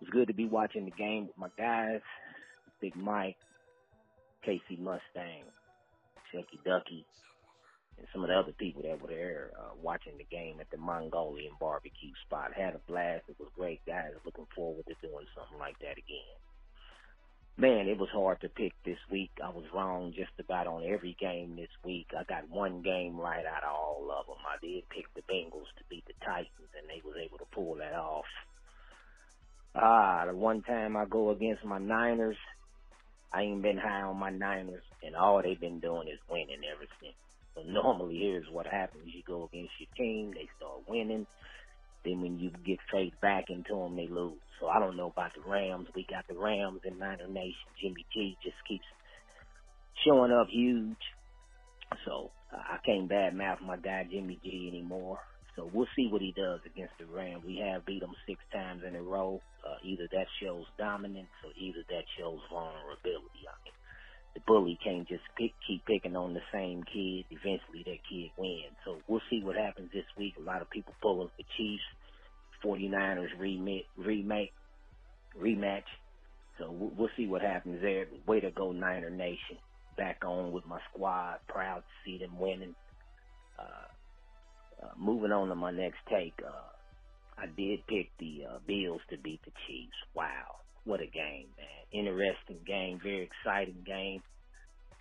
It's 0.00 0.10
good 0.10 0.28
to 0.28 0.34
be 0.34 0.46
watching 0.46 0.84
the 0.84 0.92
game 0.92 1.26
with 1.26 1.38
my 1.38 1.48
guys. 1.56 2.00
Big 2.80 2.94
Mike, 2.94 3.36
Casey 4.44 4.76
Mustang, 4.78 5.48
Chucky 6.30 6.60
Ducky, 6.64 7.04
and 7.98 8.06
some 8.12 8.22
of 8.22 8.28
the 8.28 8.36
other 8.36 8.52
people 8.52 8.82
that 8.82 9.00
were 9.00 9.08
there 9.08 9.50
uh, 9.58 9.74
watching 9.82 10.16
the 10.18 10.28
game 10.30 10.60
at 10.60 10.70
the 10.70 10.76
Mongolian 10.76 11.52
barbecue 11.58 12.12
spot. 12.26 12.52
Had 12.54 12.74
a 12.74 12.80
blast. 12.86 13.24
It 13.28 13.36
was 13.40 13.48
great, 13.56 13.80
guys. 13.86 14.12
Looking 14.24 14.46
forward 14.54 14.84
to 14.86 14.94
doing 15.02 15.26
something 15.34 15.58
like 15.58 15.78
that 15.80 15.98
again. 15.98 16.38
Man, 17.60 17.88
it 17.88 17.98
was 17.98 18.08
hard 18.12 18.40
to 18.42 18.48
pick 18.48 18.72
this 18.84 19.00
week. 19.10 19.32
I 19.44 19.48
was 19.48 19.64
wrong 19.74 20.12
just 20.16 20.30
about 20.38 20.68
on 20.68 20.84
every 20.84 21.16
game 21.18 21.56
this 21.56 21.74
week. 21.84 22.06
I 22.16 22.22
got 22.22 22.48
one 22.48 22.82
game 22.82 23.18
right 23.18 23.44
out 23.44 23.64
of 23.64 23.74
all 23.74 24.14
of 24.16 24.26
them. 24.26 24.36
I 24.46 24.64
did 24.64 24.88
pick 24.88 25.12
the 25.16 25.22
Bengals 25.22 25.66
to 25.76 25.84
beat 25.90 26.04
the 26.06 26.12
Titans, 26.24 26.70
and 26.78 26.88
they 26.88 27.02
was 27.04 27.16
able 27.20 27.38
to 27.38 27.44
pull 27.52 27.74
that 27.74 27.94
off. 27.94 28.30
Ah, 29.74 30.22
the 30.24 30.36
one 30.36 30.62
time 30.62 30.96
I 30.96 31.04
go 31.06 31.30
against 31.30 31.64
my 31.64 31.78
Niners, 31.78 32.36
I 33.32 33.42
ain't 33.42 33.62
been 33.62 33.76
high 33.76 34.02
on 34.02 34.18
my 34.18 34.30
Niners, 34.30 34.84
and 35.02 35.16
all 35.16 35.42
they've 35.42 35.58
been 35.58 35.80
doing 35.80 36.06
is 36.06 36.20
winning 36.30 36.62
ever 36.72 36.86
since. 37.02 37.16
So 37.56 37.62
normally, 37.62 38.20
here's 38.20 38.48
what 38.52 38.68
happens: 38.68 39.02
you 39.06 39.24
go 39.26 39.50
against 39.52 39.72
your 39.80 39.88
team, 39.96 40.30
they 40.32 40.48
start 40.56 40.88
winning. 40.88 41.26
Then 42.08 42.22
when 42.22 42.38
you 42.38 42.50
get 42.64 42.78
faced 42.90 43.20
back 43.20 43.50
into 43.50 43.74
them, 43.74 43.96
they 43.96 44.08
lose. 44.08 44.40
So 44.60 44.68
I 44.68 44.78
don't 44.80 44.96
know 44.96 45.10
about 45.10 45.32
the 45.34 45.48
Rams. 45.48 45.88
We 45.94 46.06
got 46.08 46.26
the 46.26 46.38
Rams 46.38 46.80
in 46.84 46.98
Niner 46.98 47.28
Nation. 47.28 47.68
Jimmy 47.80 48.06
G 48.12 48.36
just 48.42 48.56
keeps 48.66 48.86
showing 50.06 50.32
up 50.32 50.48
huge. 50.48 50.96
So 52.06 52.30
uh, 52.52 52.56
I 52.56 52.78
can't 52.84 53.08
bad 53.08 53.34
mouth 53.34 53.58
my 53.60 53.76
guy 53.76 54.06
Jimmy 54.10 54.40
G 54.42 54.68
anymore. 54.72 55.18
So 55.54 55.68
we'll 55.72 55.88
see 55.96 56.08
what 56.10 56.22
he 56.22 56.32
does 56.32 56.60
against 56.64 56.94
the 56.98 57.06
Rams. 57.06 57.44
We 57.44 57.58
have 57.58 57.84
beat 57.84 58.00
them 58.00 58.14
six 58.26 58.40
times 58.52 58.82
in 58.86 58.96
a 58.96 59.02
row. 59.02 59.40
Uh, 59.66 59.76
either 59.82 60.08
that 60.12 60.26
shows 60.40 60.64
dominance 60.78 61.34
or 61.44 61.50
either 61.58 61.84
that 61.90 62.04
shows 62.18 62.40
vulnerability. 62.48 63.44
I 63.44 63.56
mean, 63.64 63.77
the 64.38 64.44
bully 64.46 64.78
can't 64.82 65.08
just 65.08 65.22
pick, 65.36 65.52
keep 65.66 65.84
picking 65.84 66.14
on 66.14 66.32
the 66.32 66.40
same 66.52 66.84
kid. 66.84 67.24
Eventually 67.30 67.82
that 67.84 67.98
kid 68.08 68.30
wins. 68.36 68.76
So 68.84 68.98
we'll 69.08 69.22
see 69.28 69.42
what 69.42 69.56
happens 69.56 69.90
this 69.92 70.04
week. 70.16 70.34
A 70.38 70.42
lot 70.42 70.62
of 70.62 70.70
people 70.70 70.94
pulling 71.02 71.28
the 71.36 71.44
Chiefs, 71.56 71.82
49ers 72.64 73.36
remake, 73.38 73.86
remake, 73.96 74.52
rematch. 75.40 75.88
So 76.58 76.70
we'll 76.70 77.10
see 77.16 77.26
what 77.26 77.42
happens 77.42 77.82
there. 77.82 78.06
Way 78.26 78.40
to 78.40 78.50
go, 78.50 78.70
Niner 78.70 79.10
Nation. 79.10 79.58
Back 79.96 80.22
on 80.24 80.52
with 80.52 80.66
my 80.66 80.78
squad. 80.92 81.38
Proud 81.48 81.78
to 81.78 81.82
see 82.04 82.18
them 82.18 82.38
winning. 82.38 82.76
Uh, 83.58 84.84
uh, 84.84 84.90
moving 84.96 85.32
on 85.32 85.48
to 85.48 85.56
my 85.56 85.72
next 85.72 85.98
take. 86.08 86.34
Uh, 86.46 87.40
I 87.40 87.46
did 87.46 87.86
pick 87.88 88.10
the 88.20 88.44
uh, 88.48 88.58
Bills 88.66 89.00
to 89.10 89.16
beat 89.16 89.40
the 89.44 89.52
Chiefs. 89.66 89.96
Wow. 90.14 90.58
What 90.88 91.02
a 91.02 91.06
game, 91.06 91.48
man. 91.58 92.06
Interesting 92.06 92.60
game, 92.66 92.98
very 93.02 93.28
exciting 93.28 93.84
game. 93.84 94.22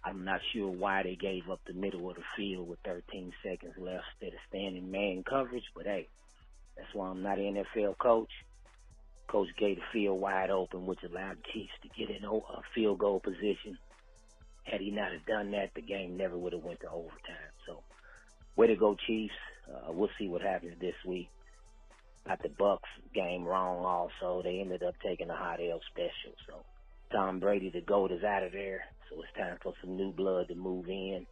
I'm 0.04 0.26
not 0.26 0.42
sure 0.52 0.68
why 0.68 1.02
they 1.04 1.16
gave 1.16 1.50
up 1.50 1.62
the 1.66 1.72
middle 1.72 2.10
of 2.10 2.18
the 2.18 2.24
field 2.36 2.68
with 2.68 2.80
13 2.84 3.32
seconds 3.42 3.72
left 3.78 4.04
instead 4.20 4.34
of 4.34 4.40
standing 4.50 4.92
man 4.92 5.24
coverage, 5.24 5.64
but 5.74 5.86
hey, 5.86 6.10
that's 6.76 6.94
why 6.94 7.08
I'm 7.08 7.24
not 7.24 7.38
an 7.38 7.64
NFL 7.64 7.98
coach. 8.00 8.28
Coach 9.30 9.48
gave 9.58 9.78
the 9.78 9.82
field 9.94 10.20
wide 10.20 10.50
open, 10.50 10.86
which 10.86 11.00
allowed 11.10 11.38
Chiefs 11.54 11.72
to 11.84 11.90
get 11.98 12.14
in 12.14 12.26
a 12.26 12.40
field 12.76 13.00
goal 13.00 13.22
position. 13.22 13.78
Had 14.66 14.82
he 14.82 14.92
not 14.92 15.14
have 15.14 15.26
done 15.26 15.52
that, 15.52 15.70
the 15.74 15.82
game 15.82 16.18
never 16.18 16.38
would 16.38 16.52
have 16.52 16.64
went 16.64 16.82
to 16.82 16.90
overtime. 16.90 17.54
So, 17.66 17.82
way 18.58 18.68
to 18.68 18.76
go, 18.76 18.98
Chiefs. 19.08 19.34
Uh, 19.74 19.94
we'll 19.94 20.10
see 20.20 20.28
what 20.28 20.42
happens 20.42 20.74
this 20.82 20.96
week 21.06 21.30
got 22.28 22.42
the 22.44 22.50
Bucs 22.50 22.80
game 23.14 23.46
wrong 23.46 23.86
also. 23.86 24.42
They 24.44 24.60
ended 24.60 24.84
up 24.84 24.96
taking 25.06 25.30
a 25.30 25.36
hot 25.36 25.60
L 25.62 25.80
special. 25.92 26.36
So 26.48 26.66
Tom 27.12 27.40
Brady, 27.40 27.70
the 27.70 27.82
GOAT, 27.82 28.12
is 28.12 28.24
out 28.24 28.44
of 28.44 28.52
there. 28.52 28.82
So 29.10 29.22
it's 29.22 29.38
time 29.38 29.58
for 29.64 29.74
some 29.82 29.96
new 29.96 30.12
blood 30.12 30.48
to 30.50 30.56
move 30.56 30.88
in. 30.88 31.26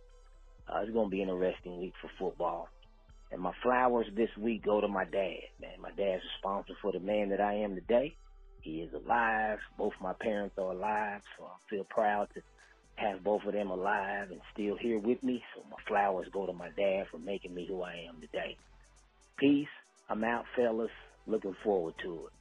Uh, 0.67 0.79
it's 0.81 0.93
going 0.93 1.07
to 1.07 1.11
be 1.11 1.21
an 1.21 1.29
interesting 1.29 1.79
week 1.79 1.93
for 2.01 2.09
football. 2.17 2.69
And 3.31 3.41
my 3.41 3.51
flowers 3.61 4.07
this 4.15 4.29
week 4.39 4.63
go 4.63 4.79
to 4.81 4.87
my 4.87 5.03
dad, 5.03 5.49
man. 5.59 5.81
My 5.81 5.89
dad's 5.89 6.23
responsible 6.35 6.75
for 6.81 6.91
the 6.91 6.99
man 6.99 7.29
that 7.29 7.41
I 7.41 7.55
am 7.55 7.75
today. 7.75 8.15
He 8.61 8.81
is 8.81 8.93
alive. 8.93 9.59
Both 9.77 9.93
my 10.01 10.13
parents 10.19 10.55
are 10.57 10.71
alive, 10.71 11.21
so 11.37 11.45
I 11.45 11.57
feel 11.69 11.85
proud 11.89 12.29
to 12.33 12.41
have 12.95 13.23
both 13.23 13.43
of 13.45 13.53
them 13.53 13.69
alive 13.69 14.31
and 14.31 14.39
still 14.53 14.77
here 14.79 14.99
with 14.99 15.21
me. 15.21 15.43
So 15.53 15.63
my 15.69 15.77
flowers 15.87 16.27
go 16.31 16.45
to 16.45 16.53
my 16.53 16.69
dad 16.69 17.05
for 17.11 17.19
making 17.19 17.53
me 17.53 17.65
who 17.67 17.81
I 17.81 18.05
am 18.07 18.21
today. 18.21 18.57
Peace 19.37 19.67
I'm 20.09 20.23
out, 20.23 20.45
fellas. 20.55 20.91
Looking 21.27 21.55
forward 21.63 21.95
to 22.03 22.27
it. 22.27 22.31